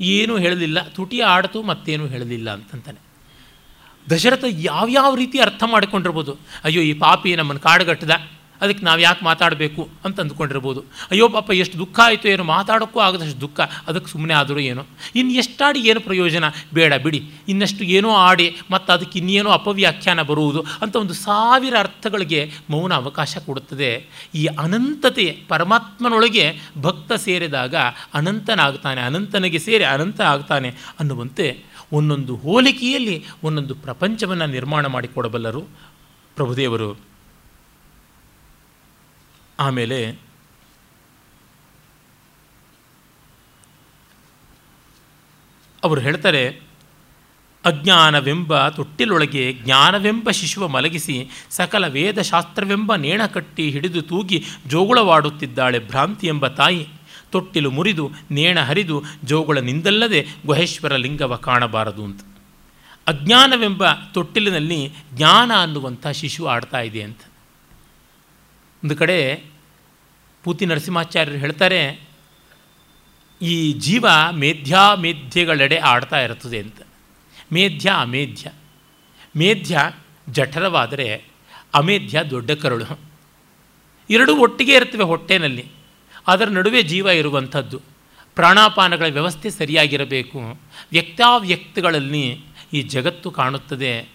[0.00, 3.00] ಏನೂ ಹೇಳಲಿಲ್ಲ ತುಟಿ ಆಡ್ತು ಮತ್ತೇನೂ ಹೇಳಲಿಲ್ಲ ಅಂತಂತಾನೆ.
[4.10, 6.36] ದಶರಥ ಯಾವ್ಯಾವ ರೀತಿ ಅರ್ಥ ಮಾಡಿಕೊಂಡಿರ್ಬೋದು?
[6.64, 8.14] ಅಯ್ಯೋ, ಈ ಪಾಪಿ ನಮ್ಮನ್ನು ಕಾಡುಗಟ್ಟದ.
[8.60, 10.84] ಅದಕ್ಕೆ ನಾವು ಯಾಕೆ ಮಾತಾಡಬೇಕು ಅಂತ ಅಂದ್ಕೊಂಡಿರ್ಬೋದು.
[11.10, 13.60] ಅಯ್ಯೋ ಪಾಪ ಎಷ್ಟು ದುಃಖ ಆಯಿತು ಏನು ಮಾತಾಡೋಕ್ಕೂ ಆಗದಷ್ಟು ದುಃಖ.
[13.60, 14.82] ಅದಕ್ಕೆ ಸುಮ್ಮನೆ ಆದರೂ ಏನೋ.
[15.14, 16.44] ಇನ್ನು ಎಷ್ಟಾಡಿ ಏನು ಪ್ರಯೋಜನ?
[16.74, 17.30] ಬೇಡ, ಬಿಡಿ.
[17.48, 24.06] ಇನ್ನಷ್ಟು ಏನೋ ಆಡಿ ಮತ್ತು ಅದಕ್ಕೆ ಇನ್ನೇನೋ ಅಪವ್ಯಾಖ್ಯಾನ ಬರುವುದು ಅಂತ ಒಂದು ಸಾವಿರ ಅರ್ಥಗಳಿಗೆ ಮೌನ ಅವಕಾಶ ಕೊಡುತ್ತದೆ.
[24.34, 27.74] ಈ ಅನಂತತೆ ಪರಮಾತ್ಮನೊಳಗೆ ಭಕ್ತ ಸೇರಿದಾಗ
[28.14, 35.60] ಅನಂತನಾಗ್ತಾನೆ, ಅನಂತನಿಗೆ ಸೇರಿ ಅನಂತ ಆಗ್ತಾನೆ ಅನ್ನುವಂತೆ ಒಂದೊಂದು ಹೋಲಿಕೆಯಲ್ಲಿ ಒಂದೊಂದು ಪ್ರಪಂಚವನ್ನು ನಿರ್ಮಾಣ ಮಾಡಿಕೊಡಬಲ್ಲರು
[36.36, 37.05] ಪ್ರಭುದೇವರು.
[39.58, 40.26] ಆಮೇಲೆ
[45.84, 46.66] ಅವರು ಹೇಳ್ತಾರೆ,
[47.64, 56.88] ಅಜ್ಞಾನವೆಂಬ ತೊಟ್ಟಿಲೊಳಗೆ ಜ್ಞಾನವೆಂಬ ಶಿಶುವ ಮಲಗಿಸಿ ಸಕಲ ವೇದಶಾಸ್ತ್ರವೆಂಬ ನೇಣ ಕಟ್ಟಿ ಹಿಡಿದು ತೂಗಿ ಜೋಗುಳವಾಡುತ್ತಿದ್ದಾಳೆ ಭ್ರಾಂತಿ ಎಂಬ ತಾಯಿ.
[57.30, 62.20] ತೊಟ್ಟಿಲು ಮುರಿದು ನೇಣ ಹರಿದು ಜೋಗುಳನಿಂದಲ್ಲದೆ ಗುಹೇಶ್ವರ ಲಿಂಗವ ಕಾಣಬಾರದು ಅಂತ.
[63.06, 67.20] ಅಜ್ಞಾನವೆಂಬ ತೊಟ್ಟಿಲಿನಲ್ಲಿ ಜ್ಞಾನ ಅನ್ನುವಂಥ ಶಿಶು ಆಡ್ತಾ ಇದೆ ಅಂತ.
[68.86, 69.44] ಒಂದು ಕಡೆ
[70.44, 72.00] ಪೂತಿ ನರಸಿಂಹಾಚಾರ್ಯರು ಹೇಳ್ತಾರೆ,
[73.42, 76.80] ಈ ಜೀವ ಮೇಧ್ಯಾ ಮೇಧ್ಯಗಳೆಡೆ ಆಡ್ತಾ ಇರುತ್ತದೆ ಅಂತ.
[77.52, 78.50] ಮೇಧ್ಯ ಅಮೇಧ್ಯ.
[79.36, 79.92] ಮೇಧ್ಯ
[80.32, 81.24] ಜಠರವಾದರೆ
[81.74, 83.00] ಅಮೇಧ್ಯ ದೊಡ್ಡ ಕರುಳು.
[84.10, 85.66] ಎರಡೂ ಒಟ್ಟಿಗೆ ಇರ್ತವೆ ಹೊಟ್ಟೆನಲ್ಲಿ.
[86.26, 87.80] ಅದರ ನಡುವೆ ಜೀವ ಇರುವಂಥದ್ದು.
[88.34, 90.60] ಪ್ರಾಣಾಪಾನಗಳ ವ್ಯವಸ್ಥೆ ಸರಿಯಾಗಿರಬೇಕು.
[90.92, 92.40] ವ್ಯಕ್ತಾವ್ಯಕ್ತಗಳಲ್ಲಿ
[92.72, 94.08] ಈ ಜಗತ್ತು ಕಾಣುತ್ತದೆ.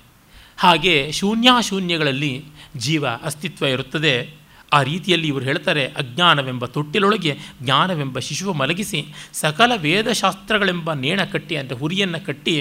[0.57, 2.45] ಹಾಗೆ ಶೂನ್ಯಾಶೂನ್ಯಗಳಲ್ಲಿ
[2.77, 4.40] ಜೀವ ಅಸ್ತಿತ್ವ ಇರುತ್ತದೆ.
[4.73, 9.01] ಆ ರೀತಿಯಲ್ಲಿ ಇವರು ಹೇಳ್ತಾರೆ, ಅಜ್ಞಾನವೆಂಬ ತೊಟ್ಟಿಲೊಳಗೆ ಜ್ಞಾನವೆಂಬ ಶಿಶುವ ಮಲಗಿಸಿ,
[9.33, 12.55] ಸಕಲ ವೇದಶಾಸ್ತ್ರಗಳೆಂಬ ನೇಣ ಕಟ್ಟಿ ಅಂದರೆ ಹುರಿಯನ್ನು ಕಟ್ಟಿ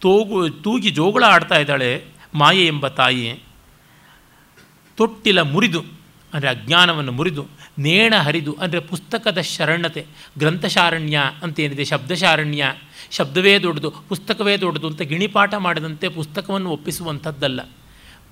[0.00, 1.90] ತೋಗು, ತೂಗಿ ಜೋಗುಳ ಆಡ್ತಾ ಇದ್ದಾಳೆ,
[2.34, 3.28] ಮಾಯೆ ಎಂಬ ತಾಯಿ
[4.98, 5.80] ತೊಟ್ಟಿಲ ಮುರಿದು,
[6.34, 7.42] ಅಂದರೆ ಅಜ್ಞಾನವನ್ನು ಮುರಿದು,
[7.78, 10.02] ನೇಣ ಹರಿದು, ಅಂದರೆ ಪುಸ್ತಕದ ಶರಣತೆ
[10.38, 12.64] ಗ್ರಂಥಶಾರಣ್ಯ ಅಂತೇನಿದೆ ಶಬ್ದಶಾರಣ್ಯ,
[13.10, 17.60] ಶಬ್ದವೇ ದೊಡ್ಡದು, ಪುಸ್ತಕವೇ ದೊಡ್ಡದು ಅಂತ ಗಿಣಿಪಾಠ ಮಾಡಿದಂತೆ ಪುಸ್ತಕವನ್ನು ಒಪ್ಪಿಸುವಂಥದ್ದಲ್ಲ.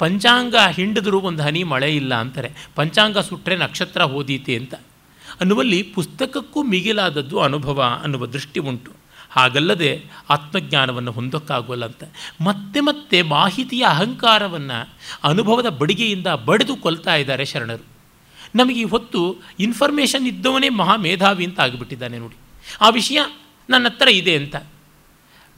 [0.03, 2.51] ಪಂಚಾಂಗ ಹಿಂಡಿದ್ರೂ ಒಂದು ಹನಿ ಮಳೆ ಇಲ್ಲ ಅಂತಾರೆ.
[2.74, 4.74] ಪಂಚಾಂಗ ಸುಟ್ಟರೆ ನಕ್ಷತ್ರ ಓದೀತೆ ಅಂತ.
[5.41, 8.93] ಅನ್ನುವಲ್ಲಿ ಪುಸ್ತಕಕ್ಕೂ ಮಿಗಿಲಾದದ್ದು ಅನುಭವ ಅನ್ನುವ ದೃಷ್ಟಿ ಉಂಟು.
[9.31, 12.05] ಹಾಗಲ್ಲದೆ ಆತ್ಮಜ್ಞಾನವನ್ನು ಹೊಂದೋಕ್ಕಾಗೋಲ್ಲ ಅಂತ.
[12.41, 14.89] ಮತ್ತೆ ಮತ್ತೆ ಮಾಹಿತಿಯ ಅಹಂಕಾರವನ್ನು
[15.24, 17.85] ಅನುಭವದ ಬಡಿಗೆಯಿಂದ ಬಡಿದು ಕೊಲ್ತಾ ಇದ್ದಾರೆ ಶರಣರು.
[18.55, 22.37] ನಮಗೆ ಈ ಹೊತ್ತು ಇನ್ಫಾರ್ಮೇಷನ್ ಇದ್ದವನೇ ಮಹಾ ಮೇಧಾವಿ ಅಂತ ಆಗಿಬಿಟ್ಟಿದ್ದಾನೆ ನೋಡಿ.
[22.81, 23.19] ಆ ವಿಷಯ
[23.70, 24.57] ನನ್ನ ಹತ್ರ ಇದೆ ಅಂತ.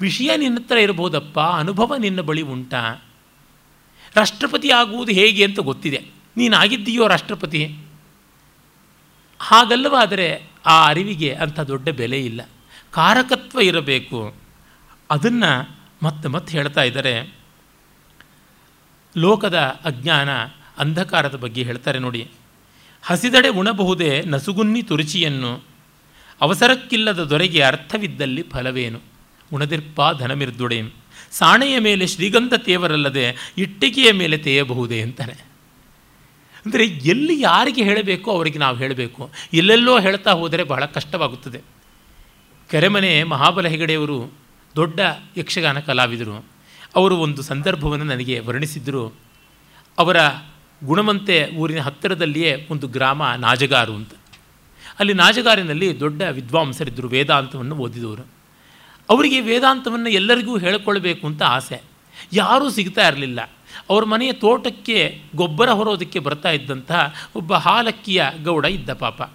[0.01, 3.05] ವಿಷಯ ನಿನ್ನ ಹತ್ರ ಇರ್ಬೋದಪ್ಪ, ಅನುಭವ ನಿನ್ನ ಬಳಿ ಉಂಟಾ.
[4.17, 6.05] ರಾಷ್ಟ್ರಪತಿ ಆಗುವುದು ಹೇಗೆ ಅಂತ ಗೊತ್ತಿದೆ.
[6.37, 7.79] ನೀನಾಗಿದ್ದೀಯೋ ರಾಷ್ಟ್ರಪತಿ?
[9.39, 12.49] ಹಾಗಲ್ಲವಾದರೆ ಆ ಅರಿವಿಗೆ ಅಂಥ ದೊಡ್ಡ ಬೆಲೆ ಇಲ್ಲ.
[12.91, 14.35] ಕಾರಕತ್ವ ಇರಬೇಕು.
[15.11, 17.35] ಅದನ್ನು ಮತ್ತೆ ಮತ್ತೆ ಹೇಳ್ತಾ ಇದ್ದಾರೆ.
[19.17, 20.29] ಲೋಕದ ಅಜ್ಞಾನ
[20.79, 22.31] ಅಂಧಕಾರದ ಬಗ್ಗೆ ಹೇಳ್ತಾರೆ ನೋಡಿ.
[23.03, 25.65] ಹಸಿದಡೆ ಉಣಬಹುದೇ ನಸುಗುನ್ನಿ ತುರುಚಿಯನ್ನು.
[26.41, 29.01] ಅವಸರಕ್ಕಿಲ್ಲದ ದೊರೆಗೆ ಅರ್ಥವಿದ್ದಲ್ಲಿ ಫಲವೇನು?
[29.53, 31.04] ಉಣದಿರ್ಪ ಧನಮಿರ್ದುಡೇನು
[31.39, 35.33] ಸಾಣೆಯ ಮೇಲೆ ಶ್ರೀಗಂಧ ತೇವರಲ್ಲದೆ ಇಟ್ಟಿಗೆಯ ಮೇಲೆ ತೇಯಬಹುದೇ ಅಂತಾರೆ.
[36.67, 39.31] ಅಂದರೆ ಎಲ್ಲಿ ಯಾರಿಗೆ ಹೇಳಬೇಕು ಅವರಿಗೆ ನಾವು ಹೇಳಬೇಕು.
[39.53, 41.61] ಎಲ್ಲೆಲ್ಲೋ ಹೇಳ್ತಾ ಹೋದರೆ ಬಹಳ ಕಷ್ಟವಾಗುತ್ತದೆ.
[42.71, 44.33] ಕೆರೆಮನೆ ಮಹಾಬಲ ಹೆಗಡೆಯವರು
[44.77, 45.01] ದೊಡ್ಡ
[45.37, 46.47] ಯಕ್ಷಗಾನ ಕಲಾವಿದರು.
[46.97, 49.17] ಅವರು ಒಂದು ಸಂದರ್ಭವನ್ನು ನನಗೆ ವರ್ಣಿಸಿದ್ದರು
[49.99, 50.17] ಅವರ
[50.85, 54.11] ಗುಣಮಂತೆ ಊರಿನ ಹತ್ತಿರದಲ್ಲಿಯೇ ಒಂದು ಗ್ರಾಮ ನಾಜಗಾರು ಅಂತ.
[54.99, 58.44] ಅಲ್ಲಿ ನಾಜಗಾರಿನಲ್ಲಿ ದೊಡ್ಡ ವಿದ್ವಾಂಸರಿದ್ದರು ವೇದಾಂತವನ್ನು ಓದಿದವರು.
[59.11, 61.83] ಅವರಿಗೆ ವೇದಾಂತವನ್ನು ಎಲ್ಲರಿಗೂ ಹೇಳಿಕೊಳ್ಬೇಕು ಅಂತ ಆಸೆ.
[62.33, 63.51] ಯಾರೂ ಸಿಗ್ತಾ ಇರಲಿಲ್ಲ.
[63.91, 66.93] ಅವ್ರ ಮನೆಯ ತೋಟಕ್ಕೆ ಗೊಬ್ಬರ ಹೊರೋದಕ್ಕೆ ಬರ್ತಾ ಇದ್ದಂಥ
[67.37, 69.31] ಒಬ್ಬ ಹಾಲಕ್ಕಿಯ ಗೌಡ ಇದ್ದ ಪಾಪ.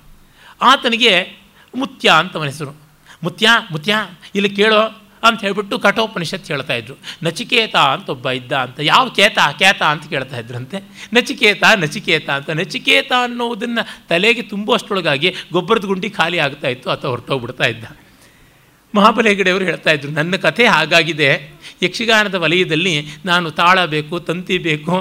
[0.62, 1.38] ಆತನಿಗೆ
[1.76, 2.76] ಮುತ್ಯ ಅಂತ ಅವನ ಹೆಸರು.
[3.24, 3.96] ಮುತ್ಯ ಮುತ್ಯ,
[4.36, 6.94] ಇಲ್ಲಿ ಕೇಳೋ ಅಂತ ಹೇಳಿಬಿಟ್ಟು ಕಠೋಪನಿಷತ್ ಹೇಳ್ತಾ ಇದ್ರು.
[7.24, 11.08] ನಚಿಕೇತ ಅಂತ ಒಬ್ಬ ಇದ್ದ ಅಂತ, ಯಾವ ಕೇತ ಕೇತ ಅಂತ ಕೇಳ್ತಾ ಇದ್ರಂತೆ.
[11.14, 17.86] ನಚಿಕೇತ ನಚಿಕೇತ ಅಂತ, ನಚಿಕೇತ ಅನ್ನೋದನ್ನು ತಲೆಗೆ ತುಂಬುವಷ್ಟರೊಳಗಾಗಿ ಗೊಬ್ಬರದ ಗುಂಡಿ ಖಾಲಿ ಆಗ್ತಾ ಇತ್ತು ಅಥವಾ ಹೊರಟೋಗ್ಬಿಡ್ತಾ ಇದ್ದ.
[18.96, 21.30] ಮಹಾಬಲ ಹೆಗಡೆಯವರು ಹೇಳ್ತಾ ಇದ್ರು, ನನ್ನ ಕಥೆ ಹಾಗಾಗಿದೆ.
[21.84, 22.94] ಯಕ್ಷಗಾನದ ವಲಯದಲ್ಲಿ
[23.26, 24.96] ನಾನು ತಾಳ ಬೇಕು ತಂತಿ ಬೇಕು,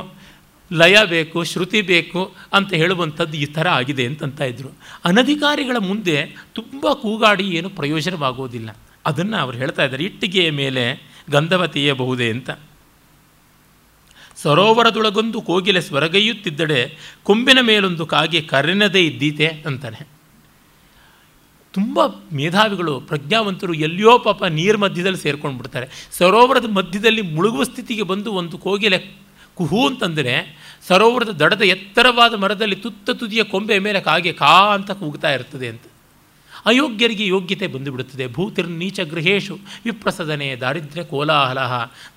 [0.70, 4.70] ಲಯ ಬೇಕು, ಶ್ರುತಿ ಬೇಕು ಅಂತ ಹೇಳುವಂಥದ್ದು ಈ ಥರ ಆಗಿದೆ ಅಂತಂತ ಇದ್ರು.
[5.04, 6.16] ಅನಧಿಕಾರಿಗಳ ಮುಂದೆ
[6.54, 8.70] ತುಂಬ ಕೂಗಾಡಿ ಏನು ಪ್ರಯೋಜನವಾಗುವುದಿಲ್ಲ
[9.06, 10.84] ಅದನ್ನು ಅವರು ಹೇಳ್ತಾ ಇದ್ದಾರೆ, ಇಟ್ಟಿಗೆಯ ಮೇಲೆ
[11.30, 12.50] ಗಂಧವ ತೀಯಬಹುದೇ ಅಂತ.
[14.36, 16.80] ಸರೋವರದೊಳಗೊಂದು ಕೋಗಿಲೆ ಸ್ವರಗೈಯುತ್ತಿದ್ದಡೆ
[17.22, 20.17] ಕೊಂಬಿನ ಮೇಲೊಂದು ಕಾಗೆ ಕರೆನದೇ ಇದ್ದೀತೆ ಅಂತಾನೆ.
[21.74, 22.00] ತುಂಬ
[22.32, 28.98] ಮೇಧಾವಿಗಳು, ಪ್ರಜ್ಞಾವಂತರು ಎಲ್ಲಿಯೋ ಪಾಪ ನೀರು ಮಧ್ಯದಲ್ಲಿ ಸೇರ್ಕೊಂಡು ಬಿಡ್ತಾರೆ ಸರೋವರದ ಮಧ್ಯದಲ್ಲಿ ಮುಳುಗುವ ಸ್ಥಿತಿಗೆ ಬಂದು ಒಂದು ಕೋಗಿಲೆ
[29.54, 30.34] ಕುಹು ಅಂತಂದರೆ
[30.88, 35.82] ಸರೋವರದ ದಡದ ಎತ್ತರವಾದ ಮರದಲ್ಲಿ ತುತ್ತ ತುದಿಯ ಕೊಂಬೆ ಮೇಲೆ ಕಾಗೆ ಕಾ ಅಂತ ಕೂಗ್ತಾ ಇರ್ತದೆ ಅಂತ.
[36.66, 38.26] ಅಯೋಗ್ಯರಿಗೆ ಯೋಗ್ಯತೆ ಬಂದುಬಿಡುತ್ತದೆ.
[38.26, 41.58] ಭೂತಿರ್ನೀಚ ಗೃಹೇಶು ವಿಪ್ರಸದನೆ ದಾರಿದ್ರ್ಯ ಕೋಲಾಹಲ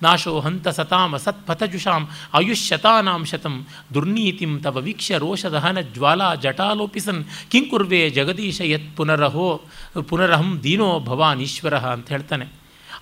[0.02, 3.66] ನಾಶೋ ಹಂತ ಸತಾಮ ಸತ್ಪಥಜುಷಾಂ ಆಯುಷ್ಯತಾನಾಂ ಶತಂ.
[3.94, 7.24] ದುರ್ನೀತಿಂ ತವ ವೀಕ್ಷ್ಯ ರೋಷದಹನ ಜ್ವಾಲಾ ಜಟಾಲೋಪಿಸನ್.
[7.50, 9.62] ಕಿಂಕುರ್ವೆ ಜಗದೀಶ ಯತ್ ಪುನರಹೋ,
[10.08, 12.46] ಪುನರಹಂ ದೀನೋ ಭವಾನ್ ಈಶ್ವರ ಅಂತ ಹೇಳ್ತಾನೆ.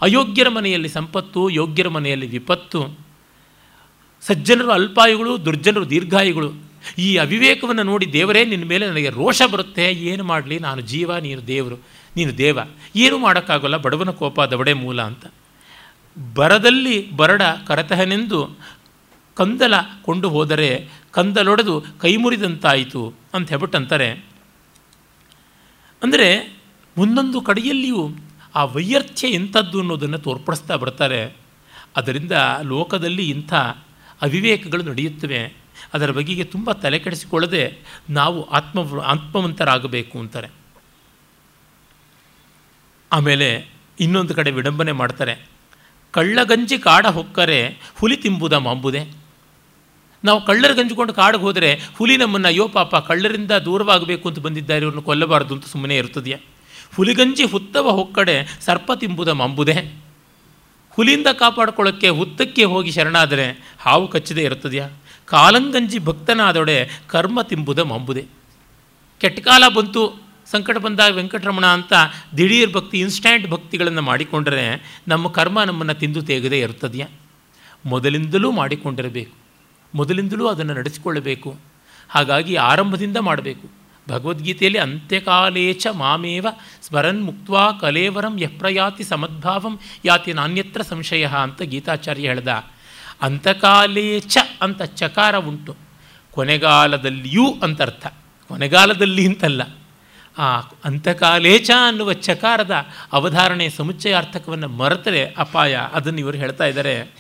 [0.03, 2.99] ಅಯೋಗ್ಯರ ಮನೆಯಲ್ಲಿ ಸಂಪತ್ತು, ಯೋಗ್ಯರ ಮನೆಯಲ್ಲಿ ವಿಪತ್ತು.
[4.23, 6.70] ಸಜ್ಜನರು ಅಲ್ಪಾಯುಗಳು, ದುರ್ಜನರು ದೀರ್ಘಾಯುಗಳು.
[6.99, 9.85] ಈ ಅವಿವೇಕವನ್ನು ನೋಡಿ ದೇವರೇ, ನಿನ್ನ ಮೇಲೆ ನನಗೆ ರೋಷ ಬರುತ್ತೆ.
[9.93, 10.59] ಏನು ಮಾಡಲಿ?
[10.59, 11.77] ನಾನು ಜೀವ, ನೀನು ದೇವರು,
[12.17, 12.59] ನೀನು ದೇವ.
[12.97, 13.77] ಏನೂ ಮಾಡೋಕ್ಕಾಗಲ್ಲ?
[13.77, 15.27] ಬಡವನ ಕೋಪ, ದವಡೆ ಮೂಲ ಅಂತ.
[16.35, 18.57] ಬರದಲ್ಲಿ ಬರಡ ಕರತಹನೆಂದು
[19.35, 24.11] ಕಂದಲ ಕೊಂಡು ಹೋದರೆ ಕಂದಲೊಡೆದು ಕೈ ಮುರಿದಂತಾಯಿತು ಅಂತ ಹೇಳ್ಬಿಟ್ಟಂತಾರೆ.
[26.03, 26.59] ಅಂದರೆ
[26.97, 28.11] ಒಂದೊಂದು ಕಡೆಯಲ್ಲಿಯೂ
[28.55, 31.37] ಆ ವೈಯರ್ಥ್ಯ ಎಂಥದ್ದು ಅನ್ನೋದನ್ನು ತೋರ್ಪಡಿಸ್ತಾ ಬರ್ತಾರೆ.
[31.97, 32.33] ಅದರಿಂದ
[32.63, 33.55] ಲೋಕದಲ್ಲಿ ಇಂಥ
[34.23, 35.57] ಅವಿವೇಕಗಳು ನಡೆಯುತ್ತವೆ.
[35.95, 37.79] ಅದರ ಬಗೆಗೆ ತುಂಬ ತಲೆ ಕೆಡಿಸಿಕೊಳ್ಳದೆ
[38.11, 40.49] ನಾವು ಆತ್ಮ ಆತ್ಮವಂತರಾಗಬೇಕು ಅಂತಾರೆ.
[43.13, 43.67] ಆಮೇಲೆ
[44.01, 45.47] ಇನ್ನೊಂದು ಕಡೆ ವಿಡಂಬನೆ ಮಾಡ್ತಾರೆ.
[46.13, 49.11] ಕಳ್ಳಗಂಜಿ ಕಾಡ ಹೊಕ್ಕರೆ ಹುಲಿ ತಿಂಬುದ ಮಾಂಬುದೇ.
[50.25, 55.55] ನಾವು ಕಳ್ಳರ ಗಂಜಿಕೊಂಡು ಕಾಡಿಗೆ ಹೋದರೆ ಹುಲಿ ನಮ್ಮನ್ನು ಅಯ್ಯೋ ಪಾಪ ಕಳ್ಳರಿಂದ ದೂರವಾಗಬೇಕು ಅಂತ ಬಂದಿದ್ದಾರೆ ಇವ್ರನ್ನ ಕೊಲ್ಲಬಾರ್ದು
[55.55, 56.39] ಅಂತ ಸುಮ್ಮನೆ ಇರ್ತದೆಯಾ
[56.97, 60.03] ಹುಲಿಗಂಜಿ ಹುತ್ತವ ಹೊಕ್ಕಡೆ ಸರ್ಪ ತಿಂಬುದ ಮಾಂಬುದೆ.
[60.91, 64.89] ಹುಲಿಯಿಂದ ಕಾಪಾಡ್ಕೊಳ್ಳೋಕ್ಕೆ ಹುತ್ತಕ್ಕೆ ಹೋಗಿ ಶರಣಾದರೆ ಹಾವು ಕಚ್ಚದೆ ಇರುತ್ತದೆಯಾ?
[65.31, 68.25] ಕಾಲಂಗಂಜಿ ಭಕ್ತನಾದೊಡೆ ಕರ್ಮ ತಿಂಬುದ ಮಂಬುದೆ.
[69.21, 71.93] ಕೆಟ್ಟ ಕಾಲ ಬಂತು, ಸಂಕಟ ಬಂದಾಗ ವೆಂಕಟರಮಣ ಅಂತ
[72.37, 77.07] ದಿಢೀರ್ ಭಕ್ತಿ ಇನ್ಸ್ಟ್ಯಾಂಟ್ ಭಕ್ತಿಗಳನ್ನು ಮಾಡಿಕೊಂಡರೆ ನಮ್ಮ ಕರ್ಮ ನಮ್ಮನ್ನು ತಿಂದು ತೆಗೆದೇ ಇರ್ತದೆಯಾ?
[77.87, 79.33] ಮೊದಲಿಂದಲೂ ಮಾಡಿಕೊಂಡಿರಬೇಕು.
[79.95, 81.57] ಮೊದಲಿಂದಲೂ ಅದನ್ನು ನಡೆಸಿಕೊಳ್ಳಬೇಕು.
[82.09, 83.69] ಹಾಗಾಗಿ ಆರಂಭದಿಂದ ಮಾಡಬೇಕು.
[84.09, 86.47] ಭಗವದ್ಗೀತೆಯಲ್ಲಿ ಅಂತ್ಯಕಾಲೇಚ ಮಾಮೇವ
[86.83, 92.49] ಸ್ಮರನ್ ಮುಕ್ತ್ವಾ ಕಲೇವರಂ ಯಪ್ರಯಾತಿ ಸಮದ್ಭಾವಂ ಯಾತಿ ನಾನ್ಯತ್ರ ಸಂಶಯ ಅಂತ ಗೀತಾಚಾರ್ಯ ಹೇಳ್ದ.
[93.23, 95.77] ಅಂತಕಾಲೇಚ ಅಂತ ಚಕಾರ ಉಂಟು.
[96.33, 98.07] ಕೊನೆಗಾಲದಲ್ಲಿಯೂ ಅಂತರ್ಥ.
[98.49, 99.63] ಕೊನೆಗಾಲದಲ್ಲಿ ಅಂತಲ್ಲ.
[100.39, 105.75] ಆ ಅಂತಕಾಲೇಚ ಅನ್ನುವ ಚಕಾರದ ಅವಧಾರಣೆ ಸಮುಚ್ಚಯಾರ್ಥಕವನ್ನು ಮರೆತರೆ ಅಪಾಯ.
[105.93, 107.15] ಅದನ್ನು ಇವರು ಹೇಳ್ತಾ ಇದ್ದಾರೆ.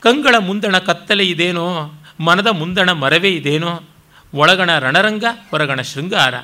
[0.00, 1.92] ಕಂಗಳ ಮುಂದಣ ಕತ್ತಲೆ ಇದೇನೋ?
[2.20, 3.80] ಮನದ ಮುಂದಣ ಮರವೇ ಇದೇನೋ?
[4.34, 6.34] ಒಳಗಣ ರಣರಂಗ, ಹೊರಗಣ ಶೃಂಗಾರ.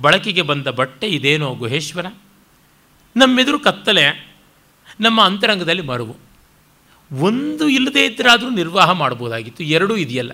[0.00, 2.06] ಬಳಕೆಗೆ ಬಂದ ಬಟ್ಟೆ ಇದೇನೋ ಗುಹೇಶ್ವರ?
[3.16, 4.36] ನಮ್ಮೆದುರು ಕತ್ತಲೆ,
[5.00, 6.29] ನಮ್ಮ ಅಂತರಂಗದಲ್ಲಿ ಮರುವು.
[7.12, 10.32] ಒಂದು ಇಲ್ಲದೇ ಇದ್ದರಾದರೂ ನಿರ್ವಾಹ ಮಾಡ್ಬೋದಾಗಿತ್ತು ಎರಡೂ ಇದೆಯಲ್ಲ.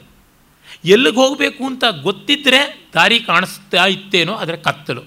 [0.84, 5.02] ಎಲ್ಲಿಗೆ ಹೋಗಬೇಕು ಅಂತ ಗೊತ್ತಿದ್ದರೆ ದಾರಿ ಕಾಣಿಸ್ತಾ ಇತ್ತೇನೋ ಅದರ ಕತ್ತಲು.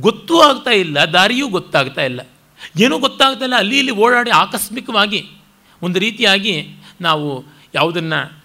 [0.00, 2.20] ಗೊತ್ತೂ ಆಗ್ತಾ ಇಲ್ಲ, ದಾರಿಯೂ ಗೊತ್ತಾಗ್ತಾ ಇಲ್ಲ.
[2.80, 3.56] ಏನೂ ಗೊತ್ತಾಗ್ತಾ ಇಲ್ಲ.
[3.56, 5.30] ಅಲ್ಲಿ ಇಲ್ಲಿ ಓಡಾಡಿ ಆಕಸ್ಮಿಕವಾಗಿ
[5.82, 6.68] ಒಂದು ರೀತಿಯಾಗಿ
[7.00, 7.44] ನಾವು
[7.74, 8.42] ಯಾವುದನ್ನು,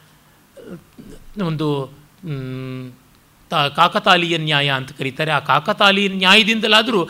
[1.46, 2.00] ಒಂದು
[3.50, 5.32] ತ ಕಾಕತಾಲೀಯ ನ್ಯಾಯ ಅಂತ ಕರೀತಾರೆ.
[5.32, 7.10] ಆ ಕಾಕತಾಲೀಯ ನ್ಯಾಯದಿಂದಲಾದರೂ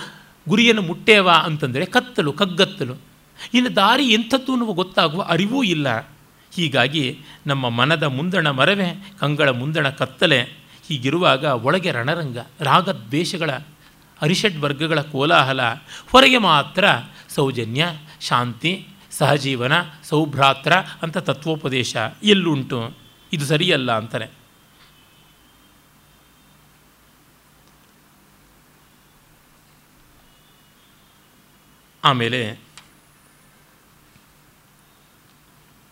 [0.50, 3.09] ಗುರಿಯನ್ನು ಮುಟ್ಟೇವಾ ಅಂತಂದರೆ ಕತ್ತಲು, ಕಗ್ಗತ್ತಲು.
[3.54, 6.00] ಇನ್ನು ದಾರಿ ಎಂಥದ್ದು ಅನ್ನುವ ಗೊತ್ತಾಗುವ ಅರಿವೂ ಇಲ್ಲ.
[6.54, 10.42] ಹೀಗಾಗಿ ನಮ್ಮ ಮನದ ಮುಂದಣ ಮರವೇ, ಕಂಗಳ ಮುಂದಣ ಕತ್ತಲೆ.
[10.88, 13.52] ಹೀಗಿರುವಾಗ ಒಳಗೆ ರಣರಂಗ, ರಾಗದ್ವೇಷಗಳ,
[14.22, 15.62] ಅರಿಷಡ್ ವರ್ಗಗಳ ಕೋಲಾಹಲ.
[16.12, 16.86] ಹೊರಗೆ ಮಾತ್ರ
[17.30, 17.88] ಸೌಜನ್ಯ,
[18.22, 19.72] ಶಾಂತಿ, ಸಹಜೀವನ,
[20.04, 22.98] ಸೌಭ್ರಾತ್ರ ಅಂತ ತತ್ವೋಪದೇಶ ಎಲ್ಲುಂಟು.
[23.34, 24.40] ಇದು ಸರಿಯಲ್ಲ ಅಂತಾರೆ.
[32.04, 32.69] ಆಮೇಲೆ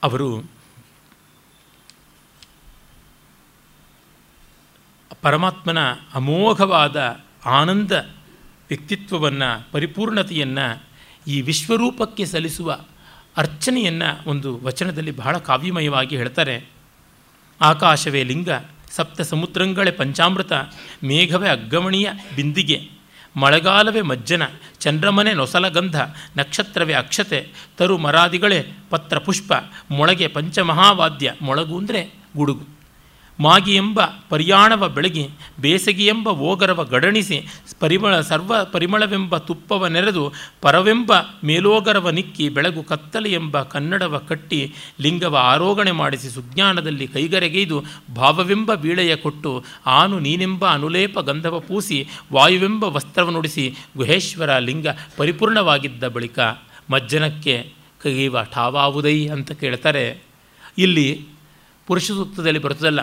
[0.03, 0.57] ಅವರು
[5.21, 5.77] ಪರಮಾತ್ಮನ
[6.13, 7.91] ಅಮೋಘವಾದ ಆನಂದ
[8.69, 10.83] ವ್ಯಕ್ತಿತ್ವವನ್ನು, ಪರಿಪೂರ್ಣತೆಯನ್ನು,
[11.27, 12.79] ಈ ವಿಶ್ವರೂಪಕ್ಕೆ ಸಲ್ಲಿಸುವ
[13.37, 16.69] ಅರ್ಚನೆಯನ್ನು ಒಂದು ವಚನದಲ್ಲಿ ಬಹಳ ಕಾವ್ಯಮಯವಾಗಿ ಹೇಳ್ತಾರೆ.
[17.61, 18.49] ಆಕಾಶವೇ ಲಿಂಗ
[18.91, 20.53] ಸಪ್ತ ಸಮುದ್ರಂಗಳೇ ಪಂಚಾಮೃತ,
[21.03, 22.96] ಮೇಘವೇ ಅಗ್ಗಮಣೀಯ ಬಿಂದಿಗೆ.
[23.37, 24.43] ಮಳೆಗಾಲವೇ ಮಜ್ಜನ,
[24.79, 25.97] ಚಂದ್ರಮನೆ ನೊಸಲಗಂಧ,
[26.37, 28.59] ನಕ್ಷತ್ರವೇ ಅಕ್ಷತೆ ತರು ಮರಾದಿಗಳೇ
[28.89, 29.53] ಪತ್ರ ಪುಷ್ಪ
[29.91, 32.01] ಮೊಳಗೆ ಪಂಚಮಹಾವಾದ್ಯ ಮೊಳಗು ಅಂದರೆ
[32.37, 32.76] ಗುಡುಗು.
[33.39, 33.99] ಮಾಗಿ ಎಂಬ
[34.29, 35.29] ಪರಿಯಾಣವ ಬೆಳಗಿ
[35.61, 37.47] ಬೇಸಗಿ ಎಂಬ ಓಗರವ ಗಡಣಿಸಿ,
[37.79, 45.91] ಪರಿಮಳ ಸರ್ವ ಪರಿಮಳವೆಂಬ ತುಪ್ಪವ ನೆರೆದು, ಪರವೆಂಬ ಮೇಲೋಗರವ ನಿಕ್ಕಿ ಬೆಳಗು ಕತ್ತಲೆ ಎಂಬ ಕನ್ನಡವ ಕಟ್ಟಿ, ಲಿಂಗವ ಆರೋಗಣೆ
[45.91, 47.83] ಮಾಡಿಸಿ ಸುಜ್ಞಾನದಲ್ಲಿ ಕೈಗರೆಗೈದು
[48.15, 54.87] ಭಾವವೆಂಬ ಬೀಳೆಯ ಕೊಟ್ಟು, ಆನು ನೀನೆಂಬ ಅನುಲೇಪ ಗಂಧವ ಪೂಸಿ, ವಾಯುವೆಂಬ ವಸ್ತ್ರವ ನುಡಿಸಿ, ಗುಹೇಶ್ವರ ಲಿಂಗ
[55.17, 56.39] ಪರಿಪೂರ್ಣವಾಗಿದ್ದ ಬಳಿಕ,
[56.91, 57.71] ಮಜ್ಜನಕ್ಕೆ
[58.03, 60.21] ಕೈವ ಠಾವಾವುದೈ ಅಂತ ಕೇಳ್ತಾರೆ.
[60.77, 61.25] ಇಲ್ಲಿ
[61.87, 62.99] ಪುರುಷ ಸೂಕ್ತದಲ್ಲಿ ಬರ್ತದಲ್ಲ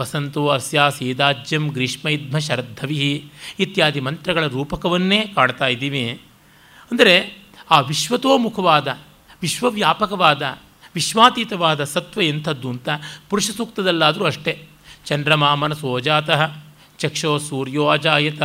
[0.00, 6.20] ವಸಂತೋ ಅಸ್ಯ ಸೀದಾಜ್ಯಂ ಗ್ರೀಷ್ಮೈಧ್ಮ ಶರದ್ಧವಿ ಇತ್ಯಾದಿ ಮಂತ್ರಗಳ ರೂಪಕವನ್ನೇ ಕಾಡ್ತಾ ಇದ್ದೀವಿ.
[6.90, 8.98] ಅಂದರೆ ಆ ವಿಶ್ವತೋಮುಖವಾದ,
[9.42, 10.58] ವಿಶ್ವವ್ಯಾಪಕವಾದ,
[10.94, 12.88] ವಿಶ್ವಾತೀತವಾದ ಸತ್ವ ಎಂಥದ್ದು ಅಂತ
[13.30, 14.62] ಪುರುಷ ಸೂಕ್ತದಲ್ಲಾದರೂ ಅಷ್ಟೇ.
[15.06, 16.50] ಚಂದ್ರಮಾ ಮನಸೋಜಾತಃ
[16.98, 18.42] ಚಕ್ಷೋ ಸೂರ್ಯೋ ಅಜಾಯತ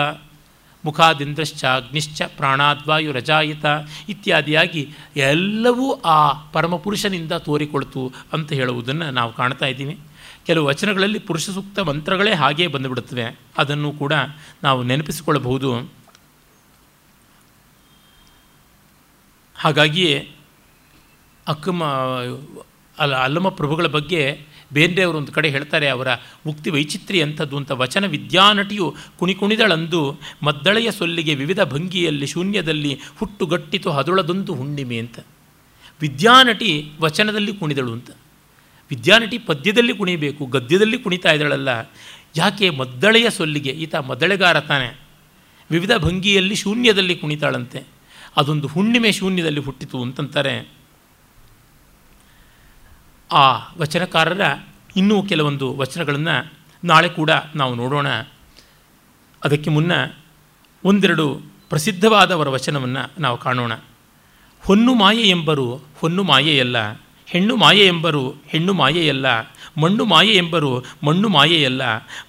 [0.85, 3.65] ಮುಖಾದಿಂದ್ರಶ್ಚ ಅಗ್ನಿಶ್ಚ ಪ್ರಾಣಾದ್ವಾಯುರಜಾಯಿತ
[4.09, 9.97] ಇತ್ಯಾದಿಯಾಗಿ ಎಲ್ಲವೂ ಆ ಪರಮಪುರುಷನಿಂದ ತೋರಿಕೊಳ್ತು ಅಂತ ಹೇಳುವುದನ್ನು ನಾವು ಕಾಣ್ತಾ ಇದ್ದೀವಿ.
[10.49, 13.39] ಕೆಲವು ವಚನಗಳಲ್ಲಿ ಪುರುಷ ಸೂಕ್ತ ಮಂತ್ರಗಳೇ ಹಾಗೇ ಬಂದುಬಿಡುತ್ತವೆ.
[13.57, 14.13] ಅದನ್ನು ಕೂಡ
[14.63, 15.91] ನಾವು ನೆನಪಿಸಿಕೊಳ್ಳಬಹುದು.
[19.55, 20.31] ಹಾಗಾಗಿಯೇ
[21.47, 21.83] ಅಕ್ಕಮ
[22.99, 24.41] ಅಲ್ಲ, ಅಲ್ಲಮ ಪ್ರಭುಗಳ ಬಗ್ಗೆ
[24.73, 26.07] ಬೇಂದ್ರೆಯವರು ಒಂದು ಕಡೆ ಹೇಳ್ತಾರೆ, ಅವರ
[26.45, 27.71] ಮುಕ್ತಿ ವೈಚಿತ್ರ್ಯ ಅಂಥದ್ದು ಅಂತ.
[27.71, 35.19] ವಚನ ವಿದ್ಯಾನಟಿಯು ಕುಣಿಕುಣಿದಳಂದು ಮದ್ದಳೆಯ ಸೊಲ್ಲಿಗೆ ವಿವಿಧ ಭಂಗಿಯಲ್ಲಿ ಶೂನ್ಯದಲ್ಲಿ ಹುಟ್ಟುಗಟ್ಟಿತು ಹದುಳದೊಂದು ಹುಣ್ಣಿಮೆ ಅಂತ.
[36.01, 38.09] ವಿದ್ಯಾನಟಿ ವಚನದಲ್ಲಿ ಕುಣಿದಳು ಅಂತ.
[38.89, 41.69] ವಿದ್ಯಾನಟಿ ಪದ್ಯದಲ್ಲಿ ಕುಣಿಬೇಕು, ಗದ್ಯದಲ್ಲಿ ಕುಣಿತಾ ಇದ್ದಾಳಲ್ಲ,
[42.35, 43.69] ಯಾಕೆ ಮದ್ದಳೆಯ ಸೊಲ್ಲಿಗೆ?
[43.69, 44.99] ಈತ ಮದ್ದಳೆಗಾರ ತಾನೆ.
[45.71, 47.83] ವಿವಿಧ ಭಂಗಿಯಲ್ಲಿ ಶೂನ್ಯದಲ್ಲಿ ಕುಣಿತಾಳಂತೆ.
[48.37, 50.71] ಅದೊಂದು ಹುಣ್ಣಿಮೆ ಶೂನ್ಯದಲ್ಲಿ ಹುಟ್ಟಿತು ಅಂತಂತಾರೆ.
[53.31, 54.41] ಆ ವಚನಕಾರರ
[54.95, 56.53] ಇನ್ನೂ ಕೆಲವೊಂದು ವಚನಗಳನ್ನು
[56.83, 58.07] ನಾಳೆ ಕೂಡ ನಾವು ನೋಡೋಣ.
[59.43, 59.91] ಅದಕ್ಕೆ ಮುನ್ನ
[60.83, 63.71] ಒಂದೆರಡು ಪ್ರಸಿದ್ಧವಾದವರ ವಚನವನ್ನು ನಾವು ಕಾಣೋಣ.
[64.65, 66.91] ಹೊನ್ನು ಮಾಯೆ ಎಂಬರು ಹೊನ್ನು ಮಾಯೆಯಲ್ಲ
[67.29, 69.27] ಹೆಣ್ಣು ಮಾಯೆ ಎಂಬರು ಹೆಣ್ಣು ಮಾಯೆಯಲ್ಲ,
[69.77, 70.71] ಮಣ್ಣು ಮಾಯೆ ಎಂಬರು
[71.03, 71.81] ಮಣ್ಣು ಮಾಯೆಯಲ್ಲ,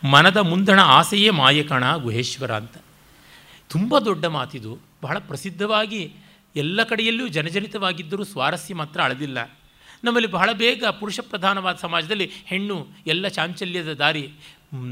[0.05, 2.77] ಮನದ ಮುಂದಣ ಆಸೆಯೇ ಮಾಯೆ ಕಣ ಗುಹೇಶ್ವರ ಅಂತ.
[3.71, 6.03] ತುಂಬ ದೊಡ್ಡ ಮಾತಿದು, ಬಹಳ ಪ್ರಸಿದ್ಧವಾಗಿ
[6.57, 9.39] ಎಲ್ಲ ಕಡೆಯಲ್ಲೂ ಜನಜನಿತವಾಗಿದ್ದರೂ ಸ್ವಾರಸ್ಯ ಮಾತ್ರ ಅಳದಿಲ್ಲ.
[10.05, 14.25] ನಮ್ಮಲ್ಲಿ ಬಹಳ ಬೇಗ ಪುರುಷ ಪ್ರಧಾನವಾದ ಸಮಾಜದಲ್ಲಿ ಹೆಣ್ಣು ಎಲ್ಲ ಚಾಂಚಲ್ಯದ ದಾರಿ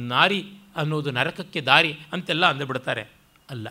[0.08, 0.40] ನಾರಿ
[0.76, 3.04] ಅನ್ನೋದು ನರಕಕ್ಕೆ ದಾರಿ ಅಂತೆಲ್ಲ ಅಂದುಬಿಡ್ತಾರೆ.
[3.50, 3.68] ಅಲ್ಲ,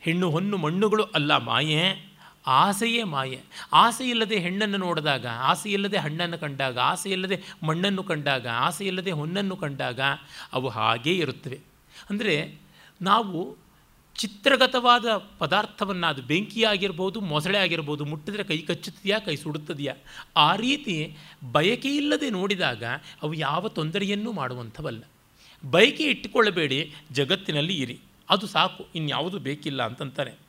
[0.00, 2.13] ಹೆಣ್ಣು ಹೊನ್ನು ಮಣ್ಣುಗಳು ಅಲ್ಲ ಮಾಯೆ.
[2.46, 3.40] ಆಸೆಯೇ ಮಾಯೆ.
[3.72, 10.00] ಆಸೆಯಿಲ್ಲದೆ ಹೆಣ್ಣನ್ನು ನೋಡಿದಾಗ, ಆಸೆಯಿಲ್ಲದೆ ಹಣ್ಣನ್ನು ಕಂಡಾಗ, ಆಸೆಯಿಲ್ಲದೆ ಮಣ್ಣನ್ನು ಕಂಡಾಗ, ಆಸೆಯಿಲ್ಲದೆ ಹೊನ್ನನ್ನು ಕಂಡಾಗ
[10.52, 11.60] ಅವು ಹಾಗೇ ಇರುತ್ತವೆ.
[12.10, 12.60] ಅಂದರೆ
[13.02, 13.64] ನಾವು
[14.14, 15.04] ಚಿತ್ರಗತವಾದ
[15.38, 19.94] ಪದಾರ್ಥವನ್ನು, ಅದು ಬೆಂಕಿಯಾಗಿರ್ಬೋದು, ಮೊಸಳೆ ಆಗಿರ್ಬೋದು, ಮುಟ್ಟಿದ್ರೆ ಕೈ ಕಚ್ಚುತ್ತದೆಯಾ ಕೈ ಸುಡುತ್ತದೆಯಾ,
[20.36, 21.16] ಆ ರೀತಿ
[21.52, 22.84] ಬಯಕೆ ಇಲ್ಲದೆ ನೋಡಿದಾಗ
[23.22, 25.02] ಅವು ಯಾವ ತೊಂದರೆಯನ್ನೂ ಮಾಡುವಂಥವಲ್ಲ.
[25.70, 28.00] ಬಯಕೆ ಇಟ್ಟುಕೊಳ್ಳಬೇಡಿ, ಜಗತ್ತಿನಲ್ಲಿ ಇರಿ.
[28.30, 30.43] ಅದು ಸಾಕು, ಇನ್ಯಾವುದು ಬೇಕಿಲ್ಲ ಅಂತಂತಾರೆ.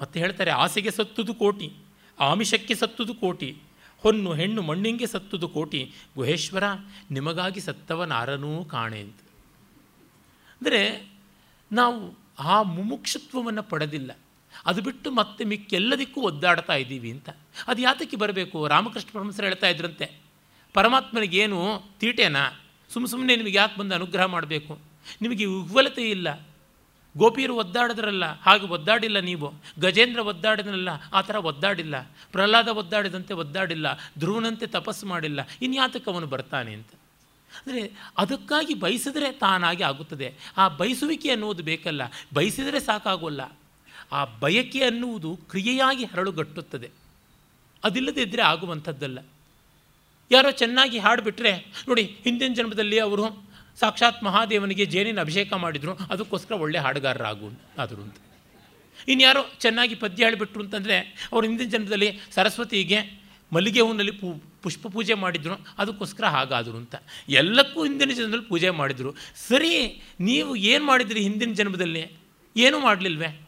[0.00, 1.72] ಮತ್ತೆ ಹೇಳ್ತಾರೆ ಆಸೆಗೆ ಸತ್ತುದು ಕೋಟಿ,
[2.20, 3.56] ಆಮಿಷಕ್ಕೆ ಸತ್ತುದು ಕೋಟಿ,
[3.98, 6.64] ಹೊನ್ನು ಹೆಣ್ಣು ಮಣ್ಣಿಂಗೆ ಸತ್ತುದು ಕೋಟಿ, ಗುಹೇಶ್ವರ
[7.10, 9.20] ನಿಮಗಾಗಿ ಸತ್ತವನಾರನೂ ಕಾಣೆ ಅಂತ.
[10.60, 11.10] ಅಂದರೆ
[11.72, 14.18] ನಾವು ಆ ಮುಮುಕ್ಷತ್ವವನ್ನು ಪಡೆದಿಲ್ಲ.
[14.66, 17.28] ಅದು ಬಿಟ್ಟು ಮತ್ತೆ ಮಿಕ್ಕೆಲ್ಲದಕ್ಕೂ ಒದ್ದಾಡ್ತಾ ಇದ್ದೀವಿ ಅಂತ.
[17.66, 18.68] ಅದು ಯಾತಕ್ಕೆ ಬರಬೇಕು?
[18.68, 20.20] ರಾಮಕೃಷ್ಣ ಪರಮಸರು ಹೇಳ್ತಾ ಇದ್ರಂತೆ
[20.72, 22.60] ಪರಮಾತ್ಮನಿಗೇನು ತೀಟೇನಾ?
[22.90, 24.78] ಸುಮ್ಮ ಸುಮ್ಮನೆ ನಿಮಗೆ ಯಾಕೆ ಬಂದು ಅನುಗ್ರಹ ಮಾಡಬೇಕು?
[25.22, 26.40] ನಿಮಗೆ ಉಗ್ವಲತೆ ಇಲ್ಲ.
[27.16, 29.54] ಗೋಪಿಯರು ಒದ್ದಾಡಿದ್ರಲ್ಲ, ಹಾಗೆ ಒದ್ದಾಡಿಲ್ಲ ನೀವು.
[29.78, 32.00] ಗಜೇಂದ್ರ ಒದ್ದಾಡಿದ್ರಲ್ಲ ಆ ಥರ ಒದ್ದಾಡಿಲ್ಲ.
[32.32, 33.98] ಪ್ರಹ್ಲಾದ ಒದ್ದಾಡಿದಂತೆ ಒದ್ದಾಡಿಲ್ಲ.
[34.18, 35.48] ಧ್ರುವನಂತೆ ತಪಸ್ಸು ಮಾಡಿಲ್ಲ.
[35.62, 36.88] ಇನ್ಯಾತಕ್ಕೆ ಅವನು ಬರ್ತಾನೆ ಅಂತ?
[37.66, 40.34] ಅಂದರೆ ಅದಕ್ಕಾಗಿ ಬಯಸಿದರೆ ತಾನಾಗಿ ಆಗುತ್ತದೆ.
[40.56, 42.02] ಆ ಬಯಸುವಿಕೆ ಅನ್ನುವುದು ಬೇಕಲ್ಲ.
[42.34, 43.58] ಬಯಸಿದರೆ ಸಾಕಾಗೋಲ್ಲ.
[44.12, 46.90] ಆ ಬಯಕೆ ಅನ್ನುವುದು ಕ್ರಿಯೆಯಾಗಿ ಹರಳುಗಟ್ಟುತ್ತದೆ.
[47.84, 49.18] ಅದಿಲ್ಲದೆ ಇದ್ದರೆ ಆಗುವಂಥದ್ದಲ್ಲ.
[50.30, 53.43] ಯಾರೋ ಚೆನ್ನಾಗಿ ಹಾಡಿಬಿಟ್ರೆ, ನೋಡಿ ಹಿಂದಿನ ಜನ್ಮದಲ್ಲಿ ಅವರು
[53.80, 58.16] ಸಾಕ್ಷಾತ್ ಮಹಾದೇವನಿಗೆ ಜೇನಿನ ಅಭಿಷೇಕ ಮಾಡಿದ್ರು, ಅದಕ್ಕೋಸ್ಕರ ಒಳ್ಳೆ ಹಾಡುಗಾರರಾಗು ಆದರು ಅಂತ.
[59.08, 65.66] ಇನ್ಯಾರೋ ಚೆನ್ನಾಗಿ ಪದ್ಯ ಹೇಳಿಬಿಟ್ರು ಅಂತಂದರೆ, ಅವರು ಹಿಂದಿನ ಜನ್ಮದಲ್ಲಿ ಸರಸ್ವತಿಗೆ ಮಲ್ಲಿಗೆ ಹೂವಿನಲ್ಲಿ ಪೂ, ಪುಷ್ಪ ಪೂಜೆ ಮಾಡಿದ್ರು,
[65.78, 66.94] ಅದಕ್ಕೋಸ್ಕರ ಹಾಗಾದರು ಅಂತ.
[67.28, 69.14] ಎಲ್ಲಕ್ಕೂ ಹಿಂದಿನ ಜನ್ಮದಲ್ಲಿ ಪೂಜೆ ಮಾಡಿದರು.
[69.48, 72.16] ಸರಿ, ನೀವು ಏನು ಮಾಡಿದ್ರಿ ಹಿಂದಿನ ಜನ್ಮದಲ್ಲಿ?
[72.56, 73.40] ಏನೂ ಮಾಡಲಿಲ್ವೇ?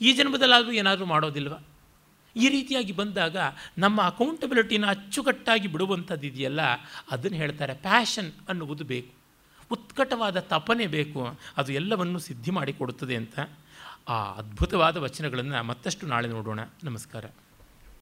[0.00, 1.52] ಈ ಜನ್ಮದಲ್ಲಾದರೂ ಏನಾದರೂ ಮಾಡೋದಿಲ್ವ?
[2.36, 3.36] ಈ ರೀತಿಯಾಗಿ ಬಂದಾಗ
[3.78, 6.60] ನಮ್ಮ ಅಕೌಂಟಬಿಲಿಟಿನ ಅಚ್ಚುಕಟ್ಟಾಗಿ ಬಿಡುವಂಥದ್ದು ಇದೆಯಲ್ಲ
[7.10, 9.15] ಅದನ್ನು ಹೇಳ್ತಾರೆ ಪ್ಯಾಷನ್ ಅನ್ನುವುದು ಬೇಕು.
[9.70, 13.38] ಉತ್ಕಟವಾದ ತಪನೆ ಬೇಕು, ಅದು ಎಲ್ಲವನ್ನು ಸಿದ್ಧಿ ಮಾಡಿಕೊಡುತ್ತದೆ ಅಂತ
[14.08, 16.60] ಆ ಅದ್ಭುತವಾದ ವಚನಗಳನ್ನು ಮತ್ತಷ್ಟು ನಾಳೆ ನೋಡೋಣ.
[16.84, 17.24] ನಮಸ್ಕಾರ.